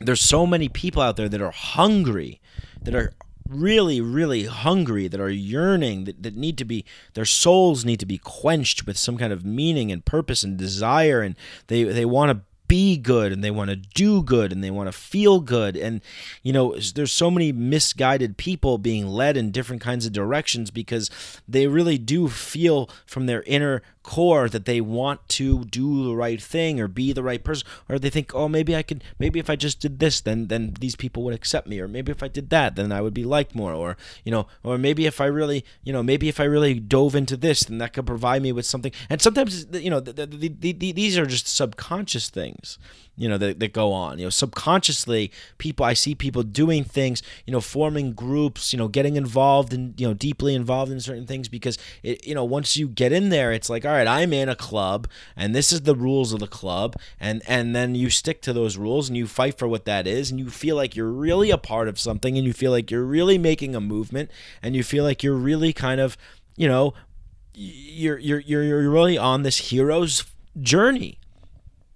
there's 0.00 0.20
so 0.20 0.46
many 0.46 0.68
people 0.68 1.02
out 1.02 1.16
there 1.16 1.28
that 1.28 1.42
are 1.42 1.50
hungry, 1.50 2.40
that 2.82 2.94
are 2.94 3.12
really, 3.48 4.00
really 4.00 4.44
hungry, 4.44 5.08
that 5.08 5.20
are 5.20 5.30
yearning, 5.30 6.04
that, 6.04 6.22
that 6.22 6.36
need 6.36 6.56
to 6.58 6.64
be, 6.64 6.84
their 7.14 7.24
souls 7.24 7.84
need 7.84 8.00
to 8.00 8.06
be 8.06 8.18
quenched 8.18 8.86
with 8.86 8.96
some 8.96 9.18
kind 9.18 9.32
of 9.32 9.44
meaning 9.44 9.92
and 9.92 10.04
purpose 10.04 10.42
and 10.42 10.56
desire, 10.56 11.20
and 11.20 11.36
they 11.66 11.82
they 11.84 12.04
want 12.04 12.30
to 12.30 12.44
be 12.74 12.96
good 12.96 13.30
and 13.30 13.44
they 13.44 13.52
want 13.52 13.70
to 13.70 13.76
do 13.76 14.20
good 14.20 14.50
and 14.50 14.64
they 14.64 14.70
want 14.70 14.88
to 14.88 14.92
feel 14.92 15.38
good. 15.38 15.76
And 15.76 16.00
you 16.42 16.52
know 16.52 16.74
there's 16.96 17.12
so 17.12 17.30
many 17.30 17.52
misguided 17.52 18.36
people 18.36 18.78
being 18.78 19.06
led 19.06 19.36
in 19.36 19.52
different 19.52 19.80
kinds 19.80 20.06
of 20.06 20.12
directions 20.12 20.72
because 20.72 21.08
they 21.46 21.68
really 21.68 21.98
do 21.98 22.28
feel 22.28 22.90
from 23.06 23.26
their 23.26 23.44
inner 23.44 23.80
core 24.04 24.48
that 24.48 24.66
they 24.66 24.80
want 24.80 25.28
to 25.28 25.64
do 25.64 26.04
the 26.04 26.14
right 26.14 26.40
thing 26.40 26.78
or 26.78 26.86
be 26.86 27.12
the 27.12 27.22
right 27.22 27.42
person. 27.42 27.66
Or 27.88 27.98
they 27.98 28.10
think 28.10 28.32
oh 28.34 28.48
maybe 28.48 28.76
I 28.76 28.82
could 28.82 29.02
maybe 29.18 29.40
if 29.40 29.50
I 29.50 29.56
just 29.56 29.80
did 29.80 29.98
this 29.98 30.20
then 30.20 30.46
then 30.46 30.76
these 30.78 30.94
people 30.94 31.24
would 31.24 31.34
accept 31.34 31.66
me. 31.66 31.80
Or 31.80 31.88
maybe 31.88 32.12
if 32.12 32.22
I 32.22 32.28
did 32.28 32.50
that 32.50 32.76
then 32.76 32.92
I 32.92 33.00
would 33.00 33.14
be 33.14 33.24
liked 33.24 33.56
more. 33.56 33.72
Or 33.72 33.96
you 34.24 34.30
know 34.30 34.46
or 34.62 34.78
maybe 34.78 35.06
if 35.06 35.20
I 35.20 35.26
really 35.26 35.64
you 35.82 35.92
know 35.92 36.02
maybe 36.02 36.28
if 36.28 36.38
I 36.38 36.44
really 36.44 36.74
dove 36.78 37.16
into 37.16 37.36
this 37.36 37.64
then 37.64 37.78
that 37.78 37.92
could 37.94 38.06
provide 38.06 38.42
me 38.42 38.52
with 38.52 38.66
something. 38.66 38.92
And 39.10 39.20
sometimes 39.20 39.66
you 39.72 39.90
know 39.90 40.00
the, 40.00 40.12
the, 40.12 40.48
the, 40.48 40.92
these 40.92 41.18
are 41.18 41.26
just 41.26 41.48
subconscious 41.48 42.30
things 42.30 42.78
you 43.16 43.28
know 43.28 43.38
that, 43.38 43.60
that 43.60 43.72
go 43.72 43.92
on. 43.92 44.18
You 44.18 44.26
know 44.26 44.30
subconsciously 44.30 45.30
people 45.58 45.84
i 45.84 45.92
see 45.92 46.14
people 46.14 46.42
doing 46.42 46.84
things 46.84 47.22
you 47.46 47.52
know 47.52 47.60
forming 47.60 48.12
groups 48.12 48.72
you 48.72 48.78
know 48.78 48.88
getting 48.88 49.16
involved 49.16 49.72
and 49.72 49.98
you 50.00 50.06
know 50.06 50.14
deeply 50.14 50.54
involved 50.54 50.90
in 50.90 51.00
certain 51.00 51.26
things 51.26 51.48
because 51.48 51.78
it 52.02 52.26
you 52.26 52.34
know 52.34 52.44
once 52.44 52.76
you 52.76 52.88
get 52.88 53.12
in 53.12 53.28
there 53.28 53.52
it's 53.52 53.70
like 53.70 53.84
all 53.84 53.92
right 53.92 54.06
i'm 54.06 54.32
in 54.32 54.48
a 54.48 54.56
club 54.56 55.08
and 55.36 55.54
this 55.54 55.72
is 55.72 55.82
the 55.82 55.94
rules 55.94 56.32
of 56.32 56.40
the 56.40 56.46
club. 56.46 56.96
And 57.18 57.42
and 57.46 57.74
then 57.74 57.94
you 57.94 58.10
stick 58.10 58.40
to 58.42 58.52
those 58.52 58.76
rules 58.76 59.08
and 59.08 59.16
you 59.16 59.26
fight 59.26 59.58
for 59.58 59.68
what 59.68 59.84
that 59.84 60.06
is 60.06 60.30
and 60.30 60.38
you 60.38 60.50
feel 60.50 60.76
like 60.76 60.96
you're 60.96 61.10
really 61.10 61.50
a 61.50 61.58
part 61.58 61.88
of 61.88 61.98
something 61.98 62.36
and 62.36 62.46
you 62.46 62.52
feel 62.52 62.70
like 62.70 62.90
you're 62.90 63.04
really 63.04 63.38
making 63.38 63.74
a 63.74 63.80
movement 63.80 64.30
and 64.62 64.76
you 64.76 64.82
feel 64.82 65.04
like 65.04 65.22
you're 65.22 65.34
really 65.34 65.72
kind 65.72 66.00
of 66.00 66.16
you 66.56 66.68
know 66.68 66.94
you're 67.54 68.18
you're 68.18 68.40
you're, 68.40 68.62
you're 68.62 68.90
really 68.90 69.18
on 69.18 69.42
this 69.42 69.70
hero's 69.70 70.24
journey 70.60 71.18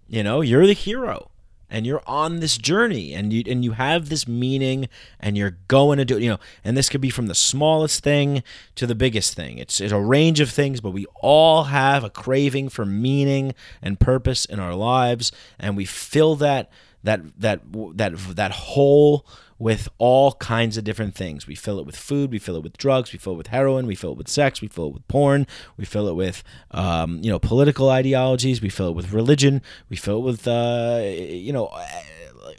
you 0.09 0.23
know, 0.23 0.41
you're 0.41 0.67
the 0.67 0.73
hero. 0.73 1.31
and 1.71 1.87
you're 1.87 2.03
on 2.07 2.41
this 2.41 2.57
journey 2.57 3.13
and 3.13 3.31
you 3.31 3.43
and 3.47 3.63
you 3.63 3.73
have 3.73 4.09
this 4.09 4.27
meaning 4.27 4.89
and 5.21 5.37
you're 5.37 5.59
going 5.69 5.99
to 5.99 6.05
do 6.05 6.17
it 6.17 6.23
you 6.23 6.31
know 6.31 6.39
and 6.65 6.77
this 6.79 6.89
could 6.89 7.01
be 7.03 7.11
from 7.11 7.27
the 7.27 7.35
smallest 7.35 8.03
thing 8.03 8.43
to 8.75 8.87
the 8.87 8.95
biggest 8.95 9.35
thing 9.35 9.59
it's, 9.59 9.79
it's 9.79 9.93
a 9.93 10.01
range 10.01 10.41
of 10.41 10.49
things 10.49 10.81
but 10.81 10.93
we 10.93 11.05
all 11.21 11.65
have 11.65 12.05
a 12.05 12.09
craving 12.09 12.71
for 12.71 12.87
meaning 12.87 13.55
and 13.83 14.01
purpose 14.01 14.47
in 14.47 14.59
our 14.59 14.75
lives 14.75 15.31
and 15.59 15.77
we 15.77 15.85
fill 15.85 16.35
that 16.37 16.71
that 17.05 17.21
that 17.39 17.61
that 17.95 18.17
that 18.35 18.51
hole 18.53 19.27
with 19.59 19.89
all 19.99 20.33
kinds 20.35 20.77
of 20.77 20.85
different 20.85 21.15
things. 21.15 21.47
We 21.47 21.55
fill 21.55 21.79
it 21.79 21.87
with 21.87 21.97
food, 21.97 22.31
we 22.31 22.39
fill 22.39 22.57
it 22.57 22.63
with 22.63 22.77
drugs, 22.79 23.13
we 23.13 23.19
fill 23.19 23.35
it 23.35 23.39
with 23.39 23.47
heroin, 23.49 23.87
we 23.87 23.95
fill 23.95 24.13
it 24.13 24.19
with 24.19 24.29
sex, 24.29 24.61
we 24.61 24.69
fill 24.69 24.89
it 24.89 24.95
with 24.95 25.09
porn, 25.09 25.47
we 25.77 25.85
fill 25.85 26.09
it 26.09 26.15
with 26.15 26.45
um, 26.71 27.19
you 27.23 27.31
know 27.31 27.39
political 27.39 27.91
ideologies, 27.91 28.63
we 28.63 28.69
fill 28.69 28.89
it 28.91 28.95
with 28.95 29.13
religion, 29.13 29.63
we 29.89 29.97
fill 29.97 30.19
it 30.19 30.23
with 30.23 30.47
uh, 30.47 31.01
you 31.03 31.53
know 31.53 31.71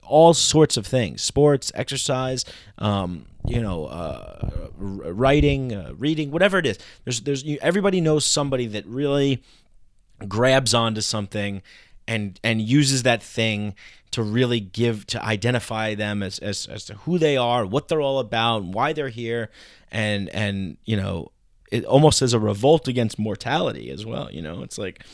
all 0.04 0.34
sorts 0.34 0.76
of 0.76 0.86
things, 0.86 1.22
sports, 1.22 1.72
exercise, 1.76 2.44
um, 2.80 3.26
you 3.46 3.62
know, 3.62 3.86
uh, 3.86 4.50
writing, 4.78 5.74
uh, 5.74 5.94
reading, 5.98 6.32
whatever 6.32 6.58
it 6.58 6.66
is. 6.66 6.78
There's 7.06 7.22
there's 7.22 7.44
everybody 7.62 8.02
knows 8.02 8.26
somebody 8.26 8.68
that 8.68 8.86
really 8.86 9.42
grabs 10.28 10.74
onto 10.74 11.02
something 11.02 11.62
and 12.10 12.40
and 12.44 12.60
uses 12.60 13.04
that 13.04 13.22
thing 13.22 13.76
to 14.12 14.24
really 14.24 14.60
give 14.60 15.06
to 15.06 15.24
identify 15.24 15.94
them 15.94 16.24
as, 16.24 16.40
as 16.40 16.66
as 16.66 16.84
to 16.86 16.96
who 16.96 17.20
they 17.20 17.38
are, 17.38 17.66
what 17.66 17.88
they're 17.88 18.02
all 18.02 18.20
about, 18.20 18.64
why 18.64 18.92
they're 18.92 19.10
here, 19.10 19.50
and 19.92 20.28
and 20.30 20.78
you 20.86 20.98
know, 20.98 21.32
it 21.72 21.86
almost 21.86 22.22
as 22.24 22.34
a 22.34 22.40
revolt 22.40 22.88
against 22.88 23.20
mortality 23.20 23.92
as 23.92 24.08
well. 24.08 24.32
You 24.32 24.42
know, 24.42 24.64
it's 24.64 24.80
like, 24.80 25.06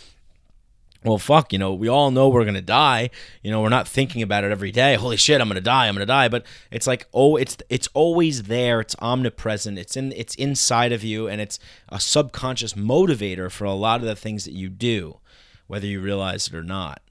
well, 1.03 1.17
fuck, 1.17 1.51
you 1.51 1.59
know, 1.59 1.73
we 1.73 1.89
all 1.89 2.11
know 2.11 2.29
we're 2.29 2.45
gonna 2.45 2.61
die. 2.61 3.09
You 3.43 3.51
know, 3.51 3.61
we're 3.61 3.67
not 3.67 3.89
thinking 3.89 4.21
about 4.21 4.45
it 4.45 4.51
every 4.53 4.71
day. 4.71 4.95
Holy 4.95 5.17
shit, 5.17 5.41
I'm 5.41 5.49
gonna 5.49 5.59
die. 5.59 5.89
I'm 5.89 5.95
gonna 5.95 6.05
die. 6.05 6.29
But 6.29 6.45
it's 6.71 6.87
like, 6.87 7.07
oh, 7.13 7.35
it's 7.35 7.57
it's 7.67 7.89
always 7.93 8.43
there. 8.43 8.79
It's 8.79 8.95
omnipresent. 8.99 9.77
It's 9.77 9.97
in 9.97 10.13
it's 10.13 10.35
inside 10.35 10.93
of 10.93 11.03
you, 11.03 11.27
and 11.27 11.41
it's 11.41 11.59
a 11.89 11.99
subconscious 11.99 12.71
motivator 12.73 13.51
for 13.51 13.65
a 13.65 13.73
lot 13.73 13.99
of 13.99 14.05
the 14.05 14.15
things 14.15 14.45
that 14.45 14.53
you 14.53 14.69
do 14.69 15.19
whether 15.67 15.85
you 15.85 15.99
realize 15.99 16.47
it 16.47 16.55
or 16.55 16.63
not. 16.63 17.01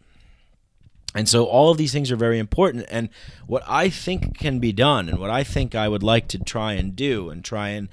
And 1.15 1.29
so 1.29 1.45
all 1.45 1.71
of 1.71 1.79
these 1.79 1.93
things 1.93 2.11
are 2.11 2.17
very 2.17 2.39
important. 2.39 2.87
And 2.91 3.09
what 3.47 3.63
I 3.69 3.89
think 3.89 4.37
can 4.37 4.59
be 4.59 4.73
done, 4.73 5.09
and 5.09 5.19
what 5.19 5.31
I 5.31 5.45
think 5.45 5.75
I 5.75 5.89
would 5.89 6.03
like 6.03 6.27
to 6.29 6.39
try 6.39 6.73
and 6.73 6.97
do, 6.97 7.31
and 7.31 7.45
try 7.45 7.69
and 7.69 7.89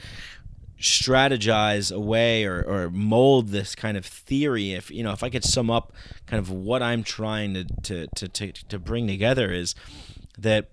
strategize 0.79 1.95
a 1.95 1.99
way 1.99 2.43
or, 2.43 2.63
or 2.63 2.89
mold 2.89 3.49
this 3.49 3.75
kind 3.75 3.95
of 3.95 4.03
theory 4.03 4.71
if 4.71 4.89
you 4.89 5.03
know 5.03 5.11
if 5.11 5.21
i 5.21 5.29
could 5.29 5.43
sum 5.43 5.69
up 5.69 5.93
kind 6.25 6.39
of 6.39 6.49
what 6.49 6.81
i'm 6.81 7.03
trying 7.03 7.53
to 7.53 7.63
to 7.83 8.07
to, 8.15 8.27
to, 8.27 8.51
to 8.51 8.79
bring 8.79 9.05
together 9.05 9.51
is 9.51 9.75
that 10.39 10.71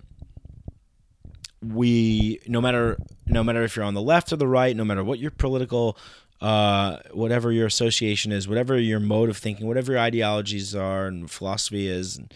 we 1.61 2.41
no 2.47 2.59
matter 2.59 2.97
no 3.26 3.45
matter 3.45 3.62
if 3.64 3.76
you're 3.76 3.84
on 3.84 3.93
the 3.93 4.01
left 4.01 4.32
or 4.32 4.36
the 4.36 4.49
right 4.49 4.74
no 4.74 4.84
matter 4.84 5.05
what 5.05 5.18
your 5.18 5.30
political 5.30 5.95
uh, 6.41 6.99
whatever 7.12 7.51
your 7.51 7.66
association 7.66 8.32
is, 8.32 8.47
whatever 8.47 8.78
your 8.78 9.01
mode 9.01 9.28
of 9.28 9.36
thinking, 9.36 9.66
whatever 9.66 9.93
your 9.93 10.01
ideologies 10.01 10.74
are 10.74 11.07
and 11.07 11.30
philosophy 11.30 11.89
is, 11.89 12.16
and 12.16 12.32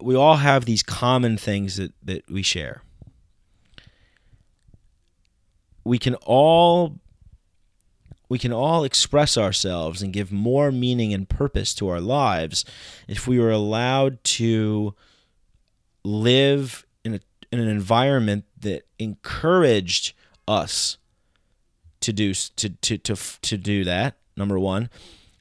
we 0.00 0.14
all 0.14 0.36
have 0.36 0.64
these 0.64 0.82
common 0.82 1.36
things 1.36 1.76
that, 1.76 1.92
that 2.02 2.30
we 2.30 2.42
share. 2.42 2.82
We 5.84 5.98
can 5.98 6.14
all 6.14 7.00
we 8.28 8.38
can 8.38 8.52
all 8.52 8.82
express 8.82 9.36
ourselves 9.36 10.00
and 10.00 10.10
give 10.10 10.32
more 10.32 10.72
meaning 10.72 11.12
and 11.12 11.28
purpose 11.28 11.74
to 11.74 11.90
our 11.90 12.00
lives 12.00 12.64
if 13.06 13.28
we 13.28 13.38
were 13.38 13.50
allowed 13.50 14.24
to 14.24 14.94
live 16.02 16.86
in, 17.04 17.16
a, 17.16 17.20
in 17.50 17.60
an 17.60 17.68
environment 17.68 18.46
that 18.58 18.86
encouraged 18.98 20.14
us 20.48 20.96
to 22.02 22.12
do 22.12 22.34
to 22.34 22.68
to 22.68 22.98
to 22.98 23.16
to 23.16 23.56
do 23.56 23.84
that. 23.84 24.16
Number 24.36 24.58
one, 24.58 24.90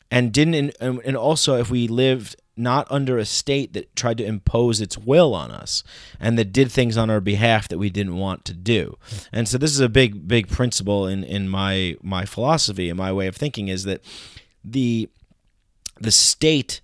and 0.09 0.33
didn't 0.33 0.75
and 0.79 1.15
also 1.15 1.57
if 1.57 1.69
we 1.69 1.87
lived 1.87 2.35
not 2.57 2.85
under 2.91 3.17
a 3.17 3.25
state 3.25 3.73
that 3.73 3.95
tried 3.95 4.17
to 4.17 4.25
impose 4.25 4.81
its 4.81 4.97
will 4.97 5.33
on 5.33 5.51
us 5.51 5.83
and 6.19 6.37
that 6.37 6.51
did 6.51 6.71
things 6.71 6.97
on 6.97 7.09
our 7.09 7.21
behalf 7.21 7.67
that 7.69 7.77
we 7.77 7.89
didn't 7.89 8.17
want 8.17 8.43
to 8.45 8.53
do. 8.53 8.97
And 9.31 9.47
so 9.47 9.57
this 9.57 9.71
is 9.71 9.79
a 9.79 9.89
big 9.89 10.27
big 10.27 10.49
principle 10.49 11.07
in 11.07 11.23
in 11.23 11.49
my 11.49 11.95
my 12.01 12.25
philosophy 12.25 12.89
and 12.89 12.97
my 12.97 13.11
way 13.11 13.27
of 13.27 13.35
thinking 13.35 13.67
is 13.67 13.83
that 13.85 14.01
the 14.63 15.09
the 15.99 16.11
state 16.11 16.81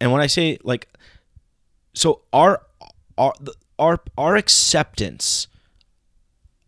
and 0.00 0.12
when 0.12 0.20
I 0.20 0.26
say 0.26 0.58
like 0.62 0.88
so 1.94 2.22
our 2.32 2.62
our 3.16 3.34
our 3.78 4.00
our 4.16 4.36
acceptance 4.36 5.48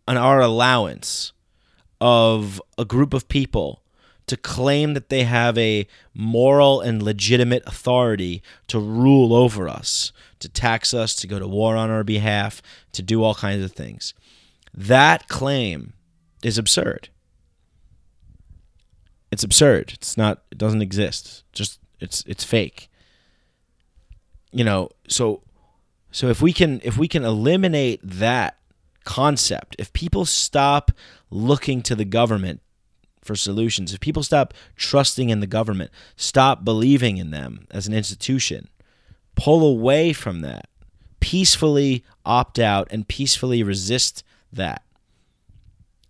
and 0.09 0.19
our 0.19 0.41
allowance 0.41 1.33
of 2.03 2.61
a 2.77 2.85
group 2.85 3.15
of 3.15 3.29
people 3.29 3.81
to 4.27 4.37
claim 4.37 4.95
that 4.95 5.09
they 5.09 5.23
have 5.23 5.57
a 5.57 5.87
moral 6.13 6.81
and 6.81 7.01
legitimate 7.01 7.63
authority 7.65 8.43
to 8.67 8.81
rule 8.81 9.33
over 9.33 9.69
us, 9.69 10.11
to 10.41 10.49
tax 10.49 10.93
us, 10.93 11.15
to 11.15 11.29
go 11.29 11.39
to 11.39 11.47
war 11.47 11.77
on 11.77 11.91
our 11.91 12.03
behalf, 12.03 12.61
to 12.91 13.03
do 13.03 13.23
all 13.23 13.37
kinds 13.37 13.65
of 13.65 13.71
things. 13.71 14.15
That 14.75 15.29
claim 15.29 15.93
is 16.43 16.59
absurd. 16.59 17.09
It's 19.31 19.45
absurd. 19.45 19.93
It's 19.95 20.17
not 20.17 20.43
it 20.51 20.59
doesn't 20.59 20.83
exist. 20.83 21.45
Just 21.53 21.79
it's 22.01 22.25
it's 22.27 22.43
fake. 22.43 22.91
You 24.51 24.65
know, 24.65 24.91
so 25.07 25.43
so 26.11 26.27
if 26.27 26.43
we 26.43 26.53
can 26.53 26.81
if 26.83 26.99
we 26.99 27.07
can 27.07 27.25
eliminate 27.25 28.01
that 28.03 28.59
concept, 29.05 29.77
if 29.79 29.93
people 29.93 30.25
stop 30.25 30.91
looking 31.31 31.83
to 31.83 31.95
the 31.95 32.05
government 32.05 32.61
for 33.23 33.37
solutions, 33.37 33.95
if 33.95 34.01
people 34.01 34.23
stop 34.23 34.53
trusting 34.77 35.31
in 35.31 35.41
the 35.41 35.47
government, 35.47 35.91
stop 36.17 36.65
believing 36.65 37.17
in 37.17 37.31
them 37.31 37.67
as 37.71 37.87
an 37.87 37.95
institution, 37.95 38.69
pull 39.37 39.67
away 39.67 40.13
from 40.13 40.41
that, 40.41 40.69
peacefully 41.21 42.05
opt 42.25 42.59
out, 42.59 42.89
and 42.91 43.09
peacefully 43.09 43.63
resist 43.63 44.25
that. 44.53 44.83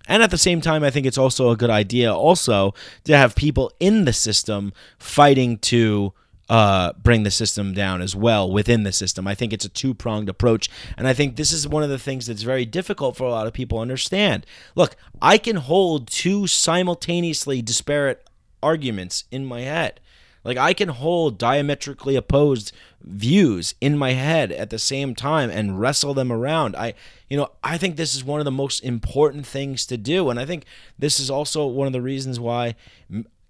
And 0.09 0.23
at 0.23 0.31
the 0.31 0.39
same 0.39 0.61
time, 0.61 0.83
I 0.83 0.91
think 0.91 1.07
it's 1.07 1.19
also 1.19 1.51
a 1.51 1.57
good 1.57 1.71
idea 1.71 2.13
also 2.13 2.75
to 3.05 3.17
have 3.17 3.37
people 3.37 3.71
in 3.79 4.05
the 4.05 4.13
system 4.13 4.73
fighting 4.99 5.59
to 5.59 6.13
uh, 6.49 6.93
bring 7.03 7.23
the 7.23 7.31
system 7.31 7.73
down 7.73 8.03
as 8.03 8.15
well 8.15 8.51
within 8.51 8.83
the 8.83 8.93
system. 8.93 9.27
I 9.27 9.35
think 9.35 9.53
it's 9.53 9.65
a 9.65 9.71
two 9.71 9.95
pronged 9.95 10.29
approach. 10.29 10.69
And 10.97 11.07
I 11.07 11.15
think 11.15 11.37
this 11.37 11.53
is 11.53 11.69
one 11.69 11.83
of 11.83 11.91
the 11.91 11.99
things 11.99 12.27
that's 12.27 12.43
very 12.43 12.65
difficult 12.65 13.17
for 13.17 13.25
a 13.25 13.31
lot 13.31 13.47
of 13.47 13.53
people 13.53 13.79
to 13.79 13.83
understand. 13.83 14.47
Look, 14.75 14.97
I 15.21 15.39
can 15.39 15.57
hold 15.57 16.09
two 16.09 16.47
simultaneously 16.47 17.63
disparate 17.63 18.29
arguments 18.63 19.25
in 19.31 19.45
my 19.45 19.63
head. 19.63 20.01
Like 20.45 20.57
I 20.57 20.73
can 20.73 20.89
hold 20.89 21.39
diametrically 21.39 22.17
opposed 22.17 22.73
views 23.01 23.75
in 23.81 23.97
my 23.97 24.13
head 24.13 24.51
at 24.51 24.71
the 24.71 24.79
same 24.79 25.15
time 25.15 25.51
and 25.51 25.81
wrestle 25.81 26.15
them 26.15 26.33
around. 26.33 26.75
I 26.75 26.95
you 27.29 27.37
know, 27.37 27.51
I 27.63 27.79
think 27.79 27.97
this 27.97 28.15
is 28.15 28.25
one 28.25 28.41
of 28.41 28.45
the 28.45 28.51
most 28.51 28.81
important 28.81 29.47
things 29.47 29.87
to 29.87 29.97
do 29.97 30.31
and 30.31 30.41
I 30.41 30.45
think 30.45 30.65
this 30.99 31.21
is 31.21 31.31
also 31.31 31.67
one 31.67 31.87
of 31.87 31.93
the 31.93 32.03
reasons 32.03 32.41
why 32.41 32.75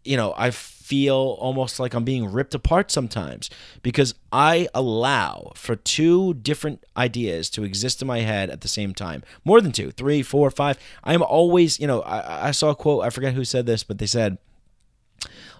you 0.04 0.16
know, 0.16 0.34
I 0.36 0.50
feel 0.82 1.36
almost 1.38 1.78
like 1.78 1.94
I'm 1.94 2.04
being 2.04 2.30
ripped 2.30 2.54
apart 2.54 2.90
sometimes 2.90 3.48
because 3.82 4.14
I 4.32 4.68
allow 4.74 5.52
for 5.54 5.76
two 5.76 6.34
different 6.34 6.84
ideas 6.96 7.48
to 7.50 7.62
exist 7.62 8.02
in 8.02 8.08
my 8.08 8.20
head 8.20 8.50
at 8.50 8.62
the 8.62 8.68
same 8.68 8.92
time. 8.92 9.22
More 9.44 9.60
than 9.60 9.72
two, 9.72 9.92
three, 9.92 10.22
four, 10.22 10.50
five. 10.50 10.78
I'm 11.04 11.22
always, 11.22 11.78
you 11.78 11.86
know, 11.86 12.02
I, 12.02 12.48
I 12.48 12.50
saw 12.50 12.70
a 12.70 12.74
quote, 12.74 13.04
I 13.04 13.10
forget 13.10 13.34
who 13.34 13.44
said 13.44 13.64
this, 13.66 13.84
but 13.84 13.98
they 13.98 14.06
said, 14.06 14.38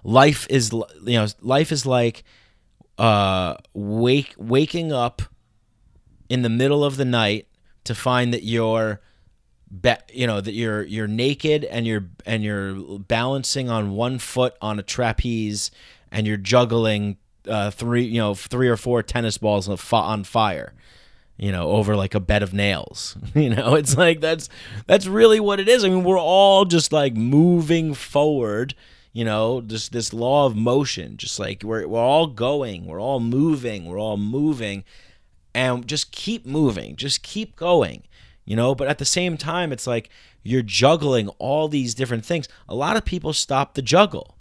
life 0.03 0.45
is, 0.49 0.71
you 0.71 1.17
know, 1.17 1.27
life 1.41 1.71
is 1.71 1.85
like 1.85 2.23
uh, 2.97 3.55
wake, 3.73 4.35
waking 4.37 4.91
up 4.91 5.21
in 6.29 6.41
the 6.41 6.49
middle 6.49 6.83
of 6.83 6.97
the 6.97 7.05
night 7.05 7.47
to 7.85 7.95
find 7.95 8.33
that 8.33 8.43
you're 8.43 9.01
you 10.13 10.27
know 10.27 10.41
that 10.41 10.53
you're 10.53 10.83
you're 10.83 11.07
naked 11.07 11.65
and 11.65 11.87
you're 11.87 12.05
and 12.25 12.43
you're 12.43 12.99
balancing 12.99 13.69
on 13.69 13.91
one 13.91 14.19
foot 14.19 14.55
on 14.61 14.79
a 14.79 14.83
trapeze 14.83 15.71
and 16.11 16.27
you're 16.27 16.37
juggling 16.37 17.17
uh, 17.47 17.71
three 17.71 18.03
you 18.03 18.19
know 18.19 18.35
three 18.35 18.67
or 18.67 18.77
four 18.77 19.01
tennis 19.01 19.37
balls 19.37 19.67
on 19.91 20.23
fire 20.23 20.73
you 21.37 21.51
know 21.51 21.69
over 21.69 21.95
like 21.95 22.13
a 22.13 22.19
bed 22.19 22.43
of 22.43 22.53
nails 22.53 23.17
you 23.35 23.49
know? 23.49 23.75
It's 23.75 23.97
like 23.97 24.21
that's 24.21 24.49
that's 24.85 25.07
really 25.07 25.39
what 25.39 25.59
it 25.59 25.67
is. 25.67 25.83
I 25.83 25.89
mean 25.89 26.03
we're 26.03 26.19
all 26.19 26.65
just 26.65 26.91
like 26.91 27.15
moving 27.15 27.93
forward 27.93 28.75
you 29.11 29.25
know 29.25 29.61
just 29.61 29.91
this 29.91 30.13
law 30.13 30.45
of 30.45 30.55
motion 30.55 31.17
just 31.17 31.39
like 31.39 31.63
we're, 31.63 31.87
we're 31.87 31.99
all 31.99 32.27
going 32.27 32.85
we're 32.85 33.01
all 33.01 33.19
moving 33.19 33.85
we're 33.85 33.99
all 33.99 34.17
moving 34.17 34.83
and 35.53 35.87
just 35.87 36.11
keep 36.11 36.45
moving 36.45 36.95
just 36.95 37.21
keep 37.21 37.55
going 37.55 38.03
you 38.45 38.55
know 38.55 38.75
but 38.75 38.87
at 38.87 38.97
the 38.97 39.05
same 39.05 39.37
time 39.37 39.71
it's 39.71 39.87
like 39.87 40.09
you're 40.43 40.61
juggling 40.61 41.29
all 41.39 41.67
these 41.67 41.93
different 41.93 42.25
things 42.25 42.47
a 42.67 42.75
lot 42.75 42.97
of 42.97 43.05
people 43.05 43.33
stop 43.33 43.73
the 43.73 43.81
juggle 43.81 44.37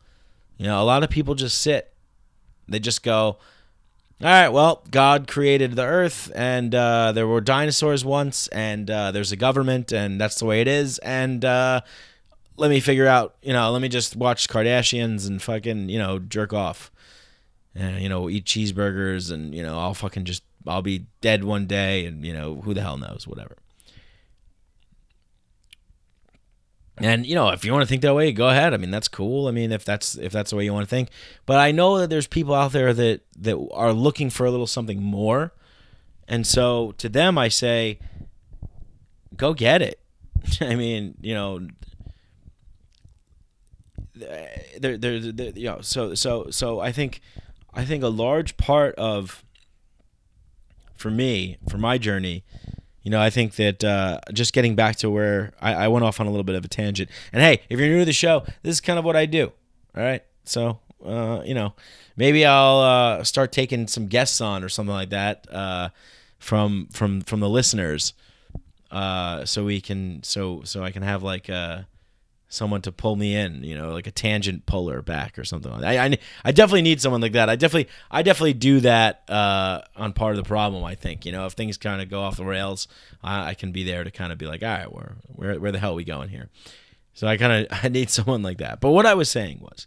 you 0.57 0.67
know 0.67 0.81
a 0.81 0.85
lot 0.85 1.03
of 1.03 1.11
people 1.11 1.35
just 1.35 1.61
sit 1.61 1.93
they 2.69 2.79
just 2.79 3.03
go 3.03 3.39
all 4.23 4.29
right, 4.29 4.51
well, 4.51 4.85
God 4.89 5.27
created 5.27 5.73
the 5.73 5.83
earth, 5.83 6.31
and 6.33 6.73
uh, 6.73 7.11
there 7.11 7.27
were 7.27 7.41
dinosaurs 7.41 8.05
once, 8.05 8.47
and 8.49 8.89
uh, 8.89 9.11
there's 9.11 9.33
a 9.33 9.37
government, 9.37 9.91
and 9.91 10.21
that's 10.21 10.39
the 10.39 10.45
way 10.45 10.61
it 10.61 10.69
is. 10.69 10.99
And 10.99 11.45
uh, 11.45 11.81
let 12.57 12.71
me 12.71 12.79
figure 12.79 13.09
out, 13.09 13.35
you 13.43 13.53
know, 13.53 13.73
let 13.73 13.83
me 13.83 13.89
just 13.89 14.15
watch 14.15 14.49
Kardashians 14.49 15.27
and 15.27 15.43
fucking, 15.43 15.89
you 15.89 15.99
know, 15.99 16.21
jerk 16.21 16.53
off, 16.53 16.93
and 17.75 18.01
you 18.01 18.09
know, 18.09 18.31
eat 18.31 18.45
cheeseburgers, 18.45 19.33
and 19.33 19.53
you 19.53 19.63
know, 19.65 19.77
I'll 19.77 19.93
fucking 19.93 20.25
just, 20.25 20.45
I'll 20.69 20.83
be 20.83 21.07
dead 21.21 21.43
one 21.43 21.67
day, 21.67 22.07
and 22.07 22.25
you 22.25 22.33
know, 22.33 22.61
who 22.61 22.75
the 22.75 22.83
hell 22.83 22.99
knows, 22.99 23.27
whatever. 23.27 23.57
And 27.03 27.27
you 27.27 27.35
know, 27.35 27.51
if 27.51 27.65
you 27.65 27.73
want 27.73 27.83
to 27.83 27.89
think 27.89 28.03
that 28.03 28.15
way, 28.15 28.33
go 28.33 28.49
ahead. 28.49 28.73
I 28.73 28.77
mean, 28.77 28.91
that's 28.91 29.09
cool. 29.09 29.49
I 29.49 29.51
mean, 29.51 29.73
if 29.73 29.85
that's 29.85 30.17
if 30.17 30.33
that's 30.33 30.51
the 30.51 30.57
way 30.57 30.65
you 30.65 30.73
want 30.73 30.89
to 30.89 30.91
think. 30.91 31.09
But 31.47 31.59
I 31.59 31.73
know 31.73 31.99
that 31.99 32.11
there's 32.11 32.27
people 32.27 32.55
out 32.55 32.73
there 32.73 32.95
that 32.95 33.23
that 33.39 33.69
are 33.73 33.93
looking 33.93 34.31
for 34.31 34.47
a 34.47 34.51
little 34.51 34.67
something 34.67 35.03
more. 35.03 35.53
And 36.29 36.47
so 36.47 36.93
to 36.99 37.09
them 37.09 37.37
I 37.37 37.49
say 37.49 37.99
go 39.37 39.55
get 39.55 39.83
it. 39.83 40.01
I 40.61 40.75
mean, 40.75 41.15
you 41.21 41.35
know, 41.35 41.67
there, 44.79 44.97
there, 44.97 45.15
you 45.15 45.65
know, 45.65 45.81
so, 45.81 46.15
so, 46.15 46.51
so 46.51 46.81
I 46.81 46.93
think, 46.93 47.21
I 47.75 47.85
think 47.85 48.03
a 48.03 48.09
large 48.09 48.57
part 48.57 48.95
of, 48.97 49.45
for 50.95 51.11
me, 51.11 51.59
for 51.69 51.79
my 51.79 51.99
journey, 51.99 52.45
you 53.03 53.11
know, 53.11 53.21
I 53.21 53.31
think 53.31 53.57
that 53.57 53.83
uh, 53.83 54.21
just 54.33 54.53
getting 54.53 54.75
back 54.77 54.97
to 54.97 55.11
where 55.11 55.53
I, 55.61 55.75
I, 55.75 55.89
went 55.89 56.05
off 56.05 56.21
on 56.21 56.27
a 56.27 56.31
little 56.31 56.45
bit 56.45 56.55
of 56.55 56.65
a 56.65 56.69
tangent. 56.69 57.11
And 57.33 57.43
hey, 57.43 57.63
if 57.69 57.79
you're 57.79 57.89
new 57.89 58.01
to 58.01 58.05
the 58.05 58.13
show, 58.13 58.45
this 58.63 58.73
is 58.73 58.81
kind 58.81 58.99
of 58.99 59.05
what 59.05 59.17
I 59.17 59.27
do. 59.27 59.53
All 59.97 60.03
right. 60.03 60.23
So, 60.45 60.79
uh, 61.05 61.43
you 61.45 61.55
know, 61.55 61.75
maybe 62.17 62.45
I'll 62.45 62.79
uh, 62.79 63.25
start 63.25 63.53
taking 63.53 63.87
some 63.87 64.07
guests 64.07 64.41
on 64.41 64.63
or 64.63 64.69
something 64.69 64.95
like 64.95 65.11
that 65.11 65.47
uh, 65.53 65.91
from 66.39 66.89
from 66.93 67.23
from 67.23 67.41
the 67.41 67.49
listeners, 67.49 68.15
uh, 68.91 69.45
so 69.45 69.65
we 69.65 69.81
can 69.81 70.23
so 70.23 70.63
so 70.65 70.83
I 70.83 70.91
can 70.91 71.03
have 71.03 71.23
like 71.23 71.49
uh, 71.49 71.83
someone 72.53 72.83
to 72.83 72.93
pull 72.93 73.17
me 73.17 73.35
in, 73.35 73.65
you 73.65 73.75
know, 73.75 73.93
like 73.93 74.07
a 74.07 74.11
tangent 74.11 74.67
puller 74.67 75.01
back 75.01 75.39
or 75.39 75.45
something 75.45 75.73
like 75.73 75.81
that. 75.81 75.99
I, 75.99 76.05
I, 76.05 76.19
I 76.45 76.53
definitely 76.53 76.83
need 76.83 77.01
someone 77.01 77.23
like 77.23 77.33
that. 77.33 77.49
I 77.49 77.57
definitely 77.57 77.91
I 78.11 78.23
definitely 78.23 78.53
do 78.53 78.81
that 78.81 79.23
uh, 79.31 79.81
on 79.97 80.13
part 80.13 80.33
of 80.33 80.37
the 80.37 80.47
problem. 80.47 80.85
I 80.85 80.95
think 80.95 81.25
you 81.25 81.33
know 81.33 81.47
if 81.47 81.55
things 81.55 81.79
kind 81.79 82.03
of 82.03 82.11
go 82.11 82.21
off 82.21 82.37
the 82.37 82.45
rails, 82.45 82.89
I, 83.25 83.51
I 83.51 83.55
can 83.55 83.73
be 83.73 83.85
there 83.85 84.05
to 84.05 84.11
kind 84.11 84.33
of 84.33 84.39
be 84.39 84.47
like, 84.47 84.63
all 84.63 84.69
right, 84.69 84.93
where 84.93 85.17
where 85.29 85.61
where 85.61 85.73
the 85.73 85.79
hell 85.79 85.93
are 85.93 85.97
we 85.97 86.05
going 86.05 86.29
here? 86.29 86.51
So 87.15 87.27
I 87.27 87.39
kind 87.39 87.67
of 87.67 87.79
I 87.85 87.89
need 87.89 88.11
someone 88.11 88.43
like 88.43 88.59
that. 88.59 88.81
But 88.81 88.91
what 88.91 89.07
I 89.07 89.15
was 89.15 89.31
saying 89.31 89.61
was, 89.63 89.87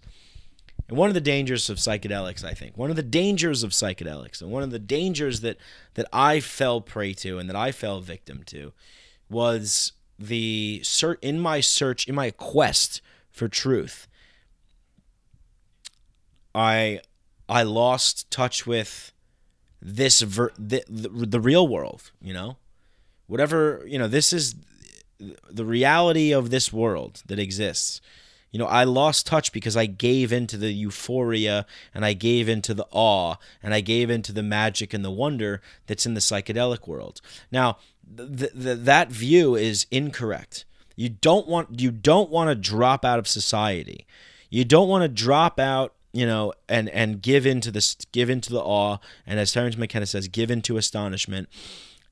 and 0.90 0.98
one 0.98 1.10
of 1.10 1.14
the 1.14 1.22
dangers 1.22 1.70
of 1.70 1.78
psychedelics, 1.78 2.44
I 2.44 2.54
think, 2.56 2.78
one 2.78 2.90
of 2.90 2.96
the 2.96 3.04
dangers 3.04 3.62
of 3.62 3.72
psychedelics, 3.72 4.42
and 4.42 4.50
one 4.50 4.64
of 4.64 4.72
the 4.72 4.80
dangers 4.80 5.42
that 5.42 5.58
that 5.94 6.08
I 6.12 6.40
fell 6.40 6.82
prey 6.82 7.14
to 7.14 7.38
and 7.38 7.48
that 7.48 7.56
I 7.56 7.72
fell 7.72 8.02
victim 8.02 8.42
to, 8.48 8.74
was 9.30 9.92
the 10.18 10.82
search 10.84 11.20
in 11.22 11.40
my 11.40 11.60
search 11.60 12.08
in 12.08 12.16
my 12.16 12.32
quest 12.32 13.02
for 13.32 13.48
truth 13.48 14.08
i 16.54 17.00
i 17.50 17.64
lost 17.64 18.30
touch 18.32 18.66
with 18.66 19.12
this 19.82 20.22
ver- 20.22 20.54
the, 20.58 20.84
the, 20.90 21.10
the 21.10 21.40
real 21.40 21.68
world 21.68 22.12
you 22.22 22.34
know? 22.34 22.58
Whatever 23.28 23.84
you 23.88 23.98
know 23.98 24.08
this 24.08 24.32
is 24.32 24.56
the 25.50 25.66
reality 25.66 26.32
of 26.32 26.50
this 26.50 26.72
world 26.72 27.24
that 27.26 27.40
exists 27.40 28.02
you 28.56 28.60
know, 28.60 28.68
I 28.68 28.86
lost 28.86 29.28
touch 29.28 29.52
because 29.52 29.76
I 29.76 29.86
gave 29.86 30.32
into 30.32 30.56
the 30.56 30.72
euphoria 30.72 31.66
and 31.94 32.06
I 32.06 32.14
gave 32.14 32.48
into 32.48 32.74
the 32.74 32.88
awe 32.90 33.36
and 33.62 33.74
I 33.74 33.82
gave 33.82 34.10
into 34.10 34.32
the 34.32 34.44
magic 34.44 34.94
and 34.94 35.04
the 35.04 35.12
wonder 35.12 35.62
that's 35.88 36.06
in 36.06 36.14
the 36.14 36.22
psychedelic 36.22 36.88
world. 36.88 37.20
Now, 37.52 37.80
th- 38.16 38.54
th- 38.54 38.78
that 38.80 39.10
view 39.10 39.56
is 39.56 39.88
incorrect. 39.92 40.64
You 40.96 41.10
don't 41.10 41.50
want 41.50 41.82
you 41.82 41.92
don't 41.92 42.30
want 42.30 42.50
to 42.50 42.56
drop 42.56 43.04
out 43.04 43.20
of 43.20 43.28
society. 43.28 44.08
You 44.50 44.64
don't 44.64 44.88
want 44.88 45.02
to 45.02 45.10
drop 45.10 45.60
out 45.60 45.92
you 46.14 46.26
know, 46.26 46.54
and 46.70 46.88
and 46.92 47.22
give 47.22 47.46
into 47.46 47.72
the 47.72 48.06
give 48.14 48.30
into 48.30 48.54
the 48.54 48.62
awe, 48.62 49.00
and 49.28 49.38
as 49.38 49.52
Terence 49.52 49.76
McKenna 49.76 50.06
says, 50.06 50.30
give 50.30 50.50
into 50.50 50.78
astonishment. 50.78 51.50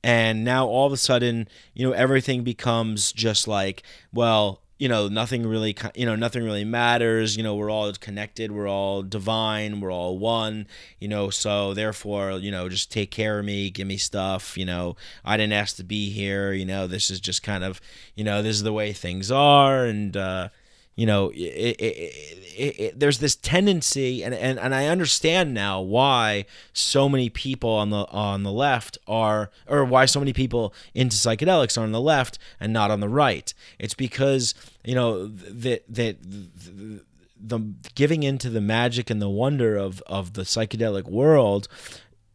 And 0.02 0.44
now 0.44 0.66
all 0.66 0.86
of 0.86 0.92
a 0.92 0.98
sudden, 0.98 1.48
you 1.72 1.86
know, 1.86 1.94
everything 1.94 2.44
becomes 2.44 3.12
just 3.12 3.48
like, 3.48 3.82
well, 4.12 4.60
you 4.78 4.88
know 4.88 5.08
nothing 5.08 5.46
really 5.46 5.76
you 5.94 6.04
know 6.04 6.16
nothing 6.16 6.42
really 6.42 6.64
matters 6.64 7.36
you 7.36 7.42
know 7.42 7.54
we're 7.54 7.70
all 7.70 7.92
connected 7.92 8.50
we're 8.50 8.68
all 8.68 9.02
divine 9.02 9.80
we're 9.80 9.92
all 9.92 10.18
one 10.18 10.66
you 10.98 11.06
know 11.06 11.30
so 11.30 11.72
therefore 11.74 12.32
you 12.32 12.50
know 12.50 12.68
just 12.68 12.90
take 12.90 13.10
care 13.10 13.38
of 13.38 13.44
me 13.44 13.70
give 13.70 13.86
me 13.86 13.96
stuff 13.96 14.58
you 14.58 14.64
know. 14.64 14.96
I 15.24 15.36
didn't 15.36 15.52
ask 15.52 15.76
to 15.76 15.84
be 15.84 16.10
here 16.10 16.52
you 16.52 16.64
know 16.64 16.86
this 16.86 17.10
is 17.10 17.20
just 17.20 17.42
kind 17.42 17.62
of 17.62 17.80
you 18.14 18.24
know 18.24 18.42
this 18.42 18.56
is 18.56 18.62
the 18.62 18.72
way 18.72 18.92
things 18.92 19.30
are 19.30 19.84
and 19.84 20.16
uh 20.16 20.48
you 20.96 21.06
know, 21.06 21.30
it, 21.30 21.76
it, 21.80 22.80
it, 22.80 23.00
there's 23.00 23.18
this 23.18 23.34
tendency, 23.34 24.22
and, 24.22 24.32
and, 24.32 24.58
and 24.58 24.74
I 24.74 24.86
understand 24.86 25.52
now 25.52 25.80
why 25.80 26.46
so 26.72 27.08
many 27.08 27.28
people 27.28 27.70
on 27.70 27.90
the 27.90 28.06
on 28.06 28.44
the 28.44 28.52
left 28.52 28.98
are, 29.08 29.50
or 29.66 29.84
why 29.84 30.04
so 30.04 30.20
many 30.20 30.32
people 30.32 30.72
into 30.94 31.16
psychedelics 31.16 31.76
are 31.76 31.82
on 31.82 31.92
the 31.92 32.00
left 32.00 32.38
and 32.60 32.72
not 32.72 32.90
on 32.90 33.00
the 33.00 33.08
right. 33.08 33.52
It's 33.78 33.94
because 33.94 34.54
you 34.84 34.94
know 34.94 35.26
that 35.26 35.84
that 35.88 36.22
the, 36.22 37.02
the 37.40 37.60
giving 37.96 38.22
into 38.22 38.48
the 38.48 38.60
magic 38.60 39.10
and 39.10 39.20
the 39.20 39.28
wonder 39.28 39.76
of 39.76 40.00
of 40.06 40.34
the 40.34 40.42
psychedelic 40.42 41.04
world, 41.04 41.66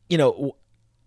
you 0.10 0.18
know, 0.18 0.57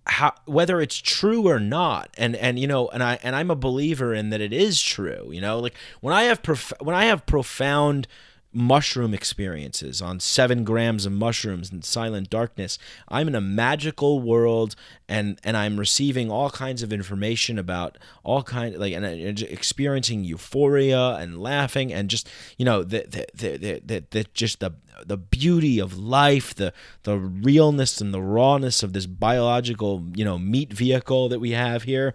how 0.07 0.35
whether 0.47 0.81
it's 0.81 0.97
true 0.97 1.49
or 1.49 1.61
not. 1.61 2.11
And 2.19 2.37
and 2.37 2.59
you 2.59 2.67
know 2.67 2.89
and 2.89 3.03
i 3.03 3.19
and 3.23 3.35
i'm 3.37 3.51
a 3.51 3.57
believer 3.57 4.15
in 4.15 4.31
that 4.31 4.41
it 4.41 4.53
is 4.53 4.81
true 4.81 5.31
you 5.33 5.41
know 5.41 5.59
like 5.59 5.75
when 6.01 6.15
i 6.15 6.25
have 6.25 6.43
prof- 6.43 6.73
when 6.81 6.95
i 6.95 7.05
have 7.07 7.25
profound 7.27 8.07
mushroom 8.53 9.15
experiences 9.15 10.03
on 10.03 10.21
seven 10.21 10.65
grams 10.65 11.07
of 11.07 11.13
mushrooms 11.13 11.73
in 11.73 11.83
silent 11.83 12.29
darkness. 12.29 12.79
I'm 13.09 13.29
in 13.29 13.35
a 13.35 13.41
magical 13.41 14.21
world, 14.21 14.75
and 15.09 15.41
and 15.43 15.57
I'm 15.57 15.79
receiving 15.79 16.31
all 16.31 16.51
kinds 16.51 16.83
of 16.83 16.93
information 16.93 17.59
about 17.59 17.99
all 18.23 18.43
kind 18.43 18.77
like 18.77 18.93
and, 18.93 19.05
and 19.05 19.43
experiencing 19.43 20.25
euphoria 20.25 21.15
and 21.17 21.41
laughing 21.41 21.93
and 21.93 22.11
just 22.11 22.29
you 22.59 22.65
know 22.65 22.83
the 22.83 23.07
the 23.35 23.81
the, 23.85 24.03
the, 24.11 24.27
just 24.35 24.61
the 24.61 24.73
the 25.05 25.17
beauty 25.17 25.79
of 25.79 25.99
life, 25.99 26.55
the 26.55 26.73
the 27.05 27.19
realness 27.19 28.01
and 28.01 28.13
the 28.13 28.23
rawness 28.23 28.83
of 28.83 28.93
this 28.93 29.07
biological 29.07 30.05
you 30.15 30.25
know 30.25 30.39
meat 30.39 30.73
vehicle 30.73 31.29
that 31.29 31.41
we 31.41 31.53
have 31.53 31.85
here 31.85 32.15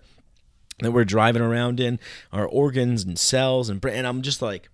that 0.79 0.91
we're 0.91 1.05
driving 1.05 1.41
around 1.41 1.79
in, 1.79 1.99
our 2.31 2.45
organs 2.45 3.03
and 3.03 3.17
cells 3.17 3.69
and 3.69 3.83
and 3.85 4.05
I'm 4.05 4.21
just 4.21 4.41
like 4.41 4.69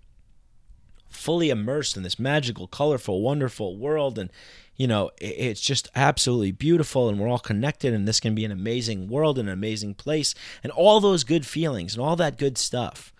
fully 1.14 1.50
immersed 1.50 1.96
in 1.96 2.02
this 2.02 2.18
magical, 2.18 2.66
colorful, 2.66 3.22
wonderful 3.22 3.76
world. 3.76 4.18
And, 4.18 4.30
you 4.76 4.86
know, 4.86 5.10
it's 5.18 5.60
just 5.60 5.88
absolutely 5.94 6.52
beautiful. 6.52 7.08
And 7.08 7.18
we're 7.18 7.28
all 7.28 7.38
connected. 7.38 7.94
And 7.94 8.06
this 8.06 8.20
can 8.20 8.34
be 8.34 8.44
an 8.44 8.50
amazing 8.50 9.08
world, 9.08 9.38
and 9.38 9.48
an 9.48 9.54
amazing 9.54 9.94
place, 9.94 10.34
and 10.62 10.72
all 10.72 11.00
those 11.00 11.24
good 11.24 11.46
feelings 11.46 11.94
and 11.94 12.04
all 12.04 12.16
that 12.16 12.38
good 12.38 12.58
stuff. 12.58 13.12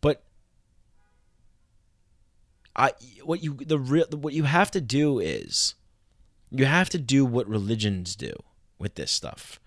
But 0.00 0.22
I, 2.76 2.92
what 3.24 3.42
you, 3.42 3.54
the 3.54 3.78
real, 3.78 4.06
what 4.12 4.34
you 4.34 4.44
have 4.44 4.70
to 4.72 4.80
do 4.80 5.18
is 5.18 5.74
you 6.50 6.64
have 6.64 6.88
to 6.90 6.98
do 6.98 7.24
what 7.24 7.48
religions 7.48 8.16
do 8.16 8.32
with 8.78 8.94
this 8.94 9.10
stuff 9.10 9.60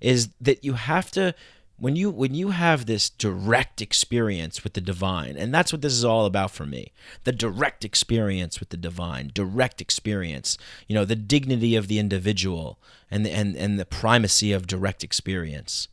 is 0.00 0.30
that 0.40 0.64
you 0.64 0.74
have 0.74 1.10
to 1.12 1.34
when 1.76 1.96
you 1.96 2.10
when 2.10 2.34
you 2.34 2.50
have 2.50 2.86
this 2.86 3.10
direct 3.10 3.82
experience 3.82 4.62
with 4.62 4.74
the 4.74 4.80
divine 4.80 5.36
and 5.36 5.52
that's 5.52 5.72
what 5.72 5.82
this 5.82 5.92
is 5.92 6.04
all 6.04 6.24
about 6.24 6.50
for 6.50 6.64
me 6.64 6.92
the 7.24 7.32
direct 7.32 7.84
experience 7.84 8.60
with 8.60 8.68
the 8.68 8.76
divine 8.76 9.30
direct 9.34 9.80
experience 9.80 10.56
you 10.86 10.94
know 10.94 11.04
the 11.04 11.16
dignity 11.16 11.74
of 11.74 11.88
the 11.88 11.98
individual 11.98 12.78
and 13.14 13.24
the, 13.24 13.30
and 13.30 13.56
and 13.56 13.78
the 13.78 13.84
primacy 13.84 14.52
of 14.52 14.66
direct 14.66 15.04
experience. 15.04 15.86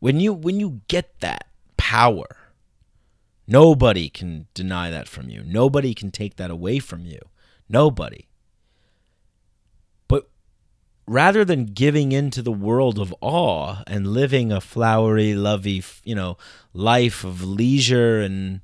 When 0.00 0.18
you 0.18 0.32
when 0.32 0.58
you 0.58 0.80
get 0.88 1.20
that 1.20 1.46
power 1.76 2.38
nobody 3.46 4.08
can 4.08 4.46
deny 4.54 4.90
that 4.90 5.08
from 5.08 5.28
you. 5.28 5.42
Nobody 5.44 5.94
can 5.94 6.10
take 6.10 6.36
that 6.36 6.50
away 6.50 6.78
from 6.78 7.04
you. 7.04 7.20
Nobody 7.68 8.26
rather 11.06 11.44
than 11.44 11.66
giving 11.66 12.12
into 12.12 12.42
the 12.42 12.52
world 12.52 12.98
of 12.98 13.14
awe 13.20 13.82
and 13.86 14.06
living 14.06 14.52
a 14.52 14.60
flowery, 14.60 15.34
lovey, 15.34 15.82
you 16.04 16.14
know, 16.14 16.36
life 16.72 17.24
of 17.24 17.42
leisure 17.42 18.20
and, 18.20 18.60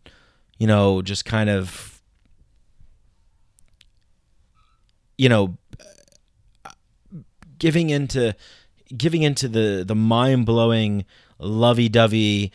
you 0.59 0.67
know, 0.67 1.03
just 1.03 1.25
kind 1.25 1.51
of, 1.51 2.01
you 5.17 5.29
know, 5.29 5.57
giving 7.59 7.91
into 7.91 8.35
giving 8.97 9.23
into 9.23 9.49
the 9.49 9.85
the 9.87 9.95
mind 9.95 10.47
blowing, 10.47 11.05
lovey 11.39 11.89
dovey, 11.89 12.53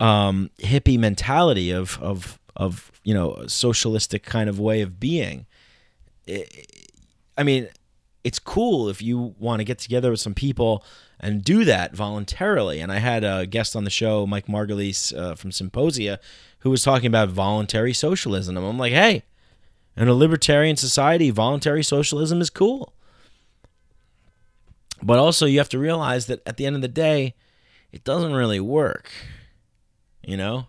um, 0.00 0.50
hippie 0.58 0.98
mentality 0.98 1.70
of 1.70 2.00
of 2.00 2.38
of 2.56 2.92
you 3.04 3.14
know 3.14 3.44
socialistic 3.46 4.22
kind 4.22 4.48
of 4.48 4.58
way 4.58 4.80
of 4.80 5.00
being. 5.00 5.46
I 7.36 7.42
mean, 7.42 7.68
it's 8.28 8.38
cool 8.38 8.90
if 8.90 9.00
you 9.00 9.34
want 9.38 9.60
to 9.60 9.64
get 9.64 9.78
together 9.78 10.10
with 10.10 10.20
some 10.20 10.34
people 10.34 10.84
and 11.18 11.42
do 11.42 11.64
that 11.64 11.96
voluntarily. 11.96 12.78
And 12.78 12.92
I 12.92 12.98
had 12.98 13.24
a 13.24 13.46
guest 13.46 13.74
on 13.74 13.84
the 13.84 13.90
show, 13.90 14.26
Mike 14.26 14.48
Margulies 14.48 15.16
uh, 15.18 15.34
from 15.34 15.50
Symposia, 15.50 16.20
who 16.58 16.68
was 16.68 16.82
talking 16.82 17.06
about 17.06 17.30
voluntary 17.30 17.94
socialism. 17.94 18.54
I'm 18.58 18.76
like, 18.76 18.92
hey, 18.92 19.22
in 19.96 20.08
a 20.08 20.12
libertarian 20.12 20.76
society, 20.76 21.30
voluntary 21.30 21.82
socialism 21.82 22.42
is 22.42 22.50
cool. 22.50 22.92
But 25.02 25.18
also, 25.18 25.46
you 25.46 25.56
have 25.56 25.70
to 25.70 25.78
realize 25.78 26.26
that 26.26 26.46
at 26.46 26.58
the 26.58 26.66
end 26.66 26.76
of 26.76 26.82
the 26.82 26.88
day, 26.88 27.34
it 27.92 28.04
doesn't 28.04 28.34
really 28.34 28.60
work, 28.60 29.10
you 30.22 30.36
know? 30.36 30.66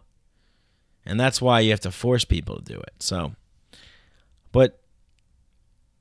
And 1.05 1.19
that's 1.19 1.41
why 1.41 1.59
you 1.59 1.71
have 1.71 1.81
to 1.81 1.91
force 1.91 2.23
people 2.23 2.55
to 2.55 2.63
do 2.63 2.79
it. 2.79 2.93
So, 2.99 3.33
but, 4.53 4.79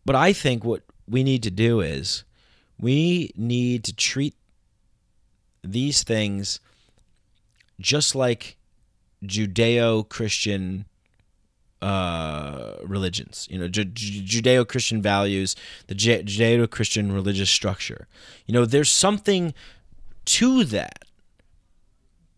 but 0.04 0.14
I 0.14 0.32
think 0.32 0.62
what 0.62 0.82
we 1.08 1.24
need 1.24 1.42
to 1.42 1.50
do 1.50 1.80
is 1.80 2.24
we 2.78 3.32
need 3.36 3.84
to 3.84 3.94
treat 3.94 4.34
these 5.62 6.02
things 6.02 6.60
just 7.80 8.14
like 8.14 8.56
Judeo 9.24 10.08
Christian 10.08 10.84
uh, 11.80 12.74
religions, 12.82 13.46
you 13.50 13.58
know, 13.58 13.68
Ju- 13.68 13.84
Judeo 13.84 14.66
Christian 14.66 15.00
values, 15.00 15.54
the 15.86 15.94
Judeo 15.94 16.68
Christian 16.68 17.12
religious 17.12 17.50
structure. 17.50 18.08
You 18.46 18.54
know, 18.54 18.64
there's 18.64 18.90
something 18.90 19.54
to 20.26 20.64
that. 20.64 21.04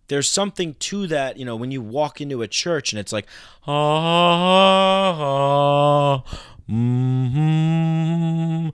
There's 0.09 0.29
something 0.29 0.75
to 0.75 1.07
that, 1.07 1.37
you 1.37 1.45
know, 1.45 1.55
when 1.57 1.71
you 1.71 1.81
walk 1.81 2.21
into 2.21 2.43
a 2.43 2.49
church 2.49 2.93
and 2.93 2.99
it's 2.99 3.13
like, 3.13 3.27
ah, 3.67 5.15
ah 5.21 6.25
mm-hmm, 6.71 8.69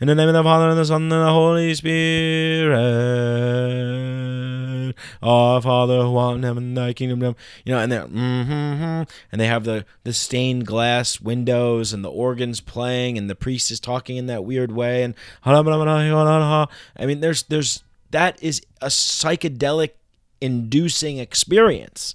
in 0.00 0.06
the 0.08 0.14
name 0.14 0.28
of 0.28 0.34
the 0.34 0.42
Father 0.42 0.70
and 0.70 0.78
the 0.78 0.84
Son 0.84 1.02
and 1.02 1.12
the 1.12 1.26
Holy 1.26 1.74
Spirit. 1.74 2.74
Our 5.22 5.60
Father 5.60 6.02
who 6.02 6.16
art 6.16 6.36
in 6.36 6.42
heaven, 6.42 6.74
thy 6.74 6.92
kingdom 6.94 7.20
come. 7.20 7.36
You 7.64 7.74
know, 7.74 7.80
and 7.80 7.92
they're 7.92 8.06
mm-hmm, 8.06 9.02
and 9.32 9.40
they 9.40 9.46
have 9.46 9.64
the 9.64 9.84
the 10.04 10.12
stained 10.12 10.66
glass 10.66 11.20
windows 11.20 11.92
and 11.92 12.04
the 12.04 12.10
organs 12.10 12.60
playing 12.60 13.18
and 13.18 13.28
the 13.28 13.34
priest 13.34 13.70
is 13.70 13.80
talking 13.80 14.16
in 14.16 14.26
that 14.26 14.44
weird 14.44 14.72
way 14.72 15.02
and 15.02 15.14
I 15.44 15.62
mean 17.06 17.20
there's 17.20 17.42
there's 17.44 17.82
that 18.10 18.42
is 18.42 18.62
a 18.80 18.86
psychedelic 18.86 19.90
inducing 20.40 21.18
experience 21.18 22.14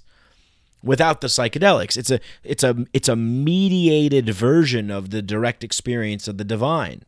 without 0.82 1.20
the 1.20 1.26
psychedelics. 1.26 1.96
It's 1.96 2.10
a 2.10 2.20
it's 2.44 2.62
a 2.62 2.86
it's 2.92 3.08
a 3.08 3.16
mediated 3.16 4.28
version 4.30 4.90
of 4.90 5.10
the 5.10 5.22
direct 5.22 5.64
experience 5.64 6.28
of 6.28 6.38
the 6.38 6.44
divine. 6.44 7.04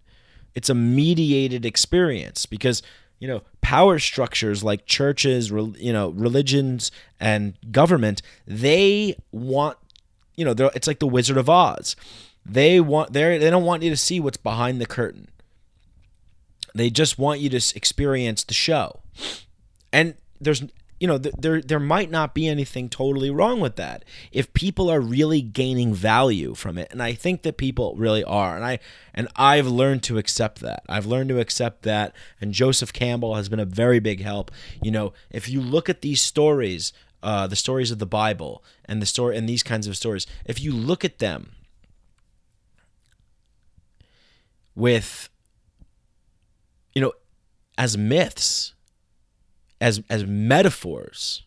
It's 0.55 0.69
a 0.69 0.75
mediated 0.75 1.65
experience 1.65 2.47
because 2.47 2.83
you 3.19 3.29
know 3.29 3.43
power 3.61 3.99
structures 3.99 4.63
like 4.63 4.87
churches, 4.87 5.51
you 5.51 5.93
know 5.93 6.11
religions 6.11 6.91
and 7.21 7.55
government, 7.71 8.23
they 8.47 9.17
want 9.31 9.79
you 10.37 10.45
know 10.45 10.55
it's 10.75 10.87
like 10.87 10.99
the 10.99 11.07
Wizard 11.07 11.39
of 11.39 11.49
Oz. 11.49 11.97
They 12.45 12.81
want 12.81 13.13
they 13.13 13.39
they 13.39 13.51
don't 13.51 13.65
want 13.65 13.83
you 13.83 13.91
to 13.91 13.97
see 13.97 14.21
what's 14.21 14.37
behind 14.37 14.81
the 14.81 14.87
curtain. 14.87 15.29
They 16.75 16.91
just 16.91 17.19
want 17.19 17.41
you 17.41 17.51
to 17.51 17.77
experience 17.77 18.45
the 18.45 18.55
show. 18.55 19.01
And 19.93 20.15
there's 20.41 20.63
you 21.03 21.09
know, 21.09 21.19
there 21.19 21.61
there 21.61 21.81
might 21.81 22.13
not 22.13 22.33
be 22.33 22.47
anything 22.47 22.89
totally 22.89 23.29
wrong 23.29 23.59
with 23.59 23.75
that 23.75 24.05
if 24.31 24.55
people 24.55 24.89
are 24.89 25.01
really 25.01 25.43
gaining 25.43 25.93
value 25.93 26.55
from 26.55 26.79
it, 26.79 26.87
and 26.93 27.03
I 27.03 27.13
think 27.13 27.43
that 27.43 27.57
people 27.57 27.97
really 27.97 28.23
are, 28.23 28.55
and 28.55 28.65
I 28.65 28.79
and 29.13 29.27
I've 29.35 29.67
learned 29.67 30.05
to 30.05 30.17
accept 30.17 30.61
that. 30.61 30.85
I've 30.89 31.05
learned 31.05 31.31
to 31.31 31.41
accept 31.41 31.83
that, 31.83 32.15
and 32.41 32.53
Joseph 32.53 32.93
Campbell 32.93 33.35
has 33.35 33.49
been 33.49 33.59
a 33.59 33.65
very 33.65 33.99
big 33.99 34.23
help. 34.23 34.53
You 34.81 34.93
know, 34.93 35.13
if 35.29 35.49
you 35.49 35.61
look 35.61 35.89
at 35.89 36.03
these 36.03 36.23
stories, 36.23 36.93
uh, 37.21 37.49
the 37.49 37.57
stories 37.57 37.91
of 37.91 37.99
the 37.99 38.07
Bible, 38.07 38.63
and 38.85 39.03
the 39.03 39.07
story 39.07 39.37
and 39.37 39.49
these 39.49 39.65
kinds 39.65 39.89
of 39.89 39.97
stories, 39.97 40.25
if 40.47 40.61
you 40.63 40.73
look 40.73 41.05
at 41.05 41.19
them 41.19 41.51
with 44.77 45.29
you 46.95 47.03
know 47.03 47.13
as 47.77 47.99
myths 47.99 48.75
as 49.83 50.01
as 50.09 50.25
metaphors, 50.25 51.43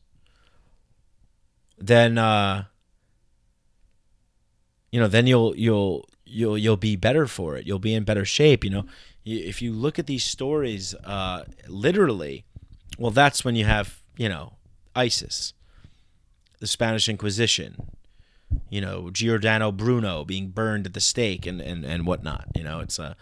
then 1.77 2.17
uh, 2.17 2.65
you 4.91 4.99
know, 4.99 5.07
then 5.07 5.25
you'll 5.25 5.55
you'll 5.55 6.07
you'll 6.25 6.57
you'll 6.57 6.77
be 6.77 6.97
better 6.97 7.27
for 7.27 7.55
it. 7.55 7.65
You'll 7.65 7.79
be 7.79 7.93
in 7.93 8.03
better 8.03 8.25
shape. 8.25 8.63
You 8.63 8.69
know, 8.69 8.85
if 9.23 9.61
you 9.61 9.71
look 9.71 9.97
at 9.97 10.05
these 10.05 10.25
stories 10.25 10.93
uh, 11.05 11.45
literally, 11.67 12.43
well, 12.99 13.11
that's 13.11 13.45
when 13.45 13.55
you 13.55 13.65
have 13.65 14.01
you 14.17 14.27
know 14.27 14.53
ISIS, 14.95 15.53
the 16.59 16.67
Spanish 16.67 17.07
Inquisition, 17.07 17.89
you 18.69 18.81
know 18.81 19.09
Giordano 19.11 19.71
Bruno 19.71 20.25
being 20.25 20.49
burned 20.49 20.85
at 20.85 20.93
the 20.93 21.01
stake 21.01 21.45
and 21.45 21.61
and 21.61 21.85
and 21.85 22.05
whatnot. 22.05 22.47
You 22.53 22.63
know, 22.63 22.81
it's 22.81 22.99
a 22.99 23.15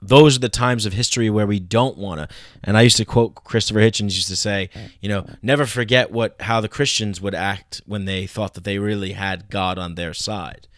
those 0.00 0.36
are 0.36 0.40
the 0.40 0.48
times 0.48 0.86
of 0.86 0.92
history 0.92 1.28
where 1.28 1.46
we 1.46 1.58
don't 1.58 1.98
want 1.98 2.20
to 2.20 2.28
and 2.62 2.76
i 2.76 2.82
used 2.82 2.96
to 2.96 3.04
quote 3.04 3.34
christopher 3.34 3.80
hitchens 3.80 4.14
used 4.14 4.28
to 4.28 4.36
say 4.36 4.70
you 5.00 5.08
know 5.08 5.26
never 5.42 5.66
forget 5.66 6.10
what 6.10 6.36
how 6.40 6.60
the 6.60 6.68
christians 6.68 7.20
would 7.20 7.34
act 7.34 7.82
when 7.86 8.04
they 8.04 8.26
thought 8.26 8.54
that 8.54 8.64
they 8.64 8.78
really 8.78 9.12
had 9.12 9.50
god 9.50 9.78
on 9.78 9.94
their 9.94 10.14
side. 10.14 10.68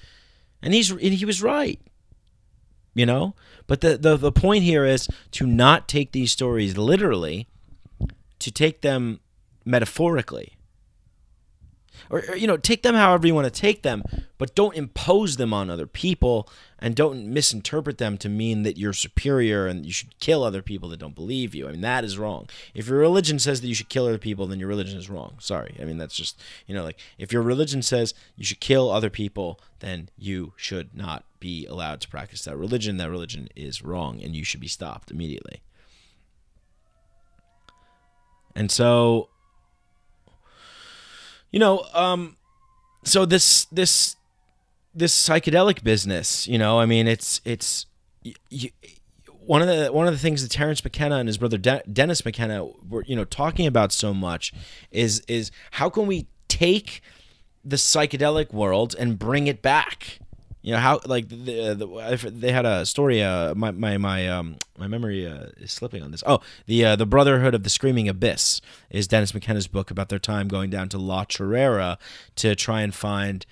And 0.63 0.75
he's 0.75 0.91
and 0.91 1.01
he 1.01 1.25
was 1.25 1.43
right 1.43 1.81
you 2.95 3.07
know? 3.07 3.35
But 3.67 3.81
the, 3.81 3.97
the 3.97 4.17
the 4.17 4.33
point 4.33 4.65
here 4.65 4.85
is 4.85 5.09
to 5.33 5.47
not 5.47 5.89
take 5.89 6.13
these 6.13 6.33
stories 6.33 6.77
literally 6.77 7.49
to 8.39 8.51
take 8.51 8.81
them 8.81 9.21
metaphorically 9.65 10.57
or, 12.11 12.23
or, 12.29 12.37
you 12.37 12.47
know 12.47 12.57
take 12.57 12.83
them 12.83 12.95
however 12.95 13.27
you 13.27 13.35
want 13.35 13.53
to 13.53 13.61
take 13.61 13.83
them 13.83 14.03
but 14.39 14.55
don't 14.55 14.77
impose 14.77 15.37
them 15.37 15.55
on 15.55 15.71
other 15.71 15.87
people 15.87 16.49
and 16.79 16.97
don't 16.97 17.27
misinterpret 17.27 17.99
them 17.99 18.17
to 18.19 18.29
mean 18.29 18.63
that 18.63 18.77
you're 18.77 18.93
superior 18.93 19.67
and 19.67 19.85
you 19.85 19.93
should 19.93 20.19
kill 20.19 20.43
other 20.43 20.63
people 20.63 20.89
that 20.89 20.99
don't 20.99 21.15
believe 21.15 21.55
you. 21.55 21.69
I 21.69 21.73
mean 21.73 21.83
that 21.83 22.05
is 22.05 22.19
wrong. 22.19 22.49
If 22.75 22.89
your 22.89 22.99
religion 22.99 23.39
says 23.39 23.61
that 23.61 23.69
you 23.69 23.75
should 23.75 23.89
kill 23.89 24.07
other 24.07 24.19
people 24.19 24.47
then 24.47 24.59
your 24.59 24.69
religion 24.69 24.99
is 24.99 25.11
wrong. 25.11 25.35
Sorry. 25.39 25.77
I 25.81 25.85
mean 25.85 25.99
that's 25.99 26.17
just 26.17 26.41
you 26.67 26.75
know 26.75 26.85
like 26.85 26.99
if 27.19 27.33
your 27.33 27.43
religion 27.43 27.83
says 27.83 28.15
you 28.37 28.45
should 28.45 28.61
kill 28.61 28.91
other 28.91 29.11
people 29.11 29.61
then 29.81 30.09
you 30.19 30.53
should 30.57 30.95
not 30.95 31.25
be 31.39 31.67
allowed 31.67 32.01
to 32.03 32.09
practice 32.09 32.45
that 32.45 32.57
religion. 32.57 32.97
That 32.97 33.11
religion 33.11 33.49
is 33.55 33.83
wrong 33.83 34.23
and 34.23 34.35
you 34.35 34.45
should 34.45 34.61
be 34.61 34.69
stopped 34.69 35.11
immediately. 35.11 35.63
And 38.55 38.71
so 38.71 39.29
you 41.51 41.59
know, 41.59 41.87
um, 41.95 42.37
so 43.05 43.25
this 43.25 43.65
this 43.67 44.17
this 44.95 45.15
psychedelic 45.15 45.83
business, 45.83 46.47
you 46.47 46.59
know, 46.59 46.81
I 46.81 46.87
mean, 46.87 47.07
it's 47.07 47.41
it's 47.45 47.87
you, 48.23 48.71
one 49.51 49.63
of 49.63 49.69
the 49.69 49.93
one 49.93 50.07
of 50.07 50.13
the 50.13 50.19
things 50.19 50.43
that 50.43 50.51
Terence 50.51 50.85
McKenna 50.85 51.17
and 51.17 51.29
his 51.29 51.39
brother 51.39 51.59
De- 51.59 51.83
Dennis 51.93 52.25
McKenna 52.25 52.67
were 52.89 53.05
you 53.05 53.17
know 53.17 53.25
talking 53.25 53.67
about 53.67 53.93
so 53.93 54.15
much 54.15 54.53
is 54.93 55.21
is 55.27 55.51
how 55.73 55.91
can 55.91 56.07
we 56.07 56.29
take 56.47 57.03
the 57.65 57.77
psychedelic 57.77 58.53
world 58.53 58.95
and 58.97 59.19
bring 59.19 59.49
it 59.49 59.61
back 59.61 60.20
you 60.63 60.73
know 60.73 60.79
how 60.79 61.01
like 61.07 61.29
the, 61.29 61.75
the 61.75 62.31
they 62.31 62.53
had 62.53 62.67
a 62.67 62.85
story. 62.85 63.23
Uh, 63.23 63.55
my 63.55 63.71
my 63.71 63.97
my 63.97 64.29
um 64.29 64.57
my 64.79 64.87
memory 64.87 65.27
uh, 65.27 65.47
is 65.57 65.73
slipping 65.73 66.03
on 66.03 66.11
this. 66.11 66.23
Oh, 66.27 66.41
the 66.67 66.85
uh, 66.85 66.97
the 66.97 67.07
Brotherhood 67.07 67.55
of 67.55 67.63
the 67.63 67.71
Screaming 67.71 68.09
Abyss 68.09 68.61
is 68.91 69.09
Dennis 69.09 69.33
McKenna's 69.33 69.67
book 69.67 69.91
about 69.91 70.11
their 70.11 70.19
time 70.19 70.49
going 70.49 70.69
down 70.69 70.89
to 70.91 70.99
La 70.99 71.25
Chorrera 71.25 71.99
to 72.37 72.55
try 72.55 72.83
and 72.83 72.95
find 72.95 73.47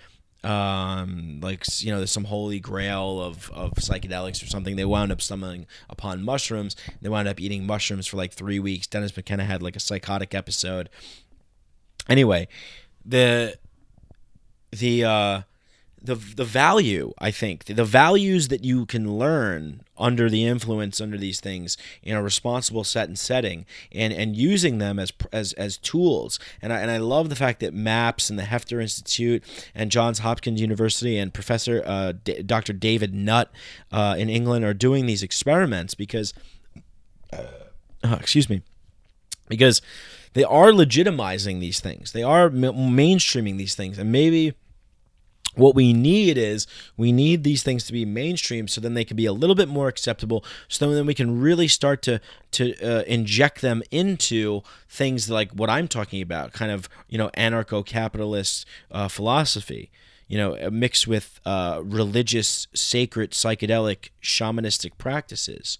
um 0.45 1.41
like 1.43 1.65
you 1.81 1.91
know 1.91 1.97
there's 1.99 2.13
some 2.13 2.25
holy 2.25 2.61
grail 2.61 3.21
of 3.21 3.51
of 3.51 3.73
psychedelics 3.73 4.41
or 4.41 4.47
something 4.47 4.77
they 4.77 4.85
wound 4.85 5.11
up 5.11 5.21
stumbling 5.21 5.67
upon 5.91 6.23
mushrooms 6.23 6.77
they 7.03 7.09
wound 7.09 7.27
up 7.27 7.41
eating 7.41 7.67
mushrooms 7.67 8.07
for 8.07 8.19
like 8.19 8.33
three 8.33 8.61
weeks 8.61 8.87
dennis 8.87 9.17
mckenna 9.17 9.45
had 9.45 9.65
like 9.65 9.75
a 9.75 9.81
psychotic 9.81 10.37
episode 10.37 10.89
anyway 12.09 12.47
the 13.05 13.59
the 14.71 15.05
uh 15.05 15.43
the 16.01 16.15
the 16.15 16.45
value 16.45 17.13
I 17.19 17.31
think 17.31 17.65
the 17.65 17.85
values 17.85 18.49
that 18.49 18.65
you 18.65 18.87
can 18.87 19.19
learn 19.19 19.83
under 19.97 20.31
the 20.31 20.45
influence 20.45 21.01
under 21.01 21.17
these 21.17 21.41
things 21.41 21.77
in 22.03 22.17
a 22.17 22.23
responsible 22.23 22.85
set 22.85 23.09
and 23.09 23.19
setting 23.19 23.67
and 23.93 24.13
and 24.13 24.37
using 24.37 24.79
them 24.79 24.99
as 24.99 25.13
as 25.33 25.53
as 25.55 25.77
tools 25.77 26.39
and 26.63 26.73
I, 26.73 26.81
and 26.81 26.91
I 26.91 26.99
love 26.99 27.29
the 27.29 27.37
fact 27.37 27.61
that 27.61 27.75
MAPS 27.75 28.31
and 28.31 28.39
the 28.39 28.45
Heffter 28.45 28.81
Institute 28.81 29.43
and 29.75 29.91
Johns 29.91 30.21
Hopkins 30.21 30.61
University 30.61 31.19
and 31.19 31.35
Professor 31.35 31.83
uh, 31.85 32.13
D- 32.25 32.43
Dr. 32.43 32.73
David 32.73 33.15
Nutt 33.15 33.51
uh, 33.91 34.15
in 34.19 34.29
England 34.29 34.65
are 34.65 34.75
doing 34.75 35.07
these 35.07 35.23
experiments 35.23 35.95
because 35.95 36.33
uh, 37.33 38.17
excuse 38.21 38.49
me 38.49 38.63
because 39.49 39.83
they 40.35 40.45
are 40.45 40.71
legitimizing 40.71 41.61
these 41.61 41.81
things. 41.81 42.13
They 42.13 42.23
are 42.23 42.51
mainstreaming 42.51 43.59
these 43.59 43.75
things, 43.75 43.99
and 43.99 44.13
maybe 44.13 44.55
what 45.55 45.75
we 45.75 45.93
need 45.93 46.39
is 46.39 46.67
we 46.97 47.11
need 47.11 47.43
these 47.43 47.63
things 47.63 47.85
to 47.85 47.93
be 47.93 48.05
mainstream 48.05 48.69
so 48.69 48.81
then 48.81 48.95
they 48.95 49.05
can 49.05 49.17
be 49.17 49.27
a 49.27 49.33
little 49.33 49.57
bit 49.57 49.69
more 49.69 49.89
acceptable 49.89 50.45
so 50.69 50.91
then 50.93 51.07
we 51.07 51.15
can 51.15 51.41
really 51.41 51.69
start 51.69 52.03
to 52.03 52.21
to 52.51 52.75
uh, 52.81 53.03
inject 53.07 53.61
them 53.61 53.83
into 53.91 54.63
things 54.89 55.29
like 55.29 55.51
what 55.53 55.69
i'm 55.69 55.89
talking 55.89 56.23
about 56.23 56.53
kind 56.53 56.71
of 56.71 56.89
you 57.09 57.19
know 57.19 57.31
anarcho-capitalist 57.31 58.67
uh, 58.91 59.09
philosophy 59.09 59.91
you 60.29 60.37
know 60.37 60.71
mixed 60.71 61.09
with 61.09 61.41
uh, 61.45 61.81
religious 61.83 62.69
sacred 62.75 63.33
psychedelic 63.33 64.11
shamanistic 64.23 64.93
practices. 64.99 65.79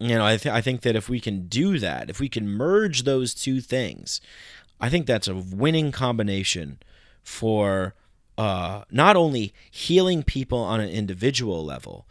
You 0.00 0.18
know 0.18 0.26
I, 0.26 0.36
th- 0.36 0.52
I 0.52 0.60
think 0.60 0.82
that 0.82 0.96
if 0.96 1.08
we 1.08 1.20
can 1.20 1.46
do 1.46 1.78
that 1.78 2.10
if 2.10 2.18
we 2.18 2.28
can 2.28 2.48
merge 2.48 3.04
those 3.04 3.32
two 3.32 3.60
things 3.60 4.20
I 4.80 4.90
think 4.90 5.06
that's 5.06 5.28
a 5.28 5.34
winning 5.34 5.92
combination 5.92 6.78
for 7.22 7.94
uh, 8.36 8.84
not 8.90 9.16
only 9.16 9.54
healing 9.70 10.22
people 10.22 10.58
on 10.58 10.80
an 10.80 10.90
individual 10.90 11.64
level, 11.64 12.06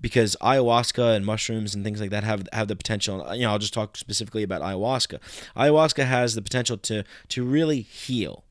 because 0.00 0.36
ayahuasca 0.40 1.16
and 1.16 1.26
mushrooms 1.26 1.74
and 1.74 1.84
things 1.84 2.00
like 2.00 2.10
that 2.10 2.24
have 2.24 2.46
have 2.52 2.68
the 2.68 2.76
potential. 2.76 3.26
You 3.34 3.42
know, 3.42 3.50
I'll 3.50 3.58
just 3.58 3.74
talk 3.74 3.96
specifically 3.96 4.42
about 4.42 4.62
ayahuasca. 4.62 5.18
Ayahuasca 5.56 6.04
has 6.04 6.34
the 6.34 6.42
potential 6.42 6.76
to 6.78 7.04
to 7.28 7.44
really 7.44 7.80
heal. 7.80 8.44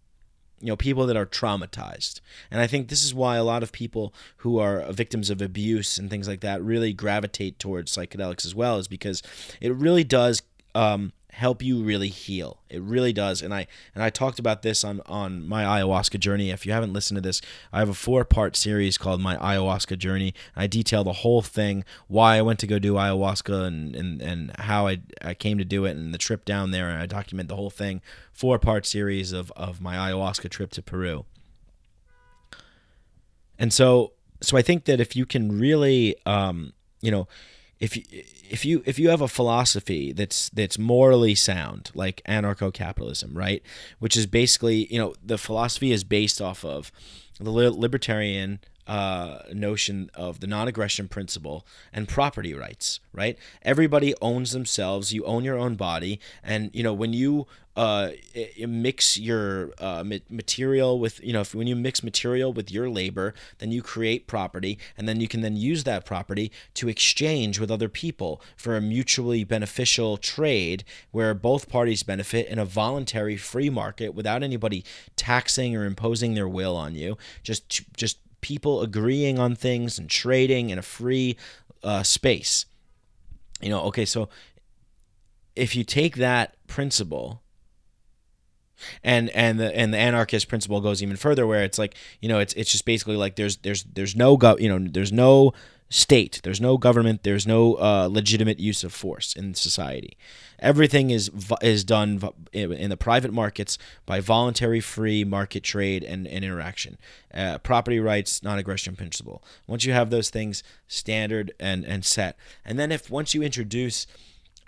You 0.59 0.69
know, 0.69 0.75
people 0.75 1.05
that 1.05 1.15
are 1.15 1.25
traumatized, 1.25 2.19
and 2.49 2.59
I 2.59 2.65
think 2.65 2.89
this 2.89 3.03
is 3.03 3.13
why 3.13 3.35
a 3.35 3.43
lot 3.43 3.61
of 3.61 3.71
people 3.71 4.11
who 4.37 4.57
are 4.57 4.91
victims 4.91 5.29
of 5.29 5.39
abuse 5.39 5.99
and 5.99 6.09
things 6.09 6.27
like 6.27 6.41
that 6.41 6.63
really 6.63 6.93
gravitate 6.93 7.59
towards 7.59 7.95
psychedelics 7.95 8.43
as 8.43 8.55
well, 8.55 8.79
is 8.79 8.87
because 8.87 9.21
it 9.61 9.73
really 9.73 10.03
does. 10.03 10.41
Um, 10.73 11.13
help 11.31 11.61
you 11.61 11.83
really 11.83 12.07
heal. 12.07 12.57
It 12.69 12.81
really 12.81 13.13
does. 13.13 13.41
And 13.41 13.53
I 13.53 13.67
and 13.93 14.03
I 14.03 14.09
talked 14.09 14.39
about 14.39 14.61
this 14.61 14.83
on 14.83 15.01
on 15.05 15.47
my 15.47 15.63
ayahuasca 15.63 16.19
journey. 16.19 16.49
If 16.49 16.65
you 16.65 16.71
haven't 16.71 16.93
listened 16.93 17.17
to 17.17 17.21
this, 17.21 17.41
I 17.71 17.79
have 17.79 17.89
a 17.89 17.93
four-part 17.93 18.55
series 18.55 18.97
called 18.97 19.21
My 19.21 19.35
Ayahuasca 19.37 19.97
Journey. 19.97 20.33
I 20.55 20.67
detail 20.67 21.03
the 21.03 21.13
whole 21.13 21.41
thing, 21.41 21.85
why 22.07 22.37
I 22.37 22.41
went 22.41 22.59
to 22.59 22.67
go 22.67 22.79
do 22.79 22.93
ayahuasca 22.93 23.67
and 23.67 23.95
and, 23.95 24.21
and 24.21 24.51
how 24.57 24.87
I, 24.87 25.01
I 25.21 25.33
came 25.33 25.57
to 25.57 25.65
do 25.65 25.85
it 25.85 25.95
and 25.95 26.13
the 26.13 26.17
trip 26.17 26.45
down 26.45 26.71
there 26.71 26.89
and 26.89 27.01
I 27.01 27.05
document 27.05 27.49
the 27.49 27.55
whole 27.55 27.69
thing. 27.69 28.01
Four-part 28.33 28.85
series 28.85 29.31
of 29.31 29.51
of 29.51 29.79
my 29.81 29.95
ayahuasca 29.95 30.49
trip 30.49 30.71
to 30.71 30.81
Peru. 30.81 31.25
And 33.59 33.71
so 33.71 34.13
so 34.41 34.57
I 34.57 34.61
think 34.61 34.85
that 34.85 34.99
if 34.99 35.15
you 35.15 35.25
can 35.25 35.59
really 35.59 36.15
um, 36.25 36.73
you 37.01 37.11
know, 37.11 37.27
if 37.79 37.95
you 37.95 38.03
if 38.49 38.65
you 38.65 38.83
if 38.85 38.97
you 38.99 39.09
have 39.09 39.21
a 39.21 39.27
philosophy 39.27 40.11
that's 40.11 40.49
that's 40.49 40.77
morally 40.77 41.35
sound 41.35 41.91
like 41.93 42.21
anarcho-capitalism 42.27 43.37
right? 43.37 43.61
Which 43.99 44.17
is 44.17 44.25
basically 44.25 44.91
you 44.91 44.99
know 44.99 45.13
the 45.23 45.37
philosophy 45.37 45.91
is 45.91 46.03
based 46.03 46.41
off 46.41 46.63
of 46.65 46.91
the 47.39 47.51
libertarian 47.51 48.59
uh, 48.87 49.39
notion 49.53 50.09
of 50.15 50.39
the 50.39 50.47
non-aggression 50.47 51.09
principle 51.09 51.65
and 51.91 52.07
property 52.07 52.53
rights 52.53 52.99
right? 53.13 53.37
Everybody 53.63 54.13
owns 54.21 54.51
themselves. 54.51 55.13
You 55.13 55.25
own 55.25 55.43
your 55.43 55.57
own 55.57 55.75
body. 55.75 56.19
And 56.43 56.71
you 56.73 56.83
know 56.83 56.93
when 56.93 57.13
you 57.13 57.47
uh, 57.77 58.09
mix 58.57 59.17
your 59.17 59.71
uh, 59.77 60.03
material 60.31 60.99
with 60.99 61.23
you 61.23 61.31
know 61.31 61.41
if, 61.41 61.53
when 61.53 61.67
you 61.67 61.75
mix 61.75 62.01
material 62.01 62.51
with 62.51 62.71
your 62.71 62.89
labor 62.89 63.35
then 63.59 63.71
you 63.71 63.83
create 63.83 64.25
property 64.25 64.79
and 64.97 65.07
then 65.07 65.21
you 65.21 65.27
can 65.27 65.41
then 65.41 65.55
use 65.55 65.83
that 65.83 66.03
property 66.03 66.51
to 66.73 66.89
exchange 66.89 67.59
with 67.59 67.69
other 67.69 67.87
people 67.87 68.41
for 68.55 68.75
a 68.75 68.81
mutually 68.81 69.43
beneficial 69.43 70.17
trade 70.17 70.83
where 71.11 71.35
both 71.35 71.69
parties 71.69 72.01
benefit 72.01 72.47
in 72.47 72.57
a 72.57 72.65
voluntary 72.65 73.37
free 73.37 73.69
market 73.69 74.15
without 74.15 74.41
anybody 74.41 74.83
taxing 75.15 75.75
or 75.75 75.85
imposing 75.85 76.33
their 76.33 76.47
will 76.47 76.75
on 76.75 76.95
you. 76.95 77.15
Just 77.43 77.93
just 77.95 78.17
people 78.41 78.81
agreeing 78.81 79.37
on 79.37 79.55
things 79.55 79.99
and 79.99 80.09
trading 80.09 80.71
in 80.71 80.79
a 80.79 80.83
free 80.83 81.37
uh, 81.83 82.01
space. 82.01 82.65
You 83.61 83.69
know 83.69 83.81
okay 83.81 84.05
so 84.05 84.29
if 85.55 85.75
you 85.75 85.83
take 85.83 86.15
that 86.15 86.55
principle 86.65 87.43
and 89.03 89.29
and 89.31 89.59
the 89.59 89.75
and 89.75 89.93
the 89.93 89.97
anarchist 89.97 90.47
principle 90.47 90.81
goes 90.81 91.01
even 91.01 91.15
further 91.15 91.47
where 91.47 91.63
it's 91.63 91.77
like 91.77 91.95
you 92.21 92.29
know 92.29 92.39
it's 92.39 92.53
it's 92.53 92.71
just 92.71 92.85
basically 92.85 93.15
like 93.15 93.35
there's 93.35 93.57
there's 93.57 93.83
there's 93.83 94.15
no 94.15 94.37
go 94.37 94.57
you 94.57 94.69
know 94.69 94.87
there's 94.91 95.11
no 95.11 95.53
state 95.89 96.41
there's 96.43 96.59
no 96.59 96.77
government 96.77 97.23
there's 97.23 97.47
no 97.47 97.75
uh, 97.75 98.09
legitimate 98.11 98.59
use 98.59 98.83
of 98.83 98.93
force 98.93 99.35
in 99.35 99.53
society. 99.53 100.17
Everything 100.59 101.11
is 101.11 101.29
is 101.61 101.83
done 101.83 102.21
in 102.51 102.89
the 102.89 102.97
private 102.97 103.31
markets 103.31 103.77
by 104.05 104.19
voluntary 104.19 104.79
free 104.79 105.23
market 105.23 105.63
trade 105.63 106.03
and, 106.03 106.27
and 106.27 106.43
interaction. 106.43 106.97
Uh, 107.33 107.59
property 107.59 107.99
rights 107.99 108.41
non-aggression 108.43 108.95
principle. 108.95 109.43
Once 109.67 109.85
you 109.85 109.93
have 109.93 110.09
those 110.09 110.29
things 110.29 110.63
standard 110.87 111.53
and 111.59 111.85
and 111.85 112.03
set 112.03 112.37
and 112.65 112.77
then 112.77 112.91
if 112.91 113.09
once 113.09 113.33
you 113.33 113.41
introduce 113.41 114.07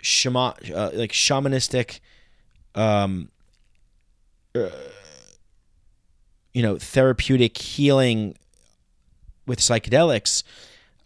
shama, 0.00 0.54
uh, 0.74 0.90
like 0.94 1.12
shamanistic 1.12 2.00
um, 2.74 3.30
uh, 4.54 4.68
you 6.52 6.62
know, 6.62 6.78
therapeutic 6.78 7.56
healing 7.56 8.36
with 9.46 9.60
psychedelics 9.60 10.42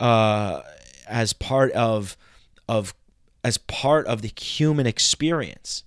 uh, 0.00 0.62
as 1.06 1.32
part 1.32 1.72
of 1.72 2.16
of 2.68 2.94
as 3.42 3.58
part 3.58 4.06
of 4.06 4.22
the 4.22 4.32
human 4.40 4.86
experience, 4.86 5.84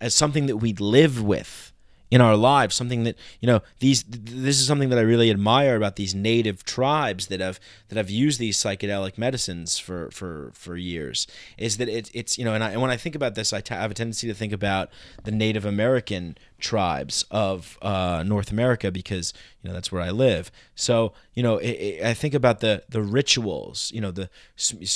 as 0.00 0.14
something 0.14 0.46
that 0.46 0.56
we 0.56 0.72
live 0.72 1.22
with 1.22 1.72
in 2.10 2.20
our 2.20 2.36
lives 2.36 2.74
something 2.74 3.02
that 3.02 3.16
you 3.40 3.46
know 3.46 3.60
these 3.80 4.04
this 4.04 4.60
is 4.60 4.66
something 4.66 4.90
that 4.90 4.98
I 4.98 5.02
really 5.02 5.30
admire 5.30 5.74
about 5.76 5.96
these 5.96 6.14
native 6.14 6.64
tribes 6.64 7.26
that 7.26 7.40
have 7.40 7.58
that 7.88 7.96
have 7.96 8.10
used 8.10 8.38
these 8.38 8.56
psychedelic 8.56 9.18
medicines 9.18 9.78
for 9.78 10.10
for 10.12 10.52
for 10.54 10.76
years 10.76 11.26
is 11.58 11.78
that 11.78 11.88
it, 11.88 12.10
it's 12.14 12.38
you 12.38 12.44
know 12.44 12.54
and, 12.54 12.62
I, 12.62 12.70
and 12.70 12.80
when 12.80 12.90
I 12.90 12.96
think 12.96 13.14
about 13.14 13.34
this 13.34 13.52
I, 13.52 13.60
t- 13.60 13.74
I 13.74 13.80
have 13.80 13.90
a 13.90 13.94
tendency 13.94 14.28
to 14.28 14.34
think 14.34 14.52
about 14.52 14.90
the 15.24 15.32
Native 15.32 15.64
American 15.64 16.38
tribes 16.58 17.24
of 17.30 17.78
uh, 17.82 18.22
North 18.26 18.50
America 18.50 18.90
because 18.90 19.32
you 19.62 19.68
know 19.68 19.74
that's 19.74 19.92
where 19.92 20.02
I 20.02 20.10
live. 20.10 20.50
So 20.74 21.12
you 21.34 21.42
know 21.42 21.58
it, 21.58 21.70
it, 21.70 22.04
I 22.04 22.14
think 22.14 22.34
about 22.34 22.60
the 22.60 22.82
the 22.88 23.02
rituals. 23.02 23.90
You 23.92 24.00
know 24.00 24.10
the 24.10 24.30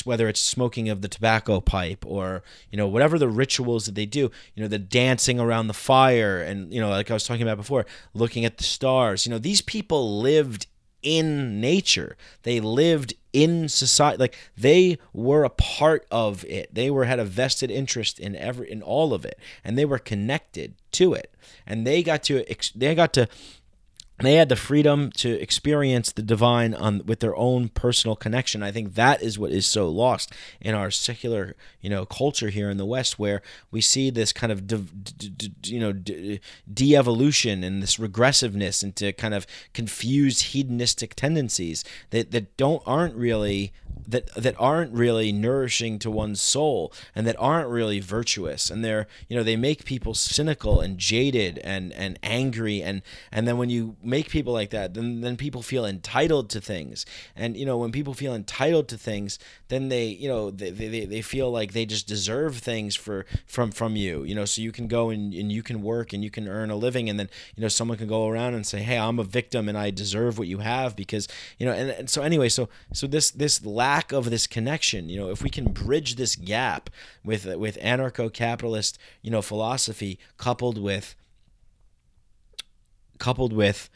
whether 0.05 0.29
it's 0.29 0.41
smoking 0.41 0.89
of 0.89 1.03
the 1.03 1.09
tobacco 1.09 1.61
pipe 1.61 2.05
or 2.07 2.43
you 2.71 2.77
know 2.77 2.89
whatever 2.89 3.19
the 3.19 3.29
rituals 3.29 3.87
that 3.87 3.95
they 3.95 4.07
do. 4.07 4.31
You 4.55 4.63
know 4.63 4.69
the 4.69 4.79
dancing 4.79 5.39
around 5.39 5.67
the 5.67 5.75
fire 5.75 6.41
and 6.41 6.73
you 6.73 6.81
know 6.81 6.91
like 6.91 7.11
I 7.11 7.15
was 7.15 7.27
talking 7.27 7.43
about 7.43 7.57
before, 7.57 7.87
looking 8.15 8.45
at 8.45 8.59
the 8.59 8.65
stars. 8.65 9.27
You 9.27 9.31
know 9.31 9.39
these 9.39 9.61
people 9.61 10.21
lived 10.21 10.67
in 11.03 11.61
nature. 11.61 12.17
They 12.43 12.61
lived 12.61 13.15
in 13.33 13.69
society 13.69 14.19
like 14.19 14.37
they 14.57 14.99
were 15.13 15.45
a 15.45 15.51
part 15.51 16.07
of 16.11 16.45
it. 16.47 16.75
They 16.75 16.91
were 16.91 17.05
had 17.05 17.19
a 17.19 17.25
vested 17.25 17.71
interest 17.71 18.19
in 18.19 18.35
every 18.37 18.71
in 18.71 18.83
all 18.83 19.15
of 19.15 19.25
it 19.25 19.39
and 19.65 19.79
they 19.79 19.85
were 19.85 19.99
connected 19.99 20.75
to 20.93 21.15
it. 21.15 21.33
And 21.67 21.87
they 21.87 22.03
got 22.03 22.23
to 22.25 22.45
they 22.75 22.95
got 22.95 23.13
to 23.15 23.29
they 24.21 24.35
had 24.35 24.49
the 24.49 24.57
freedom 24.57 25.11
to 25.13 25.41
experience 25.41 26.13
the 26.13 26.23
divine 26.23 26.75
on 26.75 27.03
with 27.07 27.21
their 27.21 27.37
own 27.37 27.69
personal 27.69 28.17
connection. 28.17 28.63
I 28.63 28.71
think 28.71 28.95
that 28.95 29.23
is 29.23 29.39
what 29.39 29.51
is 29.51 29.67
so 29.67 29.89
lost 29.89 30.33
in 30.61 30.75
our 30.75 30.91
secular, 30.91 31.57
you 31.81 31.91
know, 31.91 32.05
culture 32.05 32.51
here 32.51 32.71
in 32.71 32.77
the 32.77 32.87
West, 32.87 33.19
where 33.19 33.43
we 33.71 33.81
see 33.81 34.11
this 34.11 34.33
kind 34.33 34.53
of, 34.53 34.67
de, 34.67 34.79
de, 34.79 35.51
you 35.65 35.81
know, 35.81 35.93
de-evolution 35.93 37.65
and 37.65 37.83
this 37.83 37.99
regressiveness 37.99 38.83
into 38.83 39.13
kind 39.13 39.35
of 39.35 39.47
confused 39.73 40.43
hedonistic 40.43 41.15
tendencies 41.15 41.85
that 42.11 42.31
that 42.31 42.57
don't 42.57 42.83
aren't 42.87 43.15
really 43.15 43.73
that 44.07 44.33
that 44.35 44.55
aren't 44.59 44.93
really 44.93 45.33
nourishing 45.33 45.99
to 45.99 46.11
one's 46.11 46.41
soul 46.41 46.93
and 47.15 47.27
that 47.27 47.37
aren't 47.39 47.69
really 47.69 48.01
virtuous 48.01 48.71
and 48.71 48.85
they're 48.85 49.07
you 49.29 49.37
know 49.37 49.43
they 49.43 49.57
make 49.57 49.85
people 49.85 50.15
cynical 50.15 50.81
and 50.81 50.99
jaded 50.99 51.59
and 51.59 51.93
and 51.93 52.19
angry 52.23 52.83
and 52.83 53.03
and 53.31 53.47
then 53.47 53.59
when 53.59 53.71
you 53.71 53.97
make 54.11 54.29
people 54.29 54.53
like 54.53 54.71
that 54.71 54.95
then 54.95 55.21
then 55.21 55.37
people 55.37 55.63
feel 55.63 55.87
entitled 55.87 56.51
to 56.51 56.61
things. 56.61 57.07
And 57.37 57.57
you 57.57 57.65
know 57.65 57.79
when 57.79 57.93
people 57.93 58.15
feel 58.15 58.35
entitled 58.35 58.89
to 58.89 58.99
things 58.99 59.39
then 59.69 59.89
they 59.89 60.07
you 60.07 60.29
know 60.29 60.51
they, 60.51 60.71
they, 60.71 61.07
they 61.07 61.23
feel 61.23 61.51
like 61.51 61.73
they 61.73 61.87
just 61.87 62.07
deserve 62.07 62.59
things 62.59 62.97
for 62.97 63.25
from 63.47 63.71
from 63.71 63.97
you 63.97 64.25
you 64.25 64.35
know. 64.35 64.45
So 64.45 64.61
you 64.63 64.73
can 64.73 64.89
go 64.89 65.11
and, 65.11 65.33
and 65.33 65.53
you 65.53 65.63
can 65.63 65.83
work 65.83 66.13
and 66.13 66.25
you 66.25 66.31
can 66.31 66.49
earn 66.49 66.71
a 66.71 66.77
living 66.77 67.09
and 67.09 67.19
then 67.19 67.31
you 67.55 67.63
know 67.63 67.69
someone 67.69 67.99
can 67.99 68.09
go 68.09 68.29
around 68.29 68.55
and 68.55 68.67
say 68.67 68.81
hey 68.81 68.99
I'm 68.99 69.19
a 69.19 69.25
victim 69.25 69.69
and 69.69 69.79
I 69.79 69.91
deserve 69.91 70.39
what 70.39 70.49
you 70.49 70.59
have 70.59 70.97
because 70.97 71.29
you 71.59 71.67
know 71.67 71.73
and, 71.73 71.91
and 71.91 72.11
so 72.11 72.23
anyway 72.23 72.49
so 72.49 72.69
so 72.93 73.07
this 73.07 73.31
this 73.31 73.65
lack 73.65 74.13
of 74.13 74.31
this 74.31 74.47
connection 74.47 75.09
you 75.09 75.19
know 75.19 75.31
if 75.31 75.43
we 75.43 75.51
can 75.51 75.73
bridge 75.73 76.17
this 76.17 76.37
gap 76.37 76.91
with 77.25 77.47
with 77.57 77.79
anarcho-capitalist 77.79 78.99
you 79.23 79.31
know 79.31 79.43
philosophy 79.43 80.19
coupled 80.37 80.79
with 80.79 81.15
coupled 83.19 83.53
with 83.53 83.89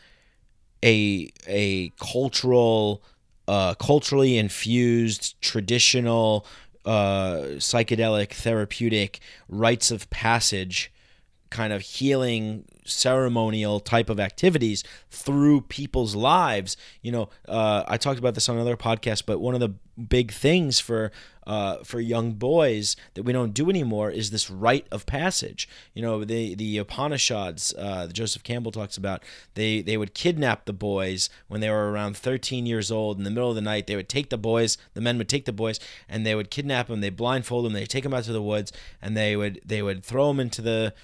a 0.84 1.30
a 1.48 1.90
cultural 2.00 3.02
uh, 3.48 3.74
culturally 3.74 4.38
infused 4.38 5.40
traditional 5.40 6.46
uh, 6.84 7.56
psychedelic 7.56 8.30
therapeutic 8.30 9.20
rites 9.48 9.90
of 9.90 10.08
passage 10.10 10.92
kind 11.50 11.72
of 11.72 11.82
healing 11.82 12.64
ceremonial 12.84 13.80
type 13.80 14.10
of 14.10 14.20
activities 14.20 14.84
through 15.10 15.62
people's 15.62 16.14
lives. 16.14 16.76
You 17.02 17.12
know, 17.12 17.28
uh, 17.48 17.84
I 17.86 17.96
talked 17.96 18.18
about 18.18 18.34
this 18.34 18.48
on 18.48 18.56
another 18.56 18.76
podcast, 18.76 19.24
but 19.26 19.40
one 19.40 19.54
of 19.54 19.60
the 19.60 19.74
big 20.08 20.32
things 20.32 20.80
for 20.80 21.12
uh, 21.46 21.84
for 21.84 22.00
young 22.00 22.32
boys 22.32 22.96
that 23.14 23.22
we 23.22 23.32
don't 23.32 23.52
do 23.52 23.68
anymore 23.68 24.10
is 24.10 24.30
this 24.30 24.50
rite 24.50 24.86
of 24.90 25.04
passage. 25.06 25.68
You 25.92 26.02
know, 26.02 26.24
the 26.24 26.54
the 26.54 26.78
Upanishads, 26.78 27.74
uh, 27.74 28.08
Joseph 28.08 28.42
Campbell 28.42 28.72
talks 28.72 28.96
about 28.96 29.22
they 29.54 29.82
they 29.82 29.96
would 29.96 30.14
kidnap 30.14 30.64
the 30.64 30.72
boys 30.72 31.28
when 31.48 31.60
they 31.60 31.70
were 31.70 31.90
around 31.90 32.16
13 32.16 32.66
years 32.66 32.90
old. 32.90 33.18
In 33.18 33.24
the 33.24 33.30
middle 33.30 33.50
of 33.50 33.56
the 33.56 33.60
night, 33.60 33.86
they 33.86 33.96
would 33.96 34.08
take 34.08 34.30
the 34.30 34.38
boys. 34.38 34.78
The 34.94 35.00
men 35.00 35.18
would 35.18 35.28
take 35.28 35.44
the 35.44 35.52
boys 35.52 35.78
and 36.08 36.24
they 36.24 36.34
would 36.34 36.50
kidnap 36.50 36.88
them. 36.88 37.00
They 37.00 37.10
blindfold 37.10 37.66
them. 37.66 37.74
They 37.74 37.86
take 37.86 38.04
them 38.04 38.14
out 38.14 38.24
to 38.24 38.32
the 38.32 38.42
woods 38.42 38.72
and 39.02 39.16
they 39.16 39.36
would 39.36 39.60
they 39.64 39.82
would 39.82 40.02
throw 40.02 40.28
them 40.28 40.40
into 40.40 40.62
the 40.62 40.94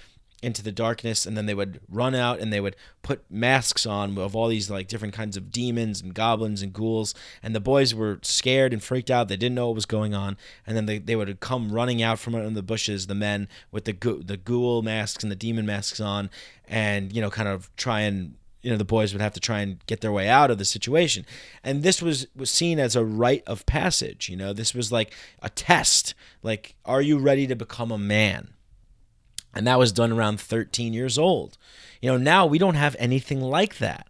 into 0.41 0.63
the 0.63 0.71
darkness 0.71 1.25
and 1.25 1.37
then 1.37 1.45
they 1.45 1.53
would 1.53 1.79
run 1.87 2.15
out 2.15 2.39
and 2.39 2.51
they 2.51 2.59
would 2.59 2.75
put 3.03 3.23
masks 3.29 3.85
on 3.85 4.17
of 4.17 4.35
all 4.35 4.47
these 4.47 4.69
like 4.69 4.87
different 4.87 5.13
kinds 5.13 5.37
of 5.37 5.51
demons 5.51 6.01
and 6.01 6.13
goblins 6.13 6.61
and 6.61 6.73
ghouls. 6.73 7.13
And 7.43 7.53
the 7.55 7.59
boys 7.59 7.93
were 7.93 8.19
scared 8.23 8.73
and 8.73 8.81
freaked 8.83 9.11
out. 9.11 9.27
They 9.27 9.37
didn't 9.37 9.55
know 9.55 9.67
what 9.67 9.75
was 9.75 9.85
going 9.85 10.15
on. 10.15 10.37
And 10.65 10.75
then 10.75 10.87
they, 10.87 10.97
they 10.97 11.15
would 11.15 11.39
come 11.39 11.71
running 11.71 12.01
out 12.01 12.19
from 12.19 12.35
under 12.35 12.49
the 12.49 12.63
bushes 12.63 13.07
the 13.07 13.15
men 13.15 13.47
with 13.71 13.85
the 13.85 13.93
the 14.25 14.37
ghoul 14.37 14.81
masks 14.81 15.23
and 15.23 15.31
the 15.31 15.35
demon 15.35 15.65
masks 15.65 15.99
on 15.99 16.29
and 16.67 17.13
you 17.13 17.21
know 17.21 17.29
kind 17.29 17.47
of 17.47 17.73
try 17.75 18.01
and 18.01 18.35
you 18.61 18.71
know 18.71 18.77
the 18.77 18.85
boys 18.85 19.13
would 19.13 19.21
have 19.21 19.33
to 19.33 19.39
try 19.39 19.59
and 19.59 19.85
get 19.85 20.01
their 20.01 20.11
way 20.11 20.27
out 20.27 20.49
of 20.49 20.57
the 20.57 20.65
situation. 20.65 21.25
And 21.63 21.83
this 21.83 22.01
was 22.01 22.27
was 22.35 22.49
seen 22.49 22.79
as 22.79 22.95
a 22.95 23.05
rite 23.05 23.43
of 23.45 23.65
passage 23.67 24.27
you 24.27 24.35
know? 24.35 24.53
This 24.53 24.73
was 24.73 24.91
like 24.91 25.13
a 25.41 25.49
test. 25.49 26.15
Like 26.41 26.75
are 26.83 27.01
you 27.01 27.19
ready 27.19 27.45
to 27.45 27.55
become 27.55 27.91
a 27.91 27.97
man 27.97 28.53
and 29.53 29.67
that 29.67 29.79
was 29.79 29.91
done 29.91 30.11
around 30.11 30.39
13 30.39 30.93
years 30.93 31.17
old. 31.17 31.57
You 32.01 32.11
know 32.11 32.17
now 32.17 32.45
we 32.45 32.57
don't 32.57 32.75
have 32.75 32.95
anything 32.99 33.41
like 33.41 33.77
that. 33.77 34.07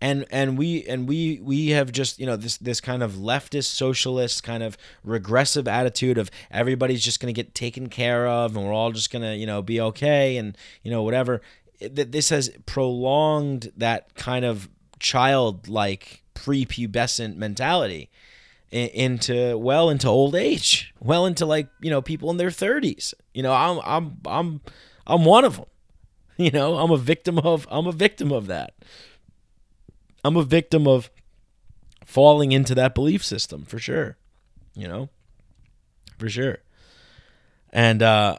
And 0.00 0.26
and 0.30 0.58
we 0.58 0.84
and 0.84 1.08
we 1.08 1.40
we 1.42 1.68
have 1.70 1.92
just 1.92 2.18
you 2.18 2.26
know 2.26 2.36
this 2.36 2.56
this 2.58 2.80
kind 2.80 3.02
of 3.02 3.12
leftist 3.12 3.66
socialist 3.66 4.42
kind 4.42 4.62
of 4.62 4.76
regressive 5.02 5.66
attitude 5.66 6.18
of 6.18 6.30
everybody's 6.50 7.02
just 7.02 7.20
going 7.20 7.32
to 7.32 7.38
get 7.38 7.54
taken 7.54 7.88
care 7.88 8.26
of 8.26 8.56
and 8.56 8.64
we're 8.64 8.72
all 8.72 8.92
just 8.92 9.10
going 9.10 9.22
to 9.22 9.34
you 9.34 9.46
know 9.46 9.62
be 9.62 9.80
okay 9.80 10.36
and 10.36 10.56
you 10.82 10.90
know 10.90 11.02
whatever. 11.02 11.40
That 11.80 12.12
this 12.12 12.28
has 12.30 12.50
prolonged 12.66 13.72
that 13.76 14.14
kind 14.14 14.44
of 14.44 14.68
childlike 15.00 16.22
prepubescent 16.34 17.36
mentality 17.36 18.10
into 18.70 19.56
well 19.56 19.88
into 19.88 20.08
old 20.08 20.34
age, 20.34 20.92
well 21.00 21.26
into 21.26 21.46
like 21.46 21.68
you 21.80 21.90
know 21.90 22.02
people 22.02 22.30
in 22.30 22.36
their 22.36 22.50
thirties. 22.50 23.14
You 23.34 23.42
know, 23.42 23.52
I'm 23.52 23.80
I'm 23.84 24.16
I'm 24.24 24.60
I'm 25.06 25.24
one 25.24 25.44
of 25.44 25.56
them. 25.56 25.66
You 26.36 26.50
know, 26.50 26.78
I'm 26.78 26.90
a 26.90 26.96
victim 26.96 27.38
of 27.38 27.64
I'm 27.70 27.86
a 27.86 27.92
victim 27.92 28.32
of 28.32 28.48
that. 28.48 28.74
I'm 30.24 30.36
a 30.36 30.42
victim 30.42 30.88
of 30.88 31.08
falling 32.04 32.50
into 32.50 32.74
that 32.74 32.92
belief 32.92 33.24
system 33.24 33.64
for 33.64 33.78
sure. 33.78 34.16
You 34.74 34.88
know, 34.88 35.10
for 36.18 36.28
sure. 36.28 36.58
And 37.72 38.02
uh, 38.02 38.38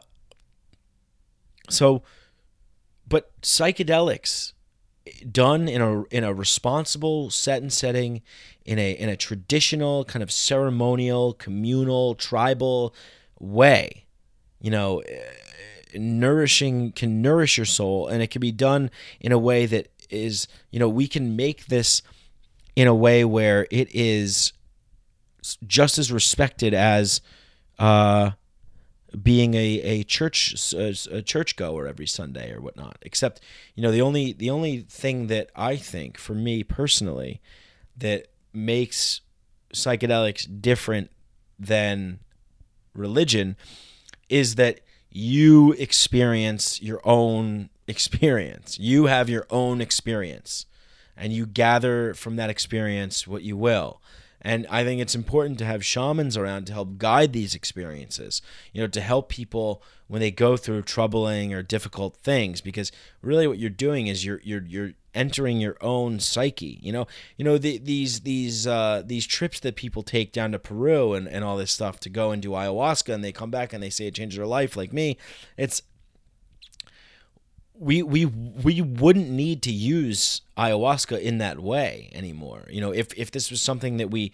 so, 1.70 2.02
but 3.08 3.30
psychedelics 3.40 4.52
done 5.30 5.68
in 5.68 5.80
a 5.80 6.02
in 6.04 6.24
a 6.24 6.34
responsible 6.34 7.30
set 7.30 7.62
and 7.62 7.72
setting 7.72 8.22
in 8.64 8.78
a 8.78 8.92
in 8.92 9.08
a 9.08 9.16
traditional 9.16 10.04
kind 10.04 10.22
of 10.22 10.30
ceremonial 10.30 11.32
communal 11.32 12.14
tribal 12.14 12.94
way 13.38 14.05
you 14.60 14.70
know 14.70 15.00
eh, 15.00 15.20
nourishing 15.94 16.92
can 16.92 17.22
nourish 17.22 17.56
your 17.56 17.66
soul 17.66 18.06
and 18.08 18.22
it 18.22 18.30
can 18.30 18.40
be 18.40 18.52
done 18.52 18.90
in 19.20 19.32
a 19.32 19.38
way 19.38 19.66
that 19.66 19.88
is 20.10 20.46
you 20.70 20.78
know 20.78 20.88
we 20.88 21.08
can 21.08 21.36
make 21.36 21.66
this 21.66 22.02
in 22.74 22.86
a 22.86 22.94
way 22.94 23.24
where 23.24 23.66
it 23.70 23.88
is 23.94 24.52
just 25.66 25.98
as 25.98 26.12
respected 26.12 26.74
as 26.74 27.20
uh 27.78 28.30
being 29.22 29.54
a, 29.54 29.80
a 29.80 30.02
church 30.04 30.72
a, 30.74 30.94
a 31.10 31.22
church 31.22 31.56
goer 31.56 31.86
every 31.86 32.06
Sunday 32.06 32.52
or 32.52 32.60
whatnot. 32.60 32.98
Except, 33.02 33.40
you 33.74 33.82
know, 33.82 33.90
the 33.90 34.02
only 34.02 34.32
the 34.32 34.50
only 34.50 34.80
thing 34.80 35.28
that 35.28 35.50
I 35.54 35.76
think 35.76 36.18
for 36.18 36.34
me 36.34 36.62
personally 36.62 37.40
that 37.96 38.26
makes 38.52 39.20
psychedelics 39.72 40.46
different 40.60 41.10
than 41.58 42.20
religion 42.94 43.56
is 44.28 44.56
that 44.56 44.80
you 45.10 45.72
experience 45.72 46.80
your 46.82 47.00
own 47.04 47.70
experience. 47.86 48.78
You 48.78 49.06
have 49.06 49.28
your 49.28 49.46
own 49.50 49.80
experience 49.80 50.66
and 51.16 51.32
you 51.32 51.46
gather 51.46 52.14
from 52.14 52.36
that 52.36 52.50
experience 52.50 53.26
what 53.26 53.42
you 53.42 53.56
will. 53.56 54.00
And 54.46 54.64
I 54.70 54.84
think 54.84 55.00
it's 55.00 55.16
important 55.16 55.58
to 55.58 55.64
have 55.64 55.84
shamans 55.84 56.36
around 56.36 56.68
to 56.68 56.72
help 56.72 56.98
guide 56.98 57.32
these 57.32 57.52
experiences, 57.52 58.42
you 58.72 58.80
know, 58.80 58.86
to 58.86 59.00
help 59.00 59.28
people 59.28 59.82
when 60.06 60.20
they 60.20 60.30
go 60.30 60.56
through 60.56 60.82
troubling 60.82 61.52
or 61.52 61.64
difficult 61.64 62.18
things 62.18 62.60
because 62.60 62.92
really 63.22 63.48
what 63.48 63.58
you're 63.58 63.68
doing 63.70 64.06
is 64.06 64.24
you're 64.24 64.40
you're 64.44 64.62
you're 64.62 64.92
entering 65.16 65.58
your 65.58 65.76
own 65.80 66.20
psyche 66.20 66.78
you 66.80 66.92
know? 66.92 67.08
You 67.36 67.44
know 67.44 67.58
the, 67.58 67.78
these 67.78 68.20
these 68.20 68.68
uh, 68.68 69.02
these 69.04 69.26
trips 69.26 69.58
that 69.60 69.74
people 69.74 70.04
take 70.04 70.30
down 70.30 70.52
to 70.52 70.60
peru 70.60 71.14
and, 71.14 71.26
and 71.26 71.42
all 71.42 71.56
this 71.56 71.72
stuff 71.72 71.98
to 72.00 72.08
go 72.08 72.30
and 72.30 72.40
do 72.40 72.50
ayahuasca 72.50 73.12
and 73.12 73.24
they 73.24 73.32
come 73.32 73.50
back 73.50 73.72
and 73.72 73.82
they 73.82 73.90
say 73.90 74.06
it 74.06 74.14
changed 74.14 74.38
their 74.38 74.46
life 74.46 74.76
like 74.76 74.92
me 74.92 75.16
it's 75.56 75.82
we 77.78 78.02
we 78.02 78.26
we 78.26 78.80
wouldn't 78.80 79.28
need 79.28 79.62
to 79.62 79.72
use 79.72 80.42
ayahuasca 80.56 81.20
in 81.20 81.38
that 81.38 81.60
way 81.60 82.10
anymore. 82.12 82.66
You 82.70 82.80
know, 82.80 82.92
if 82.92 83.12
if 83.14 83.30
this 83.30 83.50
was 83.50 83.60
something 83.60 83.98
that 83.98 84.10
we 84.10 84.32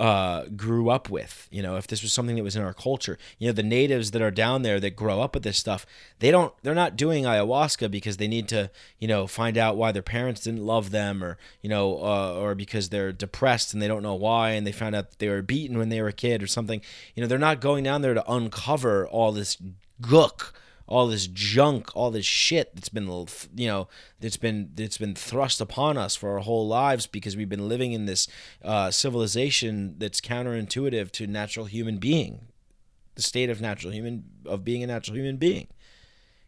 uh, 0.00 0.46
grew 0.56 0.90
up 0.90 1.08
with, 1.08 1.48
you 1.52 1.62
know, 1.62 1.76
if 1.76 1.86
this 1.86 2.02
was 2.02 2.12
something 2.12 2.34
that 2.34 2.42
was 2.42 2.56
in 2.56 2.62
our 2.62 2.74
culture, 2.74 3.16
you 3.38 3.46
know, 3.46 3.52
the 3.52 3.62
natives 3.62 4.10
that 4.10 4.20
are 4.20 4.30
down 4.30 4.62
there 4.62 4.80
that 4.80 4.96
grow 4.96 5.20
up 5.20 5.34
with 5.34 5.44
this 5.44 5.56
stuff, 5.56 5.86
they 6.18 6.32
don't, 6.32 6.52
they're 6.62 6.74
not 6.74 6.96
doing 6.96 7.24
ayahuasca 7.24 7.90
because 7.90 8.16
they 8.16 8.26
need 8.26 8.48
to, 8.48 8.70
you 8.98 9.06
know, 9.06 9.28
find 9.28 9.56
out 9.56 9.76
why 9.76 9.92
their 9.92 10.02
parents 10.02 10.40
didn't 10.40 10.66
love 10.66 10.90
them 10.90 11.22
or, 11.22 11.38
you 11.62 11.70
know, 11.70 11.98
uh, 12.02 12.34
or 12.34 12.56
because 12.56 12.88
they're 12.88 13.12
depressed 13.12 13.72
and 13.72 13.80
they 13.80 13.88
don't 13.88 14.02
know 14.02 14.14
why 14.14 14.50
and 14.50 14.66
they 14.66 14.72
found 14.72 14.96
out 14.96 15.18
they 15.18 15.28
were 15.28 15.42
beaten 15.42 15.78
when 15.78 15.90
they 15.90 16.02
were 16.02 16.08
a 16.08 16.12
kid 16.12 16.42
or 16.42 16.48
something. 16.48 16.80
You 17.14 17.22
know, 17.22 17.28
they're 17.28 17.38
not 17.38 17.60
going 17.60 17.84
down 17.84 18.02
there 18.02 18.14
to 18.14 18.30
uncover 18.32 19.06
all 19.06 19.30
this 19.30 19.56
gook 20.02 20.52
all 20.86 21.06
this 21.06 21.26
junk, 21.26 21.94
all 21.96 22.10
this 22.10 22.26
shit 22.26 22.74
that's 22.74 22.88
been 22.88 23.26
you 23.56 23.66
know 23.66 23.88
that's 24.20 24.36
been 24.36 24.70
that's 24.74 24.98
been 24.98 25.14
thrust 25.14 25.60
upon 25.60 25.96
us 25.96 26.14
for 26.14 26.32
our 26.32 26.40
whole 26.40 26.66
lives 26.66 27.06
because 27.06 27.36
we've 27.36 27.48
been 27.48 27.68
living 27.68 27.92
in 27.92 28.06
this 28.06 28.28
uh, 28.62 28.90
civilization 28.90 29.94
that's 29.98 30.20
counterintuitive 30.20 31.10
to 31.12 31.26
natural 31.26 31.66
human 31.66 31.98
being, 31.98 32.46
the 33.14 33.22
state 33.22 33.50
of 33.50 33.60
natural 33.60 33.92
human 33.92 34.24
of 34.44 34.64
being 34.64 34.82
a 34.82 34.86
natural 34.86 35.16
human 35.16 35.36
being. 35.36 35.68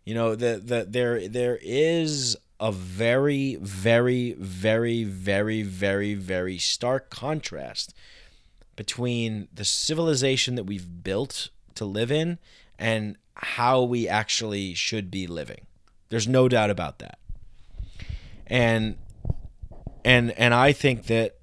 You 0.04 0.14
know 0.14 0.34
that 0.34 0.66
the 0.66 0.86
there 0.88 1.28
there 1.28 1.58
is 1.62 2.36
a 2.60 2.72
very 2.72 3.56
very 3.56 4.32
very 4.34 5.02
very 5.02 5.62
very 5.62 6.14
very 6.14 6.58
stark 6.58 7.10
contrast 7.10 7.94
between 8.76 9.48
the 9.52 9.64
civilization 9.64 10.54
that 10.54 10.64
we've 10.64 11.02
built 11.02 11.48
to 11.74 11.84
live 11.84 12.12
in 12.12 12.38
and 12.78 13.16
how 13.36 13.82
we 13.82 14.08
actually 14.08 14.74
should 14.74 15.10
be 15.10 15.26
living. 15.26 15.66
There's 16.08 16.28
no 16.28 16.48
doubt 16.48 16.70
about 16.70 16.98
that. 17.00 17.18
And 18.46 18.96
and 20.04 20.30
and 20.32 20.54
I 20.54 20.72
think 20.72 21.06
that 21.06 21.36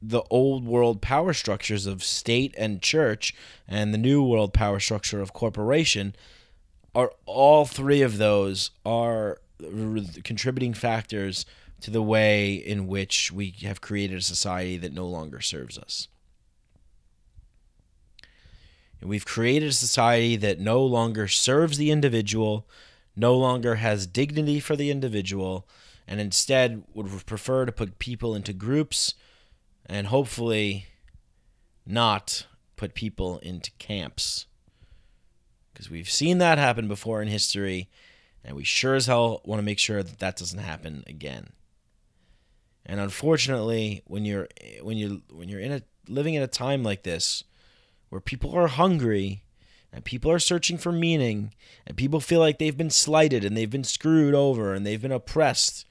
the 0.00 0.22
old 0.30 0.64
world 0.64 1.00
power 1.00 1.32
structures 1.32 1.86
of 1.86 2.04
state 2.04 2.54
and 2.58 2.82
church 2.82 3.34
and 3.66 3.92
the 3.92 3.98
new 3.98 4.22
world 4.22 4.52
power 4.52 4.78
structure 4.78 5.20
of 5.20 5.32
corporation 5.32 6.14
are 6.94 7.12
all 7.26 7.64
three 7.64 8.02
of 8.02 8.18
those 8.18 8.70
are 8.84 9.38
contributing 10.22 10.74
factors 10.74 11.46
to 11.80 11.90
the 11.90 12.02
way 12.02 12.54
in 12.54 12.86
which 12.86 13.32
we 13.32 13.54
have 13.62 13.80
created 13.80 14.18
a 14.18 14.22
society 14.22 14.76
that 14.76 14.92
no 14.92 15.06
longer 15.06 15.40
serves 15.40 15.76
us. 15.78 16.08
We've 19.04 19.26
created 19.26 19.68
a 19.68 19.72
society 19.72 20.36
that 20.36 20.60
no 20.60 20.82
longer 20.82 21.28
serves 21.28 21.76
the 21.76 21.90
individual, 21.90 22.66
no 23.14 23.36
longer 23.36 23.76
has 23.76 24.06
dignity 24.06 24.60
for 24.60 24.76
the 24.76 24.90
individual, 24.90 25.68
and 26.08 26.20
instead 26.20 26.84
would 26.94 27.26
prefer 27.26 27.66
to 27.66 27.72
put 27.72 27.98
people 27.98 28.34
into 28.34 28.52
groups 28.52 29.14
and 29.86 30.06
hopefully 30.06 30.86
not 31.86 32.46
put 32.76 32.94
people 32.94 33.38
into 33.38 33.70
camps. 33.72 34.46
Because 35.72 35.90
we've 35.90 36.10
seen 36.10 36.38
that 36.38 36.58
happen 36.58 36.88
before 36.88 37.20
in 37.20 37.28
history, 37.28 37.90
and 38.42 38.56
we 38.56 38.64
sure 38.64 38.94
as 38.94 39.06
hell 39.06 39.42
want 39.44 39.58
to 39.58 39.64
make 39.64 39.78
sure 39.78 40.02
that 40.02 40.18
that 40.20 40.36
doesn't 40.36 40.60
happen 40.60 41.04
again. 41.06 41.48
And 42.86 43.00
unfortunately, 43.00 44.02
when 44.06 44.24
you're 44.24 44.48
when 44.82 44.96
you 44.96 45.22
when 45.30 45.48
you're 45.48 45.60
in 45.60 45.72
a 45.72 45.82
living 46.08 46.34
in 46.34 46.42
a 46.42 46.46
time 46.46 46.82
like 46.82 47.02
this, 47.02 47.44
where 48.14 48.20
people 48.20 48.56
are 48.56 48.68
hungry 48.68 49.42
and 49.92 50.04
people 50.04 50.30
are 50.30 50.38
searching 50.38 50.78
for 50.78 50.92
meaning 50.92 51.52
and 51.84 51.96
people 51.96 52.20
feel 52.20 52.38
like 52.38 52.60
they've 52.60 52.76
been 52.76 52.88
slighted 52.88 53.44
and 53.44 53.56
they've 53.56 53.72
been 53.72 53.82
screwed 53.82 54.36
over 54.36 54.72
and 54.72 54.86
they've 54.86 55.02
been 55.02 55.10
oppressed. 55.10 55.84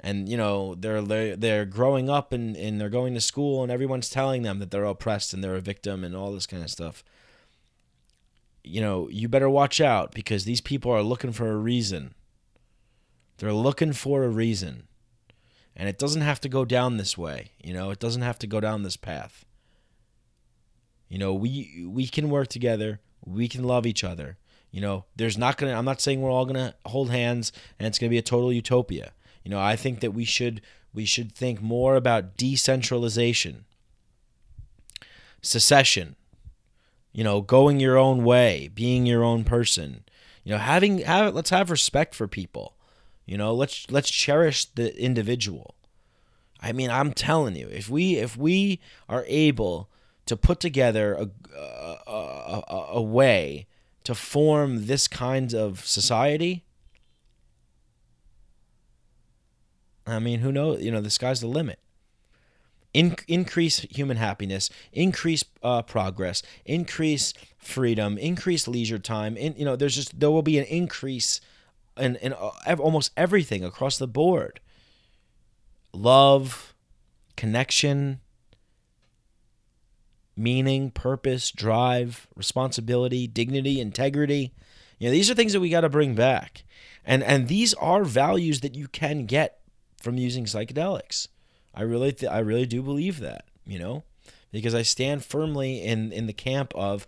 And 0.00 0.28
you 0.28 0.36
know 0.36 0.74
they're 0.74 1.36
they're, 1.36 1.64
growing 1.64 2.10
up 2.10 2.32
and, 2.32 2.56
and 2.56 2.80
they're 2.80 2.88
going 2.88 3.14
to 3.14 3.20
school 3.20 3.62
and 3.62 3.70
everyone's 3.70 4.10
telling 4.10 4.42
them 4.42 4.58
that 4.58 4.72
they're 4.72 4.84
oppressed 4.84 5.32
and 5.32 5.44
they're 5.44 5.54
a 5.54 5.60
victim 5.60 6.02
and 6.02 6.16
all 6.16 6.32
this 6.32 6.48
kind 6.48 6.64
of 6.64 6.70
stuff. 6.70 7.04
You 8.64 8.80
know 8.80 9.08
you 9.08 9.28
better 9.28 9.48
watch 9.48 9.80
out 9.80 10.12
because 10.12 10.46
these 10.46 10.60
people 10.60 10.90
are 10.90 11.02
looking 11.02 11.30
for 11.30 11.52
a 11.52 11.56
reason. 11.56 12.14
They're 13.38 13.52
looking 13.52 13.92
for 13.92 14.24
a 14.24 14.28
reason. 14.28 14.88
And 15.76 15.88
it 15.88 15.98
doesn't 15.98 16.22
have 16.22 16.40
to 16.40 16.48
go 16.48 16.64
down 16.64 16.96
this 16.96 17.16
way 17.16 17.52
you 17.62 17.72
know? 17.72 17.90
It 17.90 18.00
doesn't 18.00 18.22
have 18.22 18.40
to 18.40 18.48
go 18.48 18.58
down 18.58 18.82
this 18.82 18.96
path 18.96 19.45
you 21.08 21.18
know, 21.18 21.34
we 21.34 21.84
we 21.86 22.06
can 22.06 22.30
work 22.30 22.48
together. 22.48 23.00
We 23.24 23.48
can 23.48 23.64
love 23.64 23.86
each 23.86 24.04
other. 24.04 24.38
You 24.70 24.80
know, 24.80 25.04
there's 25.14 25.38
not 25.38 25.56
gonna. 25.56 25.72
I'm 25.72 25.84
not 25.84 26.00
saying 26.00 26.20
we're 26.20 26.30
all 26.30 26.46
gonna 26.46 26.74
hold 26.84 27.10
hands 27.10 27.52
and 27.78 27.86
it's 27.86 27.98
gonna 27.98 28.10
be 28.10 28.18
a 28.18 28.22
total 28.22 28.52
utopia. 28.52 29.12
You 29.44 29.50
know, 29.50 29.60
I 29.60 29.76
think 29.76 30.00
that 30.00 30.12
we 30.12 30.24
should 30.24 30.60
we 30.92 31.04
should 31.04 31.32
think 31.32 31.62
more 31.62 31.96
about 31.96 32.36
decentralization, 32.36 33.64
secession. 35.42 36.16
You 37.12 37.24
know, 37.24 37.40
going 37.40 37.80
your 37.80 37.96
own 37.96 38.24
way, 38.24 38.68
being 38.74 39.06
your 39.06 39.24
own 39.24 39.44
person. 39.44 40.04
You 40.44 40.52
know, 40.52 40.58
having 40.58 40.98
have 40.98 41.34
let's 41.34 41.50
have 41.50 41.70
respect 41.70 42.14
for 42.14 42.28
people. 42.28 42.74
You 43.24 43.38
know, 43.38 43.54
let's 43.54 43.90
let's 43.90 44.10
cherish 44.10 44.66
the 44.66 44.98
individual. 45.00 45.74
I 46.60 46.72
mean, 46.72 46.90
I'm 46.90 47.12
telling 47.12 47.56
you, 47.56 47.68
if 47.68 47.88
we 47.88 48.16
if 48.16 48.36
we 48.36 48.80
are 49.08 49.24
able 49.28 49.88
to 50.26 50.36
put 50.36 50.60
together 50.60 51.14
a, 51.14 51.30
a, 51.56 52.62
a, 52.68 52.86
a 52.94 53.02
way 53.02 53.66
to 54.04 54.14
form 54.14 54.86
this 54.86 55.08
kind 55.08 55.54
of 55.54 55.84
society, 55.86 56.64
I 60.06 60.18
mean, 60.18 60.40
who 60.40 60.52
knows? 60.52 60.82
You 60.82 60.92
know, 60.92 61.00
the 61.00 61.10
sky's 61.10 61.40
the 61.40 61.48
limit. 61.48 61.80
In, 62.94 63.16
increase 63.28 63.80
human 63.80 64.16
happiness, 64.16 64.70
increase 64.92 65.44
uh, 65.62 65.82
progress, 65.82 66.42
increase 66.64 67.34
freedom, 67.58 68.16
increase 68.16 68.66
leisure 68.66 68.98
time. 68.98 69.36
In, 69.36 69.54
you 69.56 69.64
know, 69.64 69.76
there's 69.76 69.94
just 69.94 70.18
there 70.18 70.30
will 70.30 70.42
be 70.42 70.58
an 70.58 70.64
increase 70.64 71.40
in, 71.98 72.16
in 72.16 72.32
uh, 72.32 72.76
almost 72.78 73.10
everything 73.16 73.64
across 73.64 73.98
the 73.98 74.06
board. 74.06 74.60
Love, 75.92 76.74
connection, 77.36 78.20
meaning, 80.36 80.90
purpose, 80.90 81.50
drive, 81.50 82.26
responsibility, 82.36 83.26
dignity, 83.26 83.80
integrity. 83.80 84.52
You 84.98 85.08
know, 85.08 85.12
these 85.12 85.30
are 85.30 85.34
things 85.34 85.52
that 85.52 85.60
we 85.60 85.70
got 85.70 85.80
to 85.82 85.88
bring 85.88 86.14
back. 86.14 86.64
And 87.04 87.22
and 87.22 87.48
these 87.48 87.74
are 87.74 88.04
values 88.04 88.60
that 88.60 88.74
you 88.74 88.88
can 88.88 89.26
get 89.26 89.60
from 90.00 90.18
using 90.18 90.44
psychedelics. 90.44 91.28
I 91.74 91.82
really 91.82 92.12
th- 92.12 92.30
I 92.30 92.38
really 92.38 92.66
do 92.66 92.82
believe 92.82 93.20
that, 93.20 93.44
you 93.64 93.78
know? 93.78 94.02
Because 94.50 94.74
I 94.74 94.82
stand 94.82 95.24
firmly 95.24 95.82
in 95.82 96.12
in 96.12 96.26
the 96.26 96.32
camp 96.32 96.72
of 96.74 97.06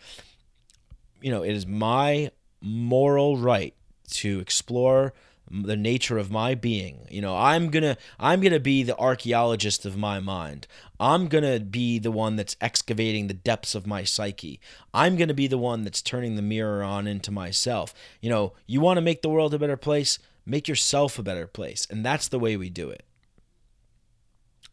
you 1.20 1.32
know, 1.32 1.42
it 1.42 1.52
is 1.52 1.66
my 1.66 2.30
moral 2.60 3.36
right 3.36 3.74
to 4.10 4.40
explore 4.40 5.12
the 5.50 5.76
nature 5.76 6.18
of 6.18 6.30
my 6.30 6.54
being. 6.54 7.06
You 7.10 7.22
know 7.22 7.36
i'm 7.36 7.70
gonna 7.70 7.96
i'm 8.18 8.40
gonna 8.40 8.60
be 8.60 8.82
the 8.82 8.96
archaeologist 8.98 9.86
of 9.86 9.96
my 9.96 10.20
mind. 10.20 10.66
I'm 11.00 11.28
gonna 11.28 11.60
be 11.60 11.98
the 11.98 12.10
one 12.10 12.36
that's 12.36 12.56
excavating 12.60 13.26
the 13.26 13.34
depths 13.34 13.74
of 13.74 13.86
my 13.86 14.04
psyche. 14.04 14.60
I'm 14.92 15.16
gonna 15.16 15.34
be 15.34 15.46
the 15.46 15.58
one 15.58 15.84
that's 15.84 16.02
turning 16.02 16.36
the 16.36 16.42
mirror 16.42 16.82
on 16.82 17.06
into 17.06 17.30
myself. 17.30 17.94
You 18.20 18.30
know 18.30 18.52
you 18.66 18.80
want 18.80 18.98
to 18.98 19.02
make 19.02 19.22
the 19.22 19.28
world 19.28 19.54
a 19.54 19.58
better 19.58 19.76
place? 19.76 20.18
Make 20.44 20.68
yourself 20.68 21.18
a 21.18 21.22
better 21.22 21.46
place. 21.46 21.86
And 21.90 22.04
that's 22.04 22.28
the 22.28 22.38
way 22.38 22.56
we 22.56 22.70
do 22.70 22.88
it. 22.88 23.04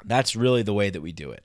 That's 0.06 0.36
really 0.36 0.62
the 0.64 0.74
way 0.74 0.90
that 0.90 1.02
we 1.02 1.12
do 1.12 1.32
it. 1.32 1.44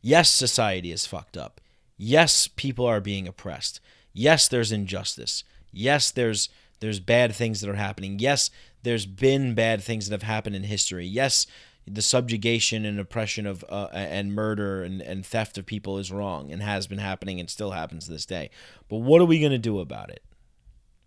Yes 0.00 0.30
society 0.30 0.92
is 0.92 1.06
fucked 1.06 1.36
up. 1.36 1.60
Yes 1.96 2.48
people 2.48 2.86
are 2.86 3.00
being 3.00 3.28
oppressed. 3.28 3.80
Yes 4.12 4.48
there's 4.48 4.72
injustice 4.72 5.44
Yes, 5.72 6.10
there's 6.10 6.48
there's 6.80 7.00
bad 7.00 7.34
things 7.34 7.60
that 7.60 7.70
are 7.70 7.74
happening. 7.74 8.18
Yes, 8.18 8.50
there's 8.82 9.06
been 9.06 9.54
bad 9.54 9.82
things 9.82 10.08
that 10.08 10.14
have 10.14 10.28
happened 10.28 10.56
in 10.56 10.64
history. 10.64 11.06
Yes, 11.06 11.46
the 11.86 12.02
subjugation 12.02 12.84
and 12.84 13.00
oppression 13.00 13.46
of 13.46 13.64
uh, 13.68 13.88
and 13.92 14.34
murder 14.34 14.82
and, 14.82 15.00
and 15.00 15.24
theft 15.26 15.58
of 15.58 15.66
people 15.66 15.98
is 15.98 16.12
wrong 16.12 16.52
and 16.52 16.62
has 16.62 16.86
been 16.86 16.98
happening 16.98 17.40
and 17.40 17.50
still 17.50 17.72
happens 17.72 18.06
to 18.06 18.12
this 18.12 18.26
day. 18.26 18.50
But 18.88 18.98
what 18.98 19.20
are 19.20 19.26
we 19.26 19.40
going 19.40 19.52
to 19.52 19.58
do 19.58 19.80
about 19.80 20.10
it? 20.10 20.22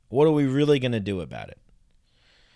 What 0.10 0.28
are 0.28 0.32
we 0.32 0.46
really 0.46 0.80
going 0.80 0.92
to 0.92 1.00
do 1.00 1.22
about 1.22 1.50
it? 1.50 1.60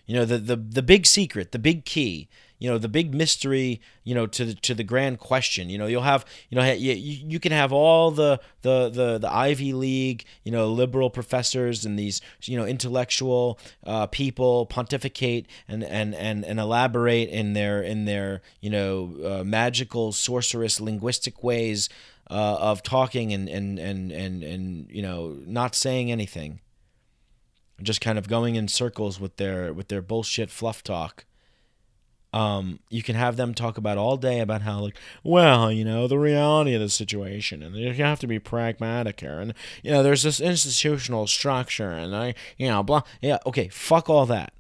You 0.06 0.16
know, 0.16 0.26
the, 0.26 0.38
the 0.38 0.56
the 0.56 0.82
big 0.82 1.06
secret, 1.06 1.52
the 1.52 1.60
big 1.60 1.86
key 1.86 2.30
you 2.60 2.70
know 2.70 2.78
the 2.78 2.90
big 2.90 3.16
mystery 3.16 3.82
you 4.04 4.14
know 4.14 4.28
to 4.28 4.46
the, 4.46 4.54
to 4.54 4.76
the 4.76 4.84
grand 4.84 5.20
question. 5.20 5.70
You 5.70 5.78
know 5.78 5.88
you'll 5.88 6.04
have 6.04 6.26
you 6.50 6.56
know 6.58 6.72
you, 6.72 6.94
you 6.94 7.40
can 7.40 7.54
have 7.54 7.72
all 7.72 8.12
the, 8.12 8.40
the 8.62 8.90
the 8.90 9.18
the 9.18 9.34
Ivy 9.34 9.74
League 9.74 10.26
you 10.44 10.52
know 10.52 10.68
liberal 10.68 11.10
professors 11.10 11.86
and 11.86 11.98
these 11.98 12.22
you 12.44 12.58
know 12.58 12.66
intellectual 12.66 13.58
uh, 13.86 14.08
people 14.08 14.66
pontificate 14.66 15.48
and, 15.68 15.84
and 15.84 16.14
and 16.14 16.46
and 16.46 16.60
elaborate 16.60 17.30
in 17.30 17.54
their 17.54 17.82
in 17.82 18.06
their 18.06 18.42
you 18.60 18.70
know 18.70 19.16
uh, 19.24 19.44
magical 19.44 20.12
sorcerous 20.12 20.82
linguistic 20.82 21.42
ways 21.42 21.90
uh, 22.30 22.58
of 22.60 22.84
talking 22.84 23.32
and 23.34 23.48
and 23.48 23.80
and 23.80 24.12
and 24.12 24.44
and 24.44 24.92
you 24.92 25.02
know 25.02 25.38
not 25.46 25.76
saying 25.76 26.12
anything. 26.12 26.60
Just 27.82 28.02
kind 28.02 28.18
of 28.18 28.28
going 28.28 28.56
in 28.56 28.68
circles 28.68 29.22
with 29.22 29.38
their 29.38 29.74
with 29.74 29.88
their 29.88 30.02
bullshit 30.02 30.50
fluff 30.50 30.84
talk 30.84 31.24
um, 32.32 32.80
you 32.90 33.02
can 33.02 33.16
have 33.16 33.38
them 33.38 33.54
talk 33.54 33.78
about 33.78 33.98
all 33.98 34.16
day 34.16 34.40
about 34.40 34.62
how 34.62 34.82
like 34.82 34.98
well 35.24 35.72
you 35.72 35.84
know 35.84 36.08
the 36.08 36.20
reality 36.20 36.74
of 36.76 36.82
the 36.82 36.90
situation 36.90 37.64
and 37.64 37.76
you 37.76 37.92
have 37.94 38.20
to 38.20 38.28
be 38.28 38.38
pragmatic 38.38 39.20
here 39.20 39.40
and 39.40 39.54
you 39.82 39.92
know 39.92 40.04
there's 40.04 40.24
this 40.24 40.40
institutional 40.40 41.26
structure 41.26 41.90
and 41.90 42.16
i 42.16 42.36
you 42.58 42.68
know 42.68 42.84
blah 42.84 43.02
yeah 43.22 43.38
okay 43.46 43.68
fuck 43.68 44.10
all 44.10 44.26
that. 44.26 44.54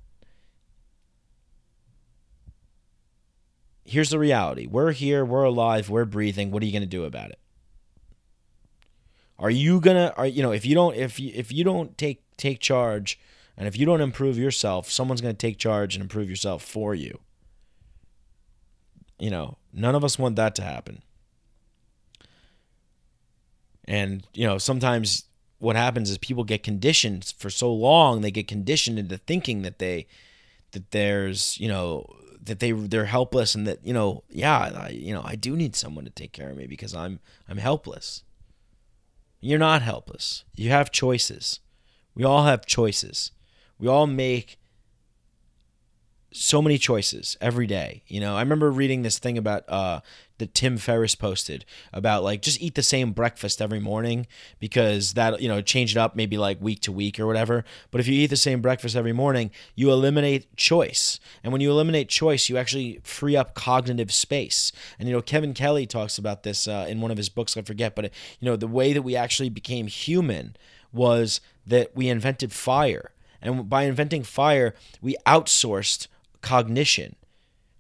Here's 3.85 4.11
the 4.11 4.19
reality. 4.19 4.67
We're 4.67 4.91
here 4.91 5.25
we're 5.25 5.43
alive 5.43 5.89
we're 5.89 6.05
breathing. 6.05 6.51
What 6.51 6.61
are 6.61 6.65
you 6.65 6.71
going 6.71 6.83
to 6.83 6.87
do 6.87 7.05
about 7.05 7.31
it? 7.31 7.39
Are 9.39 9.49
you 9.49 9.79
gonna 9.79 10.13
are 10.17 10.27
you 10.27 10.43
know 10.43 10.51
if 10.51 10.65
you 10.65 10.75
don't 10.75 10.95
if 10.95 11.19
you 11.19 11.31
if 11.33 11.51
you 11.51 11.63
don't 11.63 11.97
take 11.97 12.21
take 12.37 12.59
charge 12.59 13.19
and 13.57 13.67
if 13.67 13.77
you 13.77 13.85
don't 13.85 14.01
improve 14.01 14.37
yourself 14.37 14.91
someone's 14.91 15.21
going 15.21 15.35
to 15.35 15.47
take 15.47 15.57
charge 15.57 15.95
and 15.95 16.01
improve 16.01 16.29
yourself 16.29 16.63
for 16.63 16.93
you 16.93 17.19
you 19.19 19.29
know, 19.29 19.57
none 19.73 19.95
of 19.95 20.03
us 20.03 20.17
want 20.17 20.35
that 20.37 20.55
to 20.55 20.61
happen. 20.61 21.01
And, 23.85 24.25
you 24.33 24.45
know, 24.45 24.57
sometimes 24.57 25.25
what 25.57 25.75
happens 25.75 26.09
is 26.09 26.17
people 26.17 26.43
get 26.43 26.63
conditioned 26.63 27.33
for 27.37 27.49
so 27.49 27.73
long, 27.73 28.21
they 28.21 28.31
get 28.31 28.47
conditioned 28.47 28.99
into 28.99 29.17
thinking 29.17 29.63
that 29.63 29.79
they, 29.79 30.07
that 30.71 30.91
there's, 30.91 31.59
you 31.59 31.67
know, 31.67 32.05
that 32.41 32.59
they 32.59 32.71
they're 32.71 33.05
helpless 33.05 33.55
and 33.55 33.67
that, 33.67 33.85
you 33.85 33.93
know, 33.93 34.23
yeah, 34.29 34.71
I, 34.75 34.89
you 34.89 35.13
know, 35.13 35.21
I 35.25 35.35
do 35.35 35.55
need 35.55 35.75
someone 35.75 36.05
to 36.05 36.11
take 36.11 36.31
care 36.31 36.49
of 36.49 36.57
me 36.57 36.67
because 36.67 36.93
I'm 36.93 37.19
I'm 37.47 37.57
helpless. 37.57 38.23
You're 39.41 39.59
not 39.59 39.81
helpless. 39.81 40.43
You 40.55 40.69
have 40.69 40.91
choices. 40.91 41.59
We 42.13 42.23
all 42.23 42.43
have 42.43 42.65
choices. 42.65 43.31
We 43.77 43.87
all 43.87 44.07
make 44.07 44.58
so 46.31 46.61
many 46.61 46.77
choices 46.77 47.37
every 47.41 47.67
day. 47.67 48.03
You 48.07 48.19
know, 48.19 48.35
I 48.35 48.41
remember 48.41 48.71
reading 48.71 49.01
this 49.01 49.19
thing 49.19 49.37
about 49.37 49.63
uh 49.67 50.01
that 50.39 50.53
Tim 50.53 50.77
Ferriss 50.77 51.15
posted 51.15 51.65
about 51.93 52.23
like 52.23 52.41
just 52.41 52.61
eat 52.61 52.75
the 52.75 52.83
same 52.83 53.11
breakfast 53.11 53.61
every 53.61 53.79
morning 53.79 54.25
because 54.59 55.13
that 55.13 55.41
you 55.41 55.47
know 55.47 55.61
change 55.61 55.95
it 55.95 55.99
up 55.99 56.15
maybe 56.15 56.37
like 56.37 56.61
week 56.61 56.81
to 56.81 56.91
week 56.91 57.19
or 57.19 57.27
whatever. 57.27 57.63
But 57.91 58.01
if 58.01 58.07
you 58.07 58.13
eat 58.13 58.27
the 58.27 58.37
same 58.37 58.61
breakfast 58.61 58.95
every 58.95 59.13
morning, 59.13 59.51
you 59.75 59.91
eliminate 59.91 60.55
choice, 60.55 61.19
and 61.43 61.51
when 61.51 61.61
you 61.61 61.71
eliminate 61.71 62.09
choice, 62.09 62.49
you 62.49 62.57
actually 62.57 62.99
free 63.03 63.35
up 63.35 63.53
cognitive 63.53 64.11
space. 64.11 64.71
And 64.97 65.07
you 65.07 65.15
know, 65.15 65.21
Kevin 65.21 65.53
Kelly 65.53 65.85
talks 65.85 66.17
about 66.17 66.43
this 66.43 66.67
uh, 66.67 66.85
in 66.89 67.01
one 67.01 67.11
of 67.11 67.17
his 67.17 67.29
books. 67.29 67.55
I 67.57 67.61
forget, 67.61 67.95
but 67.95 68.05
you 68.39 68.45
know, 68.45 68.55
the 68.55 68.67
way 68.67 68.93
that 68.93 69.01
we 69.01 69.15
actually 69.15 69.49
became 69.49 69.87
human 69.87 70.55
was 70.91 71.41
that 71.67 71.95
we 71.95 72.07
invented 72.07 72.51
fire. 72.51 73.11
And 73.41 73.69
by 73.69 73.83
inventing 73.83 74.23
fire, 74.23 74.73
we 75.01 75.15
outsourced 75.25 76.07
cognition. 76.41 77.15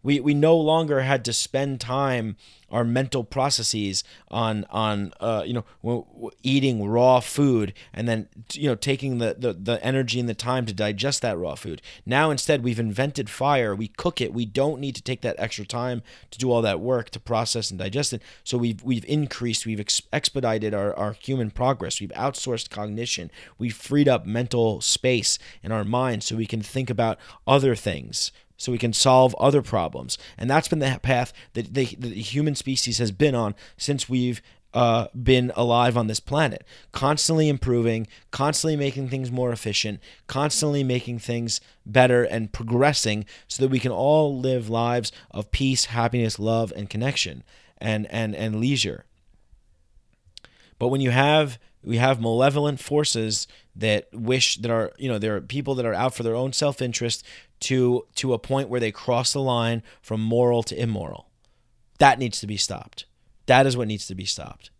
We 0.01 0.19
we 0.19 0.33
no 0.33 0.55
longer 0.55 1.01
had 1.01 1.25
to 1.25 1.33
spend 1.33 1.81
time 1.81 2.37
our 2.71 2.83
mental 2.83 3.23
processes 3.23 4.03
on 4.29 4.65
on 4.69 5.11
uh, 5.19 5.43
you 5.45 5.53
know 5.53 6.31
eating 6.43 6.87
raw 6.87 7.19
food 7.19 7.73
and 7.93 8.07
then 8.07 8.29
you 8.53 8.69
know 8.69 8.75
taking 8.75 9.17
the, 9.17 9.35
the 9.37 9.53
the 9.53 9.83
energy 9.83 10.19
and 10.19 10.29
the 10.29 10.33
time 10.33 10.65
to 10.67 10.73
digest 10.73 11.21
that 11.21 11.37
raw 11.37 11.55
food. 11.55 11.81
Now 12.05 12.31
instead 12.31 12.63
we've 12.63 12.79
invented 12.79 13.29
fire. 13.29 13.75
We 13.75 13.89
cook 13.89 14.21
it. 14.21 14.33
We 14.33 14.45
don't 14.45 14.79
need 14.79 14.95
to 14.95 15.01
take 15.01 15.21
that 15.21 15.35
extra 15.37 15.65
time 15.65 16.01
to 16.31 16.39
do 16.39 16.51
all 16.51 16.61
that 16.61 16.79
work 16.79 17.09
to 17.11 17.19
process 17.19 17.69
and 17.69 17.79
digest 17.79 18.13
it. 18.13 18.21
So 18.43 18.57
we've 18.57 18.81
we've 18.83 19.05
increased. 19.05 19.65
We've 19.65 19.79
ex- 19.79 20.01
expedited 20.13 20.73
our 20.73 20.95
our 20.95 21.13
human 21.13 21.51
progress. 21.51 21.99
We've 21.99 22.09
outsourced 22.11 22.69
cognition. 22.69 23.31
We've 23.57 23.75
freed 23.75 24.07
up 24.07 24.25
mental 24.25 24.79
space 24.79 25.39
in 25.61 25.73
our 25.73 25.83
minds 25.83 26.27
so 26.27 26.37
we 26.37 26.45
can 26.45 26.61
think 26.61 26.89
about 26.89 27.19
other 27.45 27.75
things 27.75 28.31
so 28.59 28.71
we 28.71 28.77
can 28.77 28.93
solve 28.93 29.33
other 29.39 29.63
problems. 29.63 30.19
And 30.37 30.49
that's 30.49 30.67
been 30.67 30.79
the 30.79 30.99
path 31.01 31.33
that 31.53 31.73
the, 31.73 31.95
the 31.97 32.09
human 32.09 32.53
species 32.53 32.99
has 32.99 33.11
been 33.11 33.33
on 33.33 33.55
since 33.77 34.07
we've 34.07 34.41
uh, 34.73 35.07
been 35.23 35.51
alive 35.55 35.97
on 35.97 36.07
this 36.07 36.19
planet. 36.19 36.63
Constantly 36.91 37.49
improving, 37.49 38.05
constantly 38.29 38.75
making 38.75 39.09
things 39.09 39.31
more 39.31 39.51
efficient, 39.51 39.99
constantly 40.27 40.83
making 40.83 41.19
things 41.19 41.61
better 41.85 42.23
and 42.23 42.51
progressing 42.51 43.25
so 43.47 43.63
that 43.63 43.71
we 43.71 43.79
can 43.79 43.91
all 43.91 44.37
live 44.37 44.69
lives 44.69 45.11
of 45.31 45.49
peace, 45.51 45.85
happiness, 45.85 46.37
love, 46.37 46.71
and 46.75 46.89
connection 46.89 47.43
and, 47.79 48.05
and, 48.11 48.35
and 48.35 48.59
leisure. 48.59 49.05
But 50.77 50.89
when 50.89 51.01
you 51.01 51.11
have 51.11 51.57
we 51.83 51.97
have 51.97 52.19
malevolent 52.19 52.79
forces 52.79 53.47
that 53.75 54.07
wish 54.13 54.57
that 54.57 54.71
are 54.71 54.91
you 54.97 55.07
know 55.07 55.17
there 55.17 55.35
are 55.35 55.41
people 55.41 55.75
that 55.75 55.85
are 55.85 55.93
out 55.93 56.13
for 56.13 56.23
their 56.23 56.35
own 56.35 56.53
self-interest 56.53 57.25
to 57.61 58.05
to 58.15 58.33
a 58.33 58.39
point 58.39 58.69
where 58.69 58.79
they 58.79 58.91
cross 58.91 59.33
the 59.33 59.41
line 59.41 59.83
from 60.01 60.21
moral 60.21 60.63
to 60.63 60.79
immoral. 60.79 61.29
That 61.99 62.19
needs 62.19 62.39
to 62.39 62.47
be 62.47 62.57
stopped. 62.57 63.05
That 63.45 63.65
is 63.65 63.75
what 63.75 63.87
needs 63.87 64.07
to 64.07 64.15
be 64.15 64.25
stopped 64.25 64.71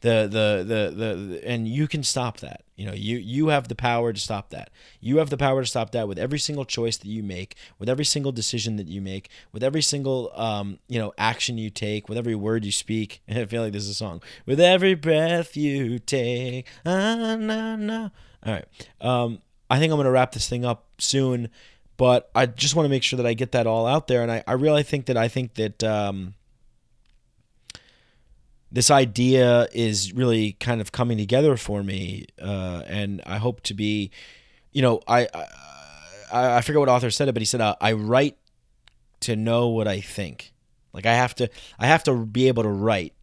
the 0.00 0.28
the 0.30 0.64
the 0.64 0.94
the, 0.94 1.48
and 1.48 1.68
you 1.68 1.86
can 1.86 2.02
stop 2.02 2.38
that. 2.40 2.62
You 2.76 2.86
know 2.86 2.92
you 2.92 3.18
you 3.18 3.48
have 3.48 3.68
the 3.68 3.74
power 3.74 4.12
to 4.12 4.20
stop 4.20 4.50
that. 4.50 4.70
You 5.00 5.18
have 5.18 5.30
the 5.30 5.36
power 5.36 5.60
to 5.60 5.66
stop 5.66 5.90
that 5.92 6.08
with 6.08 6.18
every 6.18 6.38
single 6.38 6.64
choice 6.64 6.96
that 6.96 7.08
you 7.08 7.22
make 7.22 7.56
with 7.78 7.88
every 7.88 8.04
single 8.04 8.32
decision 8.32 8.76
that 8.76 8.88
you 8.88 9.00
make 9.02 9.28
with 9.52 9.62
every 9.62 9.82
single 9.82 10.32
um 10.34 10.78
you 10.88 10.98
know 10.98 11.12
action 11.18 11.58
you 11.58 11.68
take 11.68 12.08
with 12.08 12.16
every 12.16 12.34
word 12.34 12.64
you 12.64 12.72
speak. 12.72 13.20
I 13.28 13.44
feel 13.44 13.62
like 13.62 13.72
this 13.72 13.84
is 13.84 13.90
a 13.90 13.94
song. 13.94 14.22
With 14.46 14.60
every 14.60 14.94
breath 14.94 15.56
you 15.56 15.98
take. 15.98 16.66
Ah, 16.86 17.36
nah, 17.38 17.76
nah. 17.76 18.08
all 18.44 18.52
right. 18.54 18.66
Um 19.00 19.42
i 19.70 19.78
think 19.78 19.92
i'm 19.92 19.98
gonna 19.98 20.10
wrap 20.10 20.32
this 20.32 20.48
thing 20.48 20.64
up 20.64 20.86
soon 20.98 21.48
but 21.96 22.28
i 22.34 22.44
just 22.44 22.74
want 22.74 22.84
to 22.84 22.90
make 22.90 23.04
sure 23.04 23.16
that 23.16 23.26
i 23.26 23.34
get 23.34 23.52
that 23.52 23.66
all 23.66 23.86
out 23.86 24.08
there. 24.08 24.22
And 24.22 24.30
i, 24.32 24.42
I 24.46 24.54
really 24.54 24.82
think 24.82 25.06
that 25.06 25.16
i 25.16 25.28
think 25.28 25.54
that 25.54 25.84
um 25.84 26.34
this 28.72 28.90
idea 28.90 29.68
is 29.72 30.12
really 30.12 30.52
kind 30.52 30.80
of 30.80 30.92
coming 30.92 31.18
together 31.18 31.56
for 31.56 31.82
me, 31.82 32.26
uh, 32.40 32.82
and 32.86 33.20
I 33.26 33.38
hope 33.38 33.62
to 33.62 33.74
be, 33.74 34.10
you 34.72 34.82
know, 34.82 35.00
I, 35.08 35.28
I 36.32 36.56
I 36.56 36.60
forget 36.60 36.78
what 36.78 36.88
author 36.88 37.10
said 37.10 37.28
it, 37.28 37.32
but 37.32 37.42
he 37.42 37.46
said 37.46 37.60
uh, 37.60 37.76
I 37.80 37.92
write 37.92 38.36
to 39.20 39.36
know 39.36 39.68
what 39.68 39.88
I 39.88 40.00
think. 40.00 40.52
Like 40.92 41.06
I 41.06 41.14
have 41.14 41.34
to 41.36 41.48
I 41.78 41.86
have 41.86 42.02
to 42.04 42.14
be 42.14 42.48
able 42.48 42.62
to 42.62 42.68
write, 42.68 43.14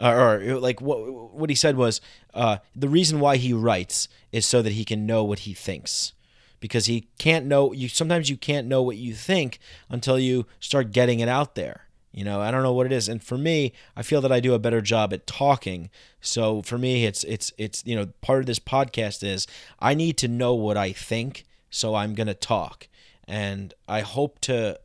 or, 0.00 0.40
or 0.42 0.60
like 0.60 0.80
what 0.80 1.34
what 1.34 1.50
he 1.50 1.56
said 1.56 1.76
was 1.76 2.00
uh, 2.32 2.58
the 2.74 2.88
reason 2.88 3.20
why 3.20 3.36
he 3.36 3.52
writes 3.52 4.08
is 4.32 4.46
so 4.46 4.62
that 4.62 4.72
he 4.72 4.84
can 4.84 5.06
know 5.06 5.24
what 5.24 5.40
he 5.40 5.54
thinks. 5.54 6.12
Because 6.60 6.86
he 6.86 7.08
can't 7.18 7.46
know 7.46 7.72
you 7.72 7.88
sometimes 7.88 8.30
you 8.30 8.36
can't 8.36 8.66
know 8.66 8.82
what 8.82 8.96
you 8.96 9.12
think 9.14 9.58
until 9.90 10.18
you 10.18 10.46
start 10.60 10.92
getting 10.92 11.20
it 11.20 11.28
out 11.28 11.54
there. 11.56 11.83
You 12.14 12.24
know, 12.24 12.40
I 12.40 12.52
don't 12.52 12.62
know 12.62 12.72
what 12.72 12.86
it 12.86 12.92
is. 12.92 13.08
And 13.08 13.22
for 13.22 13.36
me, 13.36 13.72
I 13.96 14.02
feel 14.02 14.20
that 14.20 14.30
I 14.30 14.38
do 14.38 14.54
a 14.54 14.58
better 14.60 14.80
job 14.80 15.12
at 15.12 15.26
talking. 15.26 15.90
So 16.20 16.62
for 16.62 16.78
me, 16.78 17.04
it's 17.04 17.24
it's 17.24 17.52
it's 17.58 17.84
you 17.84 17.96
know, 17.96 18.06
part 18.20 18.38
of 18.38 18.46
this 18.46 18.60
podcast 18.60 19.24
is 19.24 19.48
I 19.80 19.94
need 19.94 20.16
to 20.18 20.28
know 20.28 20.54
what 20.54 20.76
I 20.76 20.92
think, 20.92 21.44
so 21.70 21.96
I'm 21.96 22.14
going 22.14 22.28
to 22.28 22.34
talk. 22.34 22.86
And 23.26 23.74
I 23.88 24.00
hope 24.00 24.38
to 24.42 24.78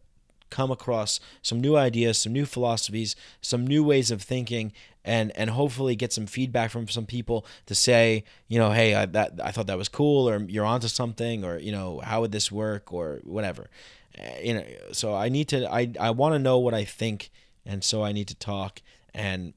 come 0.50 0.72
across 0.72 1.20
some 1.44 1.62
new 1.62 1.76
ideas, 1.76 2.18
some 2.18 2.34
new 2.34 2.48
philosophies, 2.48 3.16
some 3.42 3.68
new 3.68 3.84
ways 3.84 4.10
of 4.10 4.24
thinking 4.24 4.72
and 5.06 5.32
and 5.36 5.52
hopefully 5.52 5.96
get 5.96 6.12
some 6.12 6.26
feedback 6.26 6.72
from 6.72 6.88
some 6.88 7.06
people 7.06 7.46
to 7.68 7.76
say, 7.76 8.24
you 8.48 8.60
know, 8.60 8.72
hey, 8.72 8.96
I 8.96 9.06
that 9.06 9.40
I 9.44 9.52
thought 9.52 9.68
that 9.68 9.78
was 9.78 9.90
cool 9.90 10.28
or 10.28 10.42
you're 10.44 10.66
onto 10.66 10.88
something 10.88 11.44
or 11.44 11.58
you 11.58 11.72
know, 11.72 12.00
how 12.04 12.22
would 12.22 12.32
this 12.32 12.52
work 12.52 12.92
or 12.92 13.20
whatever. 13.24 13.70
You 14.42 14.54
know 14.56 14.66
so 14.92 15.16
i 15.16 15.30
need 15.30 15.48
to 15.50 15.72
i 15.72 15.92
i 16.00 16.12
want 16.12 16.34
to 16.36 16.40
know 16.40 16.58
what 16.58 16.74
i 16.74 16.84
think 16.84 17.30
and 17.66 17.84
so 17.84 18.04
i 18.04 18.12
need 18.12 18.28
to 18.28 18.36
talk 18.36 18.82
and 19.14 19.54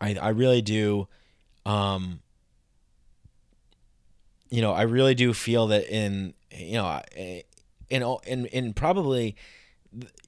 i 0.00 0.16
i 0.20 0.28
really 0.30 0.62
do 0.62 1.06
um 1.64 2.20
you 4.50 4.60
know 4.60 4.72
i 4.72 4.82
really 4.82 5.14
do 5.14 5.32
feel 5.32 5.68
that 5.68 5.88
in 5.88 6.34
you 6.50 6.74
know 6.74 7.00
in 7.88 8.02
in 8.26 8.46
in 8.46 8.72
probably 8.72 9.36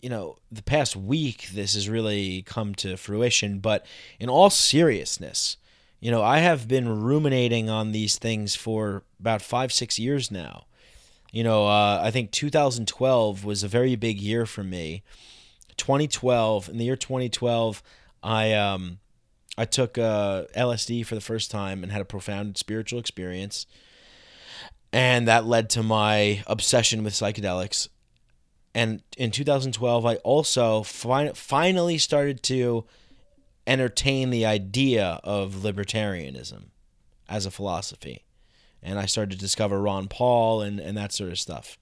you 0.00 0.08
know 0.08 0.36
the 0.50 0.62
past 0.62 0.96
week 0.96 1.48
this 1.52 1.74
has 1.74 1.88
really 1.88 2.42
come 2.42 2.74
to 2.74 2.96
fruition 2.96 3.58
but 3.58 3.84
in 4.20 4.28
all 4.28 4.50
seriousness 4.50 5.56
you 6.00 6.10
know 6.10 6.22
i 6.22 6.38
have 6.38 6.68
been 6.68 7.02
ruminating 7.02 7.68
on 7.68 7.92
these 7.92 8.18
things 8.18 8.54
for 8.54 9.02
about 9.18 9.42
5 9.42 9.72
6 9.72 9.98
years 9.98 10.30
now 10.30 10.66
you 11.32 11.44
know, 11.44 11.66
uh, 11.66 12.00
I 12.02 12.10
think 12.10 12.30
2012 12.30 13.44
was 13.44 13.62
a 13.62 13.68
very 13.68 13.96
big 13.96 14.20
year 14.20 14.46
for 14.46 14.62
me. 14.62 15.02
2012, 15.76 16.68
in 16.68 16.78
the 16.78 16.84
year 16.84 16.96
2012, 16.96 17.82
I 18.22 18.52
um, 18.54 18.98
I 19.58 19.64
took 19.64 19.98
uh, 19.98 20.44
LSD 20.56 21.04
for 21.04 21.14
the 21.14 21.20
first 21.20 21.50
time 21.50 21.82
and 21.82 21.92
had 21.92 22.00
a 22.00 22.06
profound 22.06 22.56
spiritual 22.56 22.98
experience, 22.98 23.66
and 24.92 25.28
that 25.28 25.46
led 25.46 25.70
to 25.70 25.82
my 25.82 26.42
obsession 26.46 27.04
with 27.04 27.12
psychedelics. 27.12 27.88
And 28.74 29.02
in 29.16 29.30
2012, 29.30 30.04
I 30.04 30.16
also 30.16 30.82
fin- 30.82 31.32
finally 31.34 31.96
started 31.96 32.42
to 32.44 32.84
entertain 33.66 34.30
the 34.30 34.44
idea 34.44 35.18
of 35.24 35.54
libertarianism 35.54 36.66
as 37.28 37.46
a 37.46 37.50
philosophy 37.50 38.25
and 38.86 38.98
I 39.00 39.06
started 39.06 39.32
to 39.32 39.38
discover 39.38 39.82
Ron 39.82 40.06
Paul 40.06 40.62
and, 40.62 40.78
and 40.78 40.96
that 40.96 41.12
sort 41.12 41.30
of 41.30 41.38
stuff. 41.38 41.76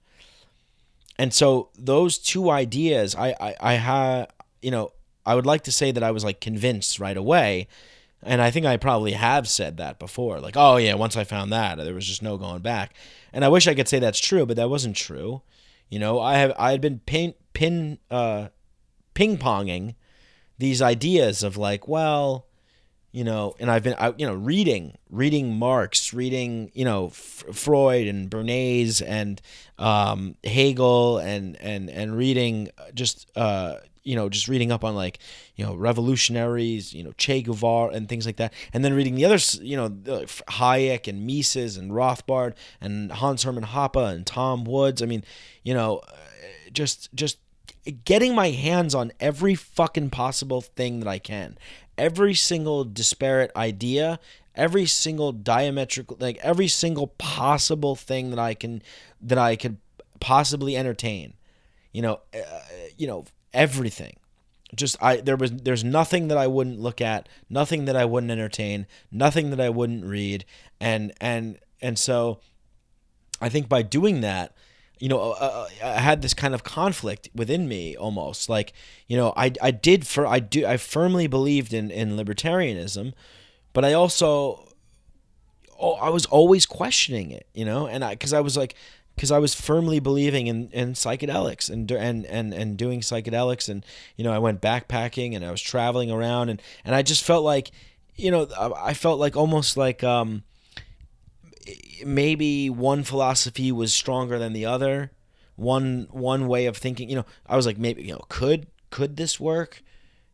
And 1.17 1.33
so 1.33 1.69
those 1.77 2.17
two 2.17 2.49
ideas, 2.49 3.15
I, 3.15 3.35
I, 3.39 3.55
I 3.61 3.73
had, 3.75 4.25
you 4.61 4.71
know, 4.71 4.91
I 5.25 5.35
would 5.35 5.45
like 5.45 5.63
to 5.63 5.71
say 5.71 5.91
that 5.91 6.03
I 6.03 6.11
was 6.11 6.25
like 6.25 6.41
convinced 6.41 6.99
right 6.99 7.15
away. 7.15 7.67
And 8.23 8.41
I 8.41 8.49
think 8.49 8.65
I 8.65 8.77
probably 8.77 9.11
have 9.11 9.47
said 9.47 9.77
that 9.77 9.99
before. 9.99 10.39
Like, 10.39 10.57
oh 10.57 10.77
yeah, 10.77 10.95
once 10.95 11.15
I 11.15 11.23
found 11.23 11.53
that, 11.53 11.77
there 11.77 11.93
was 11.93 12.07
just 12.07 12.23
no 12.23 12.37
going 12.37 12.61
back. 12.61 12.95
And 13.31 13.45
I 13.45 13.49
wish 13.49 13.67
I 13.67 13.75
could 13.75 13.87
say 13.87 13.99
that's 13.99 14.19
true, 14.19 14.45
but 14.45 14.57
that 14.57 14.69
wasn't 14.69 14.95
true. 14.95 15.43
You 15.89 15.99
know, 15.99 16.19
I 16.19 16.37
have 16.37 16.53
I 16.57 16.71
had 16.71 16.81
been 16.81 16.99
pin 17.05 17.35
pin 17.53 17.99
uh 18.09 18.47
ping 19.13 19.37
ponging 19.37 19.93
these 20.57 20.81
ideas 20.81 21.43
of 21.43 21.55
like, 21.55 21.87
well, 21.87 22.47
you 23.15 23.23
know, 23.23 23.55
and 23.59 23.71
I've 23.71 23.81
been, 23.81 23.95
I, 23.97 24.13
you 24.17 24.27
know, 24.27 24.33
reading, 24.33 24.97
reading 25.09 25.55
Marx, 25.55 26.13
reading, 26.13 26.69
you 26.73 26.83
know, 26.83 27.07
F- 27.07 27.45
Freud 27.53 28.07
and 28.07 28.29
Bernays 28.29 29.01
and 29.01 29.41
um, 29.79 30.35
Hegel 30.43 31.19
and 31.19 31.55
and 31.61 31.89
and 31.89 32.17
reading 32.17 32.71
just, 32.93 33.31
uh, 33.37 33.75
you 34.03 34.17
know, 34.17 34.27
just 34.27 34.49
reading 34.49 34.69
up 34.69 34.83
on 34.83 34.95
like, 34.95 35.19
you 35.55 35.65
know, 35.65 35.75
revolutionaries, 35.75 36.93
you 36.93 37.05
know, 37.05 37.13
Che 37.13 37.41
Guevara 37.41 37.93
and 37.93 38.09
things 38.09 38.25
like 38.25 38.35
that, 38.35 38.51
and 38.73 38.83
then 38.83 38.93
reading 38.93 39.15
the 39.15 39.23
others, 39.23 39.57
you 39.63 39.77
know, 39.77 39.87
Hayek 39.89 41.07
and 41.07 41.25
Mises 41.25 41.77
and 41.77 41.91
Rothbard 41.91 42.53
and 42.81 43.13
Hans 43.13 43.43
Hermann 43.43 43.63
Hoppe 43.63 44.11
and 44.13 44.27
Tom 44.27 44.65
Woods. 44.65 45.01
I 45.01 45.05
mean, 45.05 45.23
you 45.63 45.73
know, 45.73 46.01
just 46.73 47.13
just 47.15 47.37
getting 48.03 48.35
my 48.35 48.49
hands 48.49 48.93
on 48.93 49.11
every 49.19 49.55
fucking 49.55 50.09
possible 50.09 50.59
thing 50.59 50.99
that 50.99 51.07
I 51.07 51.19
can 51.19 51.57
every 51.97 52.33
single 52.33 52.83
disparate 52.83 53.51
idea, 53.55 54.19
every 54.55 54.85
single 54.85 55.31
diametrical, 55.31 56.17
like 56.19 56.37
every 56.37 56.67
single 56.67 57.07
possible 57.07 57.95
thing 57.95 58.29
that 58.29 58.39
I 58.39 58.53
can 58.53 58.81
that 59.21 59.37
I 59.37 59.55
could 59.55 59.77
possibly 60.19 60.75
entertain. 60.75 61.33
You 61.91 62.01
know, 62.01 62.19
uh, 62.33 62.59
you 62.97 63.07
know 63.07 63.25
everything. 63.53 64.17
Just 64.73 65.01
I 65.01 65.17
there 65.17 65.37
was 65.37 65.51
there's 65.51 65.83
nothing 65.83 66.27
that 66.27 66.37
I 66.37 66.47
wouldn't 66.47 66.79
look 66.79 67.01
at, 67.01 67.29
nothing 67.49 67.85
that 67.85 67.95
I 67.95 68.05
wouldn't 68.05 68.31
entertain, 68.31 68.87
nothing 69.11 69.49
that 69.51 69.61
I 69.61 69.69
wouldn't 69.69 70.05
read, 70.05 70.45
and 70.79 71.13
and 71.21 71.59
and 71.81 71.97
so 71.97 72.39
I 73.41 73.49
think 73.49 73.69
by 73.69 73.81
doing 73.81 74.21
that, 74.21 74.53
you 74.99 75.09
know, 75.09 75.19
uh, 75.19 75.33
uh, 75.33 75.67
I 75.83 75.99
had 75.99 76.21
this 76.21 76.33
kind 76.33 76.53
of 76.53 76.63
conflict 76.63 77.29
within 77.35 77.67
me 77.67 77.95
almost. 77.95 78.49
Like, 78.49 78.73
you 79.07 79.17
know, 79.17 79.33
I, 79.35 79.51
I 79.61 79.71
did 79.71 80.07
for, 80.07 80.25
I 80.25 80.39
do, 80.39 80.65
I 80.65 80.77
firmly 80.77 81.27
believed 81.27 81.73
in, 81.73 81.91
in 81.91 82.11
libertarianism, 82.11 83.13
but 83.73 83.83
I 83.83 83.93
also, 83.93 84.69
oh, 85.79 85.93
I 85.93 86.09
was 86.09 86.25
always 86.27 86.65
questioning 86.65 87.31
it, 87.31 87.47
you 87.53 87.65
know, 87.65 87.87
and 87.87 88.03
I, 88.03 88.15
cause 88.15 88.33
I 88.33 88.39
was 88.39 88.55
like, 88.55 88.75
because 89.15 89.31
I 89.31 89.39
was 89.39 89.55
firmly 89.55 89.99
believing 89.99 90.47
in, 90.47 90.69
in 90.71 90.93
psychedelics 90.93 91.69
and 91.69 91.89
and 91.89 92.25
and 92.25 92.53
and 92.53 92.77
doing 92.77 92.99
psychedelics 92.99 93.69
and 93.69 93.85
you 94.17 94.25
know 94.25 94.33
I 94.33 94.39
went 94.39 94.59
backpacking 94.59 95.33
and 95.33 95.45
I 95.45 95.51
was 95.51 95.61
traveling 95.61 96.11
around 96.11 96.49
and 96.49 96.61
and 96.83 96.93
I 96.93 97.01
just 97.01 97.23
felt 97.23 97.45
like 97.45 97.71
you 98.17 98.29
know 98.29 98.45
I 98.59 98.93
felt 98.93 99.17
like 99.17 99.37
almost 99.37 99.77
like 99.77 100.03
um 100.03 100.43
maybe 102.05 102.69
one 102.69 103.03
philosophy 103.03 103.71
was 103.71 103.93
stronger 103.93 104.39
than 104.39 104.53
the 104.53 104.65
other. 104.65 105.11
One 105.55 106.07
one 106.11 106.47
way 106.47 106.65
of 106.65 106.75
thinking 106.75 107.09
you 107.09 107.15
know 107.15 107.25
I 107.45 107.55
was 107.55 107.65
like 107.65 107.77
maybe 107.77 108.03
you 108.03 108.13
know 108.13 108.25
could 108.29 108.67
could 108.89 109.17
this 109.17 109.39
work? 109.39 109.81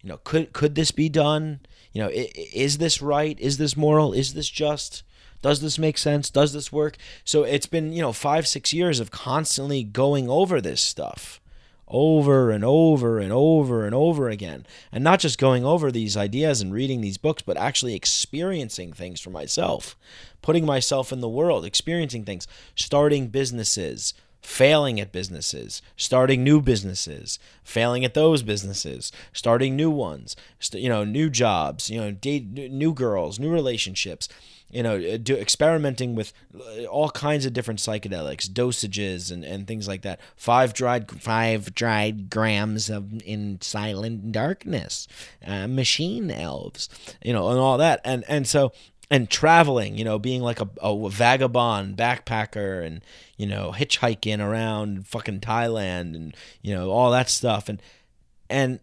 You 0.02 0.10
know 0.10 0.18
could 0.24 0.54
could 0.54 0.76
this 0.76 0.92
be 0.92 1.10
done? 1.10 1.60
You 1.94 2.04
know 2.04 2.10
is 2.12 2.78
this 2.78 3.02
right? 3.02 3.40
Is 3.40 3.58
this 3.58 3.78
moral? 3.78 4.14
Is 4.14 4.34
this 4.34 4.50
just? 4.50 5.04
Does 5.42 5.62
this 5.62 5.80
make 5.80 5.98
sense? 5.98 6.30
Does 6.30 6.54
this 6.54 6.72
work? 6.72 6.98
So 7.24 7.44
it's 7.44 7.66
been, 7.66 7.94
you 7.94 8.02
know, 8.04 8.14
five, 8.14 8.48
six 8.48 8.74
years 8.74 9.00
of 9.00 9.10
constantly 9.10 9.84
going 9.84 10.30
over 10.30 10.62
this 10.62 10.82
stuff 10.82 11.41
over 11.92 12.50
and 12.50 12.64
over 12.64 13.20
and 13.20 13.32
over 13.32 13.86
and 13.86 13.94
over 13.94 14.30
again. 14.30 14.66
And 14.92 15.04
not 15.04 15.20
just 15.20 15.38
going 15.38 15.66
over 15.66 15.92
these 15.92 16.18
ideas 16.18 16.62
and 16.62 16.74
reading 16.74 17.02
these 17.02 17.18
books, 17.18 17.42
but 17.42 17.58
actually 17.58 17.94
experiencing 17.94 18.94
things 18.94 19.20
for 19.20 19.30
myself, 19.30 19.96
putting 20.42 20.66
myself 20.66 21.12
in 21.12 21.20
the 21.20 21.30
world, 21.30 21.66
experiencing 21.66 22.24
things, 22.24 22.48
starting 22.76 23.28
businesses, 23.28 24.14
failing 24.42 25.00
at 25.00 25.12
businesses, 25.12 25.82
starting 25.96 26.44
new 26.44 26.62
businesses, 26.62 27.38
failing 27.64 28.04
at 28.04 28.16
those 28.16 28.42
businesses, 28.42 29.12
starting 29.34 29.76
new 29.76 29.92
ones, 29.92 30.36
you 30.74 30.90
know, 30.90 31.04
new 31.04 31.30
jobs, 31.30 31.90
you 31.90 32.00
know, 32.00 32.12
date 32.12 32.50
new 32.50 32.94
girls, 32.94 33.40
new 33.40 33.52
relationships 33.52 34.28
you 34.72 34.84
know, 34.84 34.96
uh, 34.96 35.18
do, 35.18 35.36
experimenting 35.36 36.16
with 36.16 36.34
uh, 36.56 36.86
all 36.86 37.10
kinds 37.10 37.46
of 37.46 37.54
different 37.54 37.80
psychedelics, 37.80 38.48
dosages, 38.48 39.32
and, 39.32 39.44
and 39.44 39.68
things 39.68 39.88
like 39.88 40.02
that. 40.02 40.20
Five 40.36 40.74
dried 40.74 41.10
five 41.22 41.76
dried 41.76 42.30
grams 42.30 42.90
of 42.90 43.22
in 43.24 43.60
silent 43.62 44.32
darkness, 44.32 45.08
uh, 45.46 45.68
machine 45.68 46.32
elves, 46.32 46.90
you 47.24 47.34
know, 47.34 47.50
and 47.50 47.60
all 47.60 47.78
that, 47.78 48.02
and 48.04 48.24
and 48.28 48.48
so 48.48 48.72
and 49.10 49.30
traveling, 49.30 49.98
you 49.98 50.06
know, 50.06 50.18
being 50.18 50.42
like 50.42 50.62
a, 50.62 50.70
a 50.82 51.10
vagabond 51.10 51.98
backpacker, 51.98 52.86
and 52.86 53.02
you 53.38 53.46
know, 53.46 53.74
hitchhiking 53.76 54.40
around 54.40 55.06
fucking 55.08 55.42
Thailand, 55.42 56.16
and 56.16 56.36
you 56.62 56.74
know, 56.74 56.90
all 56.90 57.12
that 57.12 57.30
stuff, 57.30 57.68
and 57.68 57.82
and 58.50 58.80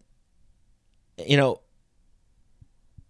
you 1.17 1.35
know 1.35 1.61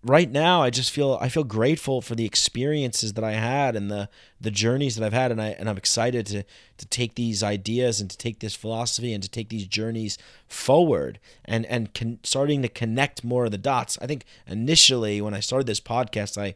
right 0.03 0.31
now 0.31 0.61
I 0.61 0.69
just 0.69 0.91
feel 0.91 1.17
I 1.19 1.27
feel 1.27 1.43
grateful 1.43 2.01
for 2.01 2.15
the 2.15 2.25
experiences 2.25 3.13
that 3.13 3.23
I 3.23 3.33
had 3.33 3.75
and 3.75 3.91
the 3.91 4.09
the 4.39 4.51
journeys 4.51 4.95
that 4.95 5.05
I've 5.05 5.13
had 5.13 5.31
and 5.31 5.41
I 5.41 5.49
and 5.49 5.69
I'm 5.69 5.77
excited 5.77 6.25
to 6.27 6.43
to 6.77 6.85
take 6.87 7.15
these 7.15 7.43
ideas 7.43 7.99
and 7.99 8.09
to 8.09 8.17
take 8.17 8.39
this 8.39 8.55
philosophy 8.55 9.13
and 9.13 9.21
to 9.21 9.29
take 9.29 9.49
these 9.49 9.67
journeys 9.67 10.17
forward 10.47 11.19
and 11.43 11.65
and 11.65 11.93
con- 11.93 12.19
starting 12.23 12.61
to 12.61 12.69
connect 12.69 13.23
more 13.23 13.45
of 13.45 13.51
the 13.51 13.57
dots. 13.57 13.97
I 14.01 14.07
think 14.07 14.23
initially 14.47 15.21
when 15.21 15.33
I 15.33 15.41
started 15.41 15.67
this 15.67 15.81
podcast 15.81 16.41
I 16.41 16.55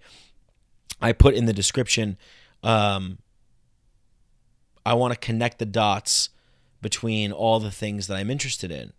I 1.01 1.11
put 1.11 1.33
in 1.33 1.45
the 1.45 1.53
description 1.53 2.17
um 2.63 3.17
I 4.85 4.93
want 4.93 5.13
to 5.13 5.19
connect 5.19 5.59
the 5.59 5.65
dots 5.65 6.29
between 6.81 7.31
all 7.31 7.59
the 7.59 7.71
things 7.71 8.07
that 8.07 8.15
I'm 8.15 8.29
interested 8.29 8.71
in 8.71 8.93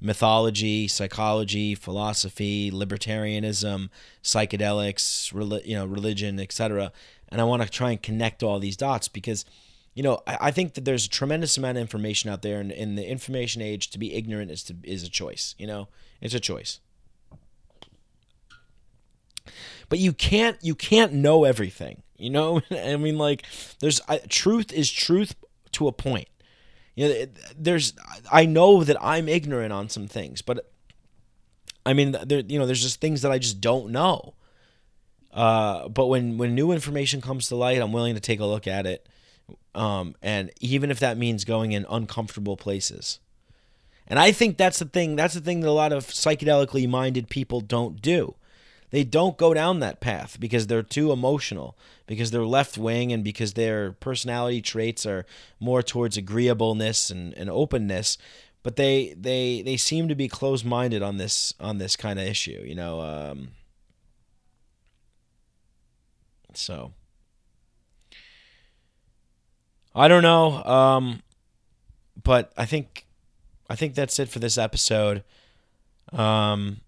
mythology, 0.00 0.88
psychology, 0.88 1.74
philosophy, 1.74 2.70
libertarianism, 2.70 3.90
psychedelics, 4.22 5.32
you 5.66 5.74
know, 5.74 5.86
religion, 5.86 6.38
etc. 6.38 6.92
And 7.28 7.40
I 7.40 7.44
want 7.44 7.62
to 7.62 7.68
try 7.68 7.90
and 7.90 8.02
connect 8.02 8.42
all 8.42 8.58
these 8.58 8.76
dots 8.76 9.08
because, 9.08 9.44
you 9.94 10.02
know, 10.02 10.20
I, 10.26 10.38
I 10.40 10.50
think 10.50 10.74
that 10.74 10.84
there's 10.84 11.06
a 11.06 11.10
tremendous 11.10 11.56
amount 11.56 11.76
of 11.76 11.80
information 11.80 12.30
out 12.30 12.42
there, 12.42 12.60
and 12.60 12.70
in 12.70 12.94
the 12.94 13.06
information 13.06 13.62
age, 13.62 13.90
to 13.90 13.98
be 13.98 14.14
ignorant 14.14 14.50
is 14.50 14.62
to 14.64 14.76
is 14.84 15.02
a 15.02 15.10
choice. 15.10 15.54
You 15.58 15.66
know, 15.66 15.88
it's 16.20 16.34
a 16.34 16.40
choice. 16.40 16.80
But 19.88 19.98
you 19.98 20.12
can't 20.12 20.58
you 20.62 20.74
can't 20.74 21.12
know 21.12 21.44
everything. 21.44 22.02
You 22.16 22.30
know, 22.30 22.60
I 22.70 22.96
mean, 22.96 23.18
like, 23.18 23.44
there's 23.80 24.00
I, 24.08 24.18
truth 24.18 24.72
is 24.72 24.90
truth 24.90 25.34
to 25.72 25.88
a 25.88 25.92
point 25.92 26.28
you 26.98 27.08
know, 27.08 27.26
there's 27.56 27.92
I 28.32 28.44
know 28.44 28.82
that 28.82 28.96
I'm 29.00 29.28
ignorant 29.28 29.72
on 29.72 29.88
some 29.88 30.08
things, 30.08 30.42
but 30.42 30.68
I 31.86 31.92
mean, 31.92 32.16
there 32.26 32.40
you 32.40 32.58
know, 32.58 32.66
there's 32.66 32.82
just 32.82 33.00
things 33.00 33.22
that 33.22 33.30
I 33.30 33.38
just 33.38 33.60
don't 33.60 33.90
know. 33.90 34.34
Uh, 35.32 35.88
but 35.88 36.06
when 36.06 36.38
when 36.38 36.56
new 36.56 36.72
information 36.72 37.20
comes 37.20 37.46
to 37.48 37.54
light, 37.54 37.80
I'm 37.80 37.92
willing 37.92 38.16
to 38.16 38.20
take 38.20 38.40
a 38.40 38.44
look 38.44 38.66
at 38.66 38.84
it, 38.84 39.08
um, 39.76 40.16
and 40.22 40.50
even 40.60 40.90
if 40.90 40.98
that 40.98 41.16
means 41.16 41.44
going 41.44 41.70
in 41.70 41.86
uncomfortable 41.88 42.56
places. 42.56 43.20
And 44.08 44.18
I 44.18 44.32
think 44.32 44.56
that's 44.56 44.80
the 44.80 44.86
thing. 44.86 45.14
That's 45.14 45.34
the 45.34 45.40
thing 45.40 45.60
that 45.60 45.68
a 45.68 45.70
lot 45.70 45.92
of 45.92 46.04
psychedelically 46.04 46.88
minded 46.88 47.28
people 47.28 47.60
don't 47.60 48.02
do 48.02 48.34
they 48.90 49.04
don't 49.04 49.36
go 49.36 49.52
down 49.52 49.80
that 49.80 50.00
path 50.00 50.38
because 50.40 50.66
they're 50.66 50.82
too 50.82 51.12
emotional, 51.12 51.76
because 52.06 52.30
they're 52.30 52.44
left 52.44 52.78
wing, 52.78 53.12
and 53.12 53.22
because 53.22 53.54
their 53.54 53.92
personality 53.92 54.62
traits 54.62 55.04
are 55.04 55.26
more 55.60 55.82
towards 55.82 56.16
agreeableness 56.16 57.10
and, 57.10 57.34
and 57.34 57.50
openness. 57.50 58.18
But 58.62 58.76
they 58.76 59.14
they 59.18 59.62
they 59.62 59.76
seem 59.76 60.08
to 60.08 60.14
be 60.14 60.28
closed 60.28 60.64
minded 60.64 61.02
on 61.02 61.16
this 61.16 61.54
on 61.60 61.78
this 61.78 61.96
kind 61.96 62.18
of 62.18 62.26
issue, 62.26 62.62
you 62.66 62.74
know. 62.74 63.00
Um, 63.00 63.48
so 66.54 66.92
I 69.94 70.08
don't 70.08 70.22
know, 70.22 70.62
um, 70.64 71.22
but 72.22 72.52
I 72.56 72.66
think 72.66 73.06
I 73.70 73.76
think 73.76 73.94
that's 73.94 74.18
it 74.18 74.28
for 74.28 74.38
this 74.38 74.58
episode. 74.58 75.24
Um, 76.12 76.80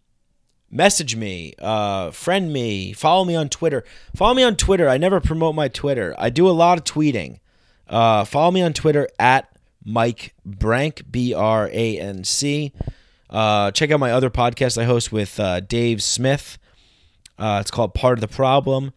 message 0.71 1.17
me, 1.17 1.55
uh, 1.59 2.11
friend 2.11 2.53
me, 2.53 2.93
follow 2.93 3.25
me 3.25 3.35
on 3.35 3.49
Twitter. 3.49 3.85
Follow 4.15 4.35
me 4.35 4.43
on 4.43 4.57
Twitter. 4.57 4.89
I 4.89 4.99
never 4.99 5.21
promote 5.21 5.55
my 5.55 5.69
Twitter. 5.69 6.15
I 6.19 6.31
do 6.31 6.49
a 6.49 6.53
lot 6.53 6.79
of 6.79 6.85
tweeting. 6.85 7.41
Uh, 7.89 8.25
follow 8.25 8.51
me 8.51 8.63
on 8.63 8.73
Twitter 8.73 9.09
at 9.19 9.51
Mike 9.85 10.35
Branc, 10.49 11.11
B 11.11 11.35
R 11.35 11.69
A 11.73 11.99
N 11.99 12.25
C. 12.25 12.73
Uh, 13.29 13.71
check 13.71 13.91
out 13.91 14.01
my 14.01 14.13
other 14.13 14.31
podcast 14.31 14.81
I 14.81 14.85
host 14.85 15.13
with 15.13 15.39
uh, 15.41 15.61
Dave 15.61 16.03
Smith. 16.03 16.59
Uh, 17.39 17.59
it's 17.61 17.71
called 17.71 17.95
Part 17.95 18.19
of 18.19 18.21
the 18.21 18.29
Problem 18.29 18.93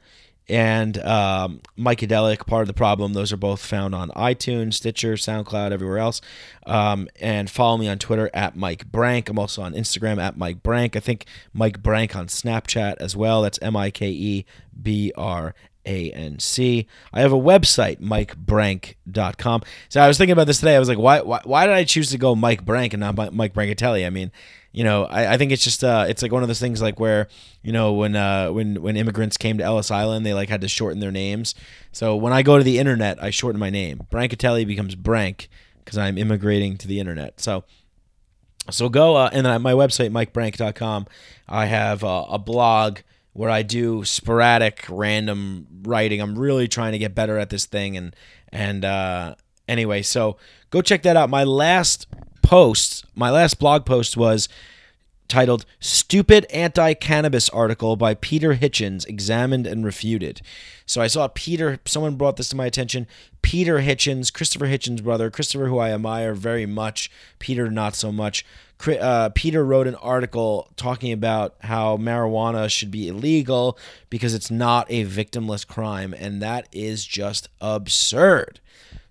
and 0.50 0.98
um, 1.00 1.62
Mycadelic, 1.78 2.46
part 2.46 2.62
of 2.62 2.68
the 2.68 2.74
problem. 2.74 3.14
Those 3.14 3.32
are 3.32 3.38
both 3.38 3.64
found 3.64 3.96
on 3.96 4.10
iTunes, 4.10 4.76
Stitcher, 4.76 5.14
SoundCloud, 5.14 5.72
everywhere 5.72 6.00
else. 6.00 6.22
Um, 6.66 7.08
and 7.20 7.50
follow 7.50 7.78
me 7.78 7.88
on 7.88 8.00
Twitter 8.00 8.30
at 8.34 8.56
Mike 8.56 8.92
Branc. 8.92 9.30
I'm 9.30 9.40
also 9.40 9.62
on 9.62 9.74
Instagram 9.74 10.22
at 10.22 10.38
Mike 10.38 10.64
Branc. 10.64 10.96
I 10.96 11.00
think 11.00 11.26
Mike 11.54 11.82
Branc 11.82 12.16
on 12.16 12.28
Snapchat 12.28 12.98
as 12.98 13.16
well. 13.16 13.42
That's 13.42 13.60
M 13.62 13.76
I 13.76 13.92
K 13.92 14.10
E 14.10 14.46
B 14.82 15.12
R 15.16 15.56
A 15.86 16.12
N 16.12 16.40
C. 16.40 16.88
I 17.12 17.22
have 17.22 17.34
a 17.34 17.38
website, 17.38 18.00
mikebranc.com. 18.00 19.62
So 19.90 20.02
I 20.02 20.08
was 20.08 20.18
thinking 20.18 20.34
about 20.34 20.48
this 20.48 20.60
today. 20.60 20.76
I 20.76 20.80
was 20.80 20.90
like, 20.90 20.98
why, 20.98 21.22
why, 21.22 21.42
why 21.44 21.66
did 21.66 21.76
I 21.76 21.84
choose 21.84 22.10
to 22.12 22.18
go 22.18 22.36
Mike 22.36 22.66
Branc 22.66 22.94
and 22.94 23.00
not 23.00 23.34
Mike 23.34 23.54
Brancatelli? 23.54 24.06
I 24.06 24.10
mean, 24.10 24.32
you 24.72 24.84
know, 24.84 25.06
I, 25.06 25.34
I 25.34 25.38
think 25.38 25.52
it's 25.52 25.64
just 25.64 25.84
uh, 25.84 26.06
it's 26.08 26.22
like 26.22 26.32
one 26.32 26.42
of 26.42 26.48
those 26.48 26.60
things 26.60 26.82
like 26.82 27.00
where 27.00 27.28
you 27.62 27.72
know 27.72 27.94
when 27.94 28.16
uh, 28.16 28.52
when 28.52 28.82
when 28.82 28.98
immigrants 28.98 29.38
came 29.38 29.58
to 29.60 29.64
Ellis 29.64 29.92
Island, 29.92 30.26
they 30.26 30.34
like 30.34 30.50
had 30.50 30.62
to 30.62 30.68
shorten 30.68 31.00
their 31.00 31.12
names. 31.12 31.54
So 31.92 32.16
when 32.16 32.34
I 32.34 32.42
go 32.42 32.58
to 32.58 32.64
the 32.64 32.80
internet, 32.80 33.22
I 33.22 33.30
shorten 33.30 33.60
my 33.60 33.70
name. 33.70 34.02
Brancatelli 34.12 34.66
becomes 34.66 34.96
Branc 34.96 35.48
because 35.80 35.98
I'm 35.98 36.18
immigrating 36.18 36.78
to 36.78 36.88
the 36.88 37.00
internet. 37.00 37.40
So 37.40 37.66
so 38.72 38.90
go 38.90 39.16
uh, 39.16 39.30
and 39.32 39.46
then 39.46 39.62
my 39.62 39.74
website 39.74 40.12
mikebranc.com. 40.12 41.08
I 41.48 41.66
have 41.66 42.04
uh, 42.04 42.26
a 42.30 42.40
blog 42.40 43.00
where 43.34 43.50
I 43.50 43.64
do 43.64 44.04
sporadic 44.06 44.86
random 44.90 45.68
writing. 45.84 46.22
I'm 46.22 46.38
really 46.38 46.68
trying 46.68 46.94
to 46.94 47.00
get 47.00 47.16
better 47.16 47.38
at 47.38 47.50
this 47.50 47.66
thing 47.66 47.98
and 47.98 48.16
and 48.52 48.86
uh, 48.86 49.36
anyway, 49.68 50.04
so 50.04 50.38
go 50.70 50.82
check 50.82 51.02
that 51.04 51.18
out. 51.18 51.30
My 51.30 51.44
last 51.44 52.08
post, 52.44 53.06
my 53.16 53.32
last 53.32 53.60
blog 53.60 53.86
post 53.86 54.16
was 54.16 54.48
titled 55.28 55.66
Stupid 55.80 56.46
Anti 56.52 56.94
Cannabis 56.94 57.50
Article 57.50 57.96
by 57.96 58.14
Peter 58.14 58.54
Hitchens 58.56 59.08
Examined 59.08 59.66
and 59.66 59.84
Refuted. 59.84 60.42
So 60.86 61.02
I 61.02 61.08
saw 61.08 61.28
Peter, 61.28 61.80
someone 61.86 62.16
brought 62.16 62.38
this 62.38 62.50
to 62.50 62.56
my 62.56 62.68
attention. 62.68 63.08
Peter 63.42 63.80
Hitchens, 63.80 64.32
Christopher 64.32 64.68
Hitchens' 64.68 65.04
brother, 65.04 65.32
Christopher, 65.32 65.68
who 65.68 65.80
I 65.80 65.92
admire 65.92 66.36
very 66.36 66.68
much, 66.68 67.10
Peter, 67.40 67.72
not 67.72 67.96
so 67.96 68.12
much. 68.12 68.46
Uh, 68.86 69.30
Peter 69.34 69.64
wrote 69.64 69.88
an 69.88 69.96
article 69.96 70.70
talking 70.76 71.14
about 71.14 71.56
how 71.62 71.96
marijuana 71.98 72.70
should 72.70 72.92
be 72.92 73.08
illegal 73.08 73.78
because 74.10 74.34
it's 74.34 74.52
not 74.52 74.86
a 74.90 75.06
victimless 75.06 75.66
crime, 75.66 76.14
and 76.14 76.42
that 76.42 76.68
is 76.72 77.06
just 77.06 77.48
absurd. 77.62 78.60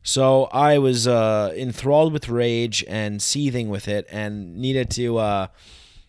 So 0.03 0.45
I 0.47 0.79
was 0.79 1.07
uh, 1.07 1.55
enthralled 1.57 2.13
with 2.13 2.29
rage 2.29 2.85
and 2.89 3.23
seething 3.23 3.69
with 3.69 3.89
it, 3.89 4.07
and 4.11 4.57
needed 4.57 4.91
to 4.91 5.19
uh, 5.19 5.47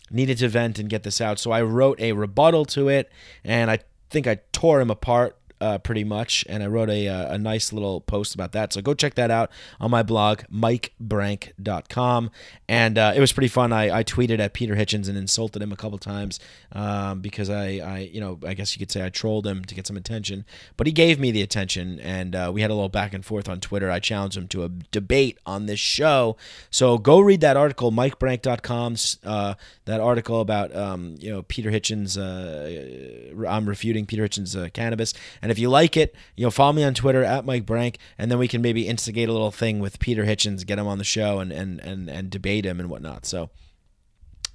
needed 0.10 0.40
to 0.40 0.50
vent 0.50 0.80
and 0.80 0.90
get 0.90 1.04
this 1.04 1.22
out. 1.22 1.40
So 1.40 1.52
I 1.52 1.62
wrote 1.62 2.00
a 2.00 2.14
rebuttal 2.14 2.66
to 2.66 2.90
it, 2.90 3.12
and 3.44 3.72
I 3.72 3.80
think 4.10 4.28
I 4.28 4.40
tore 4.52 4.82
him 4.82 4.92
apart 4.92 5.38
uh, 5.64 5.77
pretty 5.77 6.03
much, 6.03 6.44
and 6.49 6.61
I 6.61 6.68
wrote 6.68 6.90
a, 6.90 7.07
uh, 7.07 7.35
a 7.35 7.38
nice 7.38 7.72
little 7.72 8.02
post 8.02 8.35
about 8.35 8.52
that. 8.52 8.73
So 8.73 8.81
go 8.81 8.94
check 8.94 9.15
that 9.15 9.31
out 9.31 9.49
on 9.80 9.90
my 9.91 10.03
blog, 10.03 10.41
mikebranc.com. 10.53 12.31
And 12.68 12.98
uh, 12.98 13.14
it 13.15 13.19
was 13.22 13.31
pretty 13.31 13.48
fun. 13.48 13.72
I, 13.72 13.99
I 13.99 14.03
tweeted 14.03 14.40
at 14.40 14.53
Peter 14.53 14.76
Hitchens 14.76 15.07
and 15.07 15.18
insulted 15.18 15.61
him 15.61 15.72
a 15.72 15.77
couple 15.77 15.98
times 15.98 16.40
um, 16.73 17.22
because 17.22 17.49
I, 17.49 17.77
I, 17.77 18.10
you 18.11 18.19
know, 18.19 18.40
I 18.45 18.53
guess 18.53 18.76
you 18.76 18.80
could 18.80 18.91
say 18.91 19.06
I 19.06 19.10
trolled 19.10 19.48
him 19.48 19.64
to 19.64 19.73
get 19.73 19.88
some 19.88 19.95
attention. 19.95 20.44
But 20.76 20.88
he 20.88 20.94
gave 20.94 21.18
me 21.18 21.31
the 21.31 21.41
attention, 21.41 21.99
and 22.02 22.35
uh, 22.35 22.52
we 22.53 22.61
had 22.61 22.69
a 22.69 22.73
little 22.73 22.90
back 22.90 23.14
and 23.14 23.23
forth 23.23 23.48
on 23.48 23.61
Twitter. 23.61 23.90
I 23.90 23.99
challenged 23.99 24.35
him 24.35 24.49
to 24.49 24.65
a 24.65 24.69
debate 24.91 25.38
on 25.45 25.65
this 25.65 25.80
show. 25.80 26.35
So 26.69 26.98
go 26.98 27.22
read 27.22 27.40
that 27.41 27.56
article, 27.56 27.91
mikebranc.com, 27.91 28.95
uh, 29.23 29.53
that 29.85 30.02
article 30.02 30.41
about, 30.41 30.76
um, 30.76 31.15
you 31.19 31.31
know, 31.31 31.44
Peter 31.44 31.72
Hitchens. 31.72 32.18
Uh, 32.18 33.48
I'm 33.48 33.68
refuting 33.68 34.06
Peter 34.06 34.27
Hitchens' 34.27 34.61
uh, 34.61 34.69
cannabis. 34.69 35.14
And 35.41 35.53
if 35.54 35.60
you 35.60 35.70
like 35.70 35.96
it, 35.96 36.14
you 36.36 36.44
know, 36.44 36.52
follow 36.52 36.74
me 36.74 36.84
on 36.84 36.94
Twitter 36.94 37.24
at 37.24 37.46
Mike 37.46 37.66
Branc, 37.66 37.96
and 38.18 38.30
then 38.30 38.38
we 38.38 38.50
can 38.50 38.62
maybe 38.62 38.88
instigate 38.88 39.30
a 39.30 39.32
little 39.32 39.52
thing 39.52 39.80
with 39.80 40.00
Peter 40.00 40.26
Hitchens, 40.26 40.66
get 40.66 40.80
him 40.80 40.88
on 40.88 40.98
the 40.98 41.06
show, 41.06 41.40
and 41.40 41.54
and 41.54 41.80
and 41.80 42.10
and 42.10 42.30
debate 42.30 42.66
him 42.66 42.80
and 42.80 42.90
whatnot. 42.90 43.26
So. 43.26 43.50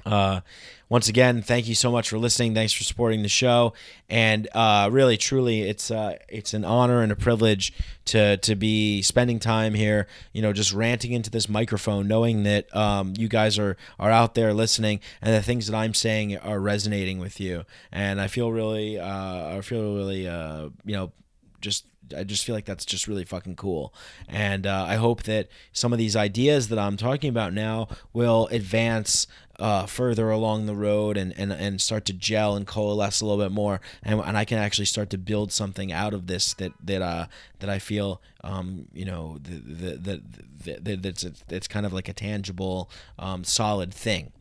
Uh, 0.06 0.40
once 0.88 1.08
again, 1.08 1.42
thank 1.42 1.68
you 1.68 1.74
so 1.74 1.92
much 1.92 2.08
for 2.08 2.18
listening. 2.18 2.54
Thanks 2.54 2.72
for 2.72 2.82
supporting 2.82 3.22
the 3.22 3.28
show, 3.28 3.74
and 4.08 4.48
uh, 4.54 4.88
really, 4.90 5.18
truly, 5.18 5.62
it's 5.62 5.90
uh, 5.90 6.16
it's 6.28 6.54
an 6.54 6.64
honor 6.64 7.02
and 7.02 7.12
a 7.12 7.16
privilege 7.16 7.74
to 8.06 8.38
to 8.38 8.56
be 8.56 9.02
spending 9.02 9.38
time 9.38 9.74
here. 9.74 10.06
You 10.32 10.40
know, 10.40 10.54
just 10.54 10.72
ranting 10.72 11.12
into 11.12 11.28
this 11.30 11.46
microphone, 11.46 12.08
knowing 12.08 12.44
that 12.44 12.74
um, 12.74 13.12
you 13.18 13.28
guys 13.28 13.58
are 13.58 13.76
are 13.98 14.10
out 14.10 14.34
there 14.34 14.54
listening, 14.54 15.00
and 15.20 15.34
the 15.34 15.42
things 15.42 15.66
that 15.66 15.76
I'm 15.76 15.92
saying 15.92 16.38
are 16.38 16.58
resonating 16.58 17.18
with 17.18 17.38
you. 17.38 17.64
And 17.92 18.18
I 18.18 18.28
feel 18.28 18.50
really, 18.50 18.98
uh, 18.98 19.58
I 19.58 19.60
feel 19.60 19.94
really, 19.94 20.26
uh, 20.26 20.70
you 20.86 20.96
know, 20.96 21.12
just 21.60 21.84
I 22.16 22.24
just 22.24 22.44
feel 22.44 22.54
like 22.54 22.64
that's 22.64 22.84
just 22.84 23.08
really 23.08 23.24
fucking 23.24 23.56
cool. 23.56 23.94
And 24.28 24.66
uh, 24.66 24.84
I 24.88 24.96
hope 24.96 25.24
that 25.24 25.48
some 25.72 25.92
of 25.92 25.98
these 25.98 26.16
ideas 26.16 26.68
that 26.68 26.78
I'm 26.78 26.96
talking 26.96 27.30
about 27.30 27.52
now 27.52 27.88
will 28.12 28.46
advance 28.48 29.26
uh, 29.58 29.86
further 29.86 30.30
along 30.30 30.66
the 30.66 30.74
road 30.74 31.16
and, 31.16 31.34
and, 31.36 31.52
and 31.52 31.80
start 31.80 32.04
to 32.04 32.12
gel 32.12 32.54
and 32.54 32.66
coalesce 32.66 33.20
a 33.20 33.26
little 33.26 33.42
bit 33.42 33.52
more. 33.52 33.80
And, 34.02 34.20
and 34.20 34.36
I 34.36 34.44
can 34.44 34.58
actually 34.58 34.84
start 34.84 35.10
to 35.10 35.18
build 35.18 35.50
something 35.50 35.92
out 35.92 36.14
of 36.14 36.28
this 36.28 36.54
that, 36.54 36.72
that, 36.84 37.02
uh, 37.02 37.26
that 37.58 37.68
I 37.68 37.78
feel, 37.78 38.22
um, 38.44 38.86
you 38.92 39.04
know, 39.04 39.38
that, 39.42 40.04
that, 40.04 40.22
that, 40.64 40.84
that, 40.84 41.02
that's, 41.02 41.26
it's 41.48 41.68
kind 41.68 41.86
of 41.86 41.92
like 41.92 42.08
a 42.08 42.12
tangible, 42.12 42.88
um, 43.18 43.42
solid 43.42 43.92
thing 43.92 44.32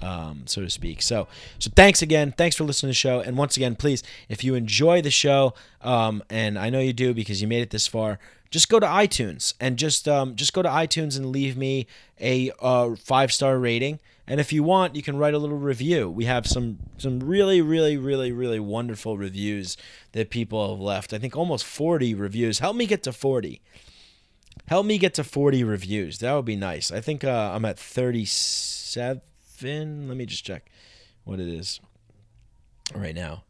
um, 0.00 0.42
so 0.46 0.62
to 0.62 0.70
speak. 0.70 1.02
So, 1.02 1.28
so 1.58 1.70
thanks 1.74 2.02
again. 2.02 2.32
Thanks 2.36 2.56
for 2.56 2.64
listening 2.64 2.88
to 2.88 2.90
the 2.90 2.94
show. 2.94 3.20
And 3.20 3.36
once 3.36 3.56
again, 3.56 3.76
please, 3.76 4.02
if 4.28 4.44
you 4.44 4.54
enjoy 4.54 5.02
the 5.02 5.10
show, 5.10 5.54
um, 5.82 6.22
and 6.30 6.58
I 6.58 6.70
know 6.70 6.80
you 6.80 6.92
do 6.92 7.14
because 7.14 7.40
you 7.40 7.48
made 7.48 7.62
it 7.62 7.70
this 7.70 7.86
far, 7.86 8.18
just 8.50 8.68
go 8.68 8.78
to 8.78 8.86
iTunes 8.86 9.54
and 9.60 9.76
just 9.76 10.08
um, 10.08 10.36
just 10.36 10.52
go 10.52 10.62
to 10.62 10.68
iTunes 10.68 11.16
and 11.16 11.26
leave 11.26 11.56
me 11.56 11.86
a 12.20 12.52
uh, 12.60 12.94
five 12.96 13.32
star 13.32 13.58
rating. 13.58 13.98
And 14.28 14.40
if 14.40 14.52
you 14.52 14.64
want, 14.64 14.96
you 14.96 15.02
can 15.02 15.16
write 15.16 15.34
a 15.34 15.38
little 15.38 15.58
review. 15.58 16.10
We 16.10 16.24
have 16.24 16.46
some 16.46 16.78
some 16.98 17.20
really, 17.20 17.60
really, 17.60 17.96
really, 17.96 18.32
really 18.32 18.60
wonderful 18.60 19.16
reviews 19.16 19.76
that 20.12 20.30
people 20.30 20.70
have 20.70 20.80
left. 20.80 21.12
I 21.12 21.18
think 21.18 21.36
almost 21.36 21.64
40 21.64 22.14
reviews. 22.14 22.58
Help 22.58 22.76
me 22.76 22.86
get 22.86 23.02
to 23.04 23.12
40. 23.12 23.60
Help 24.68 24.86
me 24.86 24.98
get 24.98 25.14
to 25.14 25.24
40 25.24 25.62
reviews. 25.62 26.18
That 26.18 26.34
would 26.34 26.44
be 26.44 26.56
nice. 26.56 26.90
I 26.90 27.00
think 27.00 27.22
uh, 27.22 27.52
I'm 27.54 27.64
at 27.64 27.78
37 27.78 29.20
Finn. 29.56 30.08
Let 30.08 30.16
me 30.16 30.26
just 30.26 30.44
check 30.44 30.70
what 31.24 31.40
it 31.40 31.48
is 31.48 31.80
right 32.94 33.14
now. 33.14 33.42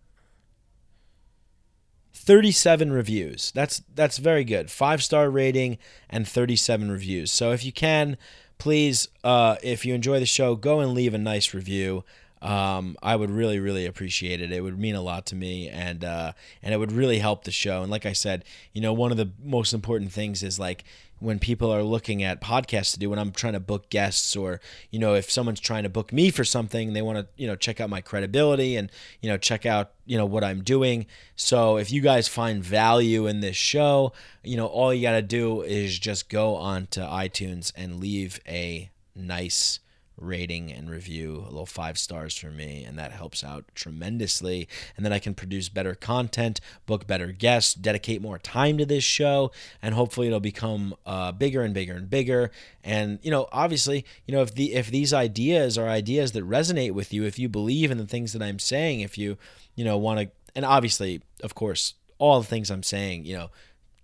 37 2.15 2.93
reviews. 2.93 3.53
That's 3.55 3.83
that's 3.95 4.19
very 4.19 4.43
good. 4.43 4.69
5-star 4.69 5.31
rating 5.31 5.79
and 6.09 6.27
37 6.27 6.91
reviews. 6.91 7.31
So 7.31 7.53
if 7.53 7.65
you 7.65 7.73
can, 7.73 8.17
please 8.59 9.09
uh, 9.23 9.57
if 9.63 9.85
you 9.85 9.95
enjoy 9.95 10.19
the 10.19 10.27
show, 10.27 10.57
go 10.57 10.81
and 10.81 10.93
leave 10.93 11.15
a 11.15 11.19
nice 11.19 11.55
review. 11.55 12.05
Um, 12.43 12.97
I 13.03 13.17
would 13.17 13.31
really, 13.31 13.59
really 13.59 13.87
appreciate 13.87 14.41
it. 14.41 14.53
It 14.53 14.63
would 14.63 14.79
mean 14.79 14.95
a 14.95 15.03
lot 15.03 15.27
to 15.27 15.35
me, 15.35 15.69
and 15.69 16.05
uh, 16.05 16.33
and 16.63 16.75
it 16.75 16.77
would 16.77 16.93
really 16.93 17.19
help 17.19 17.45
the 17.45 17.51
show. 17.51 17.83
And 17.83 17.91
like 17.91 18.07
I 18.07 18.13
said, 18.13 18.45
you 18.73 18.81
know, 18.81 18.93
one 18.93 19.11
of 19.11 19.17
the 19.17 19.31
most 19.43 19.73
important 19.73 20.13
things 20.13 20.43
is 20.43 20.59
like 20.59 20.85
when 21.19 21.39
people 21.39 21.73
are 21.73 21.83
looking 21.83 22.23
at 22.23 22.41
podcasts 22.41 22.93
to 22.93 22.99
do 22.99 23.09
when 23.11 23.19
I'm 23.19 23.33
trying 23.33 23.55
to 23.55 23.61
book 23.61 23.89
guests 23.89 24.37
or 24.37 24.61
you 24.91 24.99
know 24.99 25.15
if 25.15 25.31
someone's 25.31 25.61
trying 25.61 25.85
to 25.85 25.89
book 25.89 26.13
me 26.13 26.31
for 26.31 26.45
something 26.45 26.93
they 26.93 27.03
want 27.03 27.19
to 27.19 27.27
you 27.37 27.47
know 27.47 27.57
check 27.57 27.81
out 27.81 27.91
my 27.91 28.01
credibility 28.01 28.77
and 28.77 28.91
you 29.21 29.29
know 29.29 29.39
check 29.39 29.65
out 29.65 29.93
you 30.05 30.17
know 30.17 30.27
what 30.27 30.45
I'm 30.45 30.63
doing. 30.63 31.07
So 31.35 31.79
if 31.79 31.91
you 31.91 32.01
guys 32.01 32.29
find 32.29 32.63
value 32.63 33.27
in 33.27 33.41
this 33.41 33.57
show 33.57 34.13
you 34.43 34.57
know 34.57 34.67
all 34.67 34.93
you 34.93 35.03
got 35.03 35.13
to 35.13 35.23
do 35.23 35.63
is 35.63 35.99
just 35.99 36.29
go 36.29 36.57
on 36.57 36.87
to 36.89 37.01
iTunes 37.01 37.73
and 37.77 38.01
leave 38.01 38.41
a 38.47 38.91
nice 39.15 39.81
rating 40.19 40.73
and 40.73 40.91
review, 40.91 41.45
a 41.47 41.51
little 41.51 41.67
five 41.67 41.99
stars 41.99 42.37
for 42.37 42.51
me, 42.51 42.85
and 42.85 42.99
that 42.99 43.13
helps 43.13 43.45
out 43.45 43.65
tremendously. 43.75 44.69
And 44.97 45.05
then 45.05 45.13
I 45.13 45.19
can 45.19 45.35
produce 45.35 45.69
better 45.69 45.95
content, 45.95 46.61
book 46.87 47.07
better 47.07 47.33
guests, 47.33 47.75
dedicate 47.75 48.23
more 48.23 48.39
time 48.39 48.79
to 48.79 48.87
this 48.87 49.05
show, 49.05 49.51
and 49.83 49.95
hopefully 49.95 50.27
it'll 50.27 50.41
become 50.41 50.95
uh, 51.05 51.33
bigger 51.33 51.63
and 51.63 51.75
bigger 51.75 51.95
and 51.95 52.09
bigger. 52.09 52.51
And 52.83 53.19
you 53.23 53.31
know, 53.31 53.49
obviously, 53.53 54.05
you 54.27 54.35
know, 54.35 54.43
if 54.43 54.55
the 54.55 54.75
if 54.75 54.91
these 54.91 55.13
ideas 55.13 55.77
are 55.77 55.89
ideas 55.89 56.33
that 56.33 56.49
resonate 56.49 56.93
with 56.93 57.13
you, 57.13 57.25
if 57.25 57.39
you 57.39 57.49
believe 57.49 57.91
in 57.91 57.99
the 57.99 58.07
things 58.07 58.33
that 58.33 58.43
I'm 58.43 58.59
saying, 58.59 59.01
if 59.01 59.19
you 59.19 59.37
you 59.75 59.85
know 59.85 59.99
want 59.99 60.21
to, 60.21 60.31
and 60.55 60.65
obviously, 60.65 61.23
of 61.43 61.55
course, 61.55 61.95
all 62.19 62.41
the 62.41 62.47
things 62.47 62.71
I'm 62.71 62.83
saying, 62.83 63.27
you 63.27 63.37
know 63.37 63.51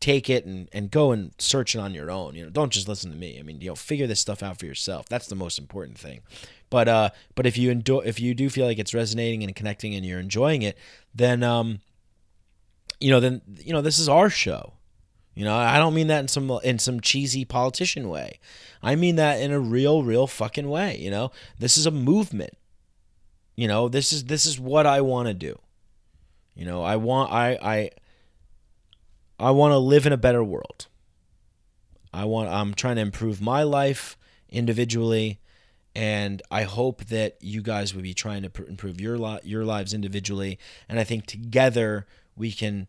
take 0.02 0.28
it 0.28 0.44
and, 0.44 0.68
and 0.72 0.90
go 0.90 1.12
and 1.12 1.32
search 1.38 1.74
it 1.74 1.78
on 1.78 1.94
your 1.94 2.10
own. 2.10 2.34
You 2.34 2.44
know, 2.44 2.50
don't 2.50 2.72
just 2.72 2.88
listen 2.88 3.10
to 3.12 3.16
me. 3.16 3.38
I 3.38 3.42
mean, 3.42 3.60
you 3.60 3.68
know, 3.68 3.76
figure 3.76 4.06
this 4.06 4.20
stuff 4.20 4.42
out 4.42 4.58
for 4.58 4.66
yourself. 4.66 5.08
That's 5.08 5.28
the 5.28 5.36
most 5.36 5.58
important 5.58 5.96
thing. 5.96 6.20
But 6.68 6.88
uh, 6.88 7.10
but 7.34 7.46
if 7.46 7.56
you 7.56 7.70
enjoy, 7.70 8.00
if 8.00 8.18
you 8.20 8.34
do 8.34 8.50
feel 8.50 8.66
like 8.66 8.78
it's 8.78 8.92
resonating 8.92 9.42
and 9.42 9.54
connecting 9.54 9.94
and 9.94 10.04
you're 10.04 10.20
enjoying 10.20 10.62
it, 10.62 10.76
then 11.14 11.42
um, 11.42 11.80
you 13.00 13.10
know, 13.10 13.20
then 13.20 13.42
you 13.58 13.72
know, 13.72 13.80
this 13.80 13.98
is 13.98 14.08
our 14.08 14.28
show. 14.28 14.74
You 15.34 15.44
know, 15.46 15.56
I 15.56 15.78
don't 15.78 15.94
mean 15.94 16.08
that 16.08 16.20
in 16.20 16.28
some 16.28 16.50
in 16.62 16.78
some 16.78 17.00
cheesy 17.00 17.44
politician 17.44 18.08
way. 18.08 18.38
I 18.82 18.96
mean 18.96 19.16
that 19.16 19.40
in 19.40 19.52
a 19.52 19.60
real, 19.60 20.02
real 20.02 20.26
fucking 20.26 20.68
way. 20.68 20.98
You 20.98 21.10
know, 21.10 21.30
this 21.58 21.78
is 21.78 21.86
a 21.86 21.90
movement. 21.90 22.56
You 23.54 23.68
know, 23.68 23.88
this 23.88 24.12
is 24.12 24.24
this 24.24 24.44
is 24.44 24.58
what 24.58 24.86
I 24.86 25.00
want 25.00 25.28
to 25.28 25.34
do. 25.34 25.58
You 26.54 26.66
know, 26.66 26.82
I 26.82 26.96
want 26.96 27.32
I 27.32 27.58
I 27.62 27.90
I 29.42 29.50
want 29.50 29.72
to 29.72 29.78
live 29.78 30.06
in 30.06 30.12
a 30.12 30.16
better 30.16 30.44
world. 30.44 30.86
I 32.14 32.24
want 32.26 32.48
I'm 32.48 32.74
trying 32.74 32.96
to 32.96 33.02
improve 33.02 33.40
my 33.40 33.64
life 33.64 34.16
individually 34.48 35.40
and 35.94 36.42
I 36.50 36.62
hope 36.62 37.06
that 37.06 37.36
you 37.40 37.60
guys 37.60 37.94
will 37.94 38.02
be 38.02 38.14
trying 38.14 38.42
to 38.42 38.64
improve 38.66 39.00
your 39.00 39.18
li- 39.18 39.40
your 39.42 39.64
lives 39.64 39.92
individually 39.92 40.58
and 40.88 40.98
I 41.00 41.04
think 41.04 41.26
together 41.26 42.06
we 42.36 42.52
can 42.52 42.86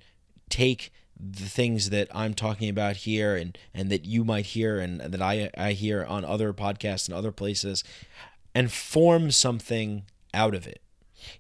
take 0.50 0.92
the 1.20 1.46
things 1.46 1.90
that 1.90 2.08
I'm 2.14 2.34
talking 2.34 2.70
about 2.70 2.98
here 2.98 3.36
and 3.36 3.58
and 3.74 3.90
that 3.90 4.06
you 4.06 4.24
might 4.24 4.48
hear 4.48 4.80
and 4.80 5.00
that 5.00 5.22
I 5.22 5.50
I 5.58 5.72
hear 5.72 6.06
on 6.06 6.24
other 6.24 6.54
podcasts 6.54 7.08
and 7.08 7.18
other 7.18 7.32
places 7.32 7.84
and 8.54 8.72
form 8.72 9.32
something 9.32 10.04
out 10.34 10.54
of 10.54 10.68
it. 10.68 10.82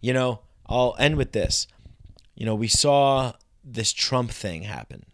You 0.01 0.13
know, 0.13 0.39
I'll 0.67 0.95
end 0.97 1.17
with 1.17 1.33
this. 1.33 1.67
You 2.33 2.45
know, 2.45 2.55
we 2.55 2.67
saw 2.67 3.33
this 3.63 3.93
Trump 3.93 4.31
thing 4.31 4.63
happen. 4.63 5.05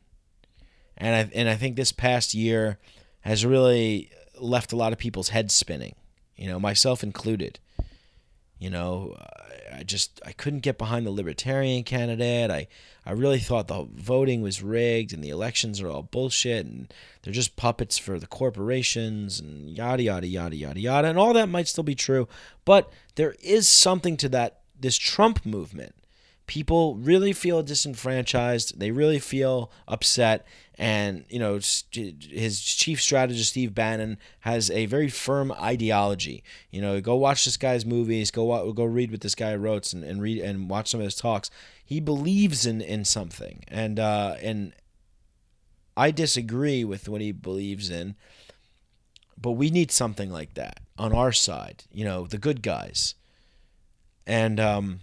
And 0.97 1.15
I 1.15 1.31
and 1.33 1.49
I 1.49 1.55
think 1.55 1.75
this 1.75 1.91
past 1.91 2.33
year 2.33 2.77
has 3.21 3.45
really 3.45 4.11
left 4.39 4.73
a 4.73 4.75
lot 4.75 4.93
of 4.93 4.99
people's 4.99 5.29
heads 5.29 5.53
spinning, 5.53 5.95
you 6.35 6.47
know, 6.47 6.59
myself 6.59 7.03
included. 7.03 7.59
You 8.57 8.69
know, 8.69 9.15
I 9.73 9.83
just 9.83 10.19
I 10.25 10.33
couldn't 10.33 10.59
get 10.59 10.77
behind 10.77 11.05
the 11.05 11.11
libertarian 11.11 11.83
candidate. 11.83 12.51
I 12.51 12.67
I 13.05 13.13
really 13.13 13.39
thought 13.39 13.67
the 13.67 13.87
voting 13.95 14.41
was 14.41 14.61
rigged 14.61 15.13
and 15.13 15.23
the 15.23 15.29
elections 15.29 15.81
are 15.81 15.89
all 15.89 16.03
bullshit 16.03 16.65
and 16.65 16.93
they're 17.21 17.33
just 17.33 17.55
puppets 17.55 17.97
for 17.97 18.19
the 18.19 18.27
corporations 18.27 19.39
and 19.39 19.69
yada 19.69 20.03
yada 20.03 20.27
yada 20.27 20.55
yada 20.55 20.79
yada 20.79 21.07
and 21.07 21.17
all 21.17 21.33
that 21.33 21.47
might 21.47 21.67
still 21.67 21.83
be 21.83 21.95
true, 21.95 22.27
but 22.65 22.91
there 23.15 23.35
is 23.41 23.69
something 23.69 24.17
to 24.17 24.29
that 24.29 24.59
this 24.77 24.97
Trump 24.97 25.45
movement 25.45 25.95
people 26.49 26.95
really 26.95 27.31
feel 27.31 27.61
disenfranchised. 27.61 28.79
They 28.79 28.89
really 28.89 29.19
feel 29.19 29.71
upset. 29.87 30.47
And, 30.79 31.23
you 31.29 31.37
know, 31.37 31.59
his 31.91 32.61
chief 32.61 32.99
strategist, 32.99 33.51
Steve 33.51 33.75
Bannon, 33.75 34.17
has 34.39 34.71
a 34.71 34.87
very 34.87 35.09
firm 35.09 35.51
ideology. 35.51 36.43
You 36.71 36.81
know, 36.81 36.99
go 37.01 37.15
watch 37.15 37.45
this 37.45 37.55
guy's 37.55 37.85
movies, 37.85 38.31
go 38.31 38.73
go 38.73 38.83
read 38.83 39.11
what 39.11 39.21
this 39.21 39.35
guy 39.35 39.55
wrote 39.55 39.93
and, 39.93 40.03
and 40.03 40.23
read 40.23 40.39
and 40.41 40.67
watch 40.71 40.89
some 40.89 40.99
of 40.99 41.03
his 41.03 41.13
talks. 41.13 41.51
He 41.85 41.99
believes 41.99 42.65
in, 42.65 42.81
in 42.81 43.05
something. 43.05 43.63
And, 43.67 43.99
uh, 43.99 44.37
and 44.41 44.73
I 45.95 46.09
disagree 46.09 46.83
with 46.83 47.07
what 47.07 47.21
he 47.21 47.31
believes 47.31 47.91
in, 47.91 48.15
but 49.39 49.51
we 49.51 49.69
need 49.69 49.91
something 49.91 50.31
like 50.31 50.55
that 50.55 50.79
on 50.97 51.13
our 51.13 51.31
side, 51.31 51.83
you 51.91 52.05
know, 52.05 52.25
the 52.25 52.39
good 52.39 52.63
guys. 52.63 53.13
And, 54.25 54.59
um, 54.59 55.01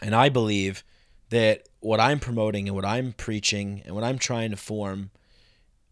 and 0.00 0.14
I 0.14 0.28
believe 0.28 0.84
that 1.30 1.68
what 1.80 2.00
I'm 2.00 2.18
promoting 2.18 2.66
and 2.68 2.74
what 2.74 2.84
I'm 2.84 3.12
preaching 3.12 3.82
and 3.84 3.94
what 3.94 4.04
I'm 4.04 4.18
trying 4.18 4.50
to 4.50 4.56
form 4.56 5.10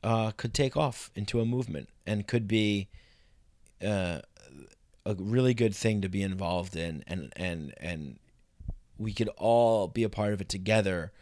uh, 0.02 0.32
could 0.32 0.54
take 0.54 0.76
off 0.76 1.10
into 1.14 1.40
a 1.40 1.44
movement 1.44 1.88
and 2.06 2.26
could 2.26 2.46
be 2.48 2.88
uh, 3.84 4.20
a 5.06 5.14
really 5.14 5.54
good 5.54 5.74
thing 5.74 6.00
to 6.02 6.08
be 6.08 6.22
involved 6.22 6.76
in, 6.76 7.04
and 7.06 7.32
and 7.36 7.74
and 7.78 8.18
we 8.98 9.12
could 9.12 9.28
all 9.36 9.88
be 9.88 10.02
a 10.02 10.08
part 10.08 10.32
of 10.32 10.40
it 10.40 10.48
together 10.48 11.12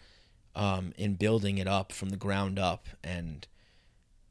um, 0.55 0.93
in 0.97 1.15
building 1.15 1.59
it 1.59 1.69
up 1.69 1.93
from 1.93 2.09
the 2.09 2.17
ground 2.17 2.59
up. 2.59 2.89
And 3.05 3.47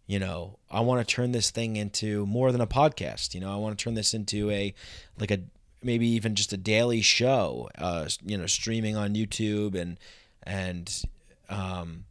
you 0.07 0.19
know 0.19 0.60
i 0.69 0.80
want 0.80 1.06
to 1.06 1.15
turn 1.15 1.32
this 1.32 1.49
thing 1.49 1.77
into 1.77 2.27
more 2.27 2.52
than 2.52 2.61
a 2.61 2.68
podcast 2.68 3.34
you 3.34 3.40
know? 3.40 3.52
I 3.52 3.56
want 3.56 3.76
to 3.76 3.84
turn 3.84 3.95
this 3.95 4.14
into 4.14 4.52
a 4.52 4.72
like 5.18 5.32
a 5.32 5.40
maybe 5.86 6.07
even 6.07 6.36
just 6.36 6.52
a 6.52 6.57
daily 6.57 7.02
show 7.02 7.70
uh, 7.78 8.07
you 8.26 8.38
know 8.38 8.48
streaming 8.48 8.98
on 8.98 9.14
youtube 9.14 9.76
and 9.76 9.98
and 10.44 11.03
um, 11.49 12.06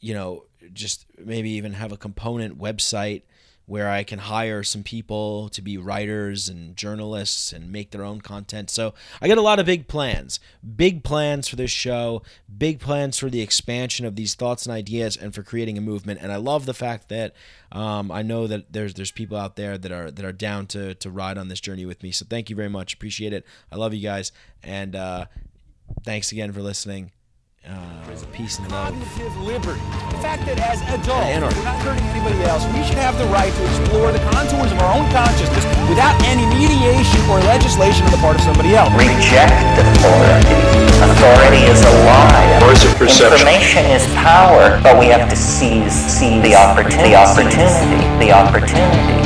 you 0.00 0.14
know 0.14 0.44
just 0.72 1.06
maybe 1.18 1.50
even 1.50 1.72
have 1.72 1.92
a 1.92 1.96
component 1.96 2.58
website 2.58 3.22
where 3.68 3.90
I 3.90 4.02
can 4.02 4.18
hire 4.18 4.62
some 4.62 4.82
people 4.82 5.50
to 5.50 5.60
be 5.60 5.76
writers 5.76 6.48
and 6.48 6.74
journalists 6.74 7.52
and 7.52 7.70
make 7.70 7.90
their 7.90 8.02
own 8.02 8.22
content. 8.22 8.70
So 8.70 8.94
I 9.20 9.28
got 9.28 9.36
a 9.36 9.42
lot 9.42 9.58
of 9.58 9.66
big 9.66 9.88
plans. 9.88 10.40
Big 10.76 11.04
plans 11.04 11.48
for 11.48 11.56
this 11.56 11.70
show, 11.70 12.22
big 12.56 12.80
plans 12.80 13.18
for 13.18 13.28
the 13.28 13.42
expansion 13.42 14.06
of 14.06 14.16
these 14.16 14.34
thoughts 14.34 14.64
and 14.64 14.74
ideas 14.74 15.18
and 15.18 15.34
for 15.34 15.42
creating 15.42 15.76
a 15.76 15.82
movement. 15.82 16.20
And 16.22 16.32
I 16.32 16.36
love 16.36 16.64
the 16.64 16.72
fact 16.72 17.10
that 17.10 17.34
um, 17.70 18.10
I 18.10 18.22
know 18.22 18.46
that 18.46 18.72
there's 18.72 18.94
there's 18.94 19.12
people 19.12 19.36
out 19.36 19.56
there 19.56 19.76
that 19.76 19.92
are 19.92 20.10
that 20.10 20.24
are 20.24 20.32
down 20.32 20.66
to 20.68 20.94
to 20.94 21.10
ride 21.10 21.36
on 21.36 21.48
this 21.48 21.60
journey 21.60 21.84
with 21.84 22.02
me. 22.02 22.10
So 22.10 22.24
thank 22.28 22.48
you 22.48 22.56
very 22.56 22.70
much. 22.70 22.94
Appreciate 22.94 23.34
it. 23.34 23.44
I 23.70 23.76
love 23.76 23.92
you 23.92 24.02
guys. 24.02 24.32
And 24.62 24.96
uh, 24.96 25.26
thanks 26.04 26.32
again 26.32 26.52
for 26.52 26.62
listening. 26.62 27.12
Uh, 27.66 27.98
peace 28.32 28.58
and 28.58 28.70
love. 28.70 28.94
Cognitive 28.94 29.34
liberty. 29.42 29.82
The 30.14 30.20
fact 30.22 30.46
that 30.46 30.62
as 30.62 30.78
adults, 30.94 31.26
we're 31.42 31.66
not 31.66 31.82
hurting 31.82 32.06
anybody 32.14 32.38
else, 32.46 32.62
we 32.70 32.86
should 32.86 32.96
have 32.96 33.18
the 33.18 33.26
right 33.34 33.50
to 33.50 33.62
explore 33.66 34.14
the 34.14 34.22
contours 34.30 34.70
of 34.70 34.78
our 34.78 34.94
own 34.94 35.10
consciousness 35.10 35.66
without 35.90 36.14
any 36.22 36.46
mediation 36.54 37.18
or 37.26 37.42
legislation 37.50 38.06
on 38.06 38.14
the 38.14 38.22
part 38.22 38.38
of 38.38 38.42
somebody 38.46 38.78
else. 38.78 38.94
Reject 38.94 39.52
authority. 39.74 40.54
Authority 41.02 41.66
is 41.66 41.82
a 41.82 41.94
lie. 42.06 42.62
Or 42.62 42.70
is 42.70 42.86
it 42.86 42.94
perception? 42.94 43.42
Information 43.42 43.84
is 43.90 44.06
power, 44.14 44.78
but 44.86 44.94
we 44.94 45.10
have 45.10 45.26
to 45.28 45.36
seize, 45.36 45.92
seize 45.92 46.38
the 46.46 46.54
opportunity. 46.54 47.10
The 47.10 47.18
opportunity. 47.18 48.06
The 48.22 48.30
opportunity. 48.30 49.17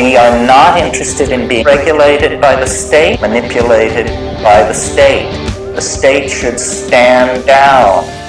We 0.00 0.16
are 0.16 0.46
not 0.46 0.78
interested 0.78 1.28
in 1.28 1.46
being 1.46 1.62
regulated 1.62 2.40
by 2.40 2.56
the 2.56 2.66
state, 2.66 3.20
manipulated 3.20 4.06
by 4.42 4.62
the 4.62 4.72
state. 4.72 5.30
The 5.74 5.82
state 5.82 6.30
should 6.30 6.58
stand 6.58 7.44
down. 7.44 8.19